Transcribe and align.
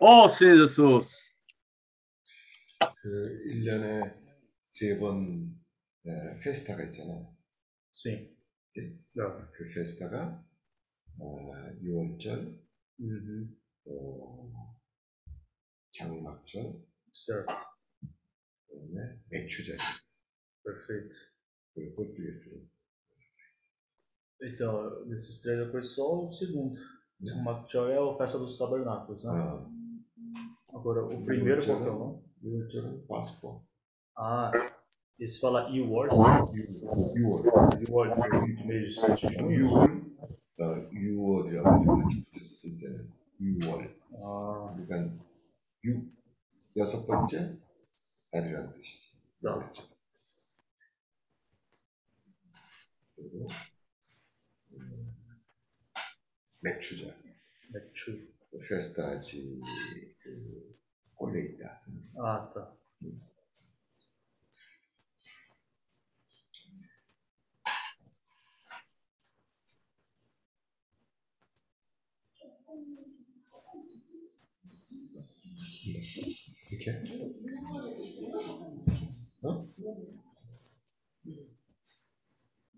Ó 0.00 0.28
Senhor 0.28 0.66
Jesus, 0.68 1.34
그 3.02 3.08
1년에 3.46 4.14
세 4.68 4.98
번 4.98 5.54
페스타가 6.42 6.84
있잖아요. 6.84 7.36
Não. 9.16 9.50
그 9.52 9.68
페스타가 9.74 10.44
어, 11.19 11.49
6월절, 11.81 12.57
Uhum. 12.99 13.55
또 13.85 14.51
장막절, 15.91 16.83
Certo. 17.13 17.47
그다음에 18.67 19.19
맥주절, 19.29 19.77
Perfeito. 20.63 21.15
그리고 21.73 21.95
português. 21.95 22.45
Então, 24.41 25.05
desses 25.07 25.41
três 25.41 25.59
eu 25.59 25.71
conheço 25.71 25.95
só 25.95 26.27
o 26.27 26.33
segundo. 26.33 26.79
Né? 27.19 27.33
O 27.33 27.43
Macchó 27.43 27.87
é 27.89 27.97
a 27.97 28.17
festa 28.17 28.37
dos 28.39 28.57
tabernáculos, 28.57 29.23
né? 29.23 29.31
아, 29.31 29.69
Agora, 30.73 31.03
o 31.05 31.25
primeiro 31.25 31.65
qual 31.65 31.81
que 31.81 31.87
é 31.87 31.91
o 31.91 31.99
nome? 31.99 32.23
6월절은 32.41 33.07
파스코. 33.07 33.65
Ah, 34.15 34.51
esse 35.19 35.39
fala 35.41 35.67
Iword. 35.69 36.13
6월. 36.15 37.43
Iword, 37.89 38.65
mês 38.65 38.95
de 39.17 39.27
Setembro. 40.54 40.88
6월, 40.92 41.56
어, 41.58 41.74
6월이라고 41.74 42.56
쓸 42.56 42.78
때는 42.78 43.10
6월. 43.40 43.94
Ah, 44.12 44.86
그러니까 44.86 45.24
6, 45.84 46.12
여섯 46.76 47.06
번째 47.06 47.58
달이라는 48.30 48.72
뜻이지. 48.74 49.16
Tá. 49.42 49.72
그리고 53.16 53.48
음, 54.72 55.14
맥주절, 56.60 57.14
Mechu. 57.74 58.34
페스타지 58.68 59.60
그 60.22 60.78
꼴레 61.16 61.44
있다. 61.46 61.82
Ah, 62.16 62.54
tá. 62.54 62.72
이렇 63.00 63.33
Quer? 76.84 77.02
Hã? 79.42 79.66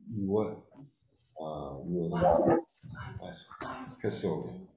You 0.09 0.31
what? 0.31 0.63
Ah, 1.41 1.81
you 1.85 2.09
what? 2.09 2.63
Esqueceu. 3.85 4.69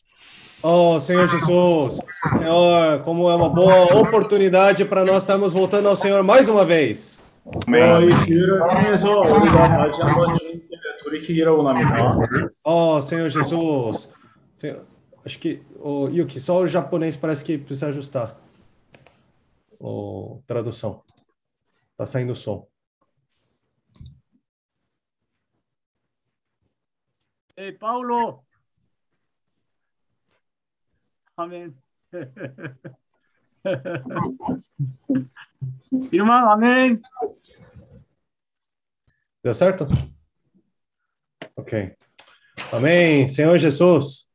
Oh, 0.65 0.97
Senhor 0.97 1.27
Jesus, 1.27 1.99
Senhor, 2.37 3.03
como 3.03 3.29
é 3.29 3.35
uma 3.35 3.49
boa 3.49 3.97
oportunidade 3.97 4.85
para 4.85 5.03
nós 5.03 5.23
estarmos 5.23 5.51
voltando 5.51 5.89
ao 5.89 5.95
Senhor 5.97 6.23
mais 6.23 6.47
uma 6.47 6.63
vez. 6.63 7.35
Oh, 12.63 13.01
Senhor 13.01 13.27
Jesus, 13.27 14.09
Senhor, 14.55 14.85
acho 15.25 15.37
que, 15.37 15.61
oh, 15.81 16.07
Yuki, 16.07 16.39
só 16.39 16.59
o 16.59 16.67
japonês 16.67 17.17
parece 17.17 17.43
que 17.43 17.57
precisa 17.57 17.87
ajustar. 17.87 18.37
Oh, 19.77 20.41
tradução. 20.47 21.03
Tá 21.97 22.05
saindo 22.05 22.31
o 22.31 22.37
som. 22.37 22.65
Ei, 27.57 27.73
Paulo! 27.73 28.45
amém. 31.36 31.74
Irmão, 36.12 36.50
amém. 36.50 37.00
Deu 39.42 39.54
certo? 39.54 39.86
Ok. 41.56 41.92
Amém. 42.72 43.28
Senhor 43.28 43.58
Jesus. 43.58 44.28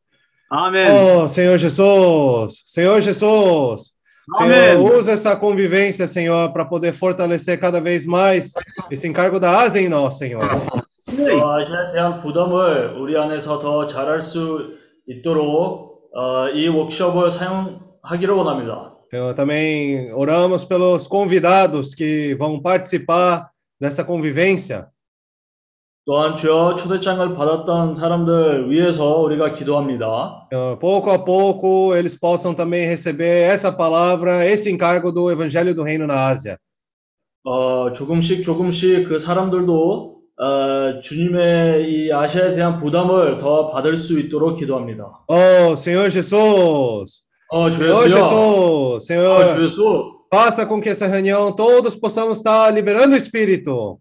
Amém. 0.49 0.87
Oh, 0.91 1.27
Senhor 1.27 1.57
Jesus. 1.57 2.61
Senhor 2.65 3.01
Jesus. 3.01 3.93
Senhor, 4.37 4.53
Amém. 4.53 4.77
usa 4.97 5.11
essa 5.11 5.35
convivência, 5.35 6.07
Senhor, 6.07 6.53
para 6.53 6.63
poder 6.63 6.93
fortalecer 6.93 7.59
cada 7.59 7.81
vez 7.81 8.05
mais 8.05 8.53
esse 8.89 9.05
encargo 9.05 9.37
da 9.37 9.59
Ásia 9.59 9.81
em 9.81 9.89
nós, 9.89 10.17
Senhor. 10.17 10.41
어, 10.43 11.49
아시아에 11.51 11.91
대한 11.91 12.19
부담을 12.21 12.95
우리 12.97 13.17
안에서 13.17 13.59
더 13.59 13.85
잘할 13.85 14.21
수 14.21 14.77
있도록 15.05 15.86
어, 16.14 16.48
이 16.48 16.68
워크숍을 16.68 17.30
사용하기를 17.30 18.34
원합니다. 18.34 18.94
Senhor, 19.10 19.34
também 19.34 20.12
oramos 20.12 20.66
pelos 20.66 21.06
convidados 21.08 21.94
que 21.94 22.34
vão 22.34 22.60
participar 22.60 23.48
dessa 23.80 24.04
convivência. 24.04 24.88
또한 26.04 26.36
주여 26.36 26.76
초대장을 26.76 27.34
받았던 27.34 27.94
사람들 27.94 28.70
위해서 28.70 29.18
우리가 29.20 29.52
기도합니다. 29.52 30.48
Senhor, 30.50 30.78
pouco 30.78 31.10
a 31.10 31.18
pouco 31.18 31.94
eles 31.94 32.18
possam 32.18 32.54
também 32.54 32.86
receber 32.86 33.42
essa 33.42 33.70
palavra, 33.70 34.44
esse 34.46 34.70
encargo 34.70 35.12
do 35.12 35.30
Evangelho 35.30 35.74
do 35.74 35.82
Reino 35.82 36.06
na 36.06 36.26
Ásia. 36.28 36.58
어, 37.44 37.92
조금씩 37.92 38.42
조금씩 38.42 39.04
그 39.08 39.18
사람들도 39.18 40.17
어, 40.40 41.00
주님의 41.00 41.90
이 41.90 42.12
아시아에 42.12 42.52
대한 42.54 42.78
부담을 42.78 43.38
더 43.38 43.68
받을 43.70 43.98
수 43.98 44.18
있도록 44.20 44.56
기도합니다. 44.56 45.24
Oh, 45.26 45.72
Senhor 45.72 46.08
Jesus, 46.10 47.22
어, 47.50 47.70
주 47.70 47.76
Senhor 47.76 48.04
예수여. 48.06 48.08
Jesus, 48.08 48.32
어, 48.32 48.98
주 48.98 49.04
Senhor, 49.06 49.62
예수. 49.62 50.14
faça 50.32 50.66
com 50.66 50.80
que 50.80 50.88
essa 50.90 51.06
reunião 51.08 51.50
todos 51.56 51.94
possamos 51.96 52.38
estar 52.38 52.70
liberando 52.72 53.14
o 53.14 53.16
Espírito. 53.16 53.98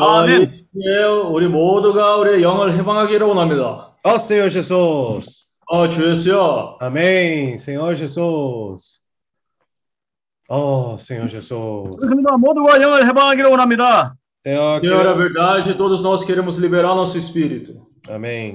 어, 0.00 0.04
아멘. 0.04 0.42
이 0.42 0.54
주에 0.54 1.04
우리 1.30 1.48
모두가 1.48 2.16
우리의 2.16 2.42
영을 2.42 2.72
해방하기를 2.72 3.26
원합니다. 3.26 3.94
Ó 4.04 4.14
Senhor 4.14 4.50
Jesus. 4.50 5.44
어, 5.70 5.88
주 5.88 6.10
예수여. 6.10 6.78
Amém, 6.80 7.54
Senhor 7.58 7.94
Jesus. 7.94 9.00
Oh, 10.48 10.96
Senhor 10.98 11.28
Jesus. 11.28 11.50
그렇습니다. 11.98 12.36
모두가 12.38 12.80
영을 12.82 13.06
해방하기를 13.06 13.50
원합니다. 13.50 14.14
É, 14.44 14.80
Senhor, 14.80 15.06
a 15.06 15.14
verdade, 15.14 15.74
todos 15.74 16.02
nós 16.02 16.22
queremos 16.24 16.58
liberar 16.58 16.94
nosso 16.94 17.16
espírito. 17.16 17.86
Amém. 18.08 18.52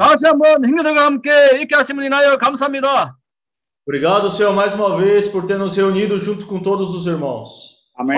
Obrigado, 3.87 4.29
Senhor, 4.29 4.53
mais 4.53 4.75
uma 4.75 4.95
vez 4.97 5.27
por 5.27 5.47
ter 5.47 5.57
nos 5.57 5.75
reunido 5.75 6.19
junto 6.19 6.45
com 6.45 6.59
todos 6.59 6.93
os 6.93 7.07
irmãos. 7.07 7.89
Amém. 7.97 8.17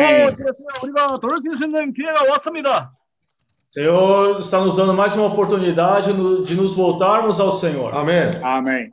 Senhor, 3.72 4.42
está 4.42 4.60
nos 4.60 4.76
dando 4.76 4.94
mais 4.94 5.16
uma 5.16 5.28
oportunidade 5.28 6.12
de 6.44 6.56
nos 6.56 6.76
voltarmos 6.76 7.40
ao 7.40 7.54
Senhor. 7.54 7.96
Amém. 7.96 8.38
Amém. 8.44 8.90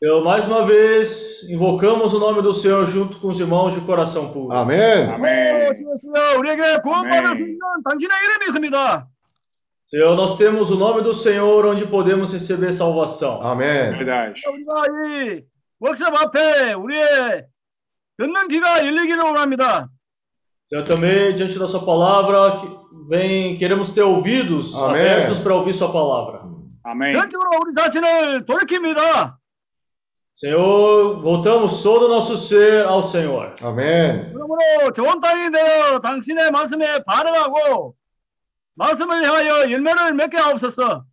다시 0.00 0.10
한번 0.10 0.24
우리가 0.24 0.24
깨끗한 0.24 0.24
마음으로 0.24 0.24
행여들과 0.24 0.24
함께 0.24 0.24
주의 0.24 0.24
이름을 0.24 0.24
부릅니다. 0.24 0.24
Senhor, 0.24 0.24
mais 0.24 0.48
uma 0.48 0.64
vez, 0.64 1.42
invocamos 1.50 2.14
o 2.14 2.18
nome 2.18 2.40
do 2.42 2.54
Senhor 2.54 2.86
junto 2.86 3.18
com 3.20 3.28
os 3.28 3.38
irmãos 3.38 3.74
de 3.74 3.80
coração 3.82 4.32
puro. 4.32 4.50
아멘. 4.54 5.10
오, 5.10 5.12
Amém. 5.12 5.76
주였어요. 5.76 6.38
우리에게 6.38 6.78
구원받을 6.82 7.26
아멘. 7.26 7.36
수 7.36 7.42
있는 7.42 7.58
당신의 7.84 8.16
이름이 8.24 8.46
있습니다. 8.48 9.06
Senhor, 9.92 10.14
nós 10.16 10.38
temos 10.38 10.70
o 10.70 10.76
nome 10.76 11.02
do 11.02 11.12
Senhor 11.12 11.66
onde 11.66 11.84
podemos 11.86 12.32
receber 12.32 12.72
salvação. 12.72 13.42
아멘. 13.42 13.92
Verdade. 13.98 14.40
우리가 14.48 14.84
이 14.86 15.42
워크숍 15.80 16.06
앞에 16.14 16.72
우리의 16.74 17.44
듣는 18.16 18.48
귀가 18.48 18.78
열리기를 18.86 19.22
원합니다. 19.22 19.88
Senhor, 20.72 20.86
também, 20.86 21.34
diante 21.34 21.58
da 21.58 21.66
Sua 21.66 21.84
palavra, 21.84 22.56
que- 22.60 22.68
vem, 23.10 23.58
queremos 23.58 23.92
ter 23.92 24.02
ouvidos 24.02 24.74
Amém. 24.80 25.02
abertos 25.02 25.40
para 25.40 25.54
ouvir 25.56 25.74
Sua 25.74 25.92
palavra. 25.92 26.40
Amém. 26.86 27.12
전적으로 27.12 27.50
우리 27.60 27.74
자신을 27.74 28.46
돌이킵니다. 28.46 29.34
Senhor, 30.34 31.20
voltamos 31.20 31.82
todo 31.82 32.06
o 32.06 32.08
nosso 32.08 32.36
ser 32.36 32.86
ao 32.86 33.02
Senhor. 33.02 33.54
아멘. 33.60 34.32
그러므로 34.32 34.92
좋은 34.94 35.20
땅이 35.20 35.50
되어 35.52 35.98
당신의 36.00 36.50
말씀에 36.50 37.02
반응하고 37.04 37.94
말씀을 38.74 39.22
향하여 39.24 39.70
열매를 39.70 40.14
맺게 40.14 40.36
하옵소서. 40.38 41.04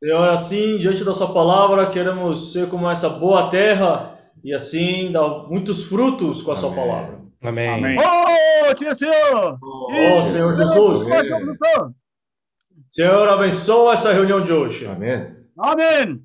Senhor, 0.00 0.30
assim, 0.30 0.78
diante 0.78 1.02
da 1.04 1.12
Sua 1.14 1.32
palavra, 1.32 1.90
queremos 1.90 2.52
ser 2.52 2.68
como 2.68 2.88
essa 2.90 3.08
boa 3.08 3.48
terra 3.50 4.16
e 4.44 4.54
assim 4.54 5.10
dar 5.10 5.26
muitos 5.48 5.84
frutos 5.84 6.42
com 6.42 6.52
a 6.52 6.56
Sua 6.56 6.70
Amém. 6.70 6.80
palavra. 6.84 7.18
Amém. 7.42 7.68
Amém. 7.68 7.96
오, 7.98 8.74
주였어요. 8.74 9.58
어, 9.62 10.22
Senhor 10.22 10.54
Jesus. 10.56 11.04
Senhor, 12.90 13.28
abençoa 13.28 13.94
essa 13.94 14.12
reunião 14.12 14.44
de 14.44 14.52
hoje. 14.52 14.86
아멘. 14.86 15.36
아멘. 15.58 16.20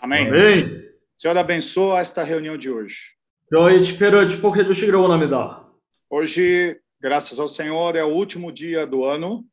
Amém. 0.00 0.28
Amém. 0.28 0.81
Senhor, 1.23 1.37
abençoa 1.37 2.01
esta 2.01 2.21
reunião 2.21 2.57
de 2.57 2.69
hoje. 2.69 3.13
저희 3.49 3.81
집회를 3.81 4.27
축복해 4.27 4.65
주시기를 4.65 4.99
원합니다. 4.99 5.63
Hoje, 6.09 6.75
graças 7.01 7.39
ao 7.39 7.47
Senhor, 7.47 7.95
é 7.95 8.03
o 8.03 8.09
último 8.09 8.51
dia 8.51 8.85
do 8.85 9.05
ano. 9.05 9.45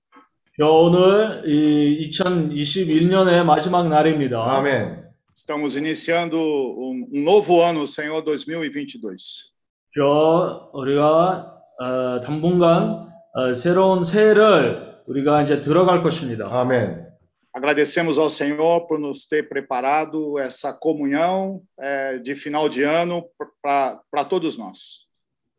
저 0.59 0.69
오늘 0.69 1.45
이 1.47 2.11
2021년의 2.11 3.45
마지막 3.45 3.89
날입니다. 3.89 4.43
아멘. 4.49 5.05
Estamos 5.37 5.77
iniciando 5.77 6.37
um, 6.37 7.09
um 7.15 7.23
novo 7.23 7.63
ano, 7.63 7.87
Senhor, 7.87 8.25
2022. 8.25 9.15
저 9.95 10.71
우리가 10.75 11.55
어, 11.79 12.21
당분간 12.21 13.07
어, 13.33 13.55
새로운 13.55 14.03
새해를 14.03 15.03
우리가 15.07 15.43
이제 15.43 15.61
들어갈 15.61 16.03
것입니다. 16.03 16.49
아멘. 16.51 17.10
Agradecemos 17.54 18.18
ao 18.18 18.30
Senhor 18.30 18.86
por 18.86 19.00
nos 19.00 19.26
ter 19.26 19.48
preparado 19.48 20.38
essa 20.38 20.74
comunhão 20.74 21.62
eh, 21.80 22.20
de 22.20 22.36
final 22.36 22.68
de 22.68 22.84
ano 22.84 23.24
para 23.62 24.26
todos 24.28 24.58
nós. 24.58 25.06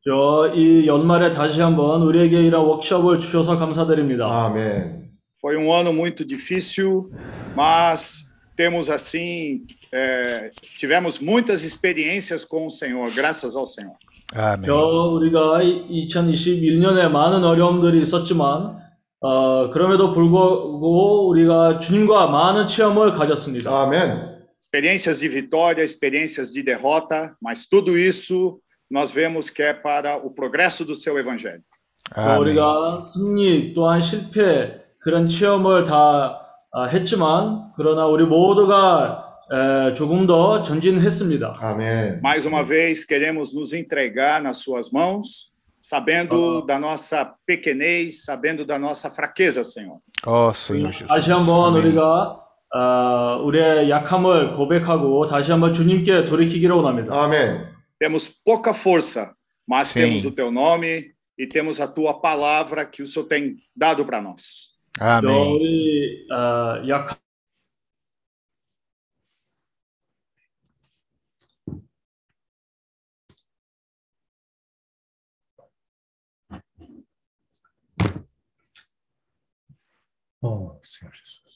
저 0.07 0.53
이 0.55 0.87
연말에 0.87 1.33
다시 1.33 1.61
한번 1.61 2.03
우리에게 2.03 2.41
이런 2.43 2.65
워크숍을 2.65 3.19
주셔서 3.19 3.59
감사드립니다. 3.59 4.27
아멘. 4.27 5.09
Foi 5.41 5.57
um 5.57 5.73
ano 5.73 5.93
muito 5.93 6.25
difícil, 6.25 7.11
mas 7.57 8.25
temos 8.57 8.89
assim, 8.89 9.67
eh, 9.93 10.51
tivemos 10.79 11.19
muitas 11.19 11.65
experiências 11.65 12.45
com 12.45 12.67
o 12.67 12.71
Senhor, 12.71 13.13
graças 13.15 13.57
ao 13.57 13.67
Senhor. 13.67 13.97
Amém. 14.33 14.67
저 14.67 15.11
우리가 15.13 15.61
2021년에 15.61 17.09
많은 17.09 17.43
어려움들이 17.45 18.01
있었지만 18.01 18.79
어, 19.22 19.70
그럼에도 19.70 20.14
불구하고 20.14 21.28
우리가 21.28 21.78
주님과 21.80 22.28
많은 22.28 22.68
체험을 22.68 23.14
가졌습니다. 23.14 23.70
아멘. 23.70 24.42
Experiências 24.60 25.20
de 25.20 25.30
vitória, 25.30 25.84
experiências 25.84 26.52
de 26.52 26.64
derrota, 26.64 27.36
mas 27.42 27.68
tudo 27.70 27.98
isso 27.98 28.60
nós 28.90 29.12
vemos 29.12 29.50
que 29.50 29.62
é 29.62 29.74
para 29.74 30.18
o 30.18 30.32
progresso 30.32 30.84
do 30.84 30.96
seu 30.96 31.20
evangelho. 31.20 31.62
또 32.16 32.22
Amém. 32.22 32.40
우리가 32.40 33.00
승리 33.02 33.74
또한 33.74 34.02
실패 34.02 34.82
그런 35.00 35.28
체험을 35.28 35.84
다 35.84 36.42
아, 36.74 36.86
했지만 36.86 37.72
그러나 37.76 38.08
우리 38.08 38.26
모두가 38.26 39.28
에, 39.52 39.94
조금 39.94 40.26
더 40.26 40.64
전진했습니다. 40.64 41.60
아멘. 41.62 42.22
Mais 42.24 42.46
uma 42.46 42.64
vez, 42.64 43.06
queremos 43.06 43.54
nos 43.54 43.74
entregar 43.74 44.42
nas 44.42 44.60
suas 44.60 44.90
mãos, 44.90 45.51
sabendo 45.81 46.63
da 46.63 46.79
nossa 46.79 47.25
pequenez, 47.47 48.25
sabendo 48.25 48.65
da 48.65 48.79
nossa 48.79 49.09
fraqueza, 49.09 49.65
Senhor. 49.65 50.01
Ó 50.27 50.53
Senhor 50.53 50.93
Jesus. 50.93 51.09
다시 51.09 51.31
한번 51.31 51.77
Amém. 51.77 51.83
우리가 51.83 52.41
아, 52.73 53.37
우리의 53.43 53.89
약함을 53.89 54.55
고백하고 54.55 55.27
다시 55.29 55.53
한번 55.53 55.73
주님께 55.73 56.25
돌이키기를 56.25 56.75
원합니다. 56.75 57.15
아멘. 57.15 57.77
Temos 57.99 58.29
pouca 58.45 58.75
força, 58.75 59.35
mas 59.67 59.89
Sim. 59.89 60.01
temos 60.01 60.25
o 60.25 60.31
teu 60.31 60.51
nome 60.51 61.13
e 61.39 61.47
temos 61.47 61.81
a 61.81 61.87
tua 61.87 62.21
palavra 62.21 62.85
que 62.85 63.03
o 63.03 63.07
Senhor 63.07 63.27
tem 63.27 63.57
dado 63.75 64.05
para 64.05 64.21
nós. 64.21 64.75
저 64.99 65.05
Amém. 65.05 65.55
우리 65.55 66.27
아, 66.31 66.83
약 66.89 67.19
Oh, 80.43 80.79
Senhor 80.83 81.13
Jesus. 81.13 81.47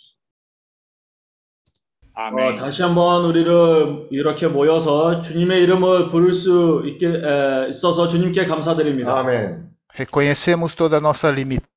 어, 2.16 2.22
Amém. 2.22 2.58
다시 2.58 2.82
한번 2.82 3.24
우리를 3.24 4.08
이렇게 4.10 4.46
모여서 4.48 5.20
주님의 5.22 5.62
이름을 5.62 6.08
부를 6.08 6.34
수 6.34 6.82
있게 6.86 7.06
에, 7.06 7.68
있어서 7.70 8.08
주님께 8.08 8.46
감사드립니다. 8.46 9.18
아멘. 9.20 9.70
Reconhecemos 9.96 10.74
toda 10.76 10.96
a 10.96 11.00
nossa 11.00 11.30
limitação. 11.30 11.68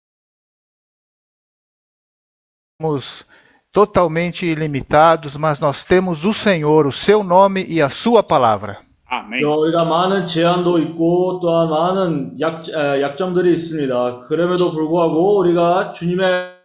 Somos 2.81 3.25
totalmente 3.71 4.45
ilimitados, 4.45 5.35
mas 5.37 5.59
nós 5.59 5.83
temos 5.85 6.25
o 6.25 6.33
Senhor, 6.33 6.87
o 6.87 6.91
seu 6.91 7.23
nome 7.23 7.65
e 7.67 7.81
a 7.81 7.89
sua 7.89 8.21
palavra. 8.23 8.81
Amém. 9.09 9.41
저 9.41 9.51
우리가 9.51 9.85
많은 9.85 10.25
제한도 10.25 10.79
있고 10.79 11.39
또한 11.41 11.69
많은 11.69 12.39
약, 12.39 12.67
에, 12.67 13.01
약점들이 13.01 13.51
있습니다. 13.53 14.21
그럼에도 14.27 14.71
불구하고 14.71 15.37
우리가 15.37 15.93
주님의 15.93 16.56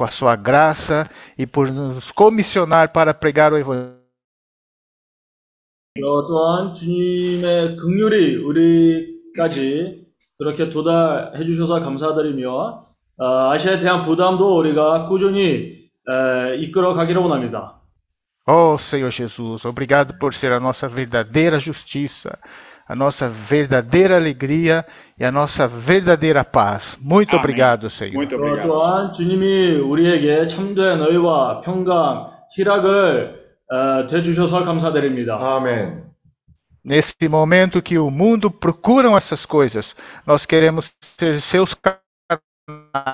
Com 0.00 0.04
a 0.04 0.08
sua 0.08 0.36
graça 0.36 1.04
e 1.38 1.46
por 1.46 1.70
nos 1.70 2.10
comissionar 2.12 2.92
para 2.92 3.14
pregar 3.14 3.52
o 3.52 3.56
Evangelho. 3.56 3.96
저 5.98 6.26
또한 6.28 6.74
주님의 6.74 7.76
긍휼이 7.76 8.36
우리까지 8.36 10.04
그렇게 10.38 10.68
도달해 10.68 11.42
주셔서 11.44 11.80
감사드리며 11.80 12.86
어, 13.18 13.50
아시아에 13.50 13.78
대한 13.78 14.02
부담도 14.02 14.58
우리가 14.58 15.08
꾸준히 15.08 15.88
에, 16.08 16.56
이끌어 16.56 16.92
가기를 16.92 17.22
원합니다. 17.22 17.80
Oh 18.46 18.76
Senhor 18.78 19.10
Jesus, 19.10 19.66
obrigado 19.66 20.18
por 20.18 20.32
ser 20.34 20.52
a 20.52 20.60
nossa 20.60 20.86
verdadeira 20.86 21.58
justiça, 21.58 22.38
a 22.88 22.94
nossa 22.94 23.28
verdadeira 23.28 24.16
alegria 24.16 24.86
e 25.18 25.24
a 25.24 25.32
nossa 25.32 25.66
verdadeira 25.66 26.44
paz. 26.44 26.96
Muito 27.00 27.30
Amém. 27.30 27.40
obrigado, 27.40 27.90
Senhor. 27.90 28.14
Muito 28.14 28.36
또 28.36 28.42
obrigado. 28.42 28.68
또한 28.68 29.12
주님이 29.12 29.76
우리에게 29.76 30.46
참된 30.46 31.00
의와 31.00 31.62
평강, 31.62 32.30
희락을 32.50 33.46
어, 33.70 34.06
되주셔서 34.06 34.64
감사드립니다. 34.64 35.38
아멘. 35.40 36.06
Nesse 36.84 37.28
momento 37.28 37.82
que 37.82 37.98
o 37.98 38.08
mundo 38.10 38.48
procuram 38.48 39.16
essas 39.16 39.44
coisas, 39.44 39.96
nós 40.24 40.46
queremos 40.46 40.92
ser 41.18 41.40
seus 41.40 41.74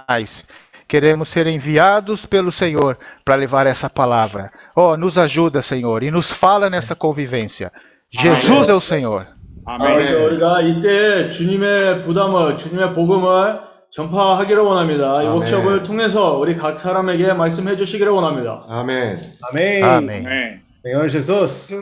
mais. 0.06 0.44
Queremos 0.87 1.30
ser 1.30 1.46
enviados 1.46 2.26
pelo 2.26 2.52
Senhor 2.52 2.99
para 3.25 3.34
levar 3.34 3.66
essa 3.66 3.88
palavra. 3.88 4.52
Oh, 4.76 4.94
nos 4.94 5.16
ajuda, 5.16 5.62
Senhor, 5.62 6.02
e 6.02 6.11
nos 6.11 6.30
fala 6.30 6.68
nessa 6.68 6.94
convivência. 6.94 7.72
Jesus 8.11 8.68
é 8.68 8.75
o 8.75 8.80
Senhor. 8.80 9.26
아멘. 9.69 9.95
그래서 9.97 10.25
우리가 10.25 10.62
이때 10.62 11.29
주님의 11.29 12.01
부담을, 12.03 12.55
주님의 12.55 12.93
복음을 12.95 13.59
전파하기를 13.91 14.62
원합니다. 14.63 15.15
이 15.24 15.27
아멘. 15.27 15.31
워크숍을 15.33 15.83
통해서 15.83 16.38
우리 16.38 16.55
각 16.55 16.79
사람에게 16.79 17.33
말씀해 17.33 17.75
주시기를 17.75 18.12
원합니다. 18.12 18.63
아멘. 18.69 19.19
Amém. 19.51 19.83
Amém. 19.83 20.25
아멘. 20.25 20.63
Senhor 20.86 21.09
Jesus. 21.09 21.75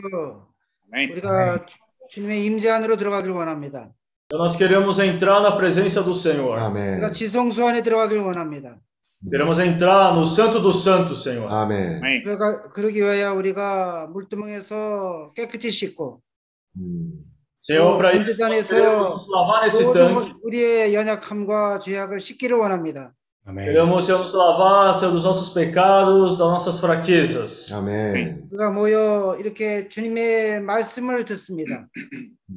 아멘. 0.92 1.12
우리가 1.12 1.64
주- 1.66 1.78
주님의 2.10 2.44
임재 2.44 2.70
안으로 2.70 2.96
들어가길 2.96 3.30
원합니다. 3.30 3.90
Nós 4.32 4.56
queremos 4.58 4.98
entrar 4.98 5.40
na 5.40 5.56
presença 5.56 6.02
do 6.02 6.10
Senhor. 6.12 6.58
아멘. 6.58 6.94
우리가 6.94 7.12
지성소 7.12 7.68
안에 7.68 7.82
들어가길 7.82 8.18
원합니다. 8.18 8.78
Queremos 9.30 9.60
entrar 9.60 10.12
no 10.12 10.22
Santo 10.24 10.60
dos 10.60 10.82
Santos, 10.82 11.22
Senhor. 11.22 11.48
아멘. 11.52 11.98
아멘. 12.02 12.24
그러가 12.24 12.68
그러기 12.70 13.00
위하여 13.00 13.32
우리가 13.34 14.08
물두멍에서 14.12 15.32
깨끗이 15.36 15.70
씻고 15.70 16.20
음. 16.78 17.12
Senhor, 17.66 17.96
para 17.98 18.12
isso 18.14 18.18
nós 18.22 18.36
문제단에서 18.38 18.76
queremos 18.76 19.28
lavar 19.28 19.62
nesse 19.64 19.84
모든. 19.84 20.34
우리의 20.44 20.94
연약함과 20.94 21.80
죄악을 21.80 22.20
씻기를 22.20 22.56
원합니다. 22.56 23.12
Amém. 23.44 23.64
Queremos 23.66 24.04
Senhor, 24.06 24.20
nos 24.22 24.34
lavar, 24.34 24.94
Senhor, 24.94 25.12
dos 25.12 25.24
nossos 25.24 25.52
pecados, 25.52 26.38
das 26.38 26.48
nossas 26.48 26.78
fraquezas. 26.80 27.72
아멘. 27.72 28.48
우리가 28.52 28.70
모여 28.70 29.36
이렇게 29.40 29.88
주님의 29.88 30.60
말씀을 30.62 31.24
듣습니다. 31.24 31.88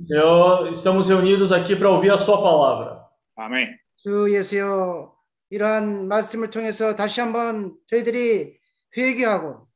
Senhor, 0.05 0.69
estamos 0.71 1.09
reunidos 1.09 1.51
aqui 1.51 1.75
para 1.75 1.89
ouvir 1.89 2.11
a 2.11 2.17
Sua 2.17 2.37
palavra. 2.41 3.01
아멘. 3.35 3.77
주 4.03 4.27
예수여 4.31 5.11
이러한 5.49 6.07
말씀을 6.07 6.51
통해서 6.51 6.95
다시 6.95 7.19
한번 7.21 7.73
저희들이 7.87 8.57
회개하고 8.95 9.67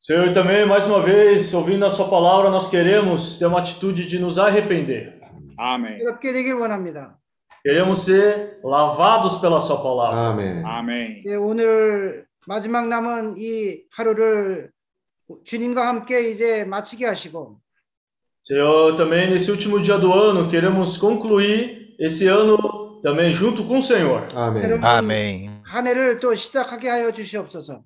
Senhor, 0.00 0.32
também, 0.32 0.64
mais 0.66 0.86
uma 0.86 1.02
vez, 1.02 1.52
ouvindo 1.52 1.84
a 1.84 1.90
Sua 1.90 2.08
palavra, 2.08 2.50
nós 2.50 2.68
queremos 2.70 3.38
ter 3.38 3.46
uma 3.46 3.58
atitude 3.58 4.06
de 4.06 4.18
nos 4.18 4.38
arrepender. 4.38 5.18
아멘. 5.58 5.98
새롭게 5.98 6.32
되길 6.32 6.54
원합니다. 6.54 7.18
Queremos 7.64 8.04
ser 8.04 8.60
lavados 8.62 9.40
pela 9.40 9.58
Sua 9.58 9.82
palavra. 9.82 10.30
아멘. 10.30 10.64
아멘. 10.64 11.16
이제 11.16 11.34
오늘 11.34 12.26
마지막 12.46 12.86
남은 12.86 13.34
이 13.38 13.82
하루를 13.90 14.70
주님과 15.44 15.88
함께 15.88 16.30
이제 16.30 16.64
마치게 16.64 17.06
하시고 17.06 17.58
Senhor, 18.42 18.96
também 18.96 19.28
nesse 19.28 19.50
último 19.50 19.82
dia 19.82 19.98
do 19.98 20.12
ano, 20.12 20.48
queremos 20.48 20.96
concluir 20.98 21.96
esse 21.98 22.28
ano 22.28 23.00
também 23.02 23.34
junto 23.34 23.64
com 23.64 23.78
o 23.78 23.82
Senhor. 23.82 24.28
아멘. 24.36 24.54
새로운 24.54 24.84
Amém. 24.84 25.50
한 25.64 25.86
해를 25.88 26.20
또 26.20 26.32
시작하게 26.34 26.88
하여 26.88 27.10
주시옵소서. 27.10 27.82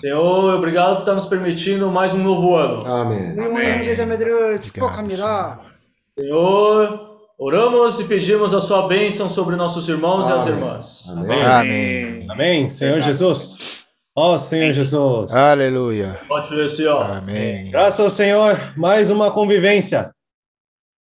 Senhor, 0.00 0.54
obrigado 0.54 0.94
por 0.96 1.00
estar 1.02 1.14
nos 1.14 1.26
permitindo 1.26 1.90
mais 1.90 2.14
um 2.14 2.22
novo 2.22 2.56
ano. 2.56 2.82
아멘. 2.86 3.32
우리 3.38 3.48
모든 3.48 3.56
아멘. 3.56 3.74
형제자매들을 3.78 4.60
축복합니다. 4.62 5.60
Senhor, 6.18 7.18
oramos 7.38 8.00
e 8.00 8.04
pedimos 8.08 8.54
a 8.54 8.60
Sua 8.60 8.86
bênção 8.88 9.28
sobre 9.28 9.56
nossos 9.56 9.88
irmãos 9.88 10.28
e 10.28 10.32
as 10.32 10.46
Amém. 10.46 10.58
irmãs. 10.58 11.08
아멘. 11.10 11.42
Amém. 11.42 12.26
Amém. 12.30 12.68
Senhor 12.68 13.00
Jesus. 13.00 13.58
Ó 14.16 14.36
Senhor 14.38 14.72
Jesus. 14.72 15.34
Aleluia. 15.34 16.18
Pode 16.28 16.48
주시오. 16.48 16.98
Amém. 16.98 17.70
Graças 17.70 18.00
ao 18.00 18.10
Senhor, 18.10 18.56
mais 18.76 19.10
uma 19.10 19.30
convivência. 19.30 20.10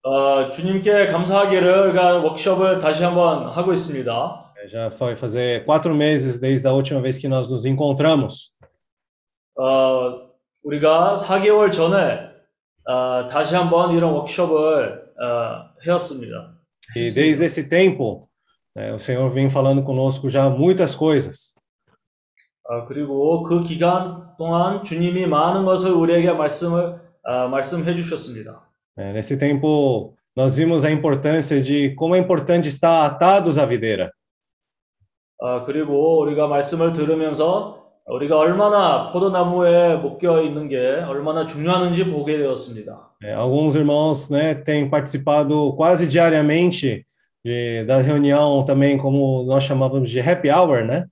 어, 0.04 0.50
주님께 0.52 1.08
감사하기를 1.08 1.90
우리가 1.90 2.18
워크숍을 2.24 2.80
다시 2.80 3.04
한번 3.04 3.48
하고 3.54 3.72
있습니다. 3.72 4.52
É, 4.64 4.68
Já 4.68 4.90
foi 4.92 5.16
fazer 5.16 5.64
quatro 5.66 5.94
meses 5.94 6.40
desde 6.40 6.68
a 6.68 6.72
última 6.74 7.00
vez 7.02 7.18
que 7.18 7.28
nós 7.28 7.50
nos 7.50 7.66
encontramos. 7.66 8.52
어, 9.58 10.32
우리가 10.64 11.16
4개월 11.16 11.72
전에 11.72 12.32
어, 12.86 13.28
다시 13.30 13.56
한번 13.56 13.92
이런 13.92 14.14
워크숍을 14.14 15.14
어, 15.22 15.72
해왔습니다. 15.86 16.56
E 16.96 17.14
desde 17.14 17.46
esse 17.46 17.70
tempo, 17.70 18.28
né, 18.76 18.92
o 18.94 19.00
Senhor 19.00 19.30
vem 19.30 19.50
falando 19.50 19.84
conosco 19.84 20.30
já 20.30 20.50
muitas 20.50 20.96
coisas. 20.96 21.56
어, 22.68 22.86
그리고 22.88 23.44
그 23.44 23.64
기간 23.64 24.36
동안 24.38 24.84
주님이 24.84 25.28
많은 25.28 25.66
것을 25.66 25.92
우리에게 25.92 26.32
말씀을 26.34 27.00
어, 27.24 27.48
말씀해 27.50 27.96
주셨습니다. 27.96 28.68
né. 28.98 29.12
Nesse 29.14 29.38
tempo, 29.38 30.16
nós 30.36 30.58
vimos 30.58 30.86
a 30.86 30.92
importância 30.92 31.62
de 31.62 31.94
como 31.96 32.16
é 32.16 32.20
importante 32.20 32.68
estar 32.68 33.06
atados 33.06 33.58
à 33.58 33.66
videira. 33.66 34.12
어, 35.40 35.64
그리고 35.66 36.22
우리가 36.22 36.48
말씀을 36.48 36.94
들으면서 36.94 37.85
우리가 38.07 38.39
얼마나 38.39 39.09
포도나무에 39.09 39.97
묶여 39.97 40.41
있는 40.41 40.69
게 40.69 40.79
얼마나 41.09 41.47
중요한지 41.47 42.09
보게 42.11 42.39
되었습니다. 42.39 43.11
É, 43.23 43.33
alguns 43.33 43.75
irmãos 43.75 44.31
né, 44.31 44.55
têm 44.55 44.89
participado 44.89 45.75
quase 45.75 46.07
diariamente 46.07 47.05
de, 47.45 47.85
da 47.85 48.01
reunião 48.01 48.65
também, 48.65 48.97
como 48.97 49.45
nós 49.45 49.65
chamávamos 49.65 50.09
de 50.09 50.21
happy 50.21 50.49
hour, 50.51 50.85
né? 50.85 51.07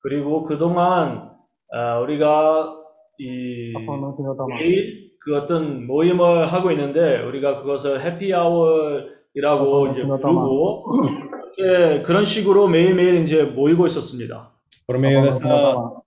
그리고 0.00 0.44
그동안 0.44 1.30
어, 1.72 2.00
우리가 2.02 2.74
이 3.18 3.72
매일 4.48 5.10
그 5.18 5.36
어떤 5.36 5.86
모임을 5.86 6.52
하고 6.52 6.70
있는데 6.72 7.22
우리가 7.22 7.62
그것을 7.62 8.04
해피 8.04 8.32
아워이라고 8.34 9.88
이제 9.88 10.02
부르고 10.06 10.84
그런 12.04 12.24
식으로 12.24 12.68
매일매일 12.68 13.24
이제 13.24 13.42
모이고 13.42 13.86
있었습니다. 13.86 14.55
Por 14.87 14.97
meio 14.97 15.21
dessa 15.21 16.01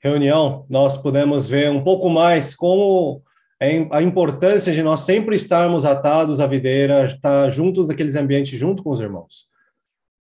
reunião, 0.00 0.64
nós 0.70 0.96
pudemos 0.96 1.48
ver 1.48 1.70
um 1.70 1.82
pouco 1.82 2.08
mais 2.08 2.54
como 2.54 3.22
é 3.60 3.86
a 3.90 4.02
importância 4.02 4.72
de 4.72 4.82
nós 4.82 5.00
sempre 5.00 5.34
estarmos 5.34 5.84
atados 5.84 6.40
à 6.40 6.46
videira, 6.46 7.06
estar 7.06 7.50
juntos 7.50 7.88
naqueles 7.88 8.14
ambientes, 8.14 8.58
junto 8.58 8.82
com 8.82 8.90
os 8.90 9.00
irmãos. 9.00 9.48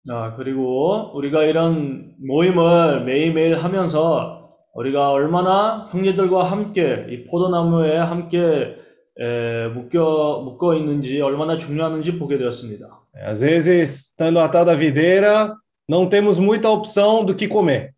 아, 0.10 0.34
그리고 0.36 1.12
우리가 1.14 1.44
이런 1.44 2.16
모임을 2.20 3.04
매일매일 3.06 3.56
하면서 3.58 4.50
우리가 4.74 5.12
얼마나 5.12 5.88
형제들과 5.92 6.44
함께 6.44 7.06
이 7.10 7.26
포도나무에 7.26 7.98
함께 7.98 8.76
에, 9.20 9.68
묶여 9.68 10.42
묶어 10.44 10.76
있는지 10.76 11.22
얼마나 11.22 11.58
중요한지 11.58 12.18
보게 12.18 12.38
되었습니다. 12.38 12.88
É, 13.16 13.30
Às 13.30 13.42
vezes, 13.42 14.12
estando 14.18 14.40
atado 14.40 14.72
à 14.72 14.76
videira, 14.76 15.54
não 15.88 16.08
temos 16.08 16.40
muita 16.40 16.70
opção 16.70 17.26
do 17.26 17.36
que 17.36 17.48
comer. 17.48 17.94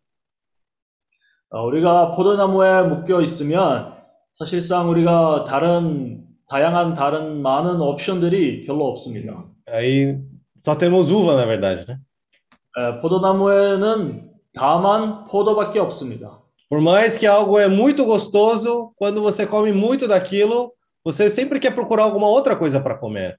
어, 1.50 1.66
우리가 1.66 2.12
포도나무에 2.12 2.82
묶여 2.82 3.20
있으면 3.20 3.92
사실상 4.32 4.88
우리가 4.88 5.44
다른 5.44 6.24
다양한 6.48 6.94
다른 6.94 7.42
많은 7.42 7.80
옵션들이 7.80 8.64
별로 8.64 8.86
없습니다. 8.88 9.44
Aí 9.68 10.18
só 10.60 10.74
temos 10.74 11.10
uva, 11.10 11.36
na 11.36 11.44
verdade, 11.44 11.84
né? 11.86 11.98
에, 12.78 13.00
포도나무에는 13.00 14.30
다만 14.54 15.26
포도밖에 15.26 15.78
없습니다. 15.78 16.40
Por 16.70 16.80
mais 16.80 17.18
que 17.18 17.26
algo 17.26 17.58
é 17.58 17.68
muito 17.68 18.06
gostoso, 18.06 18.94
quando 18.96 19.20
você 19.20 19.46
come 19.46 19.72
muito 19.72 20.08
daquilo, 20.08 20.72
você 21.04 21.28
sempre 21.28 21.60
quer 21.60 21.74
procurar 21.74 22.04
alguma 22.04 22.28
outra 22.28 22.56
coisa 22.56 22.80
para 22.80 22.96
comer. 22.96 23.38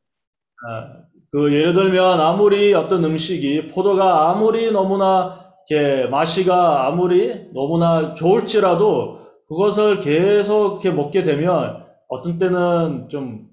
아, 0.64 1.04
그 1.31 1.53
예를 1.53 1.75
들면 1.75 2.21
아무리 2.21 2.73
어떤 2.73 3.05
음식이 3.05 3.69
포도가 3.69 4.31
아무리 4.31 4.73
너무나 4.73 5.53
이렇게 5.69 6.07
맛이가 6.09 6.87
아무리 6.87 7.53
너무나 7.53 8.15
좋을지라도 8.15 9.19
그것을 9.49 10.01
계속 10.01 10.83
이렇게 10.83 10.91
먹게 10.91 11.23
되면 11.23 11.85
어떤 12.09 12.39
때는 12.39 13.09
좀 13.11 13.49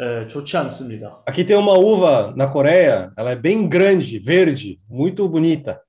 에, 0.00 0.28
좋지 0.28 0.56
않습니다. 0.56 1.24
Aqui 1.26 1.44
tem 1.44 1.56
uma 1.58 1.76
uva 1.76 2.32
na 2.36 2.52
Coreia, 2.52 3.10
ela 3.18 3.32
é 3.32 3.36
bem 3.36 3.68
grande, 3.68 4.20
verde, 4.20 4.78
muito 4.88 5.28
bonita. 5.28 5.80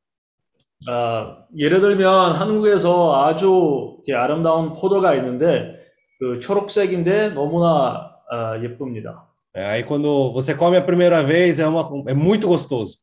아, 0.88 1.44
예를 1.56 1.82
들면 1.82 2.34
한국에서 2.34 3.24
아주 3.24 3.98
이렇게 3.98 4.16
아름다운 4.16 4.74
포도가 4.74 5.14
있는데 5.16 5.76
그 6.20 6.40
초록색인데 6.40 7.30
너무나 7.36 8.16
아, 8.32 8.60
예쁩니다. 8.64 9.29
É, 9.56 9.66
Aí 9.66 9.84
quando 9.84 10.32
você 10.32 10.54
come 10.56 10.78
a 10.78 10.82
primeira 10.82 11.24
vez, 11.24 11.60
é, 11.60 11.68
uma, 11.68 11.82
é 12.08 12.14
muito 12.14 12.48
gostoso. 12.48 12.98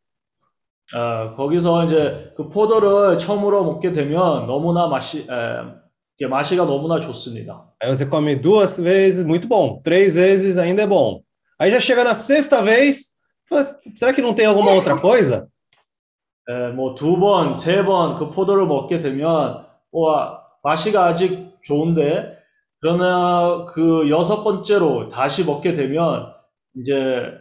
아, 0.95 1.35
거기서 1.37 1.85
이제 1.85 2.33
그 2.37 2.49
포도를 2.49 3.19
처음으로 3.19 3.65
먹게 3.65 3.91
되면 3.93 4.47
너무나 4.47 4.87
맛이 4.87 5.27
에, 5.29 6.27
맛이가 6.29 6.65
너무나 6.65 7.01
좋습니다. 7.01 7.65
Aí 7.83 7.89
você 7.91 8.09
come 8.09 8.37
duas 8.37 8.79
vezes, 8.79 9.25
muito 9.25 9.49
bom. 9.49 9.81
Três 9.83 10.15
vezes 10.15 10.57
ainda 10.59 10.83
é 10.83 10.87
bom. 10.87 11.23
Aí 11.59 11.71
já 11.73 11.81
chega 11.81 12.05
na 12.05 12.15
sexta 12.15 12.63
vez, 12.63 13.15
será 13.97 14.13
que 14.13 14.23
não 14.23 14.33
tem 14.33 14.47
alguma 14.47 14.71
outra 14.73 14.97
coisa? 15.01 15.49
에, 16.49 16.69
뭐두 16.73 17.19
번, 17.19 17.55
세 17.55 17.83
번 17.83 18.15
그 18.17 18.31
포도를 18.31 18.67
먹게 18.67 19.01
되면 19.01 19.67
와 19.91 20.41
맛이가 20.63 21.07
아직 21.07 21.51
좋은데 21.65 22.37
그러나 22.81 23.67
그 23.75 24.09
여섯 24.09 24.45
번째로 24.45 25.09
다시 25.09 25.45
먹게 25.45 25.75
되면 25.75 26.33
이제 26.79 27.33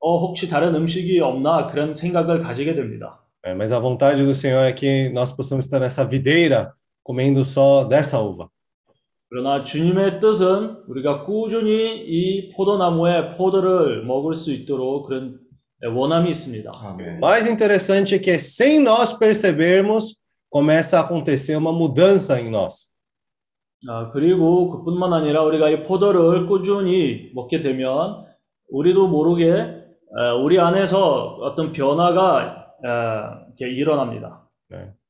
어, 0.00 0.18
혹시 0.18 0.48
다른 0.48 0.74
음식이 0.74 1.20
없나 1.20 1.66
그런 1.68 1.94
생각을 1.94 2.40
가지게 2.40 2.74
됩니다. 2.74 3.20
É, 3.44 3.54
mas 3.54 3.72
a 3.72 3.78
vontade 3.78 4.24
do 4.24 4.34
Senhor 4.34 4.62
é 4.64 4.72
que 4.72 5.10
nós 5.10 5.32
possamos 5.32 5.64
estar 5.64 5.80
nessa 5.80 6.04
videira 6.04 6.72
comendo 7.02 7.44
só 7.44 7.84
dessa 7.84 8.20
uva. 8.20 8.48
그러나 9.28 9.64
주님의 9.64 10.20
뜻은 10.20 10.84
우리가 10.88 11.24
꾸준히 11.24 11.96
이 12.06 12.50
포도나무의 12.50 13.30
포도를 13.30 14.04
먹을 14.04 14.36
수 14.36 14.52
있도록 14.52 15.06
그런 15.06 15.40
원함이 15.82 16.28
있습니다. 16.30 16.70
아멘. 16.70 17.18
Mais 17.18 17.48
interessante 17.48 18.14
é 18.14 18.18
que, 18.18 18.38
sem 18.38 18.78
nós 18.78 19.12
percebermos, 19.12 20.16
começa 20.50 20.98
a 20.98 21.00
acontecer 21.00 21.56
uma 21.56 21.72
mudança 21.72 22.38
em 22.40 22.50
nós. 22.50 22.92
아, 23.88 24.08
그리고 24.10 24.70
그뿐만 24.70 25.12
아니라 25.12 25.42
우리가 25.42 25.70
이 25.70 25.82
포도를 25.82 26.46
꾸준히 26.46 27.32
먹게 27.34 27.60
되면 27.60 28.26
우리도 28.72 29.06
모르게 29.08 29.82
어, 30.18 30.34
우리 30.42 30.58
안에서 30.58 31.36
어떤 31.40 31.72
변화가 31.72 32.66
어, 32.84 33.52
이렇게 33.56 33.74
일어납니다. 33.74 34.40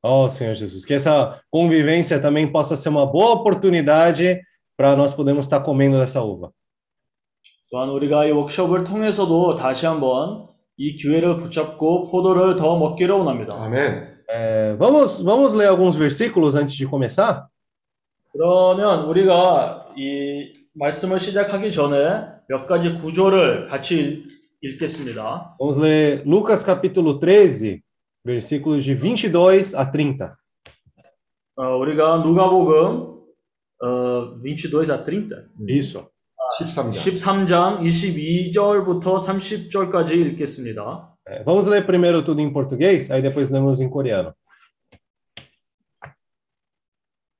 Oh, 0.04 0.26
Senhor 0.28 0.56
Jesus, 0.56 0.84
que 0.84 0.94
essa 0.94 1.40
convivência 1.48 2.20
também 2.20 2.50
possa 2.50 2.76
ser 2.76 2.88
uma 2.88 3.06
boa 3.06 3.34
oportunidade 3.34 4.40
para 4.76 4.96
nós 4.96 5.12
podermos 5.12 5.46
estar 5.46 5.60
comendo 5.60 5.96
dessa 5.96 6.20
uva. 6.22 6.50
또한 7.70 7.88
우리가 7.88 8.26
이 8.26 8.32
워크숍을 8.32 8.84
통해서도 8.84 9.54
다시 9.54 9.86
한번 9.86 10.48
이 10.76 10.96
기회를 10.96 11.36
붙잡고 11.36 12.10
포도를 12.10 12.56
더 12.56 12.76
먹기를 12.76 13.14
원합니다. 13.14 13.54
아멘. 13.54 14.12
É, 14.28 14.74
vamos, 14.76 15.22
vamos 15.22 15.54
ler 15.54 15.68
alguns 15.68 15.96
versículos 15.96 16.56
antes 16.56 16.74
de 16.76 16.84
começar? 16.86 17.46
그러면 18.32 19.04
우리가 19.04 19.88
이 19.96 20.61
말씀을 20.73 21.19
시작하기 21.19 21.71
전에 21.71 22.25
몇 22.49 22.67
가지 22.67 22.97
구조를 22.97 23.67
같이 23.67 23.97
읽- 23.99 24.27
읽겠습니다. 24.61 25.55
Vamos 25.59 25.79
ler 25.79 26.23
Lucas 26.25 26.63
capítulo 26.65 27.19
13, 27.19 27.81
versículos 28.25 28.85
de 28.85 28.93
22 28.95 29.75
a 29.75 29.91
30. 29.91 30.35
어, 31.55 31.77
우리가 31.77 32.17
누가복음 32.17 33.17
어, 33.79 34.35
22 34.43 34.91
a 34.91 35.03
30 35.03 35.49
Isso. 35.67 36.05
13장. 36.59 36.91
13장 36.93 37.79
22절부터 37.81 39.17
30절까지 39.17 40.11
읽겠습니다. 40.13 41.13
É, 41.29 41.43
vamos 41.43 41.67
ler 41.67 41.85
primeiro 41.85 42.23
tudo 42.23 42.39
em 42.41 42.51
português, 42.53 43.11
aí 43.11 43.21
depois 43.21 43.49
lemos 43.51 43.81
em 43.81 43.89
coreano. 43.89 44.33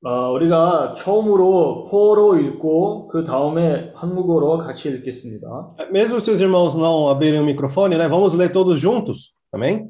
어, 0.05 0.33
우리가 0.33 0.95
처음으로 0.99 1.85
포로 1.85 2.37
읽고 2.37 3.07
그 3.09 3.25
다음에 3.25 3.93
한국어로 3.95 4.59
같이 4.59 4.89
읽겠습니다. 4.89 5.77
Mesmo 5.91 6.17
se 6.19 6.31
os 6.33 6.41
irmãos 6.41 6.75
não 6.77 7.09
abrirem 7.09 7.41
o 7.41 7.45
microfone, 7.45 7.97
né? 7.97 8.09
Vamos 8.09 8.35
ler 8.35 8.51
todos 8.53 8.81
juntos, 8.81 9.35
amém? 9.53 9.89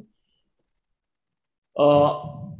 어, 1.78 2.52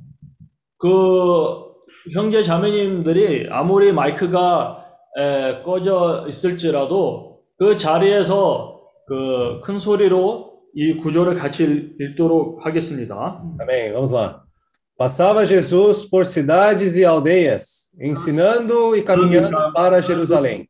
그 0.78 1.75
형제 2.14 2.42
자매님들이 2.42 3.49
아무리 3.50 3.92
마이크가 3.92 4.87
에, 5.18 5.62
꺼져 5.62 6.25
있을지라도 6.28 7.40
그 7.59 7.76
자리에서 7.76 8.80
그 9.06 9.61
큰 9.62 9.78
소리로 9.78 10.52
이 10.75 10.94
구조를 10.97 11.35
같이 11.35 11.64
읽- 11.64 12.00
읽도록 12.00 12.64
하겠습니다. 12.64 13.42
Amém. 13.61 13.92
Vamos 13.92 14.11
lá. 14.14 14.41
Passava 15.02 15.44
Jesus 15.44 16.04
por 16.04 16.24
cidades 16.24 16.96
e 16.96 17.04
aldeias, 17.04 17.90
ensinando 18.00 18.94
e 18.94 19.02
caminhando 19.02 19.72
para 19.72 20.00
Jerusalém. 20.00 20.68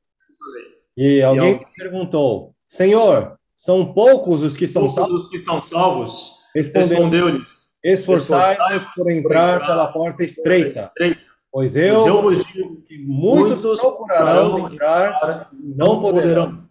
E 0.96 1.20
alguém 1.20 1.60
perguntou: 1.76 2.54
Senhor, 2.66 3.36
são 3.54 3.92
poucos 3.92 4.42
os 4.42 4.56
que 4.56 4.66
são 4.66 4.88
salvos? 4.88 5.24
os 5.24 5.28
que 5.28 5.38
são 5.38 5.60
salvos, 5.60 6.30
Respondeu: 6.54 6.88
respondeu-lhes, 6.88 7.68
Esforçai 7.84 8.52
esforçai-vos 8.54 8.94
por 8.94 9.10
entrar 9.10 9.66
pela 9.66 9.88
porta 9.88 10.24
estreita, 10.24 10.90
pois 11.52 11.76
eu 11.76 12.22
vos 12.22 12.46
digo 12.46 12.80
que 12.88 12.96
muitos 13.04 13.82
procurarão 13.82 14.72
entrar, 14.72 15.50
que 15.50 15.56
não 15.76 16.00
poderão. 16.00 16.64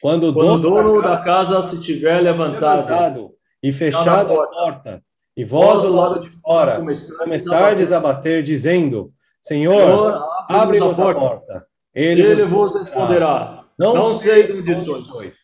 Quando 0.00 0.28
o 0.28 0.32
dono 0.32 1.02
da 1.02 1.18
casa 1.18 1.60
se 1.60 1.82
tiver 1.82 2.18
levantado 2.22 3.34
e 3.62 3.72
fechado 3.72 4.40
a 4.40 4.46
porta. 4.46 5.02
E 5.38 5.44
vós 5.44 5.82
do 5.82 5.94
lado 5.94 6.18
de 6.18 6.30
fora 6.30 6.84
começardes 7.16 7.92
a 7.92 8.00
bater, 8.00 8.42
dizendo: 8.42 9.12
Senhor, 9.40 10.20
abre-nos 10.48 10.82
abre-nos 10.82 11.00
a 11.00 11.14
porta. 11.14 11.66
Ele, 11.94 12.22
Ele 12.22 12.44
vos 12.44 12.74
responderá, 12.74 13.64
Não, 13.78 13.94
não 13.94 14.14
sei 14.14 14.48
de 14.48 14.72
onde 14.72 14.76
sois. 14.80 15.34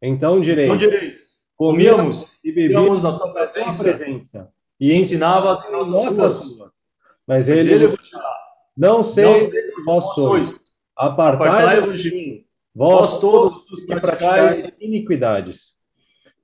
Então 0.00 0.40
direis: 0.40 0.68
Não 0.70 0.76
direis, 0.78 1.32
Comíamos 1.54 2.38
e 2.42 2.50
bebíamos 2.50 3.02
na 3.02 3.18
tua 3.18 3.30
presença 3.34 3.94
presença 3.94 4.48
e 4.80 4.94
ensinavas 4.94 5.68
em 5.68 5.70
nossas 5.70 6.56
ruas. 6.56 6.72
Mas 7.26 7.46
ele, 7.50 7.86
vos 7.88 7.98
dirá, 8.02 8.36
não 8.74 9.02
sei 9.02 9.24
não 9.26 9.38
sei 9.38 9.62
vós 9.84 10.14
sois. 10.14 10.60
Apartai-vos 10.96 12.00
de 12.00 12.10
mim, 12.10 12.44
vós 12.74 13.20
todos 13.20 13.70
os 13.70 13.82
que 13.82 13.94
praticais 13.94 14.72
iniquidades. 14.80 15.74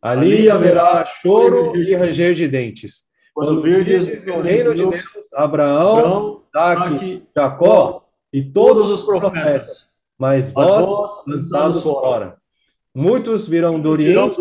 Ali 0.01 0.49
haverá 0.49 1.05
choro 1.05 1.77
e 1.77 1.95
ranger 1.95 2.35
de 2.35 2.47
dentes. 2.47 3.07
quando 3.35 3.63
virdes 3.63 4.25
no 4.25 4.41
reino 4.41 4.75
de 4.75 4.85
Deus 4.85 5.33
Abraão, 5.33 6.43
Isaac, 6.53 7.23
Jacó 7.37 8.05
e 8.33 8.43
todos 8.43 8.91
os 8.91 9.03
profetas, 9.03 9.91
mas 10.19 10.51
vós 10.51 11.25
lançados 11.27 11.83
fora. 11.83 12.37
Muitos 12.93 13.49
virão 13.49 13.79
do 13.79 13.91
Oriente, 13.91 14.37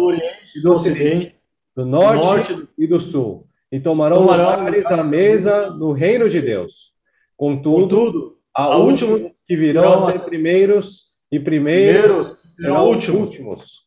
e 0.56 0.62
do 0.62 0.72
Ocidente, 0.72 1.36
do 1.76 1.86
Norte 1.86 2.68
e 2.76 2.88
do 2.88 3.00
Sul, 3.00 3.46
e 3.72 3.80
tomarão 3.80 4.22
lugares 4.22 4.88
à 4.88 5.04
mesa 5.04 5.70
no 5.70 5.92
reino 5.92 6.28
de 6.28 6.42
Deus. 6.42 6.92
Contudo, 7.36 8.40
há 8.52 8.76
últimos 8.78 9.32
que 9.46 9.56
virão 9.56 9.94
a 9.94 10.12
ser 10.12 10.22
primeiros, 10.22 11.06
e 11.32 11.40
primeiros 11.40 12.42
serão 12.56 12.90
últimos. 12.90 13.87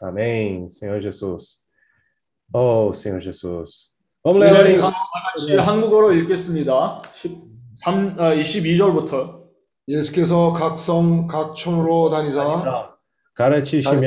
Amém, 0.00 0.70
Senhor 0.70 1.00
Jesus. 1.00 1.62
Oh, 2.52 2.92
Senhor 2.94 3.20
Jesus. 3.20 3.90
Vamos 4.24 4.40
ler 4.40 4.52
우리 4.52 4.74
em 4.74 4.80
다 4.80 4.92
같이 5.34 5.56
한국어로 5.56 6.12
읽겠습니다. 6.12 7.02
13, 7.74 8.16
아, 8.18 8.34
22절부터. 8.34 9.38
예수께서 9.88 10.52
각 10.52 10.78
성, 10.78 11.26
각 11.26 11.54
촌으로 11.54 12.10
다니자 12.10 12.94
가르치시며 13.34 14.06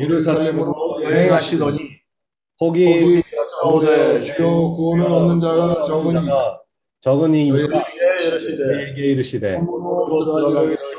예루살렘으로 0.00 1.02
여행하시더니 1.04 1.78
혹이 2.60 3.22
가운데 3.60 4.22
주여 4.24 4.46
구원을 4.48 5.04
얻는 5.04 5.40
자가 5.40 5.82
적으니 5.84 6.26
적으니 7.00 7.50
예, 7.50 9.02
이르시되 9.10 9.60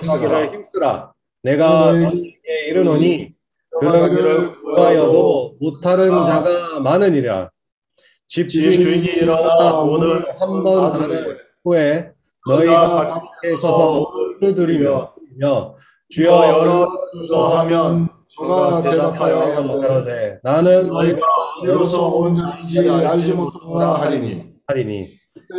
힘쓰라. 0.01 0.45
힘쓰라. 0.51 1.13
내가 1.41 1.91
너희에게 1.93 2.67
이르노니 2.67 3.32
들어가기를 3.79 4.62
구하여도 4.62 5.55
못하는 5.59 6.09
자가 6.25 6.79
많으니라. 6.79 7.49
집주인이 8.27 9.05
일어나 9.05 9.81
오늘 9.81 10.25
한번 10.39 10.91
닫은 10.91 11.38
후에 11.63 12.12
너희가 12.47 13.07
밖에 13.41 13.55
서서 13.57 14.07
들이며 14.55 15.13
주여 16.09 16.27
열어 16.31 16.88
주소서 17.13 17.59
하면 17.59 18.09
저가 18.36 18.81
대답하여 18.81 19.55
가로되 19.79 20.39
나는 20.43 20.88
너희가 20.88 21.19
어디로서 21.62 22.07
온 22.07 22.36
자인지 22.36 22.89
알지 22.89 23.33
못하노라 23.33 23.93
하리니. 24.01 24.45
하리니 24.67 25.09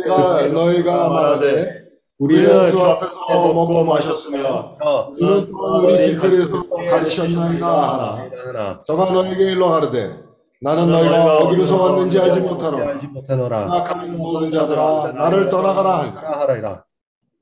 내가 0.05 0.47
너희가 0.47 1.09
말하되 1.09 1.84
우리는 2.17 2.65
주주 2.67 2.81
앞에서 2.81 3.53
먹고 3.53 3.83
마셨으며 3.83 4.77
어, 4.81 5.09
우리는 5.09 5.51
또한 5.51 5.83
우리 5.85 5.97
길거리에서 6.07 6.63
가르쳤나이다. 6.69 7.67
하나. 7.67 8.79
저가 8.85 9.11
너에게 9.11 9.51
일러 9.51 9.69
가르되 9.69 10.23
나는 10.61 10.89
너희가 10.89 11.37
어디로서 11.37 11.77
왔는지 11.77 12.19
알지 12.19 12.39
못하노라. 12.39 13.73
악한 13.73 14.17
모든 14.17 14.49
자들아 14.51 15.11
나를 15.11 15.49
떠나가라 15.49 16.13
하라이라. 16.39 16.83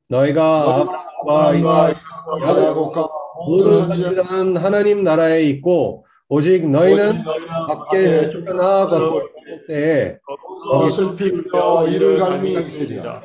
너희가 0.09 0.61
아브라함과 1.23 1.89
이삭 1.89 1.97
야곱과 2.41 3.07
모든 3.45 3.65
모든 3.65 3.87
선지자 3.87 4.13
선지자는 4.23 4.57
하나님 4.57 5.03
나라에 5.03 5.43
있고 5.43 6.05
오직 6.29 6.67
너희는 6.67 7.23
밖에 7.67 8.29
쫓겨나갔을 8.31 9.21
때에 9.67 10.17
거기서 10.71 10.89
슬피 11.15 11.29
울며 11.29 11.87
이를 11.87 12.17
갈미 12.17 12.53
있으리라. 12.53 13.21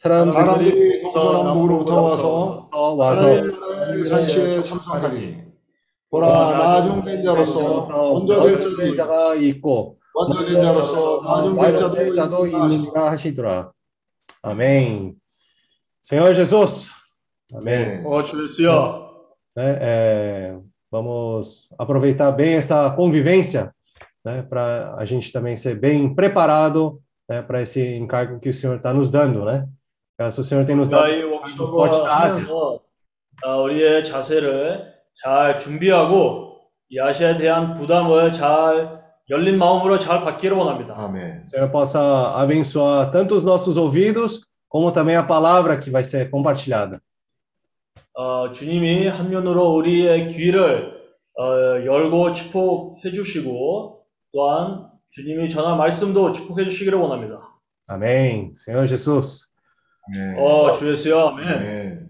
사람들이 0.00 0.36
사람들이 0.36 1.02
동서남북으로부터 1.02 2.02
와서 2.02 2.68
와서 2.70 3.28
하나님 3.28 3.60
나라의 3.60 4.04
잔치에 4.04 4.62
참석하니 4.62 5.46
보라 6.10 6.58
나중된 6.58 7.22
자로서 7.22 7.88
먼저 8.12 8.42
될 8.42 8.52
먼저 8.52 8.76
될 8.76 8.94
자도 8.94 8.94
자가 8.94 9.34
있고 9.34 9.98
먼저 10.14 10.44
된 10.44 10.62
자로서 10.62 11.22
나중될 11.22 11.70
먼저 11.70 11.90
될 11.90 12.14
자도 12.14 12.14
자도 12.14 12.46
있느니라 12.46 12.74
있느니라 12.74 13.10
하시더라. 13.10 13.72
Amém. 14.42 15.16
Senhor 16.00 16.32
Jesus. 16.34 16.90
Amém. 17.54 18.02
네. 18.02 18.02
어, 18.04 18.22
주였어요. 18.22 19.06
Né, 19.56 19.78
é, 19.80 20.58
Vamos 20.90 21.68
aproveitar 21.78 22.30
bem 22.30 22.54
essa 22.54 22.90
convivência, 22.90 23.74
né, 24.24 24.42
para 24.42 24.94
a 24.96 25.04
gente 25.04 25.32
também 25.32 25.56
ser 25.56 25.74
bem 25.74 26.14
preparado, 26.14 27.02
né, 27.28 27.42
para 27.42 27.60
esse 27.60 27.96
encargo 27.96 28.38
que 28.38 28.48
o 28.48 28.54
Senhor 28.54 28.76
está 28.76 28.94
nos 28.94 29.10
dando, 29.10 29.44
né? 29.44 29.68
Graças 30.21 30.37
ao 30.37 30.43
Senhor 30.43 30.65
tem 30.65 30.75
nos 30.75 30.87
dado 30.87 31.01
우리가 31.09 31.17
이 31.17 31.19
esse 31.19 31.25
워크숍을 31.25 31.67
forte 31.73 31.97
da 31.97 32.21
Ásia. 32.21 32.45
하면서 32.45 32.79
어, 33.43 33.61
우리의 33.63 34.05
자세를 34.05 34.93
잘 35.15 35.57
준비하고 35.59 36.59
이 36.89 36.99
아시아에 36.99 37.37
대한 37.37 37.73
부담을 37.73 38.31
잘 38.31 39.01
열린 39.31 39.57
마음으로 39.57 39.97
잘 39.97 40.21
받기를 40.21 40.55
원합니다. 40.55 40.93
아멘. 40.95 41.45
Senhor 41.47 41.71
possa 41.71 42.35
abençoar 42.37 43.09
tanto 43.11 43.35
os 43.35 43.43
nossos 43.43 43.77
ouvidos, 43.77 44.45
como 44.69 44.91
também 44.91 45.15
a 45.15 45.23
palavra 45.23 45.79
que 45.79 45.89
vai 45.89 46.03
ser 46.03 46.29
compartilhada. 46.29 46.99
어, 48.13 48.51
주님이 48.51 49.07
한면으로 49.07 49.73
우리의 49.73 50.29
귀를 50.35 51.01
어, 51.39 51.83
열고 51.83 52.33
축복해 52.33 53.11
주시고 53.11 54.03
또한 54.33 54.87
주님이 55.09 55.49
전한 55.49 55.77
말씀도 55.79 56.31
축복해 56.33 56.65
주시기를 56.65 56.99
원합니다. 56.99 57.39
Amém. 57.89 58.53
Senhor 58.53 58.85
Jesus. 58.85 58.99
아멘. 59.07 59.19
어, 59.23 59.47
주 59.47 59.50
예수여, 60.82 61.28
아멘. 61.28 61.48
아멘. 61.48 62.06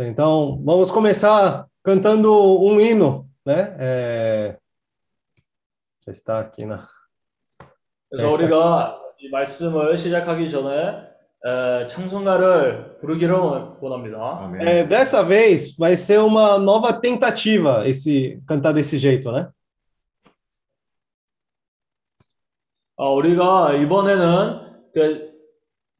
Então, 0.00 0.60
vamos 0.64 0.90
começar 0.90 1.66
cantando 1.84 2.32
um 2.60 2.80
hino, 2.80 3.28
né? 3.46 3.76
É... 3.78 4.58
Já 6.04 6.10
está 6.12 6.40
aqui 6.40 6.64
na. 6.64 6.88
그래서 8.10 8.28
네, 8.28 8.34
우리가 8.34 9.00
이 9.20 9.28
말씀을 9.30 9.96
시작하기 9.96 10.50
전에 10.50 11.12
에, 11.44 11.88
찬송가를 11.88 12.98
부르기를 13.00 13.34
원- 13.34 13.76
원합니다. 13.80 14.38
아멘. 14.42 14.60
É, 14.66 14.84
dessa 14.86 15.22
vez 15.22 15.76
vai 15.78 15.94
ser 15.96 16.18
uma 16.18 16.58
nova 16.58 16.92
tentativa 16.92 17.86
esse 17.86 18.42
cantar 18.46 18.72
desse 18.74 18.98
jeito, 18.98 19.30
né? 19.30 19.48
어, 22.96 23.14
우리가 23.14 23.74
이번에는 23.74 24.60
그, 24.94 25.25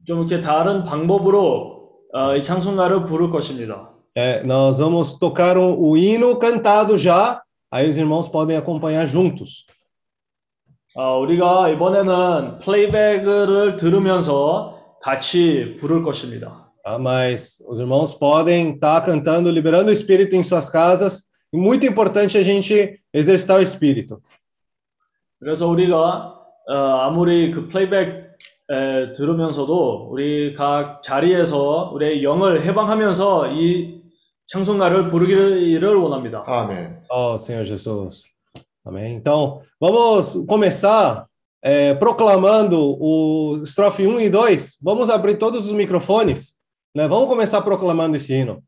좀 0.07 0.19
이렇게 0.19 0.39
다른 0.39 0.83
방법으로 0.83 1.89
어, 2.13 2.35
이 2.35 2.43
찬송가를 2.43 3.05
부를 3.05 3.29
것입니다. 3.29 3.89
É, 4.15 4.43
nós 4.43 4.77
vamos 4.77 5.17
tocar 5.17 5.57
o, 5.57 5.75
o 5.75 5.97
hino 5.97 6.37
cantado 6.37 6.97
já, 6.97 7.41
aí 7.71 7.89
os 7.89 7.97
irmãos 7.97 8.29
podem 8.29 8.55
acompanhar 8.55 9.07
juntos. 9.07 9.65
어, 10.95 11.19
우리가 11.19 11.69
이번에는 11.69 12.59
플레이백을 12.59 13.77
들으면서 13.77 14.99
같이 15.01 15.75
부를 15.79 16.03
것입니다. 16.03 16.71
Tá? 16.83 16.99
Mas 16.99 17.63
os 17.67 17.79
irmãos 17.79 18.13
podem 18.13 18.73
estar 18.73 19.01
cantando, 19.01 19.49
liberando 19.49 19.89
o 19.89 19.91
espírito 19.91 20.35
em 20.35 20.43
suas 20.43 20.69
casas. 20.69 21.23
E 21.51 21.57
muito 21.57 21.85
importante 21.85 22.37
a 22.37 22.43
gente 22.43 22.99
exercitar 23.13 23.57
o 23.57 23.61
espírito. 23.61 24.21
그래서 25.39 25.67
우리가 25.67 26.39
어, 26.69 26.73
아무리 27.01 27.51
그 27.51 27.67
플레이백 27.67 28.26
에, 28.70 29.12
들으면서도 29.14 30.08
우리 30.10 30.54
각 30.54 31.02
자리에서 31.02 31.90
우리의 31.94 32.22
영을 32.22 32.62
해방하면서 32.64 33.48
이 33.52 34.02
찬송가를 34.48 35.08
부르기를 35.08 35.96
원합니다. 35.96 36.44
아멘. 36.46 37.02
Ó 37.10 37.34
Senhor 37.36 37.64
Jesus. 37.66 38.24
Amém. 38.86 39.14
Então, 39.16 39.60
vamos 39.80 40.34
começar 40.46 41.26
é, 41.62 41.94
proclamando 41.94 42.96
o 43.00 43.60
estrofe 43.62 44.06
1 44.06 44.20
e 44.20 44.30
2. 44.30 44.78
Vamos 44.82 45.10
abrir 45.10 45.34
todos 45.36 45.66
os 45.66 45.72
microfones. 45.74 46.56
Né? 46.94 47.06
Vamos 47.08 47.28
começar 47.28 47.60
proclamando 47.62 48.16
esse 48.16 48.32
hino. 48.34 48.62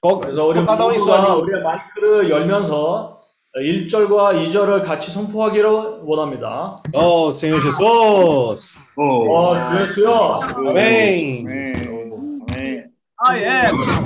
Qual- 0.00 0.18
그래서 0.20 0.44
우리 0.46 0.64
cada 0.64 0.86
um 0.86 0.92
em 0.92 0.98
sua 0.98 1.18
모두가 1.18 1.34
língua. 1.34 1.42
우리의 1.42 1.62
마이크를 1.62 2.30
열면서 2.30 3.15
1절과 3.56 4.34
2절을 4.50 4.84
같이 4.84 5.10
선포하기를 5.10 5.70
원합니다. 6.04 6.78
Ó 6.92 7.28
Senhor 7.30 7.60
Jesus. 7.60 8.76
어, 8.96 9.54
주 9.70 9.80
예수여. 9.80 10.40
Amém. 10.68 11.46
아멘. 11.48 12.90
I 13.18 14.05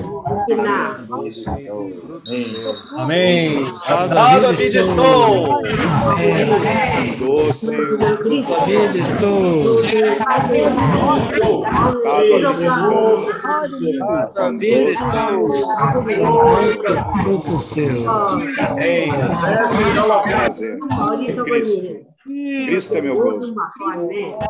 am. 0.53 1.07
Amém. 2.97 3.65
Dado 3.87 4.47
a 4.47 4.53
vida 4.53 4.81
estou. 4.81 5.63
Doce. 7.19 7.67
Filho, 8.65 9.01
estou. 9.01 9.77
Filho, 14.57 14.91
estou. 14.91 15.41
Fruto 17.23 17.59
seu. 17.59 17.89
Prazer. 20.23 20.79
Cristo. 21.45 22.11
Cristo 22.67 22.95
é 22.95 23.01
meu 23.01 23.15
gozo. 23.17 23.55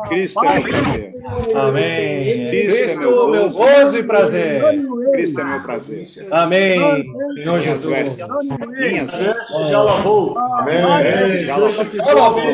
Cristo 0.07 0.45
é 0.45 0.53
meu 0.53 0.63
prazer. 0.63 1.13
Amém. 1.55 2.21
Cristo 2.23 2.41
é 2.41 2.49
Cristo, 2.51 3.27
meu 3.29 3.49
gozo 3.49 3.97
e 3.97 4.03
prazer. 4.03 4.61
Cristo 5.11 5.41
é 5.41 5.43
meu 5.43 5.61
prazer. 5.61 6.03
Amém. 6.31 7.05
Senhor 7.35 7.59
Jesus. 7.59 8.17
Minhas 8.69 9.11
vestes. 9.17 9.55
Amém. 10.53 10.81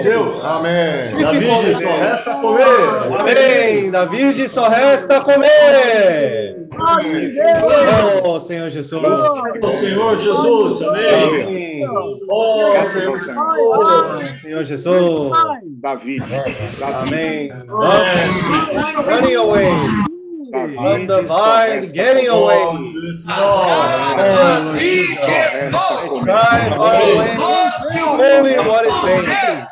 Deus. 0.04 0.46
Amém. 0.46 1.22
Davide, 1.22 1.80
só 1.80 1.98
resta 1.98 2.34
comer. 2.36 2.63
Amém. 3.20 3.91
Davide, 3.91 4.50
só 4.50 4.67
resta 4.67 5.22
comer. 5.22 6.67
Oh, 8.24 8.39
Senhor 8.39 8.70
Jesus. 8.70 9.04
Oh, 9.04 9.72
Senhor 9.72 10.17
Jesus. 10.20 10.82
Amém. 10.82 11.88
Oh, 11.88 12.17
oh, 12.30 12.84
Senhor 12.84 13.17
Jesus. 13.17 13.38
Oh, 13.38 14.34
Senhor 14.41 14.63
Jesus. 14.63 15.32
Davi. 15.82 16.20
Amém. 16.82 17.50
Running 19.06 19.36
away. 19.36 20.07
Vine, 20.51 21.07
resta 21.07 21.93
getting 21.93 22.27
away. 22.29 22.63
Jesus. 22.83 23.25
Oh, 23.29 24.75
Jesus. 24.77 25.19
Resta 25.19 26.07
comer. 26.07 26.23
Cry 26.23 26.69
far 26.75 26.95
away. 27.01 27.38
Only 28.38 28.55
what 28.60 28.86
is 28.86 28.97
vain. 28.99 29.67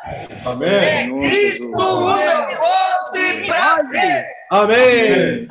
아멘. 0.46 1.08
Senhor 1.08 1.28
Jesus. 1.28 1.72
Amém. 4.50 5.48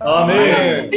Amém. 0.00 0.90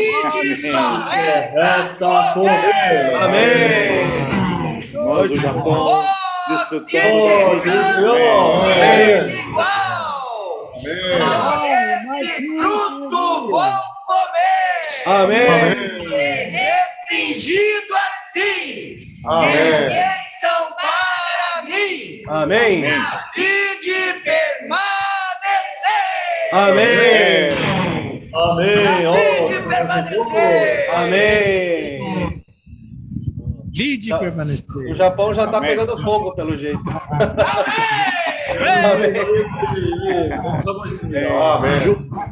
Resta 1.53 2.31
comer. 2.33 3.15
Amém. 3.15 4.81
Nós 4.93 5.29
do 5.29 5.38
Japão 5.39 6.22
desfrutamos. 6.47 7.63
Amém. 8.65 9.43
Fruto 12.60 13.49
vão 13.49 13.82
comer. 14.06 15.06
Amém. 15.06 15.47
Restringido 16.51 17.93
assim. 17.95 18.97
아멘. 19.25 19.89
Bênção 19.89 20.67
para 20.75 21.63
mim. 21.65 22.23
Amém. 22.27 22.84
E 23.38 23.79
de 23.82 24.19
permanecer. 24.21 24.93
Amém. 26.51 27.53
Amém. 28.34 29.08
Oh, 29.08 29.15
E 29.15 29.47
de 29.47 29.67
permanecer. 29.67 30.89
Amém. 30.95 32.42
Lide 33.73 34.09
tá. 34.09 34.19
permanecer. 34.19 34.91
O 34.91 34.95
Japão 34.95 35.33
já 35.33 35.45
está 35.45 35.59
pegando 35.59 35.97
fogo, 35.97 36.36
pelo 36.36 36.55
jeito. 36.55 36.79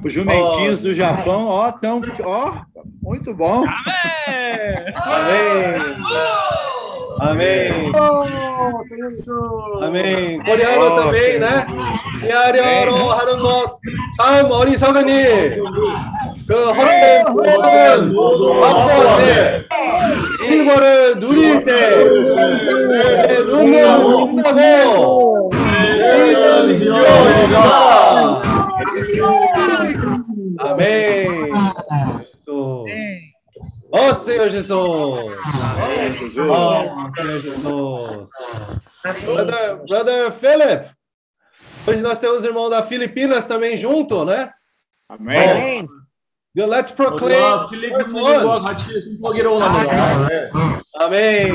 Os 0.03 0.13
jumentinhos 0.13 0.81
do 0.81 0.93
Japão, 0.93 1.47
ó, 1.47 1.71
tão, 1.71 2.01
ó, 2.23 2.53
muito 3.01 3.33
bom. 3.33 3.63
Amém! 3.65 4.93
Amém! 4.95 6.70
Amém. 7.21 7.91
Amém. 9.81 10.43
Coreano 10.43 10.95
também, 10.95 11.39
né? 11.39 11.47
Yarioro 12.23 12.95
Hanungot. 13.11 13.79
참 14.17 14.51
어리석으니 14.51 15.11
그 16.47 16.71
헛된 16.71 17.23
모든 17.33 18.13
맛보았네 18.59 19.63
이거를 20.49 21.19
누릴 21.19 21.63
때 21.63 22.03
눈을 23.45 23.73
입다고 24.37 25.51
아멘. 30.59 31.51
So 32.37 32.60
Ó 33.93 34.07
oh, 34.07 34.13
Senhor 34.13 34.49
Jesus! 34.49 34.71
Ó 34.71 35.35
oh, 36.37 37.11
Senhor 37.11 37.39
Jesus! 37.39 38.31
Brother, 39.25 39.83
brother 39.87 40.31
Philip, 40.31 40.89
hoje 41.85 42.01
nós 42.01 42.17
temos 42.17 42.43
o 42.43 42.47
irmão 42.47 42.69
da 42.69 42.83
Filipinas 42.83 43.45
também 43.45 43.75
junto, 43.75 44.23
né? 44.23 44.51
Amém! 45.09 45.85
Bom, 46.55 46.65
let's 46.65 46.91
proclaim. 46.91 47.67
Filipinas, 47.69 48.13
Amém! 50.95 51.51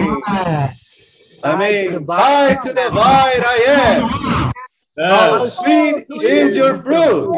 Amém! 1.42 1.98
By 2.04 2.56
to 2.62 2.74
the 2.74 2.90
vine 2.90 3.44
I 3.44 3.64
am! 3.68 4.52
How 4.98 5.48
sweet 5.48 6.06
is 6.10 6.54
your 6.54 6.76
fruit! 6.82 7.30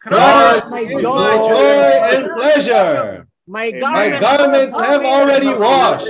Christ 0.00 0.66
is 0.66 1.02
my 1.04 1.36
joy 1.36 2.16
and 2.16 2.36
pleasure! 2.36 3.23
My 3.46 3.70
My 3.72 3.78
garments, 3.78 4.20
garments 4.20 4.78
have 4.78 5.04
already 5.04 5.48
washed. 5.48 6.08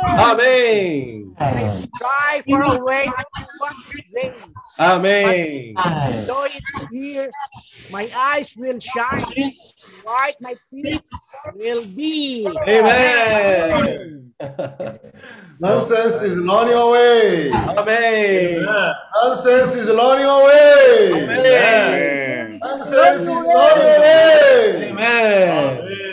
Amen. 1.41 1.89
Try 1.97 2.41
for 2.47 2.61
a 2.61 2.83
way 2.83 3.05
to 3.05 3.45
one's 3.59 4.01
way. 4.13 4.31
Amen. 4.79 5.73
Though 6.27 6.43
it 6.43 6.63
here, 6.91 7.31
my 7.89 8.07
eyes 8.15 8.55
will 8.55 8.77
shine, 8.77 9.51
white 10.03 10.35
my 10.41 10.53
feet 10.69 11.01
will 11.55 11.85
be. 11.85 12.55
Amen. 12.67 14.31
Nonsense 15.59 16.21
is 16.21 16.37
running 16.37 16.75
away. 16.75 17.51
Amen. 17.51 18.63
Nonsense 19.15 19.75
is 19.75 19.87
running 19.89 20.25
away. 20.25 21.23
Amen. 21.23 22.59
Nonsense 22.61 23.21
is 23.23 23.27
running 23.27 23.47
away. 23.47 24.89
Amen. 24.91 26.05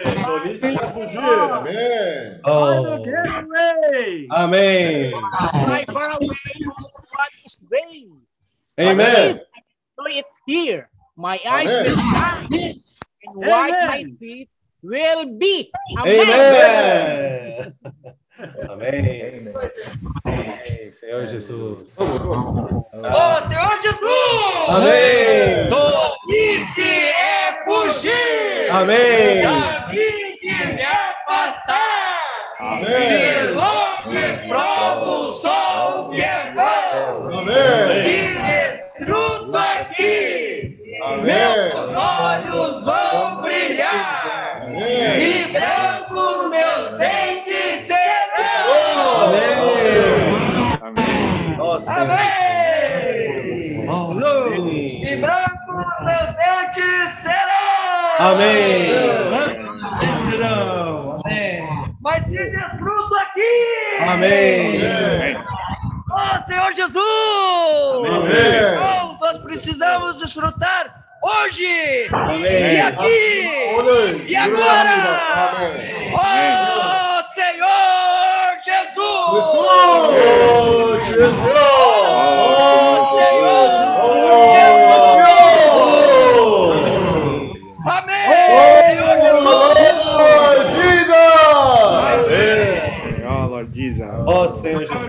Tolice 0.58 0.92
fugir. 0.92 1.20
Amen. 1.20 2.40
Oh. 2.44 3.04
Get 3.04 3.26
away. 3.26 4.28
Amen. 4.32 5.12
Try 5.64 5.84
for 5.84 6.04
a 6.04 6.18
way 6.20 6.36
to 6.54 6.70
one's 6.70 7.62
way. 7.70 8.06
Amen. 8.78 9.40
Though 9.96 10.06
it 10.06 10.26
here, 10.46 10.88
my 11.16 11.40
eyes 11.48 11.72
Amen. 11.74 11.90
will 11.90 11.96
shine, 11.96 12.48
and 13.24 13.34
white 13.34 13.86
my 13.86 14.04
feet 14.20 14.50
will 14.82 15.24
be. 15.38 15.70
Amen. 15.98 17.74
Amém. 18.68 19.52
Amém. 20.24 20.92
Senhor 20.92 21.26
Jesus. 21.26 21.96
Ô 21.98 22.04
Senhor 23.48 23.80
Jesus! 23.82 24.68
Amém. 24.68 25.68
Tolice 25.70 26.82
é 26.82 27.64
fugir! 27.64 28.70
Amém. 28.70 30.35
De 30.46 30.52
me 30.52 30.82
afastar! 30.84 32.20
Se 33.00 33.48
longe 33.50 34.46
provo 34.46 35.32
sou 35.32 36.10
que 36.10 36.20
é 36.22 36.52
vão! 36.54 37.40
Amém. 37.40 38.06
E 38.06 38.34
desfruto 38.68 39.56
aqui! 39.56 40.78
Amém. 41.02 41.24
Meus 41.24 41.96
olhos 41.96 42.84
vão 42.84 43.42
brilhar! 43.42 44.60
Amém. 44.62 45.18
E 45.20 45.48
brancos 45.48 46.48
meus 46.48 46.96
dentes 46.96 47.80
serão! 47.88 49.24
Amém. 49.24 49.98
Amém. 50.80 51.56
Nossa. 51.56 52.02
Amém! 52.02 52.16
Amém. 53.88 55.02
E 55.02 55.16
brancos 55.16 55.86
meus 56.04 56.30
dentes 56.36 57.12
serão! 57.14 57.66
Amém. 58.20 59.65
Mas 62.06 62.24
se 62.26 62.38
desfruto 62.50 63.14
aqui! 63.16 63.98
Amém. 64.00 64.80
Amém. 64.80 65.36
Ó 66.08 66.38
Senhor 66.46 66.72
Jesus! 66.72 67.02
Amém. 67.02 68.78
Oh, 68.78 69.18
nós 69.20 69.38
precisamos 69.38 70.20
desfrutar 70.20 71.04
hoje! 71.20 72.08
Amém. 72.12 72.74
E 72.74 72.80
aqui! 72.80 73.48
오늘 73.76 74.30
E 74.30 74.36
agora! 74.36 75.20
Amém. 75.34 76.14
Oh 76.14 77.22
Senhor 77.34 78.56
Jesus! 78.64 78.96
Oh, 78.96 80.12
Jesus. 81.00 81.42
Oh 82.08 83.18
Senhor 83.18 83.66
Jesus! 83.74 84.06
Amém! 87.84 88.26
Senhor 88.86 89.16
Jesus! 89.20 89.56
Lord 90.26 90.68
Jesus. 90.68 91.16
Oh, 93.28 93.46
Lord 93.50 93.72
Ó 94.26 94.42
oh, 94.42 94.48
Senhor 94.48 94.80
Jesus. 94.80 95.00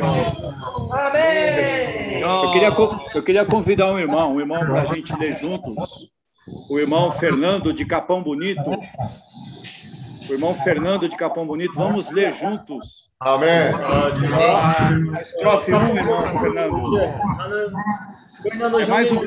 Amém! 0.91 2.21
Eu 2.21 2.51
queria, 2.51 2.69
eu 3.15 3.23
queria 3.23 3.45
convidar 3.45 3.91
um 3.91 3.97
irmão, 3.97 4.35
um 4.35 4.39
irmão 4.39 4.59
para 4.59 4.83
a 4.83 4.85
gente 4.85 5.15
ler 5.17 5.33
juntos. 5.33 6.07
O 6.69 6.77
irmão 6.77 7.11
Fernando 7.11 7.73
de 7.73 7.83
Capão 7.83 8.21
Bonito. 8.21 8.69
O 10.29 10.33
irmão 10.33 10.53
Fernando 10.53 11.09
de 11.09 11.17
Capão 11.17 11.47
Bonito. 11.47 11.73
Vamos 11.73 12.11
ler 12.11 12.31
juntos. 12.31 13.09
Amém. 13.19 13.73
Estrofe 15.21 15.73
1, 15.73 15.95
irmão 15.97 16.39
Fernando. 16.39 16.91
É 18.45 18.85
mais 18.85 19.11
um... 19.11 19.21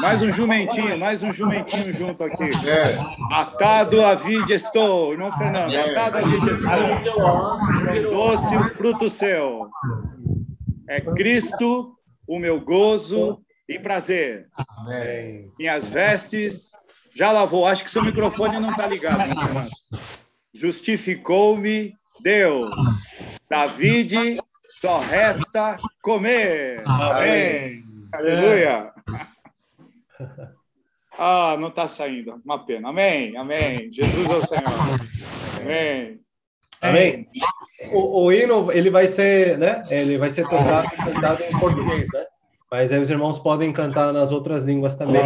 Mais 0.00 0.22
um 0.22 0.32
jumentinho, 0.32 0.98
mais 0.98 1.22
um 1.22 1.32
jumentinho 1.32 1.92
junto 1.92 2.24
aqui. 2.24 2.50
É. 2.66 2.96
Atado 3.32 4.04
a 4.04 4.14
vida 4.14 4.54
estou, 4.54 5.16
não, 5.16 5.30
Fernando? 5.32 5.74
É. 5.74 5.90
Atado 5.90 6.18
a 6.18 6.20
vida 6.22 6.52
estou. 6.52 8.10
Doce 8.10 8.58
fruto 8.74 9.08
seu. 9.10 9.68
É 10.88 11.00
Cristo 11.00 11.94
o 12.26 12.38
meu 12.38 12.60
gozo 12.60 13.40
e 13.68 13.78
prazer. 13.78 14.48
Amém. 14.78 15.50
Minhas 15.58 15.86
vestes 15.86 16.72
já 17.14 17.30
lavou. 17.30 17.66
Acho 17.66 17.84
que 17.84 17.90
seu 17.90 18.02
microfone 18.02 18.58
não 18.58 18.70
está 18.70 18.86
ligado. 18.86 19.18
Né, 19.18 19.68
Justificou-me 20.54 21.94
Deus. 22.22 22.70
Davide 23.48 24.40
só 24.79 24.99
resta 24.99 25.77
comer. 26.01 26.83
Amém. 26.85 27.83
Aleluia. 28.13 28.93
Ah, 31.17 31.55
não 31.59 31.69
está 31.69 31.87
saindo. 31.87 32.41
Uma 32.43 32.65
pena. 32.65 32.89
Amém. 32.89 33.37
Amém. 33.37 33.89
Jesus 33.91 34.29
é 34.29 34.33
o 34.33 34.45
Senhor. 34.45 34.63
Amém. 35.61 36.19
Amém. 36.81 37.27
O, 37.91 38.25
o 38.25 38.31
hino, 38.31 38.71
ele 38.71 38.89
vai 38.89 39.07
ser, 39.07 39.57
né? 39.57 39.83
Ele 39.89 40.17
vai 40.17 40.29
ser 40.29 40.43
tocado 40.43 40.87
e 40.93 40.97
cantado 40.97 41.43
em 41.43 41.59
português, 41.59 42.07
né? 42.13 42.25
Mas 42.71 42.91
aí 42.91 42.99
os 42.99 43.09
irmãos 43.09 43.39
podem 43.39 43.71
cantar 43.71 44.11
nas 44.11 44.31
outras 44.31 44.63
línguas 44.63 44.95
também. 44.95 45.23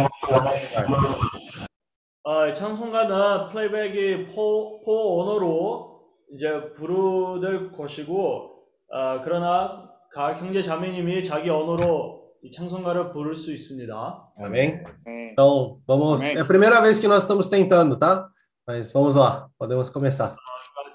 어, 2.22 2.52
찬송가는 2.52 3.48
플레이백이 3.48 4.26
포, 4.26 4.80
포 4.84 5.20
언어로 5.20 6.02
이제 6.32 6.72
부르될 6.74 7.72
것이고, 7.72 8.53
어, 8.91 9.21
그러나 9.23 9.89
각 10.13 10.41
형제 10.41 10.61
자매님이 10.61 11.23
자기 11.23 11.49
언어로 11.49 12.23
이 12.43 12.51
찬송가를 12.51 13.11
부를 13.11 13.35
수 13.35 13.51
있습니다. 13.51 14.31
Amém? 14.39 14.83
Então, 15.31 15.79
vamos. 15.87 16.21
Amém. 16.21 16.37
É 16.37 16.41
a 16.41 16.45
primeira 16.45 16.79
vez 16.81 16.99
que 16.99 17.07
nós 17.07 17.23
estamos 17.23 17.49
tentando, 17.49 17.97
tá? 17.97 18.27
Mas 18.67 18.91
vamos 18.93 19.15
lá, 19.15 19.47
podemos 19.57 19.89
começar. 19.89 20.35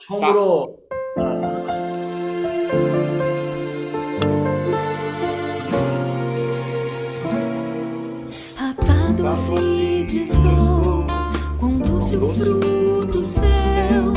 처음으로 0.07 0.79
Atado 8.59 9.27
a 9.27 9.35
vide 9.35 10.23
estou, 10.25 11.07
quão 11.59 11.79
doce 11.79 12.17
o 12.17 12.29
fruto 12.33 13.23
seu, 13.25 14.13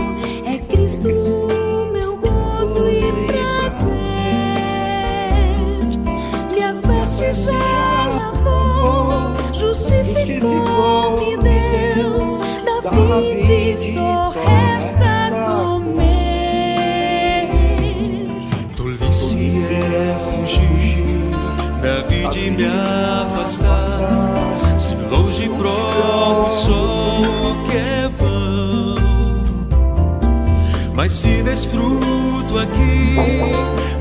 mas 31.04 31.12
se 31.12 31.44
desfruto 31.44 32.58
aqui, 32.58 33.18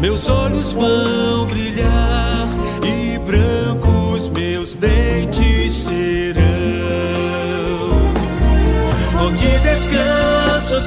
meus 0.01 0.29
olhos 0.29 0.71
vão 0.71 1.47
brilhar 1.47 2.49
e 2.85 3.19
brancos 3.19 4.29
meus 4.29 4.77
dentes 4.77 5.73
serão. 5.73 6.43
Oh, 9.21 9.31
descanso 9.65 10.75
eu 10.75 10.83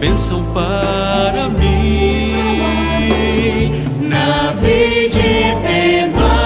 bênção 0.00 0.42
para 0.54 1.48
mim. 1.50 2.32
Na 4.08 4.52
vida 4.52 5.20
permanecer. 5.62 6.40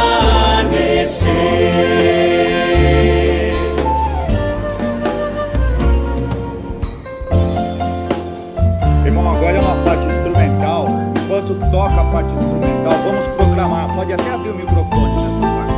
Irmão, 9.07 9.31
agora 9.35 9.57
é 9.57 9.61
uma 9.61 9.77
parte 9.85 10.05
instrumental. 10.07 10.89
Enquanto 11.25 11.55
toca 11.71 12.01
a 12.01 12.05
parte 12.05 12.35
instrumental, 12.35 12.93
vamos 13.07 13.27
proclamar. 13.29 13.95
Pode 13.95 14.13
até 14.13 14.35
abrir 14.35 14.51
o 14.51 14.57
microfone 14.57 15.13
nessa 15.13 15.47
parte. 15.47 15.75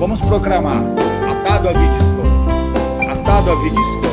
Vamos 0.00 0.20
proclamar. 0.20 0.82
Atado 1.30 1.68
a 1.68 1.72
vida 1.72 1.96
estou. 1.96 2.24
Atado 3.12 3.52
a 3.52 3.54
vida 3.54 3.80
estou. 3.80 4.09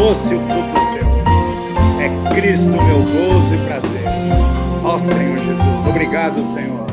Doce 0.00 0.34
o 0.34 0.40
fruto 0.40 0.80
seu. 0.92 1.06
É 2.00 2.34
Cristo 2.34 2.70
meu 2.70 3.00
gozo 3.00 3.54
e 3.54 3.58
prazer. 3.66 4.06
Ó 4.82 4.98
Senhor 4.98 5.36
Jesus. 5.36 5.88
Obrigado, 5.88 6.38
Senhor. 6.54 6.86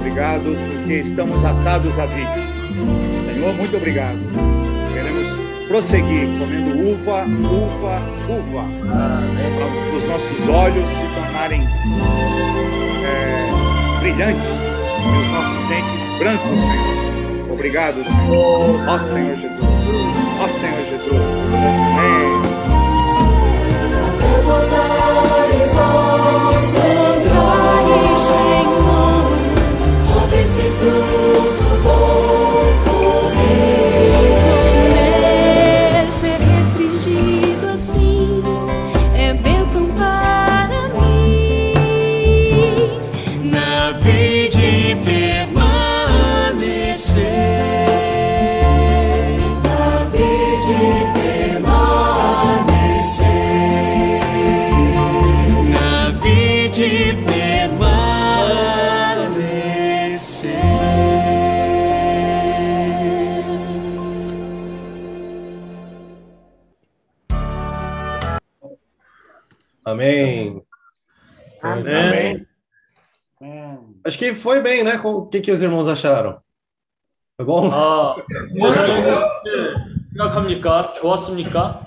Obrigado 0.00 0.56
porque 0.74 0.94
estamos 0.94 1.44
atados 1.44 1.96
à 2.00 2.06
vida. 2.06 2.34
Senhor, 3.24 3.54
muito 3.54 3.76
obrigado. 3.76 4.18
Queremos 4.92 5.28
prosseguir 5.68 6.26
comendo 6.40 6.70
uva, 6.90 7.22
uva, 7.22 8.02
uva, 8.28 8.64
para 8.90 9.96
os 9.96 10.04
nossos 10.04 10.48
olhos 10.48 10.88
se 10.88 11.04
tornarem 11.14 11.62
é, 13.04 14.00
brilhantes 14.00 14.58
e 14.98 15.16
os 15.16 15.28
nossos 15.28 15.68
dentes 15.68 16.18
brancos, 16.18 16.60
Senhor. 16.60 17.52
Obrigado, 17.52 18.02
Senhor. 18.04 18.88
Ó 18.88 18.98
Senhor 18.98 19.36
Jesus. 19.36 19.60
Ó 20.40 20.48
Senhor 20.48 20.84
Jesus. 20.90 21.42
Amém. 21.98 22.31
Fruto 30.82 31.64
vou 31.84 32.71
foi 74.41 74.61
bem, 74.61 74.83
né? 74.83 74.97
Com- 74.97 75.13
O 75.13 75.25
que, 75.27 75.41
que 75.41 75.51
os 75.51 75.61
irmãos 75.61 75.87
acharam? 75.87 76.37
Foi 77.37 77.45
bom? 77.45 77.69
아, 77.71 78.15
목사님 78.55 79.07
어떻게 79.13 79.73
생각합니까? 80.11 80.93
좋았습니까? 80.95 81.85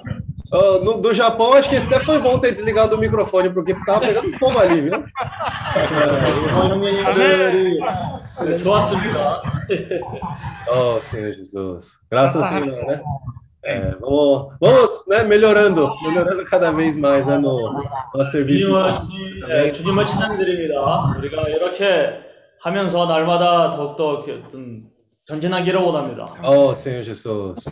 Ah, 0.52 0.78
no- 0.84 1.00
do 1.00 1.12
Japão, 1.14 1.52
acho 1.54 1.68
que 1.70 1.76
até 1.76 2.00
foi 2.00 2.18
bom 2.20 2.38
ter 2.38 2.50
desligado 2.50 2.96
o 2.96 2.98
microfone, 2.98 3.50
porque 3.50 3.72
tava 3.86 4.00
pegando 4.00 4.32
fogo 4.38 4.58
ali, 4.58 4.80
viu? 4.80 4.92
일본 4.94 6.70
형제님들이 6.70 7.78
네, 8.46 8.58
좋았습니다. 8.58 9.42
Oh, 10.72 10.98
Senhor 11.00 11.32
Jesus. 11.32 11.98
Graças 12.10 12.36
ao 12.42 12.48
Senhor, 12.48 12.84
né? 12.86 13.00
É, 13.62 13.90
vamos, 14.00 14.54
vamos 14.60 15.04
né, 15.06 15.22
melhorando, 15.22 15.88
melhorando 16.02 16.44
cada 16.46 16.72
vez 16.72 16.96
mais 16.96 17.26
né, 17.26 17.36
no 17.36 17.84
nosso 18.14 18.30
serviço. 18.32 18.66
주님을, 18.66 19.46
네, 19.46 19.72
주님을 19.72 20.06
찬양드립니다. 20.06 21.14
우리가 21.18 21.42
이렇게 21.48 22.20
하면서 22.60 23.06
날마다 23.06 23.70
더욱더 23.72 24.14
이렇게 24.14 24.42
어떤 24.46 24.90
전진하기를 25.24 25.80
원합니다. 25.80 26.26
Oh, 26.44 26.72
Senhor 26.72 27.02
Jesus. 27.02 27.68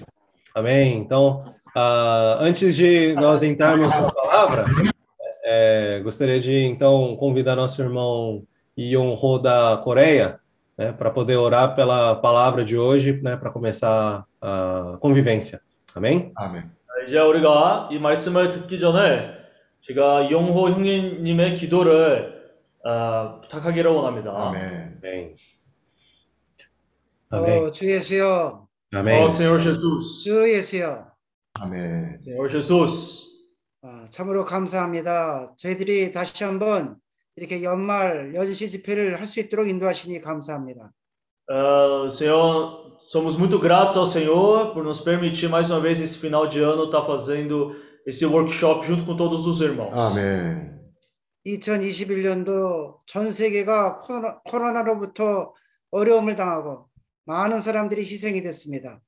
Amém. 0.55 0.97
Então, 0.97 1.45
ah, 1.76 2.39
antes 2.41 2.74
de 2.76 3.14
nós 3.14 3.43
entrarmos 3.43 3.93
na 3.93 4.11
palavra, 4.11 4.64
é, 5.45 6.01
gostaria 6.03 6.41
de 6.41 6.64
então 6.64 7.16
convidar 7.16 7.57
nosso 7.57 7.80
irmão 7.80 8.43
Ion 8.76 9.14
Ho 9.20 9.39
da 9.39 9.80
Coreia, 9.82 10.41
né, 10.76 10.93
para 10.93 11.11
poder 11.11 11.36
orar 11.36 11.74
pela 11.74 12.14
palavra 12.14 12.64
de 12.64 12.76
hoje, 12.76 13.20
né, 13.22 13.36
para 13.36 13.51
começar 13.51 14.24
a 14.41 14.99
convivência. 15.01 15.61
Amém? 15.95 16.32
Amém. 16.36 16.64
이제 17.07 17.18
우리가 17.18 17.89
이 17.91 17.99
말씀을 17.99 18.51
듣기 18.51 18.78
전에 18.80 19.30
제가 19.82 20.30
용호 20.30 20.68
형님의 20.70 21.55
기도를 21.55 22.41
어, 22.86 23.39
부탁하기를 23.41 23.89
원합니다. 23.91 24.31
Amém. 24.36 25.36
Amém. 27.31 27.63
어, 27.65 27.71
주 27.71 27.89
예수여, 27.89 28.67
Amém. 28.93 29.23
어, 29.23 29.27
Senhor 29.27 29.59
Jesus. 29.61 30.23
주 30.23 30.47
예수여. 30.53 31.07
Amém. 31.59 32.17
Senhor 32.23 32.49
Jesus. 32.49 33.23
아, 33.81 34.05
참으로 34.09 34.45
감사합니다. 34.45 35.53
저희들이 35.57 36.11
다시 36.11 36.43
한번 36.43 36.95
이렇게 37.36 37.63
연말 37.63 38.34
연시 38.36 38.69
집회를 38.69 39.17
할 39.17 39.25
수 39.25 39.39
있도록 39.39 39.67
인도하시니 39.67 40.21
감사합니다. 40.21 40.91
Ah, 41.49 42.07
Senhor, 42.09 42.97
somos 43.07 43.36
muito 43.38 43.59
gratos 43.59 43.97
ao 43.97 44.05
Senhor 44.05 44.73
por 44.73 44.84
nos 44.84 45.01
permitir 45.01 45.49
mais 45.49 45.69
uma 45.69 45.79
vez 45.81 45.99
esse 45.99 46.17
final 46.19 46.47
de 46.47 46.61
ano 46.63 46.86
estar 46.86 47.03
fazendo 47.03 47.75
esse 48.05 48.25
workshop 48.25 48.86
junto 48.88 49.03
com 49.05 49.17
todos 49.17 49.45
os 49.47 49.59
irmãos. 49.61 49.91
Amém. 49.93 50.71
2021년도 51.47 52.99
전 53.07 53.32
세계가 53.32 53.99
코로나, 53.99 54.39
코로나로부터 54.41 55.55
어려움을 55.91 56.34
당하고 56.34 56.89
많은 57.24 57.61
사람들이 57.61 58.03
희생이 58.03 58.43
됐습니다. 58.43 59.01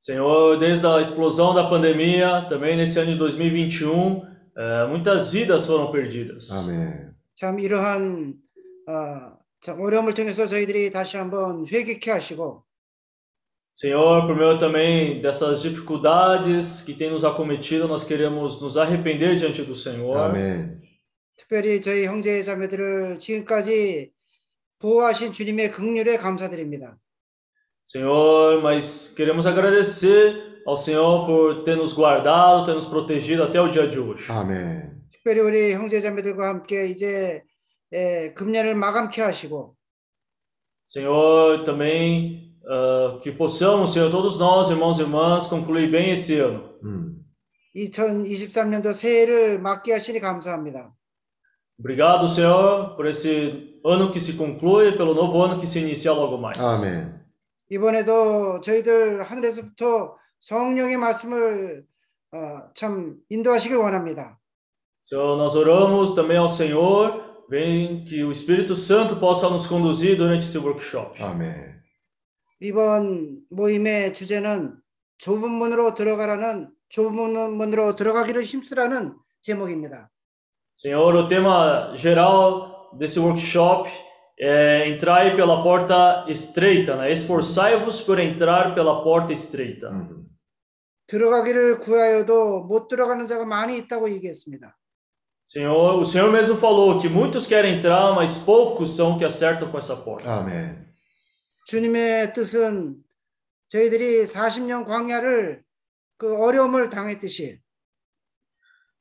Senhor, 0.00 0.58
desde 0.58 0.86
a 0.86 1.00
explosão 1.00 1.54
da 1.54 1.68
pandemia, 1.68 2.48
também 2.48 2.76
nesse 2.76 3.00
ano 3.00 3.12
de 3.12 3.18
2021, 3.18 4.22
eh, 4.56 4.86
muitas 4.88 5.32
vidas 5.32 5.66
foram 5.66 5.90
perdidas. 5.90 6.50
아멘. 6.52 7.14
참 7.34 7.58
이러한 7.58 8.34
어, 8.88 9.36
참 9.60 9.80
어려움을 9.80 10.14
통해서 10.14 10.46
저희들이 10.46 10.90
다시 10.90 11.16
한번 11.16 11.66
회개케 11.66 12.10
하시고 12.10 12.64
Senhor, 13.74 14.26
por 14.26 14.34
meio 14.34 14.58
também 14.58 15.20
dessas 15.20 15.60
dificuldades 15.60 16.80
que 16.80 16.94
tem 16.94 17.10
nos 17.10 17.26
acometido, 17.26 17.86
nós 17.86 18.04
queremos 18.04 18.58
nos 18.62 18.78
arrepender 18.78 19.36
diante 19.36 19.62
do 19.62 19.76
Senhor. 19.76 20.16
아멘. 20.16 20.80
특별히 21.37 21.81
저희 21.81 22.05
형제 22.05 22.41
자매들을 22.41 23.19
지금까지 23.19 24.11
보호하신 24.79 25.31
주님의 25.31 25.71
긍휼에 25.71 26.17
감사드립니다. 26.17 26.97
Senhor, 27.85 28.61
mas 28.61 29.13
queremos 29.15 29.45
agradecer 29.45 30.61
ao 30.65 30.77
Senhor 30.77 31.25
por 31.25 31.63
ter 31.63 31.75
nos 31.75 31.93
guardado, 31.93 32.65
ter 32.65 32.73
nos 32.73 32.87
protegido 32.87 33.43
até 33.43 33.59
o 33.59 33.69
dia 33.69 33.89
de 33.89 33.99
hoje. 33.99 34.31
아멘. 34.31 35.01
특별히 35.11 35.39
우리 35.41 35.73
형제 35.73 35.99
자매들과 35.99 36.47
함께 36.47 36.87
이제 36.87 37.43
에, 37.91 38.33
금년을 38.33 38.75
마감케 38.75 39.21
하시고 39.21 39.75
Senhor, 40.85 41.63
também 41.63 42.51
ah, 42.67 43.19
que 43.21 43.31
possamos, 43.31 43.91
Senhor, 43.93 44.11
todos 44.11 44.37
nós, 44.39 44.69
irmãos 44.69 44.99
e 44.99 45.03
irmãs, 45.03 45.47
concluir 45.47 45.89
bem 45.89 46.11
esse 46.11 46.39
ano. 46.39 46.79
음. 46.83 47.17
2023년도 47.75 48.93
새해를 48.93 49.59
맞게 49.59 49.93
하시니 49.93 50.19
감사합니다. 50.19 50.93
Obrigado, 51.81 52.27
Senhor, 52.27 52.95
por 52.95 53.07
esse 53.07 53.79
ano 53.83 54.11
que 54.11 54.19
se 54.19 54.37
conclui 54.37 54.89
e 54.89 54.97
pelo 54.97 55.15
novo 55.15 55.41
ano 55.41 55.59
que 55.59 55.65
se 55.65 55.79
inicia 55.79 56.13
logo 56.13 56.37
mais. 56.37 56.59
아멘. 56.59 57.19
이번에도 57.71 58.61
저희들 58.61 59.23
하늘에서부터 59.23 60.15
성령의 60.39 60.97
말씀을 60.97 61.83
어, 62.33 62.61
참 62.75 63.17
인도하시길 63.29 63.77
원합니다. 63.77 64.37
Senhor, 65.01 65.35
nós 65.37 65.55
oramos 65.55 66.13
também 66.13 66.37
ao 66.37 66.47
Senhor, 66.47 67.45
vem 67.49 68.05
que 68.05 68.23
o 68.23 68.31
Espírito 68.31 68.75
Santo 68.75 69.19
possa 69.19 69.49
nos 69.49 69.65
conduzir 69.65 70.15
durante 70.15 70.45
esse 70.45 70.59
workshop. 70.59 71.19
아멘. 71.19 71.81
이번 72.59 73.41
모임의 73.49 74.13
주제는 74.13 74.75
좁은 75.17 75.49
문으로 75.49 75.95
들어가라는 75.95 76.69
좁은 76.89 77.11
문으로 77.57 77.95
들어가기를 77.95 78.43
힘쓰라는 78.43 79.15
제목입니다. 79.41 80.11
Senhor, 80.74 81.14
o 81.14 81.26
tema 81.26 81.94
geral 81.96 82.90
desse 82.98 83.18
workshop 83.18 83.90
é 84.38 84.88
entrai 84.88 85.34
pela 85.34 85.62
porta 85.62 86.26
estreita, 86.28 86.96
né? 86.96 87.10
Esforçai-vos 87.10 88.02
por 88.02 88.18
entrar 88.18 88.74
pela 88.74 89.02
porta 89.02 89.32
estreita. 89.32 89.88
음. 89.90 90.26
들어가기를 91.06 91.78
구하여도 91.78 92.64
못 92.64 92.88
들어가는 92.88 93.26
자가 93.26 93.44
많이 93.44 93.78
있다고 93.78 94.10
얘기했습니다. 94.10 94.76
Senhor, 95.46 96.00
o 96.00 96.04
Senhor 96.04 96.32
mesmo 96.32 96.56
falou 96.56 96.98
que 96.98 97.08
muitos 97.08 97.46
querem 97.46 97.78
entrar, 97.78 98.12
mas 98.16 98.38
poucos 98.38 98.96
são 98.96 99.16
que 99.16 99.24
acertam 99.24 99.70
com 99.70 99.78
essa 99.78 100.02
porta. 100.04 100.28
아멘. 100.28 100.84
주님의 101.66 102.32
뜻은 102.32 102.96
저희들이 103.68 104.24
40년 104.24 104.84
광야를 104.84 105.64
그 106.18 106.36
어려움을 106.36 106.90
당했듯이 106.90 107.59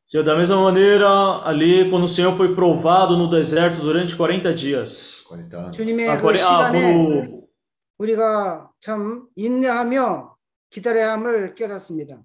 Senhor, 0.10 0.24
da 0.24 0.36
mesma 0.38 0.62
maneira, 0.62 1.10
ali, 1.43 1.89
quando 1.89 2.04
o 2.04 2.08
Senhor 2.08 2.36
foi 2.38 2.54
provado 2.54 3.18
no 3.18 3.28
deserto 3.30 3.82
durante 3.82 4.16
40 4.16 4.54
dias. 4.54 5.24
40. 5.28 5.72
주님의 5.72 6.08
Ah, 6.10 6.18
그 6.18 6.22
quare- 6.22 6.41
ah, 6.41 6.72
시간에 6.72 6.93
quando, 6.93 7.46
우리가 7.98 8.70
참 8.80 9.26
인내하며 9.36 10.36
기다려야 10.70 11.14
함을 11.14 11.54
깨닫습니다. 11.56 12.22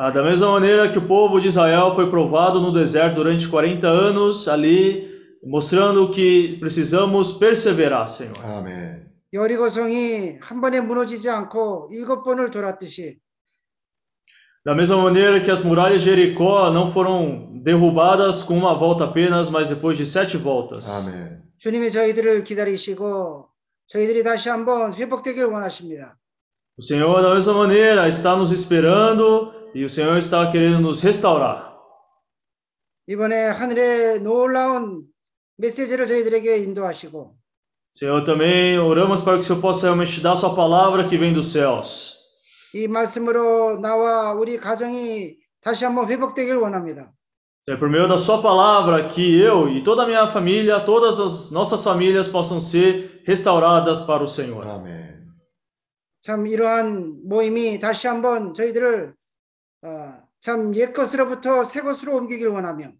ah, 0.00 0.10
da 0.10 0.22
mesma 0.22 0.50
maneira 0.50 0.90
que 0.90 0.98
o 0.98 1.06
povo 1.06 1.40
de 1.40 1.46
Israel 1.48 1.94
foi 1.94 2.10
provado 2.10 2.60
no 2.60 2.72
deserto 2.72 3.16
durante 3.22 3.46
40 3.46 3.86
anos, 3.86 4.48
ali, 4.48 5.06
mostrando 5.44 6.10
que 6.10 6.56
precisamos 6.58 7.34
perseverar, 7.38 8.08
Senhor. 8.08 8.36
아멘. 8.42 9.12
여리고성이 9.32 10.38
한 10.40 10.60
번에 10.60 10.80
무너지지 10.80 11.30
않고 11.30 11.88
일곱 11.92 12.22
번을 12.24 12.50
돌았듯이 12.50 13.18
Da 14.64 14.74
mesma 14.74 14.96
maneira 14.96 15.40
que 15.40 15.50
as 15.50 15.62
muralhas 15.62 16.02
de 16.02 16.10
Jericó 16.10 16.70
não 16.70 16.92
foram 16.92 17.60
derrubadas 17.62 18.42
com 18.44 18.56
uma 18.56 18.74
volta 18.78 19.04
apenas, 19.04 19.48
mas 19.50 19.68
depois 19.70 19.98
de 19.98 20.06
sete 20.06 20.36
voltas. 20.36 20.86
아멘. 20.88 21.42
주님이 21.58 21.90
저희들을 21.90 22.44
기다리시고 22.44 23.48
저희들이 23.88 24.22
다시 24.22 24.48
한번 24.48 24.94
회복되길 24.94 25.44
원하십니다. 25.46 26.16
O 26.78 26.82
Senhor, 26.82 27.20
da 27.22 27.34
mesma 27.34 27.52
maneira, 27.54 28.08
está 28.08 28.34
nos 28.36 28.50
esperando 28.50 29.52
e 29.74 29.84
o 29.84 29.90
Senhor 29.90 30.16
está 30.16 30.48
querendo 30.50 30.80
nos 30.80 31.02
restaurar. 31.02 31.72
이번에 33.08 33.48
하늘의 33.48 34.20
놀라운 34.20 35.02
메시지를 35.56 36.06
저희들에게 36.06 36.58
인도하시고 36.58 37.34
Senhor, 37.94 38.24
também 38.24 38.78
oramos 38.78 39.20
para 39.22 39.36
que 39.36 39.40
o 39.40 39.42
Senhor 39.42 39.60
possa 39.60 39.86
realmente 39.88 40.20
dar 40.20 40.34
Sua 40.36 40.54
palavra 40.54 41.04
que 41.04 41.18
vem 41.18 41.32
dos 41.32 41.52
céus. 41.52 42.15
이 42.74 42.88
말씀으로 42.88 43.78
나와 43.80 44.32
우리 44.32 44.56
가정이 44.58 45.36
다시 45.60 45.84
한번 45.84 46.08
회복되길 46.08 46.56
원합니다. 46.56 47.12
Senhor, 47.64 47.78
por 47.78 47.88
meio 47.88 48.08
da 48.08 48.18
Sua 48.18 48.42
palavra, 48.42 49.06
que 49.06 49.40
eu 49.40 49.68
e 49.68 49.84
toda 49.84 50.02
a 50.02 50.06
minha 50.06 50.26
família, 50.26 50.80
todas 50.80 51.20
as 51.20 51.52
nossas 51.52 51.84
famílias 51.84 52.26
possam 52.26 52.60
ser 52.60 53.22
restauradas 53.24 54.00
para 54.00 54.24
o 54.24 54.26
Senhor. 54.26 54.66
아멘. 54.66 55.30
참 56.20 56.46
이러한 56.46 57.20
모임이 57.24 57.78
다시 57.78 58.08
한번 58.08 58.52
저희들을 58.54 59.14
어, 59.84 60.14
참 60.40 60.74
옛것으로부터 60.74 61.64
새 61.64 61.80
것으로 61.82 62.16
옮기길 62.16 62.48
원하며 62.48 62.92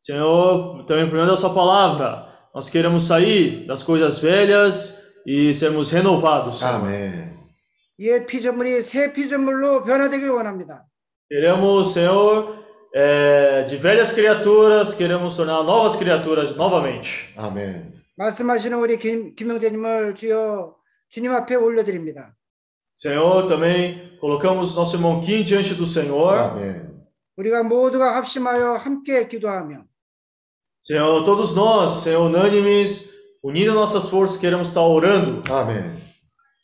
Senhor, 0.00 0.84
também 0.86 1.08
por 1.08 1.14
meio 1.14 1.26
da 1.26 1.36
Sua 1.36 1.54
palavra, 1.54 2.28
nós 2.54 2.68
queremos 2.68 3.04
sair 3.06 3.66
das 3.66 3.82
coisas 3.82 4.18
velhas 4.18 5.02
e 5.26 5.54
sermos 5.54 5.90
renovados, 5.90 6.60
Senhor. 6.60 6.84
아멘. 6.84 7.29
옛 8.00 8.26
피조물이 8.26 8.82
새 8.82 9.12
피조물로 9.12 9.84
변화되길 9.84 10.28
원합니다. 10.30 10.84
Queremos, 11.28 11.92
Senhor, 11.92 12.64
eh, 12.94 13.66
de 13.68 13.76
velhas 13.78 14.12
criaturas, 14.12 14.94
queremos 14.94 15.36
tornar 15.36 15.64
novas 15.64 15.96
criaturas 15.98 16.54
novamente. 16.56 17.32
아멘. 17.36 17.92
말씀하시는 18.16 18.78
우리 18.78 18.98
김, 18.98 19.34
김영재님을 19.34 20.14
주여 20.14 20.76
주님 21.08 21.32
앞에 21.32 21.54
올려드립니다. 21.56 22.34
Senhor, 22.94 23.46
também 23.48 24.16
colocamos 24.20 24.74
nosso 24.74 24.96
irmão 24.96 25.20
Kim 25.20 25.44
diante 25.44 25.74
do 25.74 25.84
Senhor. 25.84 26.38
아멘. 26.38 26.96
우리가 27.36 27.62
모두가 27.64 28.16
합심하여 28.16 28.74
함께 28.76 29.26
기도하며 29.28 29.84
Senhor, 30.80 31.24
todos 31.24 31.54
nós, 31.56 32.04
Senhor, 32.04 32.28
unânimes, 32.28 33.12
unindo 33.42 33.74
nossas 33.74 34.08
forças, 34.08 34.38
queremos 34.38 34.68
estar 34.68 34.82
orando. 34.82 35.42
아멘. 35.50 35.96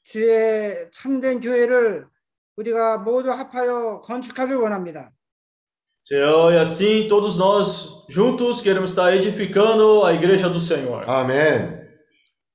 주의 0.08 0.89
참된 0.91 1.41
교회를 1.41 2.08
우리가 2.55 2.99
모두 2.99 3.30
합하여 3.30 4.01
건축하길 4.01 4.55
원합니다. 4.55 5.12
Senhor, 6.10 6.53
e 6.53 6.58
assim 6.58 7.10
todos 7.10 7.38
nós 7.38 8.08
juntos 8.10 8.62
queremos 8.62 8.91
estar 8.91 9.14
edificando 9.14 10.05
a 10.05 10.14
igreja 10.14 10.47
do 10.47 10.58
Senhor. 10.58 11.03
아멘. 11.05 11.86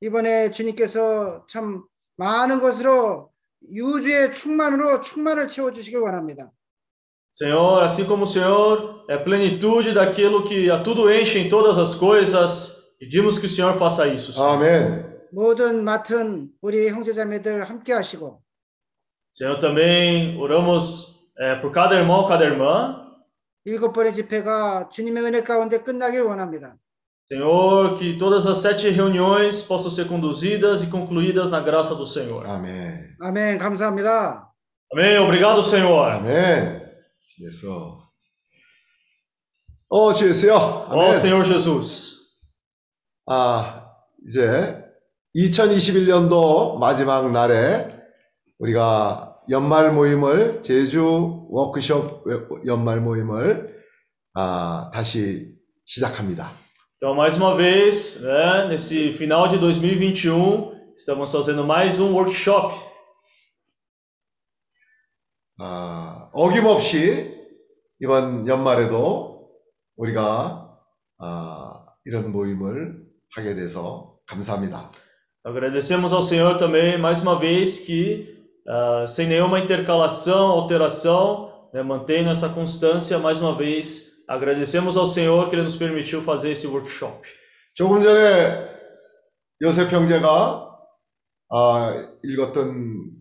이번에 0.00 0.50
주님께서 0.50 1.44
참 1.46 1.84
많은 2.16 2.58
것으로 2.60 3.30
유주의 3.70 4.32
충만으로 4.32 5.02
충만을 5.02 5.46
채워 5.48 5.70
주시길 5.70 6.00
원합니다. 6.00 6.50
Senhor, 7.34 7.84
assim 7.84 8.06
como 8.06 8.24
o 8.24 8.26
Senhor 8.26 9.04
é 9.10 9.18
plenitude 9.18 9.92
daquilo 9.92 10.42
que 10.44 10.70
a 10.70 10.82
tudo 10.82 11.10
enche 11.10 11.38
em 11.38 11.50
todas 11.50 11.76
as 11.76 11.94
coisas, 11.94 12.96
pedimos 12.98 13.38
que 13.38 13.44
o 13.44 13.48
Senhor 13.48 13.74
faça 13.74 14.06
isso. 14.06 14.32
Senhor. 14.32 14.56
아멘. 14.56 15.11
모든 15.32 15.82
맡은 15.82 16.50
우리 16.60 16.88
형제자매들 16.88 17.64
함께 17.64 17.92
하시고 17.94 18.42
Senhor, 19.34 19.58
também 19.60 20.36
oramos 20.38 21.32
eh, 21.40 21.58
por 21.62 21.72
cada 21.72 21.96
irmão, 21.96 22.28
cada 22.28 22.44
irmã. 22.44 23.00
일곱 23.64 23.92
번의 23.94 24.12
집회가 24.12 24.88
주님의 24.90 25.24
은혜 25.24 25.42
가운데 25.42 25.82
끝나길 25.82 26.20
원합니다. 26.22 26.76
Senhor, 27.30 27.96
que 27.96 28.18
todas 28.18 28.46
as 28.46 28.58
sete 28.58 28.90
reuniões 28.90 29.62
possam 29.62 29.90
ser 29.90 30.06
conduzidas 30.06 30.82
e 30.82 30.90
concluídas 30.90 31.50
na 31.50 31.60
graça 31.60 31.94
do 31.94 32.04
Senhor. 32.06 32.46
아멘. 32.46 33.16
아멘 33.20 33.56
감사합니다. 33.56 34.52
Amém. 34.92 35.16
Obrigado, 35.16 35.62
Senhor. 35.62 36.12
아멘. 36.12 36.92
예수. 37.40 37.98
어, 39.88 40.12
주 40.12 40.28
예수요. 40.28 40.54
Ó 40.54 40.92
아멘. 40.92 41.14
Senhor 41.14 41.44
Jesus. 41.46 42.20
아, 43.26 43.86
이제 44.26 44.81
2021년도 45.36 46.78
마지막 46.78 47.30
날에 47.30 47.88
우리가 48.58 49.40
연말 49.50 49.92
모임을 49.92 50.62
제주 50.62 51.46
워크숍 51.48 52.24
연말 52.66 53.00
모임을 53.00 53.82
아, 54.34 54.90
다시 54.92 55.54
시작합니다. 55.84 56.52
Então, 56.96 57.16
mais 57.16 57.36
uma 57.36 57.56
vez, 57.56 58.22
né, 58.22 58.68
nesse 58.68 59.10
final 59.12 59.48
de 59.48 59.58
2021, 59.58 60.94
estamos 60.96 61.32
fazendo 61.32 61.64
mais 61.64 61.98
um 61.98 62.14
workshop. 62.14 62.74
아, 65.58 66.30
어김없이 66.32 67.36
이번 68.00 68.46
연말에도 68.46 69.50
우리가 69.96 70.78
아, 71.18 71.86
이런 72.04 72.30
모임을 72.32 73.02
하게 73.34 73.54
돼서 73.54 74.18
감사합니다. 74.26 74.90
Agradecemos 75.43 76.11
ao 76.11 76.21
Senhor 76.21 76.57
também, 76.57 76.97
mais 76.97 77.21
uma 77.21 77.39
vez, 77.39 77.79
que 77.79 78.37
ah, 78.67 79.05
sem 79.07 79.27
nenhuma 79.27 79.59
intercalação, 79.59 80.47
alteração, 80.47 81.69
né, 81.73 81.81
mantendo 81.81 82.29
essa 82.29 82.49
constância, 82.49 83.17
mais 83.17 83.41
uma 83.41 83.55
vez, 83.55 84.25
agradecemos 84.27 84.97
ao 84.97 85.07
Senhor 85.07 85.49
que 85.49 85.55
Ele 85.55 85.63
nos 85.63 85.77
permitiu 85.77 86.21
fazer 86.21 86.51
esse 86.51 86.67
workshop. 86.67 87.27
조금 87.75 88.01
전에 88.01 88.67
요셉 89.61 89.91
형제가 89.91 90.77
아, 91.49 92.09
읽었던 92.23 93.11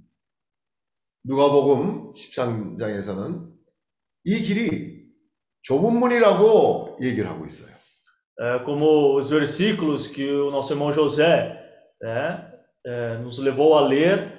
누가복음 1.24 2.14
13장에서는 2.14 3.52
이 4.24 4.42
길이 4.42 5.04
좁은 5.62 5.94
문이라고 5.98 6.98
얘기를 7.02 7.28
하고 7.28 7.44
있어요. 7.46 7.76
É, 8.38 8.58
como 8.64 9.16
os 9.16 9.30
versículos 9.30 10.06
que 10.06 10.30
o 10.30 10.50
nosso 10.50 10.72
irmão 10.72 10.92
José 10.92 11.59
né, 12.00 12.52
é, 12.84 13.18
nos 13.18 13.38
levou 13.38 13.76
a 13.76 13.80
ler, 13.86 14.32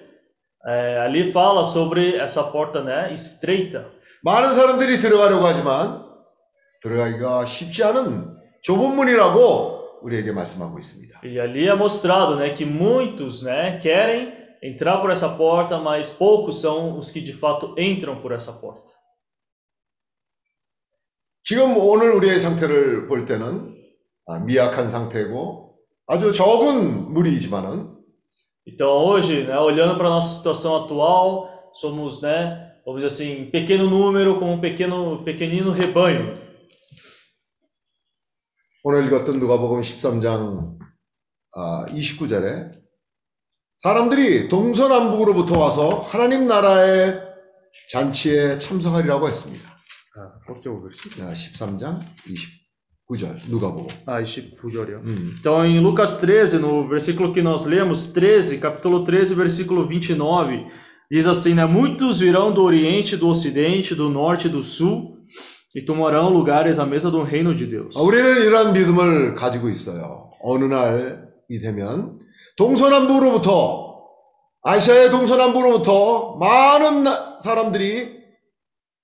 é, 0.66 1.00
ali 1.00 1.32
fala 1.32 1.64
sobre 1.64 2.16
essa 2.16 2.44
porta 2.44 2.84
né, 2.84 3.14
estreita. 3.14 3.92
많은 4.24 4.54
사람들이 4.54 4.98
들어가려고 5.00 5.46
하지만 5.46 6.04
들어가기가 6.82 7.46
쉽지 7.46 7.84
않은 7.84 8.36
좁은 8.62 8.96
문이라고 8.96 10.02
우리에게 10.02 10.32
말씀하고 10.32 10.78
있습니다. 10.80 11.22
E 11.24 11.40
ali 11.40 11.68
é 11.68 11.76
mostrado 11.76 12.36
né, 12.36 12.54
que 12.54 12.66
muitos 12.66 13.44
né, 13.44 13.80
querem 13.80 14.34
entrar 14.62 15.00
por 15.02 15.12
essa 15.12 15.30
porta, 15.38 15.78
mas 15.78 16.12
poucos 16.12 16.62
são 16.62 16.98
os 16.98 17.12
que 17.12 17.22
de 17.22 17.34
fato 17.34 17.76
entram 17.78 18.22
por 18.22 18.32
essa 18.32 18.54
porta. 18.60 18.92
지금 21.44 21.78
오늘 21.78 22.12
우리의 22.12 22.42
상태를 22.42 23.08
볼 23.08 23.26
때는 23.26 23.74
아, 24.26 24.40
미약한 24.40 24.90
상태고 24.90 25.71
아주 26.13 26.31
적은 26.31 27.15
무리이지만은 27.15 27.91
Então 28.67 28.91
hoje, 28.99 29.45
né, 29.45 29.59
olhando 29.59 29.97
para 29.97 30.09
a 30.09 30.11
nossa 30.11 30.37
situação 30.37 30.85
atual, 30.85 31.73
somos, 31.75 32.21
né, 32.21 32.77
vamos 32.85 33.01
dizer 33.01 33.07
assim, 33.07 33.51
pequeno 33.51 33.89
número 33.89 34.39
como 34.39 34.53
um 34.53 34.61
pequeno, 34.61 35.25
pequenino 35.25 35.73
rebanho. 35.73 36.35
오늘 38.85 39.07
읽었던 39.07 39.39
누가복음 39.41 39.81
13장 39.81 40.77
아, 41.55 41.87
29절에 41.87 42.79
사람들이 43.79 44.51
동서남북으로부터 44.51 45.59
와서 45.59 46.03
하나님 46.03 46.47
나라의 46.47 47.23
잔치에 47.91 48.59
참석하리라고 48.59 49.31
했습니다. 49.31 49.67
자, 51.17 51.33
13장 51.33 52.01
29 52.27 52.62
절 53.18 53.38
누가복음. 53.50 53.88
Ah, 54.06 54.22
29절이요. 54.22 55.02
음. 55.06 55.36
Então, 55.40 55.66
em 55.66 55.80
Lucas 55.80 56.20
13, 56.20 56.60
no 56.60 56.88
versículo 56.88 57.34
que 57.34 57.42
nós 57.42 57.66
lemos, 57.66 58.12
13, 58.12 58.60
capítulo 58.60 59.04
13, 59.06 59.34
versículo 59.36 59.88
29, 59.88 60.66
diz 61.10 61.26
assim, 61.26 61.54
né? 61.54 61.64
Muitos 61.66 62.20
virão 62.20 62.54
do 62.54 62.64
Oriente, 62.64 63.16
do 63.16 63.30
Ocidente, 63.30 63.96
do 63.96 64.10
Norte 64.10 64.48
e 64.48 64.50
do 64.50 64.62
Sul, 64.62 65.16
e 65.74 65.82
tomarão 65.82 66.30
lugares 66.30 66.80
à 66.80 66.86
mesa 66.86 67.10
do 67.10 67.24
reino 67.24 67.56
de 67.56 67.66
Deus. 67.66 67.96
아, 67.96 68.02
우리는 68.02 68.42
이러한 68.44 68.74
믿음을 68.74 69.36
가지고 69.36 69.70
있어요. 69.70 70.32
어느 70.44 70.66
날이 70.66 71.60
되면 71.62 72.20
동서남북으로부터 72.58 73.88
아시아의 74.64 75.12
동서남북으로부터 75.12 76.36
많은 76.38 77.04
나- 77.06 77.40
사람들이 77.42 78.18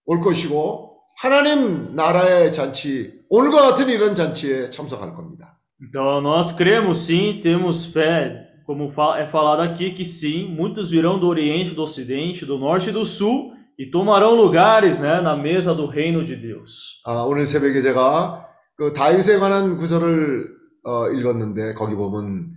올 0.06 0.20
것이고 0.20 0.98
하나님 1.22 1.96
나라의 1.96 2.52
잔치 2.52 3.14
오늘과 3.31 3.71
같은 3.71 3.89
이런 3.89 4.15
잔치에 4.15 4.71
참석할 4.71 5.15
겁니다. 5.15 5.59
Então, 5.81 6.21
nós 6.21 6.53
cremos 6.53 6.99
sim, 6.99 7.41
temos 7.41 7.87
fé, 7.93 8.49
como 8.67 8.93
é 9.17 9.27
falado 9.27 9.61
aqui, 9.61 9.93
que 9.93 10.05
sim, 10.05 10.49
muitos 10.49 10.91
virão 10.91 11.21
do 11.21 11.29
Oriente, 11.29 11.75
do 11.75 11.83
Ocidente, 11.83 12.45
do 12.45 12.59
Norte 12.59 12.91
e 12.91 12.93
do 12.93 13.05
Sul, 13.05 13.53
e 13.79 13.91
tomarão 13.91 14.35
lugares, 14.35 14.99
né, 14.99 15.21
na 15.21 15.37
mesa 15.37 15.75
do 15.75 15.87
reino 15.87 16.25
de 16.25 16.35
Deus. 16.35 17.01
아, 17.05 17.23
오늘 17.23 17.47
새벽에 17.47 17.81
제가 17.81 18.49
그 18.77 18.93
다윗에 18.93 19.39
관한 19.39 19.77
구절을 19.77 20.49
어, 20.85 21.09
읽었는데 21.11 21.75
거기 21.75 21.95
보면 21.95 22.53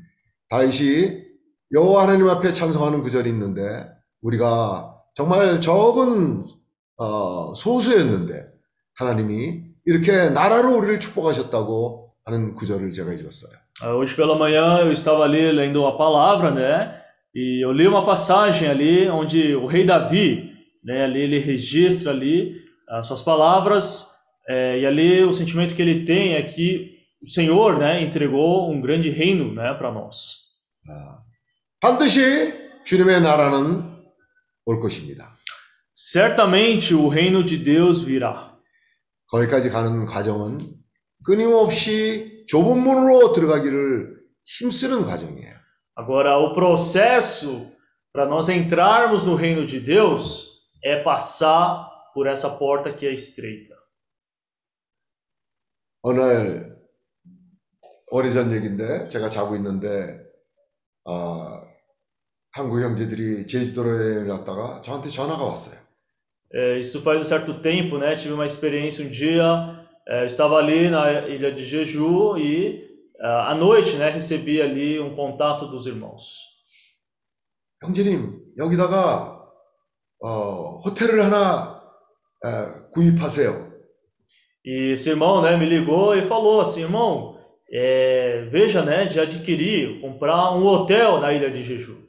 다윗이 0.49 1.21
여호와 1.73 2.03
하나님 2.03 2.27
앞에 2.27 2.53
찬송하는 2.53 3.03
구절이 3.03 3.29
있는데 3.29 3.87
우리가 4.21 4.95
정말 5.13 5.61
적은 5.61 6.45
어, 6.97 7.53
소수였는데 7.55 8.47
하나님이 8.95 9.70
이렇게 9.84 10.30
나라로 10.30 10.76
우리를 10.78 11.00
축복하셨다고 11.00 12.12
하는 12.24 12.54
구절을 12.54 12.92
제가 12.92 13.12
읽었어요. 13.12 13.52
Ah, 13.82 13.94
Hoje 13.94 14.14
pela 14.16 14.36
manhã 14.36 14.80
eu 14.80 14.90
estava 14.90 15.24
ali 15.24 15.52
lendo 15.52 15.86
a 15.86 15.96
palavra, 15.98 16.50
né? 16.50 16.98
E 17.34 17.62
eu 17.62 17.72
li 17.72 17.86
uma 17.86 18.06
passagem 18.06 18.68
ali 18.68 19.06
onde 19.08 19.54
o 19.54 19.66
rei 19.66 19.84
Davi, 19.84 20.50
né? 20.82 21.04
Ali 21.04 21.20
ele 21.20 21.38
registra 21.38 22.10
ali 22.10 22.56
as 22.88 23.06
suas 23.06 23.22
palavras 23.22 24.08
eh, 24.48 24.80
e 24.80 24.86
ali 24.86 25.22
o 25.22 25.32
sentimento 25.32 25.74
que 25.74 25.82
ele 25.82 26.04
tem 26.06 26.34
é 26.34 26.42
que 26.42 26.96
o 27.22 27.28
Senhor, 27.28 27.78
né? 27.78 28.02
Entregou 28.02 28.70
um 28.70 28.80
grande 28.80 29.10
reino, 29.10 29.52
né? 29.52 29.74
Para 29.74 29.92
nós. 29.92 30.46
반드시 31.80 32.54
주님의 32.84 33.20
나라는 33.20 33.94
올 34.64 34.80
것입니다. 34.80 35.36
Certamente 35.94 36.94
o 36.94 37.08
reino 37.08 37.44
de 37.44 37.56
Deus 37.56 38.02
virá. 38.02 38.49
거기까지 39.31 39.69
가는 39.69 40.05
과정은 40.05 40.59
끊임없이 41.23 42.45
좁은 42.47 42.79
문으로 42.79 43.33
들어가기를 43.33 44.19
힘쓰는 44.43 45.05
과정이에요. 45.05 45.61
Agora 45.97 46.37
o 46.37 46.53
processo 46.53 47.71
para 48.11 48.25
nós 48.25 48.49
entrarmos 48.49 49.23
no 49.23 49.35
reino 49.35 49.65
de 49.65 49.79
Deus 49.79 50.67
é 50.83 51.03
passar 51.03 51.89
por 52.13 52.27
essa 52.27 52.57
porta 52.57 52.93
que 52.93 53.07
é 53.07 53.13
estreita. 53.13 53.75
어느 56.03 56.19
날 56.19 56.77
오래전 58.07 58.51
얘기인데 58.51 59.07
제가 59.09 59.29
자고 59.29 59.55
있는데 59.55 60.19
아, 61.05 61.61
한국 62.51 62.81
형제들이 62.81 63.47
제주도로 63.47 63.91
여행을 63.91 64.27
갔다가 64.27 64.81
저한테 64.81 65.09
전화가 65.09 65.43
왔어요. 65.43 65.80
É, 66.52 66.78
isso 66.78 67.02
faz 67.02 67.20
um 67.20 67.24
certo 67.24 67.54
tempo, 67.54 67.98
né? 67.98 68.14
Tive 68.16 68.34
uma 68.34 68.46
experiência 68.46 69.04
um 69.04 69.10
dia, 69.10 69.44
é, 70.08 70.22
eu 70.22 70.26
estava 70.26 70.56
ali 70.56 70.88
na 70.88 71.28
ilha 71.28 71.52
de 71.52 71.64
Jeju 71.64 72.38
e 72.38 72.86
ah, 73.20 73.52
à 73.52 73.54
noite, 73.54 73.96
né? 73.96 74.10
Recebi 74.10 74.60
ali 74.60 75.00
um 75.00 75.14
contato 75.14 75.66
dos 75.66 75.86
irmãos. 75.86 76.56
형제님 77.82 78.54
여기다가 78.56 79.44
어, 80.20 80.80
호텔을 80.84 81.22
하나 81.22 81.82
에, 82.44 82.90
구입하세요. 82.92 83.66
E 84.64 84.92
esse 84.92 85.10
irmão, 85.10 85.42
né, 85.42 85.56
me 85.56 85.66
ligou 85.66 86.16
e 86.16 86.22
falou 86.22 86.60
assim, 86.60 86.82
irmão, 86.82 87.38
é, 87.70 88.48
veja, 88.50 88.82
né, 88.82 89.04
de 89.06 89.20
adquirir, 89.20 90.00
comprar 90.00 90.56
um 90.56 90.66
hotel 90.66 91.20
na 91.20 91.32
ilha 91.32 91.50
de 91.50 91.62
Jeju. 91.62 92.06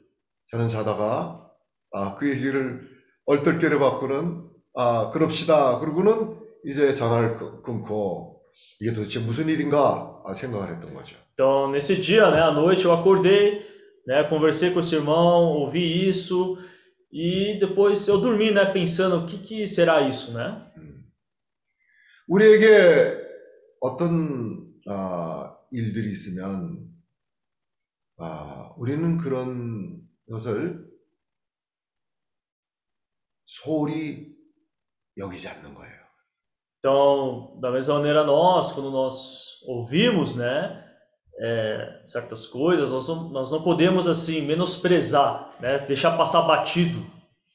저는 0.50 0.68
자다가 0.68 1.46
아, 1.92 2.14
그 2.14 2.28
얘기를 2.30 2.91
얼떨결에 3.25 3.79
받고는 3.79 4.49
아 4.75 5.11
그럽시다 5.11 5.79
그러고는 5.79 6.37
이제 6.65 6.93
전화를 6.95 7.37
끊- 7.37 7.61
끊고 7.63 8.41
이게 8.79 8.93
도대체 8.93 9.19
무슨 9.19 9.47
일인가 9.49 10.21
아, 10.25 10.33
생각을 10.33 10.69
했던 10.69 10.93
거죠. 10.93 11.15
Então, 11.33 11.71
nesse 11.71 11.99
dia, 11.99 12.29
né, 12.29 12.39
à 12.41 12.51
noite, 12.51 12.85
eu 12.85 12.93
acordei, 12.93 13.65
né, 14.05 14.23
conversei 14.29 14.71
com 14.71 14.79
esse 14.79 14.95
irmão, 14.95 15.57
ouvi 15.57 16.07
isso 16.07 16.57
e 17.11 17.57
depois 17.59 18.07
eu 18.07 18.19
dormi, 18.21 18.51
né, 18.51 18.65
pensando 18.71 19.17
o 19.23 19.25
que 19.27 19.37
que 19.39 19.65
será 19.67 20.01
isso, 20.07 20.33
né? 20.33 20.61
우리에게 22.27 23.17
어떤 23.81 24.67
아, 24.87 25.55
일들이 25.71 26.11
있으면 26.11 26.87
아, 28.17 28.73
우리는 28.77 29.17
그런 29.17 29.99
것을 30.29 30.82
소홀히 33.46 34.28
여기지 35.16 35.48
않는 35.48 35.74
거예요. 35.74 35.98
Então, 36.78 37.58
da 37.60 37.72
mesma 37.72 37.94
maneira 37.94 38.24
nós, 38.24 38.72
quando 38.72 38.90
nós 38.90 39.58
ouvimos, 39.66 40.36
né, 40.36 40.84
é, 41.40 42.02
certas 42.06 42.46
coisas, 42.46 42.92
nós 42.92 43.08
não, 43.08 43.28
nós 43.30 43.50
não 43.50 43.62
podemos 43.62 44.06
assim 44.08 44.42
menosprezar, 44.42 45.56
né, 45.60 45.78
deixar 45.86 46.16
passar 46.16 46.42
batido. 46.42 47.04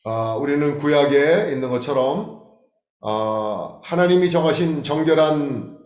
아, 0.06 0.36
우리는 0.36 0.78
구약에 0.80 1.54
있는 1.54 1.70
것처럼 1.70 2.44
아, 3.02 3.80
하나님이 3.84 4.30
정하신 4.30 4.84
정결한 4.84 5.78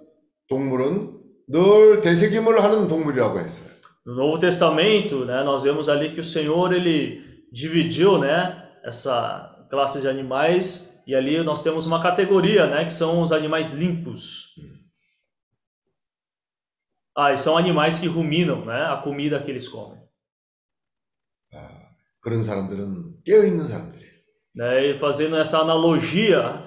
동물은 0.50 1.18
늘 1.50 2.02
되새김을 2.02 2.64
하는 2.64 2.88
동물이라고 2.88 3.40
했어요. 3.40 3.70
No 4.08 4.16
Novo 4.16 4.40
Testamento, 4.40 5.26
né, 5.26 5.44
nós 5.44 5.64
vemos 5.64 5.90
ali 5.90 6.12
que 6.12 6.22
o 6.22 6.24
Senhor 6.24 6.74
ele 6.74 7.22
dividiu, 7.52 8.18
né, 8.18 8.64
essa 8.84 9.51
classe 9.72 10.02
de 10.02 10.08
animais 10.08 11.04
e 11.08 11.16
ali 11.16 11.42
nós 11.44 11.64
temos 11.64 11.88
uma 11.88 12.02
categoria, 12.02 12.68
né, 12.68 12.86
que 12.86 12.94
são 12.94 13.22
os 13.22 13.32
animais 13.32 13.72
limpos. 13.72 14.56
Ah, 17.18 17.34
e 17.34 17.38
são 17.38 17.58
animais 17.58 18.00
que 18.00 18.08
ruminam, 18.08 18.66
né, 18.66 18.86
a 18.86 18.98
comida 18.98 19.42
que 19.42 19.50
eles 19.50 19.68
comem. 19.68 19.98
그런 22.20 22.44
사람들은 22.44 23.24
깨어 23.24 23.46
있는 23.46 23.68
사람들이에요. 23.70 24.08
Né, 24.56 24.88
e 24.88 24.96
fazendo 24.98 25.38
essa 25.38 25.60
analogia, 25.60 26.62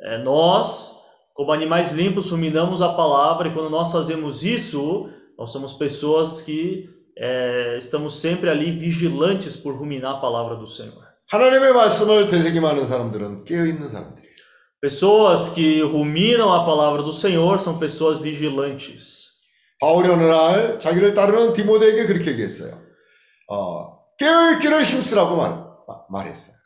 é, 0.00 0.22
nós, 0.22 0.98
como 1.34 1.52
animais 1.52 1.92
limpos, 1.92 2.30
ruminamos 2.30 2.80
a 2.80 2.94
palavra 2.94 3.48
e 3.48 3.52
quando 3.52 3.68
nós 3.68 3.92
fazemos 3.92 4.42
isso, 4.42 5.10
nós 5.36 5.52
somos 5.52 5.74
pessoas 5.74 6.40
que 6.40 6.88
é, 7.18 7.76
estamos 7.78 8.20
sempre 8.20 8.48
ali 8.48 8.70
vigilantes 8.72 9.56
por 9.56 9.74
ruminar 9.76 10.14
a 10.14 10.20
palavra 10.20 10.56
do 10.56 10.66
Senhor. 10.66 11.05
하나님의 11.28 11.72
말씀을 11.72 12.28
되새김하는 12.28 12.86
사람들은 12.86 13.44
깨어 13.44 13.66
있는 13.66 13.88
사람들이에요. 13.88 14.32
Pessoas 14.80 15.54
que 15.54 15.80
ruminam 15.80 16.50
a 16.52 16.64
palavra 16.64 17.02
do 17.02 17.12
Senhor 17.12 17.58
são 17.58 17.78
pessoas 17.78 18.20
vigilantes. 18.20 19.30
바울이 19.80 20.08
어느 20.08 20.22
날 20.22 20.78
자기를 20.80 21.14
따르는 21.14 21.54
디모데에게 21.54 22.06
그렇게 22.06 22.32
얘기했어요. 22.32 22.80
어, 23.48 23.98
깨어있기를 24.18 24.82
힘쓰라고 24.84 25.36
말, 25.36 25.64
말했어요. 26.08 26.56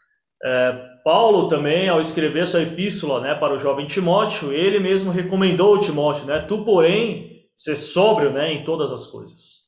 É, 0.45 0.73
Paulo 1.05 1.49
também, 1.49 1.89
ao 1.89 2.01
escrever 2.01 2.47
sua 2.47 2.63
epístola 2.63 3.21
né, 3.21 3.35
para 3.35 3.55
o 3.55 3.59
jovem 3.59 3.87
Timóteo, 3.87 4.53
ele 4.53 4.79
mesmo 4.79 5.11
recomendou 5.11 5.81
Timóteo, 5.81 6.27
né, 6.27 6.41
tu 6.41 6.65
porém, 6.65 7.49
ser 7.55 7.77
sóbrio 7.77 8.33
né, 8.33 8.53
em 8.53 8.65
todas 8.65 8.93
as 8.93 9.07
coisas. 9.07 9.67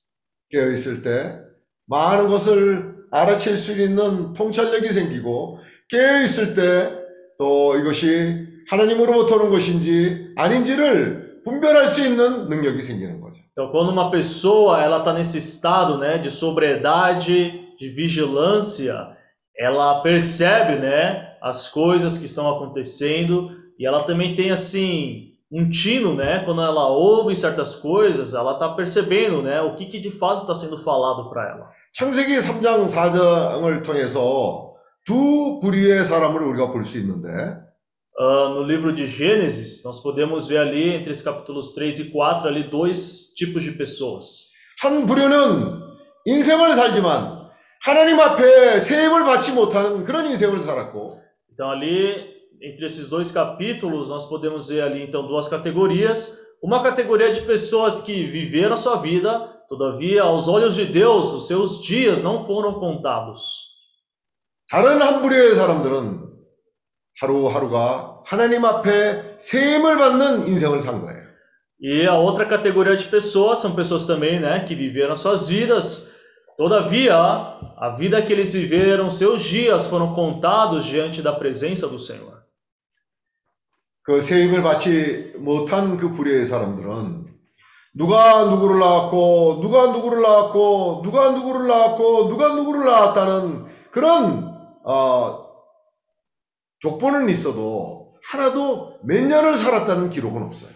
깨어있을 0.51 1.03
때 1.03 1.41
많은 1.87 2.29
것을 2.29 2.92
알아챌 3.13 3.57
수 3.57 3.73
있는 3.81 4.33
통찰력이 4.35 4.93
생기고 4.93 5.59
깨어있을 5.89 6.55
때 6.55 6.99
또 7.39 7.77
이것이 7.79 8.49
하나님으로부터 8.69 9.37
오는 9.37 9.51
것인지 9.51 10.33
아닌지를 10.37 11.41
분별할 11.45 11.89
수 11.89 12.05
있는 12.05 12.49
능력이 12.49 12.83
생기는 12.83 13.21
거죠. 13.21 13.39
Então, 13.53 13.71
quando 13.71 13.91
uma 13.91 14.11
pessoa 14.11 14.83
ela 14.83 14.99
está 14.99 15.13
nesse 15.13 15.39
estado 15.39 15.99
né, 15.99 16.19
de 16.19 16.31
sobriedade, 16.31 17.75
de 17.79 17.89
vigilância, 17.91 19.17
ela 19.57 20.01
percebe 20.03 20.81
né, 20.81 21.37
as 21.41 21.69
coisas 21.71 22.19
que 22.19 22.27
estão 22.27 22.49
acontecendo 22.49 23.51
e 23.79 23.87
ela 23.87 24.03
também 24.03 24.35
tem 24.35 24.51
assim 24.51 25.33
um 25.51 25.71
tino, 25.71 26.15
né? 26.15 26.41
Quando 26.45 26.61
ela 26.61 26.89
ouve 26.89 27.35
certas 27.35 27.75
coisas, 27.77 28.35
ela 28.35 28.53
está 28.53 28.69
percebendo 28.71 29.43
né, 29.43 29.63
o 29.63 29.77
que, 29.77 29.87
que 29.87 29.99
de 29.99 30.11
fato 30.11 30.43
está 30.43 30.55
sendo 30.55 30.83
falado 30.85 31.31
para 31.31 31.49
ela. 31.49 31.71
창세기 31.95 32.39
3장 32.39 32.89
4장을 32.89 33.85
통해서 33.85 34.75
두 35.07 35.59
부류의 35.63 36.05
사람을 36.05 36.43
우리가 36.43 36.71
볼 36.73 36.85
수 36.85 36.99
있는데 36.99 37.29
Ah, 38.21 38.49
no 38.51 38.65
livro 38.65 38.93
de 38.93 39.07
Gênesis, 39.07 39.85
nós 39.85 40.03
podemos 40.03 40.49
ver 40.49 40.59
ali, 40.59 40.91
entre 40.91 41.13
os 41.13 41.23
capítulos 41.23 41.73
3 41.73 42.01
e 42.01 42.11
4, 42.11 42.49
ali 42.49 42.65
dois 42.69 43.33
tipos 43.37 43.63
de 43.63 43.71
pessoas. 43.79 44.49
한 44.83 45.07
부류는 45.07 45.81
인생을 46.25 46.75
살지만 46.75 47.49
하나님 47.81 48.19
앞에 48.19 48.81
세임을 48.81 49.25
받지 49.25 49.53
못하는 49.53 50.05
그런 50.05 50.27
인생을 50.27 50.63
살았고 50.65 51.21
Então 51.53 51.71
ali, 51.71 52.27
entre 52.61 52.87
esses 52.87 53.09
dois 53.09 53.31
capítulos, 53.31 54.09
nós 54.09 54.29
podemos 54.29 54.69
ver 54.69 54.83
ali 54.83 55.03
então 55.05 55.27
duas 55.29 55.49
categorias. 55.49 56.39
Uma 56.61 56.83
categoria 56.83 57.33
de 57.33 57.43
pessoas 57.43 58.01
que 58.03 58.27
viveram 58.27 58.75
a 58.75 58.77
sua 58.77 58.97
vida, 58.97 59.49
todavia, 59.69 60.23
aos 60.23 60.49
olhos 60.49 60.75
de 60.75 60.87
Deus, 60.87 61.33
os 61.33 61.47
seus 61.47 61.83
dias 61.83 62.23
não 62.23 62.45
foram 62.45 62.81
contados. 62.81 63.69
다른 64.71 65.01
한 65.01 65.23
부류의 65.23 65.55
사람들은 65.55 66.29
하루하루가 67.21 68.23
하나님 68.25 68.65
앞에 68.65 69.39
세임을 69.39 69.97
받는 69.99 70.47
인생을 70.47 70.83
산 70.83 71.01
거예요. 71.01 71.29
E 71.81 72.07
a 72.07 72.15
outra 72.19 72.45
categoria 72.45 72.97
de 72.97 73.07
pessoas 73.07 73.61
são 73.61 73.75
pessoas 73.75 74.05
também, 74.05 74.41
né, 74.41 74.65
que 74.65 74.75
viveram 74.75 75.17
suas 75.17 75.49
vidas. 75.49 76.13
Todavia, 76.57 77.15
a 77.15 77.95
vida 77.97 78.21
que 78.21 78.33
eles 78.33 78.53
viveram, 78.53 79.13
seus 79.13 79.43
dias 79.45 79.87
foram 79.87 80.13
contados 80.13 80.85
diante 80.85 81.23
da 81.23 81.33
presença 81.33 81.87
do 81.87 81.99
Senhor. 82.01 82.37
그 84.03 84.23
세임을 84.23 84.63
받지 84.63 85.35
못한 85.37 85.97
그 85.97 86.13
부류의 86.15 86.47
사람들은 86.47 87.29
누가 87.95 88.45
누구를 88.45 88.79
낳았고 88.79 89.61
누가 89.61 89.87
누구를 89.93 90.23
낳았고 90.23 91.03
누가 91.03 91.31
누구를 91.31 91.67
낳았고 91.67 92.29
누가 92.29 92.55
누구를 92.55 92.85
낳았다는 92.85 93.67
그런 93.91 94.55
어, 94.85 95.49
족보는 96.81 97.29
있어도 97.31 98.15
하나도 98.31 98.99
몇 99.03 99.23
년을 99.23 99.57
살았다는 99.57 100.11
기록은 100.11 100.43
없어요. 100.43 100.71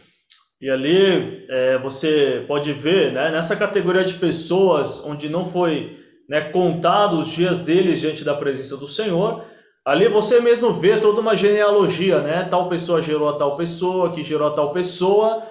E 0.65 0.71
ali 0.71 1.45
é, 1.51 1.77
você 1.79 2.45
pode 2.47 2.73
ver, 2.73 3.13
né, 3.13 3.33
nessa 3.33 3.57
categoria 3.57 4.05
de 4.05 4.15
pessoas 4.15 5.05
onde 5.05 5.29
não 5.29 5.51
foi 5.51 5.99
né, 6.29 6.41
contado 6.53 7.19
os 7.19 7.27
dias 7.27 7.59
deles 7.59 7.99
diante 7.99 8.23
da 8.23 8.35
presença 8.35 8.77
do 8.77 8.87
Senhor, 8.87 9.45
ali 9.85 10.07
você 10.09 10.41
mesmo 10.41 10.73
vê 10.75 10.99
toda 10.99 11.21
uma 11.21 11.35
genealogia, 11.35 12.21
né? 12.21 12.45
Tal 12.49 12.69
pessoa 12.69 13.03
gerou 13.03 13.29
a 13.29 13.39
tal 13.39 13.57
pessoa, 13.57 14.13
que 14.13 14.23
gerou 14.23 14.47
a 14.47 14.55
tal 14.55 14.73
pessoa, 14.73 15.43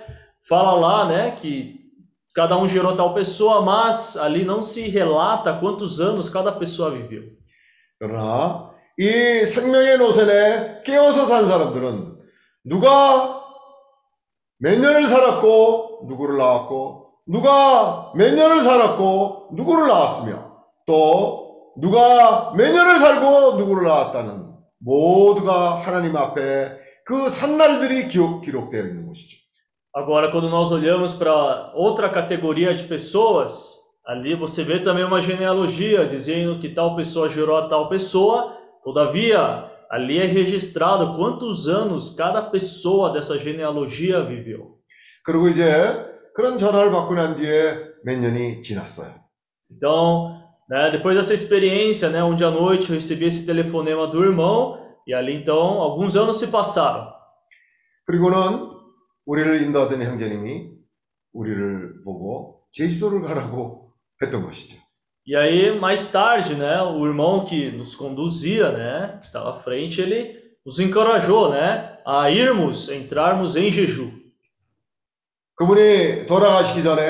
fala 0.48 0.72
lá, 0.74 1.06
né, 1.06 1.36
que 1.36 1.76
cada 2.34 2.56
um 2.56 2.68
gerou 2.68 2.96
tal 2.96 3.14
pessoa, 3.14 3.62
mas 3.62 4.16
ali 4.16 4.44
não 4.44 4.62
se 4.62 4.88
relata 4.88 5.58
quantos 5.58 6.00
anos 6.00 6.28
cada 6.28 6.52
pessoa 6.52 6.90
viveu. 6.90 7.36
그러나 7.98 8.70
이 8.98 9.46
생명의 9.46 9.98
노선에 9.98 10.82
깨어서 10.84 11.26
산 11.26 11.46
사람들은 11.46 12.16
누가 12.64 13.42
몇 14.58 14.78
년을 14.78 15.06
살았고 15.06 16.06
누구를 16.08 16.36
낳았고 16.36 17.12
누가 17.26 18.12
몇 18.14 18.34
년을 18.34 18.62
살았고 18.62 19.50
누구를 19.52 19.88
낳았으며 19.88 20.56
또 20.86 21.72
누가 21.78 22.52
몇 22.56 22.72
년을 22.72 22.98
살고 22.98 23.56
누구를 23.58 23.86
낳았다는 23.86 24.46
모두가 24.78 25.80
하나님 25.80 26.16
앞에 26.16 26.78
그 27.04 27.28
산날들이 27.28 28.08
기록, 28.08 28.42
기록되어 28.42 28.82
있는 28.82 29.06
것이죠. 29.06 29.35
Agora, 29.95 30.31
quando 30.31 30.49
nós 30.49 30.71
olhamos 30.71 31.13
para 31.15 31.71
outra 31.75 32.09
categoria 32.09 32.73
de 32.73 32.85
pessoas, 32.85 33.75
ali 34.05 34.33
você 34.35 34.63
vê 34.63 34.79
também 34.79 35.03
uma 35.03 35.21
genealogia 35.21 36.07
dizendo 36.07 36.59
que 36.59 36.69
tal 36.69 36.95
pessoa 36.95 37.29
gerou 37.29 37.57
a 37.57 37.67
tal 37.67 37.89
pessoa, 37.89 38.55
todavia, 38.83 39.69
ali 39.89 40.17
é 40.19 40.25
registrado 40.25 41.17
quantos 41.17 41.67
anos 41.67 42.15
cada 42.15 42.41
pessoa 42.41 43.11
dessa 43.11 43.37
genealogia 43.37 44.23
viveu. 44.23 44.79
그리고 45.23 45.49
이제 45.49 45.69
그런 46.33 46.57
전화를 46.57 46.91
받고 46.91 47.13
난 47.13 47.35
뒤에 47.35 47.91
몇 48.03 48.17
년이 48.17 48.61
지났어요. 48.61 49.13
Então, 49.71 50.39
né, 50.69 50.89
depois 50.89 51.15
dessa 51.15 51.33
experiência, 51.33 52.09
né, 52.09 52.23
um 52.23 52.35
dia 52.35 52.47
à 52.47 52.51
noite 52.51 52.89
eu 52.89 52.95
recebi 52.95 53.25
esse 53.25 53.45
telefonema 53.45 54.07
do 54.07 54.23
irmão, 54.23 54.79
e 55.05 55.13
ali 55.13 55.35
então 55.35 55.81
alguns 55.81 56.15
anos 56.15 56.39
se 56.39 56.47
passaram. 56.47 57.11
그리고는 58.05 58.74
우리를 59.26 59.62
인도하던 59.62 60.02
형제님이 60.02 60.70
우리를 61.32 62.02
보고 62.02 62.62
제주도를 62.70 63.22
가라고 63.22 63.92
했던 64.22 64.42
것이죠. 64.42 64.78
E 65.28 65.34
aí, 65.34 65.76
mais 65.76 66.12
tarde, 66.12 66.54
né, 66.54 66.80
o 66.80 67.04
irmão 67.04 67.44
que 67.44 67.72
nos 67.72 67.96
conduzia, 67.96 68.70
né, 68.70 69.18
que 69.18 69.26
estava 69.26 69.50
à 69.50 69.58
frente, 69.58 70.00
ele 70.00 70.56
nos 70.64 70.78
encorajou, 70.78 71.50
né, 71.50 72.00
a 72.06 72.30
irmos, 72.30 72.88
entrarmos 72.88 73.56
em 73.56 73.70
jejum. 73.70 74.24
그분이 75.56 76.26
돌아가시기 76.26 76.82
전에 76.82 77.02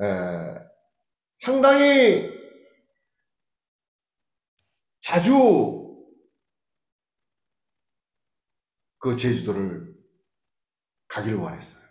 에, 0.00 0.68
상당히 1.32 2.30
자주 5.00 6.06
그 8.98 9.16
제주도를 9.16 9.87
가기를 11.08 11.38
원했어요. 11.38 11.88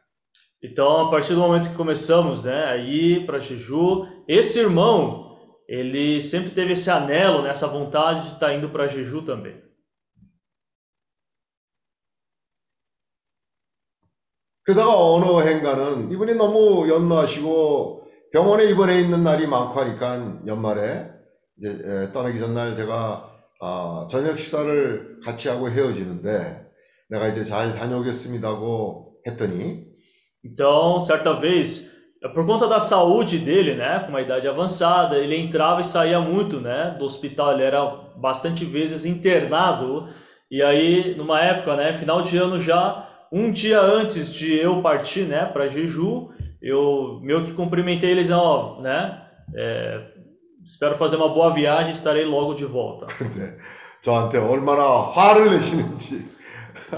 Então, 0.63 1.07
a 1.07 1.11
partir 1.11 1.35
do 1.35 1.41
momento 1.41 1.69
que 1.69 1.75
começamos, 1.75 2.43
né, 2.43 2.65
a 2.65 2.77
ir 2.77 3.25
para 3.25 3.39
Jeju, 3.39 4.07
esse 4.27 4.59
irmão, 4.59 5.37
ele 5.67 6.21
sempre 6.21 6.49
teve 6.49 6.73
esse 6.73 6.89
anelo, 6.89 7.43
né, 7.43 7.49
essa 7.51 7.67
vontade 7.67 8.27
de 8.27 8.33
estar 8.33 8.53
indo 8.53 8.69
para 8.69 8.87
Jeju 8.87 9.23
também. 9.23 9.67
그러다가 14.63 14.99
어느 14.99 15.47
해인가는 15.47 16.11
이분이 16.11 16.33
너무 16.35 16.89
연마하시고 16.89 18.05
병원에 18.33 18.65
입원해 18.65 18.99
있는 18.99 19.23
날이 19.23 19.47
많고 19.47 19.79
하니까 19.79 20.41
연말에 20.45 21.09
이제 21.57 21.69
에, 21.69 22.11
떠나기 22.11 22.37
전날 22.37 22.75
제가 22.75 23.31
아, 23.61 24.07
저녁 24.11 24.37
식사를 24.37 25.21
같이 25.23 25.47
하고 25.47 25.69
헤어지는데 25.69 26.69
내가 27.09 27.29
이제 27.29 27.45
잘 27.45 27.73
다녀오겠습니다고 27.73 29.06
했더니 29.26 29.92
Então, 30.44 31.00
certa 31.00 31.34
vez, 31.34 31.90
por 32.34 32.44
conta 32.44 32.66
da 32.66 32.80
saúde 32.80 33.38
dele, 33.38 33.74
né, 33.74 34.00
com 34.00 34.08
uma 34.08 34.20
idade 34.20 34.48
avançada, 34.48 35.16
ele 35.16 35.36
entrava 35.36 35.80
e 35.80 35.84
saía 35.84 36.20
muito, 36.20 36.60
né, 36.60 36.96
do 36.98 37.04
hospital, 37.04 37.52
ele 37.52 37.62
era 37.62 37.84
bastante 38.16 38.64
vezes 38.64 39.04
internado. 39.04 40.08
E 40.50 40.62
aí, 40.62 41.14
numa 41.16 41.40
época, 41.40 41.76
né, 41.76 41.94
final 41.94 42.22
de 42.22 42.36
ano 42.36 42.60
já, 42.60 43.08
um 43.32 43.50
dia 43.50 43.80
antes 43.80 44.32
de 44.32 44.54
eu 44.54 44.82
partir, 44.82 45.22
né, 45.22 45.46
para 45.46 45.68
Jeju, 45.68 46.30
eu 46.60 47.20
meio 47.22 47.44
que 47.44 47.52
cumprimentei 47.52 48.10
eles, 48.10 48.30
ó, 48.30 48.80
né, 48.80 49.20
é, 49.54 50.00
espero 50.66 50.96
fazer 50.96 51.16
uma 51.16 51.28
boa 51.28 51.52
viagem, 51.54 51.92
estarei 51.92 52.24
logo 52.24 52.54
de 52.54 52.64
volta. 52.64 53.06
근데 53.06 53.56
저한테 54.02 54.38
얼마나 54.38 54.82
화를 55.12 55.50
내시는지. 55.50 56.24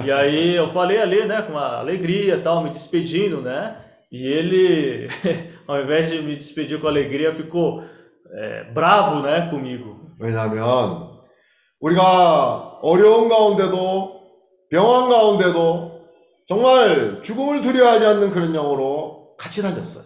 E 0.04 0.10
aí 0.10 0.54
eu 0.54 0.70
falei 0.70 1.00
ali, 1.00 1.24
né, 1.24 1.42
com 1.42 1.52
uma 1.52 1.78
alegria 1.78 2.36
e 2.36 2.40
tal, 2.40 2.62
me 2.62 2.70
despedindo, 2.70 3.40
né? 3.40 3.76
E 4.10 4.26
ele, 4.26 5.08
ao 5.66 5.80
invés 5.80 6.10
de 6.10 6.20
me 6.20 6.36
despedir 6.36 6.80
com 6.80 6.88
alegria, 6.88 7.34
ficou 7.34 7.82
é, 8.32 8.64
bravo, 8.72 9.22
né, 9.22 9.48
comigo. 9.50 10.14
왜냐하면 10.18 11.20
우리가 11.80 12.78
어려운 12.82 13.28
가운데도 13.28 14.22
병환 14.70 15.08
가운데도 15.08 15.94
정말 16.46 17.22
죽음을 17.22 17.62
두려워하지 17.62 18.06
않는 18.06 18.30
그런 18.30 18.52
영으로 18.52 19.34
같이 19.36 19.62
다녔어요. 19.62 20.04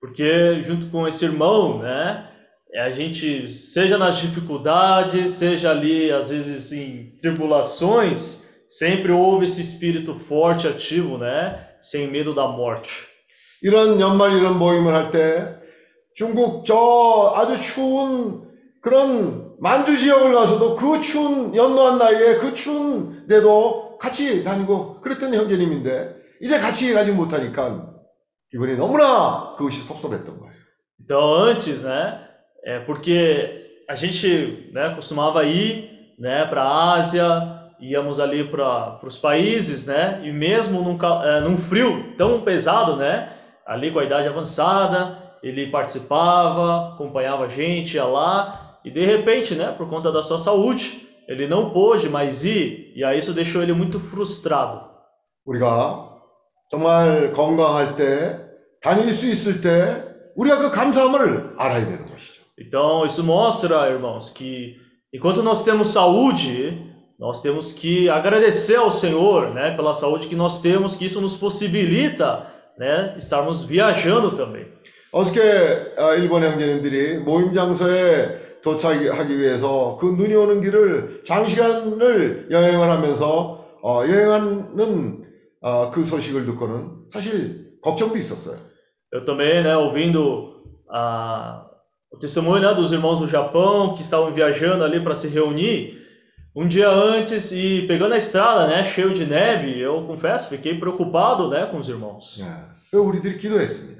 Porque 0.00 0.62
junto 0.62 0.88
com 0.90 1.08
esse 1.08 1.24
irmão, 1.24 1.78
né, 1.80 2.24
a 2.76 2.90
gente, 2.90 3.48
seja 3.52 3.98
nas 3.98 4.18
dificuldades, 4.18 5.30
seja 5.30 5.70
ali, 5.70 6.12
às 6.12 6.30
vezes, 6.30 6.72
em 6.72 7.16
tribulações, 7.20 8.46
sempre 8.69 9.11
houve 9.11 9.45
esse 9.45 9.61
espírito 9.61 10.15
forte, 10.15 10.67
ativo, 10.67 11.17
né, 11.17 11.67
sem 11.81 12.07
medo 12.07 12.33
da 12.33 12.47
morte. 12.47 13.07
이런 13.61 13.99
연말 13.99 14.33
이런 14.33 14.59
모임을 14.59 14.93
할 14.93 15.11
때 15.11 15.55
중국 16.15 16.65
저 16.65 17.33
아주 17.35 17.59
추운 17.61 18.47
그런 18.81 19.55
만주 19.59 19.97
지역을 19.97 20.33
가서도 20.33 20.75
그 20.75 20.99
추운 21.01 21.55
연노한 21.55 21.97
나이에 21.97 22.35
그 22.35 22.53
추운 22.53 23.25
데도 23.27 23.97
같이 23.97 24.43
다니고 24.43 24.99
그랬던 24.99 25.33
형제님인데 25.33 26.15
이제 26.41 26.59
같이 26.59 26.93
가지 26.93 27.11
못하니까 27.13 27.89
이번이 28.53 28.75
너무나 28.75 29.55
그것이 29.57 29.81
섭섭했던 29.81 30.39
거예요. 30.39 30.53
Então, 30.99 31.33
antes, 31.43 31.81
né, 31.81 32.19
é 32.65 32.79
porque 32.79 33.83
a 33.89 33.95
gente, 33.95 34.69
né, 34.73 34.93
costumava 34.95 35.43
ir, 35.43 35.89
né, 36.19 36.45
para 36.45 36.63
a 36.63 36.93
Ásia, 36.93 37.52
íamos 37.82 38.18
ali 38.20 38.44
para 38.44 38.98
os 39.04 39.18
países, 39.18 39.86
né, 39.86 40.20
e 40.24 40.32
mesmo 40.32 40.82
num, 40.82 40.98
ca- 40.98 41.22
eh, 41.24 41.40
num 41.40 41.56
frio 41.56 42.14
tão 42.16 42.40
pesado, 42.42 42.96
né, 42.96 43.30
ali 43.66 43.90
com 43.92 43.98
a 44.00 44.04
idade 44.04 44.26
avançada, 44.28 45.16
ele 45.42 45.70
participava, 45.70 46.94
acompanhava 46.94 47.44
a 47.44 47.48
gente, 47.48 47.94
ia 47.94 48.04
lá, 48.04 48.78
e 48.84 48.90
de 48.90 49.04
repente, 49.04 49.54
né, 49.54 49.72
por 49.76 49.88
conta 49.88 50.10
da 50.10 50.22
sua 50.22 50.38
saúde, 50.38 51.06
ele 51.28 51.46
não 51.46 51.70
pôde 51.70 52.08
mais 52.08 52.44
ir, 52.44 52.92
e 52.96 53.04
aí 53.04 53.18
isso 53.18 53.32
deixou 53.34 53.62
ele 53.62 53.72
muito 53.72 54.00
frustrado. 54.00 54.88
우리가 55.46 56.18
정말 56.70 57.32
건강할 57.32 57.96
때 57.96 58.48
다닐 58.82 59.12
수 59.12 59.26
있을 59.28 59.60
때 59.60 60.04
우리가 60.36 60.58
그 60.58 60.70
감사함을 60.70 61.54
알아야 61.58 61.84
되는 61.86 62.06
것이죠. 62.06 62.42
Então, 62.60 63.04
isso 63.06 63.22
mostra, 63.24 63.88
irmãos, 63.88 64.30
que 64.30 64.76
enquanto 65.14 65.42
nós 65.42 65.62
temos 65.64 65.88
saúde, 65.88 66.82
nós 67.18 67.42
temos 67.42 67.72
que 67.72 68.08
agradecer 68.08 68.76
ao 68.76 68.90
Senhor, 68.90 69.52
né, 69.52 69.74
pela 69.76 69.92
saúde 69.92 70.28
que 70.28 70.36
nós 70.36 70.62
temos, 70.62 70.96
que 70.96 71.04
isso 71.04 71.20
nos 71.20 71.36
possibilita, 71.36 72.46
né, 72.78 73.16
estarmos 73.18 73.64
viajando 73.64 74.32
também. 74.32 74.66
어저께 75.10 75.40
아, 75.96 76.14
일본 76.14 76.44
형제님들이 76.44 77.18
모임 77.18 77.52
장소에 77.54 78.60
도착하기 78.62 79.38
위해서 79.38 79.96
그 79.98 80.06
눈이 80.06 80.34
오는 80.34 80.60
길을 80.60 81.22
장시간을 81.24 82.48
여행을 82.50 82.90
하면서 82.90 83.64
어, 83.82 84.02
여행하는 84.06 85.24
어, 85.62 85.90
그 85.90 86.04
소식을 86.04 86.44
듣고는 86.44 87.08
사실 87.10 87.68
걱정도 87.80 88.16
있었어요. 88.18 88.58
Eu 89.10 89.24
também, 89.24 89.62
né, 89.62 89.74
ouvindo 89.74 90.62
a, 90.90 91.64
o 92.12 92.18
testemunho 92.18 92.60
né, 92.60 92.74
dos 92.74 92.92
irmãos 92.92 93.20
do 93.20 93.26
Japão 93.26 93.94
que 93.94 94.02
estavam 94.02 94.32
viajando 94.32 94.84
ali 94.84 95.00
para 95.00 95.14
se 95.14 95.28
reunir, 95.28 95.96
um 96.54 96.66
dia 96.66 96.88
antes 96.88 97.52
e 97.52 97.84
pegando 97.86 98.14
a 98.14 98.16
estrada, 98.16 98.66
né, 98.66 98.84
cheio 98.84 99.12
de 99.12 99.24
neve, 99.24 99.78
eu 99.78 100.04
confesso, 100.06 100.48
fiquei 100.48 100.78
preocupado, 100.78 101.48
né, 101.48 101.66
com 101.66 101.78
os 101.78 101.88
irmãos. 101.88 102.40
예, 102.40 102.96
우리들이 102.96 103.38
기도했습니다. 103.38 103.98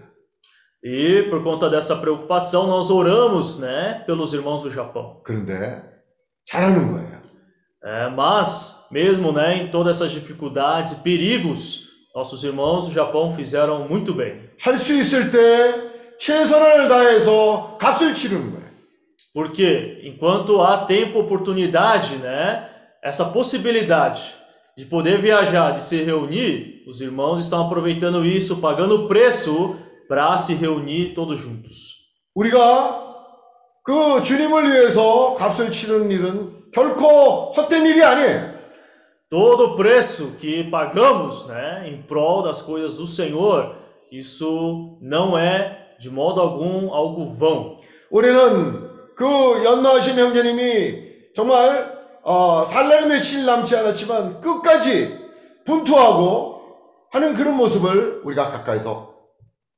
E 0.82 1.24
por 1.28 1.42
conta 1.42 1.68
dessa 1.68 1.96
preocupação, 1.96 2.66
nós 2.66 2.90
oramos, 2.90 3.58
né, 3.58 4.02
pelos 4.06 4.32
irmãos 4.32 4.62
do 4.62 4.70
Japão. 4.70 5.20
그런데 5.24 5.82
잘하는 6.44 6.92
거예요. 6.92 7.18
É, 7.84 8.08
mas, 8.10 8.86
mesmo 8.90 9.30
né, 9.32 9.56
em 9.56 9.70
todas 9.70 9.96
essas 9.96 10.10
dificuldades 10.12 10.92
e 10.94 11.02
perigos, 11.02 11.88
nossos 12.14 12.42
irmãos 12.42 12.88
do 12.88 12.92
Japão 12.92 13.32
fizeram 13.34 13.88
muito 13.88 14.12
bem. 14.14 14.48
할 14.60 14.76
수 14.78 14.94
있을 14.94 15.30
때 15.30 16.16
최선을 16.18 16.88
다해서 16.88 17.76
값을 17.78 18.14
치르는 18.14 18.50
거예요. 18.52 18.61
Porque 19.32 20.00
enquanto 20.04 20.60
há 20.60 20.78
tempo, 20.78 21.18
oportunidade, 21.18 22.16
né, 22.16 22.68
essa 23.02 23.26
possibilidade 23.26 24.34
de 24.76 24.84
poder 24.84 25.20
viajar, 25.20 25.72
de 25.72 25.84
se 25.84 26.02
reunir, 26.02 26.84
os 26.86 27.00
irmãos 27.00 27.42
estão 27.42 27.66
aproveitando 27.66 28.24
isso, 28.24 28.60
pagando 28.60 29.04
o 29.04 29.08
preço 29.08 29.76
para 30.08 30.36
se 30.38 30.54
reunir 30.54 31.14
todos 31.14 31.40
juntos. 31.40 31.98
우리가 32.34 33.16
그 33.82 34.22
주님을 34.22 34.70
위해서 34.70 35.34
값을 35.34 35.70
치르는 35.70 36.10
일은 36.10 36.70
결코 36.72 37.50
헛된 37.52 37.86
일이 37.86 38.02
아니에요. 38.02 38.58
Todo 39.30 39.72
o 39.72 39.76
preço 39.76 40.36
que 40.40 40.64
pagamos, 40.64 41.46
né, 41.48 41.88
em 41.88 42.00
prol 42.02 42.42
das 42.42 42.62
coisas 42.62 42.96
do 42.96 43.06
Senhor, 43.06 43.74
isso 44.10 44.96
não 45.02 45.36
é 45.36 45.96
de 46.00 46.10
modo 46.10 46.40
algum 46.40 46.94
algo 46.94 47.34
vão. 47.34 47.78
우리는 48.10 48.81
그 49.16 49.24
연나하신 49.64 50.18
형제님이 50.18 51.32
정말 51.34 51.98
어, 52.22 52.64
살날 52.64 53.08
며칠 53.08 53.44
남지 53.44 53.76
않았지만 53.76 54.40
끝까지 54.40 55.18
분투하고 55.64 56.58
하는 57.10 57.34
그런 57.34 57.56
모습을 57.56 58.22
우리가 58.24 58.50
가까이서 58.50 59.14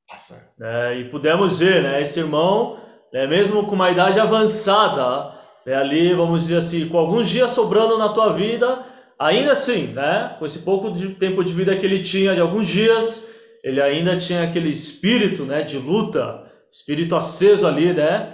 봤어요. 0.07 0.39
né, 0.59 0.99
e 0.99 1.09
pudemos 1.09 1.59
ver, 1.59 1.81
né, 1.81 2.01
esse 2.01 2.19
irmão, 2.19 2.77
né, 3.13 3.25
mesmo 3.27 3.65
com 3.65 3.75
uma 3.75 3.89
idade 3.89 4.19
avançada, 4.19 5.33
né, 5.65 5.75
ali, 5.75 6.13
vamos 6.13 6.41
dizer 6.41 6.57
assim, 6.57 6.89
com 6.89 6.97
alguns 6.97 7.29
dias 7.29 7.51
sobrando 7.51 7.97
na 7.97 8.09
tua 8.09 8.33
vida, 8.33 8.85
ainda 9.17 9.53
assim, 9.53 9.87
né, 9.93 10.35
com 10.37 10.45
esse 10.45 10.59
pouco 10.65 10.91
de 10.91 11.09
tempo 11.15 11.43
de 11.43 11.53
vida 11.53 11.75
que 11.77 11.85
ele 11.85 12.01
tinha, 12.01 12.35
de 12.35 12.41
alguns 12.41 12.67
dias, 12.67 13.29
ele 13.63 13.81
ainda 13.81 14.17
tinha 14.17 14.43
aquele 14.43 14.69
espírito, 14.69 15.45
né, 15.45 15.61
de 15.61 15.77
luta, 15.77 16.43
espírito 16.69 17.15
aceso 17.15 17.65
ali, 17.67 17.93
né, 17.93 18.33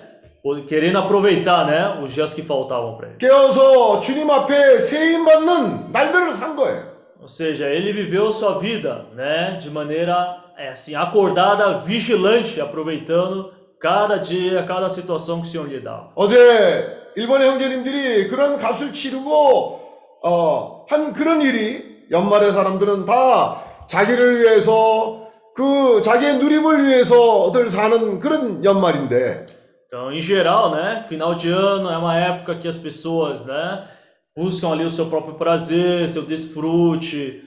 querendo 0.69 0.99
aproveitar, 0.99 1.67
né, 1.67 2.01
os 2.03 2.13
dias 2.13 2.35
que 2.35 2.43
faltavam 2.43 2.97
para 2.97 3.09
ele. 3.09 3.19
깨어서 3.19 4.01
주님 4.01 4.29
앞에 4.31 4.81
세임 4.81 5.25
받는 5.25 5.93
날들을 5.93 6.35
산 6.35 6.57
거예요. 6.57 6.93
Ou 7.21 7.29
seja, 7.29 7.69
ele 7.69 7.93
viveu 7.93 8.33
sua 8.33 8.59
vida, 8.59 9.07
né, 9.15 9.57
de 9.57 9.71
maneira 9.71 10.43
é, 10.59 10.71
assim 10.71 10.97
acordada, 10.97 11.79
vigilante, 11.79 12.61
aproveitando 12.61 13.53
cada 13.79 14.17
dia, 14.19 14.65
cada 14.65 14.91
situação 14.91 15.41
que 15.41 15.47
o 15.47 15.51
Senhor 15.51 15.69
lhe 15.69 15.81
dava. 15.81 16.11
어제 16.17 17.13
일본 17.15 17.43
형제님들이 17.43 18.29
그런 18.29 18.59
값을 18.59 18.93
치르고 18.93 19.81
어, 20.25 20.87
한 20.89 21.13
그런 21.13 21.41
일이 21.43 22.07
연말에 22.11 22.51
사람들은 22.51 23.07
다 23.07 23.63
자기를 23.87 24.41
위해서 24.41 25.29
그 25.55 26.01
자기의 26.03 26.39
누림을 26.39 26.85
위해서 26.85 27.53
들 27.53 27.71
사는 27.71 28.19
그런 28.19 28.65
연말인데 28.65 29.47
Então, 29.92 30.12
em 30.12 30.22
geral, 30.22 30.72
né, 30.72 31.06
final 31.08 31.36
de 31.36 31.50
ano 31.50 31.90
é 31.90 31.98
uma 31.98 32.18
época 32.18 32.60
que 32.60 32.68
as 32.68 32.78
pessoas, 32.78 33.46
né, 33.46 33.88
buscam 34.36 34.72
ali 34.72 34.86
o 34.86 34.92
seu 34.92 35.08
próprio 35.08 35.36
prazer, 35.36 36.08
seu 36.10 36.24
desfrute, 36.24 37.44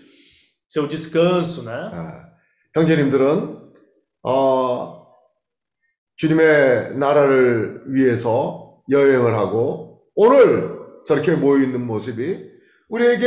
seu 0.68 0.86
descanso, 0.88 1.62
né? 1.62 1.90
형제님들은 2.74 3.72
어, 4.22 5.07
주님의 6.16 6.96
나라를 6.96 7.82
위해서 7.86 8.82
여행을 8.90 9.34
하고 9.34 10.03
오늘 10.14 10.78
저렇게 11.07 11.34
모여 11.34 11.62
있는 11.62 11.86
모습이 11.86 12.51
우리에게 12.88 13.26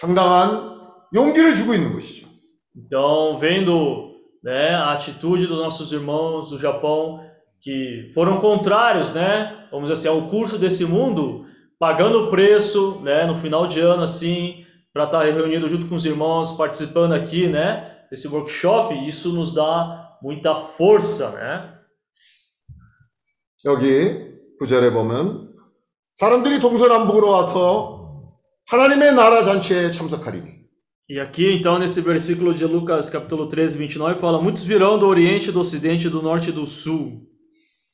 상당한 0.00 0.76
용기를 1.14 1.54
주고 1.54 1.74
있는 1.74 1.92
것이죠. 1.94 2.26
Então, 2.74 3.38
vendo 3.38 4.16
né, 4.44 4.74
a 4.74 4.92
atitude 4.92 5.46
dos 5.46 5.58
nossos 5.58 5.92
irmãos 5.92 6.50
do 6.50 6.58
Japão, 6.58 7.20
que 7.60 8.10
foram 8.14 8.40
contrários, 8.40 9.12
né, 9.12 9.66
vamos 9.70 9.90
dizer 9.90 10.08
assim, 10.08 10.20
ao 10.20 10.28
curso 10.28 10.58
desse 10.58 10.84
mundo, 10.84 11.46
pagando 11.78 12.24
o 12.24 12.30
preço, 12.30 13.00
né, 13.02 13.26
no 13.26 13.36
final 13.36 13.66
de 13.66 13.80
ano, 13.80 14.02
assim, 14.02 14.64
para 14.92 15.04
estar 15.04 15.24
reunido 15.24 15.68
junto 15.68 15.88
com 15.88 15.94
os 15.94 16.06
irmãos, 16.06 16.52
participando 16.52 17.12
aqui, 17.12 17.48
né, 17.48 17.96
desse 18.10 18.28
workshop, 18.28 18.94
isso 19.08 19.32
nos 19.32 19.52
dá 19.52 20.16
muita 20.22 20.54
força, 20.54 21.30
né? 21.32 21.76
여기 23.64 24.36
구절에 24.58 24.92
보면 24.92 25.54
사람들이 26.14 26.60
동서남북으로 26.60 27.28
와서 27.28 28.32
하나님의 28.66 29.14
나라 29.14 29.42
잔치에 29.42 29.90
참석하리니 29.90 30.56
E 31.08 31.20
aqui, 31.20 31.52
então, 31.52 31.78
nesse 31.78 32.00
versículo 32.00 32.52
de 32.52 32.64
Lucas, 32.64 33.08
capítulo 33.08 33.48
13, 33.48 33.78
29, 33.78 34.18
fala: 34.18 34.42
Muitos 34.42 34.64
virão 34.64 34.98
do 34.98 35.06
Oriente, 35.06 35.52
do 35.52 35.60
Ocidente, 35.60 36.08
do 36.08 36.20
Norte 36.20 36.50
e 36.50 36.52
do 36.52 36.66
Sul. 36.66 37.28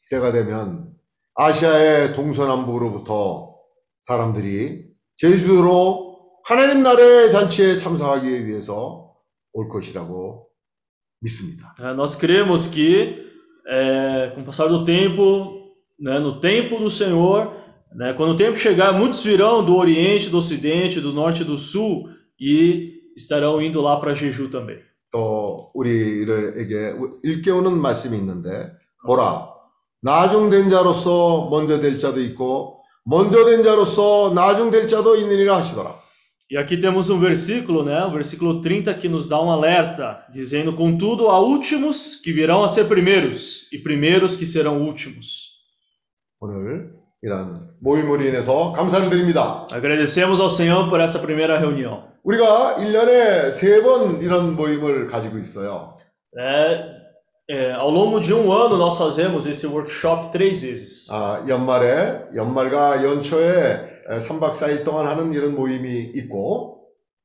때가 0.10 0.32
되면 0.32 0.94
아시아의 1.36 2.14
동서남북으로부터 2.14 3.56
사람들이 4.04 4.86
제주도로 5.16 6.18
하나님 6.44 6.82
나라의 6.82 7.32
잔치에 7.32 7.78
참석하기 7.78 8.48
위해서 8.48 9.14
올 9.54 9.70
것이라고 9.70 10.48
믿습니다. 11.22 11.76
Nós 11.96 12.16
cremos 12.16 12.68
que, 12.70 13.26
é, 13.68 14.32
com 14.34 14.42
o 14.42 14.46
passar 14.46 14.68
do 14.68 14.86
tempo, 14.86 15.74
né, 16.00 16.20
no 16.20 16.40
tempo 16.40 16.80
do 16.80 16.90
Senhor, 16.90 17.54
né, 17.96 18.14
quando 18.14 18.32
o 18.32 18.36
tempo 18.36 18.58
chegar, 18.58 18.94
muitos 18.94 19.24
virão 19.24 19.66
do 19.66 19.76
Oriente, 19.76 20.30
do 20.30 20.38
Ocidente, 20.38 21.02
do 21.02 21.12
Norte 21.12 21.42
e 21.42 21.46
do 21.46 21.58
Sul 21.58 22.10
e 22.40 23.02
estarão 23.16 23.62
indo 23.62 23.82
lá 23.82 24.00
para 24.00 24.14
Jeju 24.14 24.50
também. 24.50 24.80
또 25.12 25.70
우리에게 25.74 26.96
일깨우는 27.24 27.80
말씀이 27.82 28.18
있는데 28.18 28.74
보라 29.06 29.57
나중된 30.03 30.69
자로서 30.71 31.49
먼저 31.51 31.81
될 31.81 31.99
자도 31.99 32.21
있고 32.21 32.81
먼저 33.05 33.45
된 33.45 33.63
자로서 33.63 34.33
나중될 34.35 34.89
자도 34.89 35.17
있느니라 35.17 35.59
하시더라. 35.59 36.01
E 36.51 36.57
aqui 36.59 36.77
temos 36.79 37.09
um 37.09 37.19
versículo, 37.19 37.83
né, 37.83 38.05
o 38.05 38.11
versículo 38.13 38.61
30, 38.61 38.93
que 38.99 39.09
nos 39.09 39.27
dá 39.27 39.41
um 39.41 39.51
alerta, 39.51 40.23
dizendo: 40.35 40.75
Contudo, 40.75 41.29
há 41.31 41.41
últimos 41.41 42.17
que 42.17 42.31
virão 42.31 42.63
a 42.63 42.69
ser 42.69 42.85
primeiros, 42.89 43.73
e 43.73 43.79
primeiros 43.79 44.37
que 44.37 44.45
serão 44.45 44.83
últimos. 44.83 45.53
오늘 46.41 46.91
이런 47.23 47.71
모임으로 47.81 48.23
인해서 48.23 48.73
감사를 48.73 49.09
드립니다. 49.09 49.67
Agradecemos 49.73 50.41
ao 50.41 50.51
Senhor 50.51 50.91
por 50.91 51.01
essa 51.01 51.21
primeira 51.21 51.57
reunião. 51.59 52.05
우리가 52.23 52.77
1년에 52.77 53.51
세 53.53 53.83
번 53.83 54.21
이런 54.21 54.55
모임을 54.55 55.07
가지고 55.07 55.39
있어요. 55.39 55.97
É, 56.39 56.96
é, 57.49 57.73
ao 57.73 57.91
longo 57.91 58.21
de 58.21 58.33
um 58.33 58.53
ano, 58.53 58.77
nós 58.77 58.97
fazemos 58.97 59.47
esse 59.47 59.67
workshop 59.67 60.31
três 60.33 60.63
vezes. 60.63 61.09
아, 61.11 61.45
연말에 61.49 62.29
연말과 62.35 63.03
연초에 63.05 63.91
3박 64.09 64.53
4일 64.53 64.85
동안 64.85 65.07
하는 65.07 65.33
이런 65.33 65.55
모임이 65.55 66.13
있고 66.15 66.81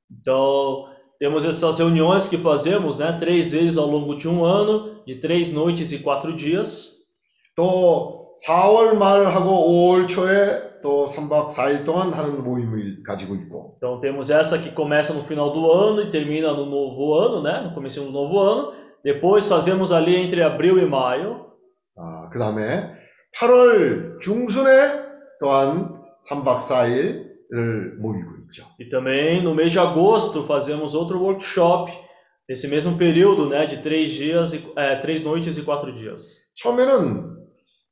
Então, 0.10 0.86
temos 1.20 1.46
essas 1.46 1.80
reuniões 1.80 2.30
que 2.30 2.38
fazemos, 2.38 3.00
né, 3.00 3.12
três 3.20 3.52
vezes 3.52 3.78
ao 3.78 3.88
longo 3.88 4.16
de 4.18 4.28
um 4.28 4.46
ano, 4.46 5.04
de 5.06 5.16
três 5.16 5.52
noites 5.52 5.92
e 5.92 6.00
quatro 6.00 6.36
dias. 6.36 6.96
또 7.56 8.36
4월 8.48 8.96
말하고 8.98 9.50
5월 9.50 10.08
초에 10.08 10.80
또 10.82 11.08
3박 11.08 11.48
4일 11.50 11.84
동안 11.86 12.14
하는 12.14 12.44
모임을 12.44 13.04
가지고 13.04 13.36
있고 13.36 13.76
Então, 13.78 14.00
temos 14.00 14.30
essa 14.30 14.58
que 14.60 14.72
começa 14.72 15.14
no 15.14 15.24
final 15.24 15.52
do 15.52 15.72
ano 15.72 16.02
e 16.02 16.12
termina 16.12 16.52
no 16.54 16.66
novo 16.66 17.14
ano, 17.16 17.42
né, 17.42 17.62
no 17.62 17.74
começo 17.74 18.02
do 18.04 18.12
novo 18.12 18.40
ano. 18.40 18.74
Depois 19.05 19.49
fazemos 19.49 19.93
ali 19.93 20.17
entre 20.17 20.43
abril 20.43 20.79
e 20.79 20.87
maio. 20.87 21.53
아, 21.97 22.29
그 22.31 22.39
다음에 22.39 22.93
8월 23.37 24.21
중순에 24.21 24.69
또한 25.41 25.93
3박 26.29 26.59
4일을 26.59 27.97
모이고 27.99 28.37
있죠. 28.45 28.65
E 28.79 28.89
também 28.89 29.43
no 29.43 29.55
mês 29.55 29.73
de 29.73 29.79
agosto 29.79 30.45
fazemos 30.45 30.95
outro 30.95 31.19
workshop, 31.19 31.93
nesse 32.49 32.69
mesmo 32.69 32.97
período, 32.97 33.49
né, 33.49 33.67
de 33.67 33.83
três 33.83 34.13
dias, 34.13 34.53
e, 34.53 34.73
é, 34.77 34.97
três 34.97 35.25
noites 35.25 35.59
e 35.59 35.63
quatro 35.63 35.93
dias. 35.93 36.23
처음에는 36.55 37.33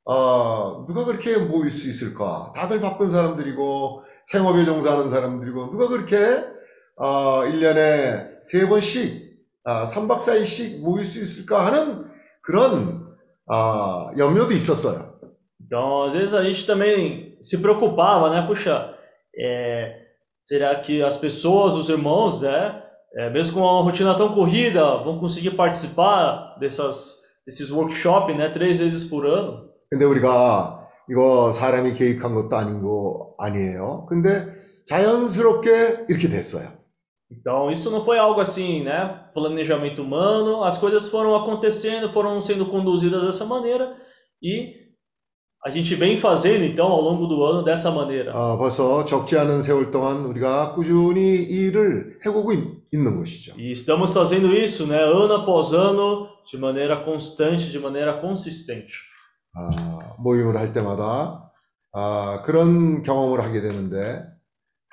어, 0.05 0.85
누가 0.87 1.05
그렇게 1.05 1.37
모일 1.37 1.71
수 1.71 1.87
있을까? 1.89 2.51
다들 2.55 2.79
바쁜 2.79 3.11
사람들이고 3.11 4.03
생업에 4.25 4.65
종사하는 4.65 5.09
사람들이고 5.09 5.71
누가 5.71 5.87
그렇게 5.87 6.17
어, 6.95 7.41
1년에 7.41 8.43
세 8.43 8.67
번씩 8.67 9.30
아, 9.63 9.85
3박 9.85 10.19
4일씩 10.19 10.81
모일 10.81 11.05
수 11.05 11.21
있을까 11.21 11.65
하는 11.65 12.05
그런 12.41 13.15
아, 13.47 14.11
염려도 14.17 14.53
있었어요. 14.53 15.11
Então, 15.59 16.03
às 16.03 16.15
vezes 16.15 16.33
a 16.33 16.43
gente 16.43 16.65
também 16.65 17.37
se 17.41 17.57
preocupava, 17.59 18.29
né? 18.29 18.45
Puxa, 18.45 18.93
é, 19.37 19.95
será 20.39 20.75
que 20.81 21.01
as 21.01 21.17
pessoas, 21.17 21.75
os 21.75 21.87
irmãos, 21.89 22.41
né? 22.41 22.81
é, 23.15 23.29
mesmo 23.29 23.55
com 23.55 23.61
uma 23.61 23.83
rotina 23.83 24.15
tão 24.15 24.33
corrida, 24.33 25.03
vão 25.03 25.19
conseguir 25.19 25.51
participar 25.51 26.57
dessas, 26.59 27.21
desses 27.45 27.71
workshops, 27.71 28.35
né? 28.37 28.49
Três 28.49 28.79
vezes 28.79 29.03
por 29.09 29.25
ano? 29.25 29.69
근데 29.89 30.05
우리가 30.05 30.87
이거 31.09 31.51
사람이 31.51 31.93
계획한 31.95 32.33
것도 32.33 32.55
아닌 32.55 32.81
거 32.81 33.35
아니에요. 33.37 34.05
근데 34.07 34.53
자연스럽게 34.87 36.05
이렇게 36.07 36.29
됐어요. 36.29 36.69
Então, 37.30 37.70
isso 37.70 37.90
não 37.90 38.04
foi 38.04 38.18
algo 38.18 38.40
assim, 38.40 38.82
né? 38.84 39.28
Planejamento 39.34 40.02
humano, 40.02 40.62
as 40.62 40.78
coisas 40.78 41.08
foram 41.10 41.34
acontecendo, 41.34 42.12
foram 42.12 42.40
sendo 42.40 42.66
conduzidas 42.66 43.24
dessa 43.24 43.44
maneira 43.44 43.96
e 44.40 44.86
a 45.64 45.70
gente 45.70 45.96
vem 45.96 46.16
fazendo 46.16 46.64
então 46.64 46.86
ao 46.86 47.00
longo 47.00 47.26
do 47.26 47.42
ano 47.42 47.64
dessa 47.64 47.90
maneira. 47.90 48.32
아, 48.32 48.56
벌써 48.56 49.04
적지 49.04 49.36
않은 49.36 49.62
세월 49.62 49.90
동안 49.90 50.24
우리가 50.24 50.74
꾸준히 50.74 51.42
이 51.42 51.66
일을 51.66 52.20
해오고 52.24 52.52
있, 52.52 52.94
있는 52.94 53.16
것이죠. 53.18 53.54
E 53.58 53.72
estamos 53.72 54.14
fazendo 54.14 54.54
isso, 54.54 54.86
né, 54.86 55.02
ano 55.02 55.34
após 55.34 55.74
ano, 55.74 56.28
de 56.48 56.56
maneira 56.56 57.02
constante, 57.04 57.72
de 57.72 57.78
maneira 57.80 58.20
consistente. 58.20 58.92
아, 59.56 60.14
모임을 60.18 60.56
할 60.56 60.72
때마다 60.72 61.50
아, 61.92 62.42
그런 62.44 63.02
경험을 63.02 63.40
하게 63.40 63.60
되는데 63.60 64.22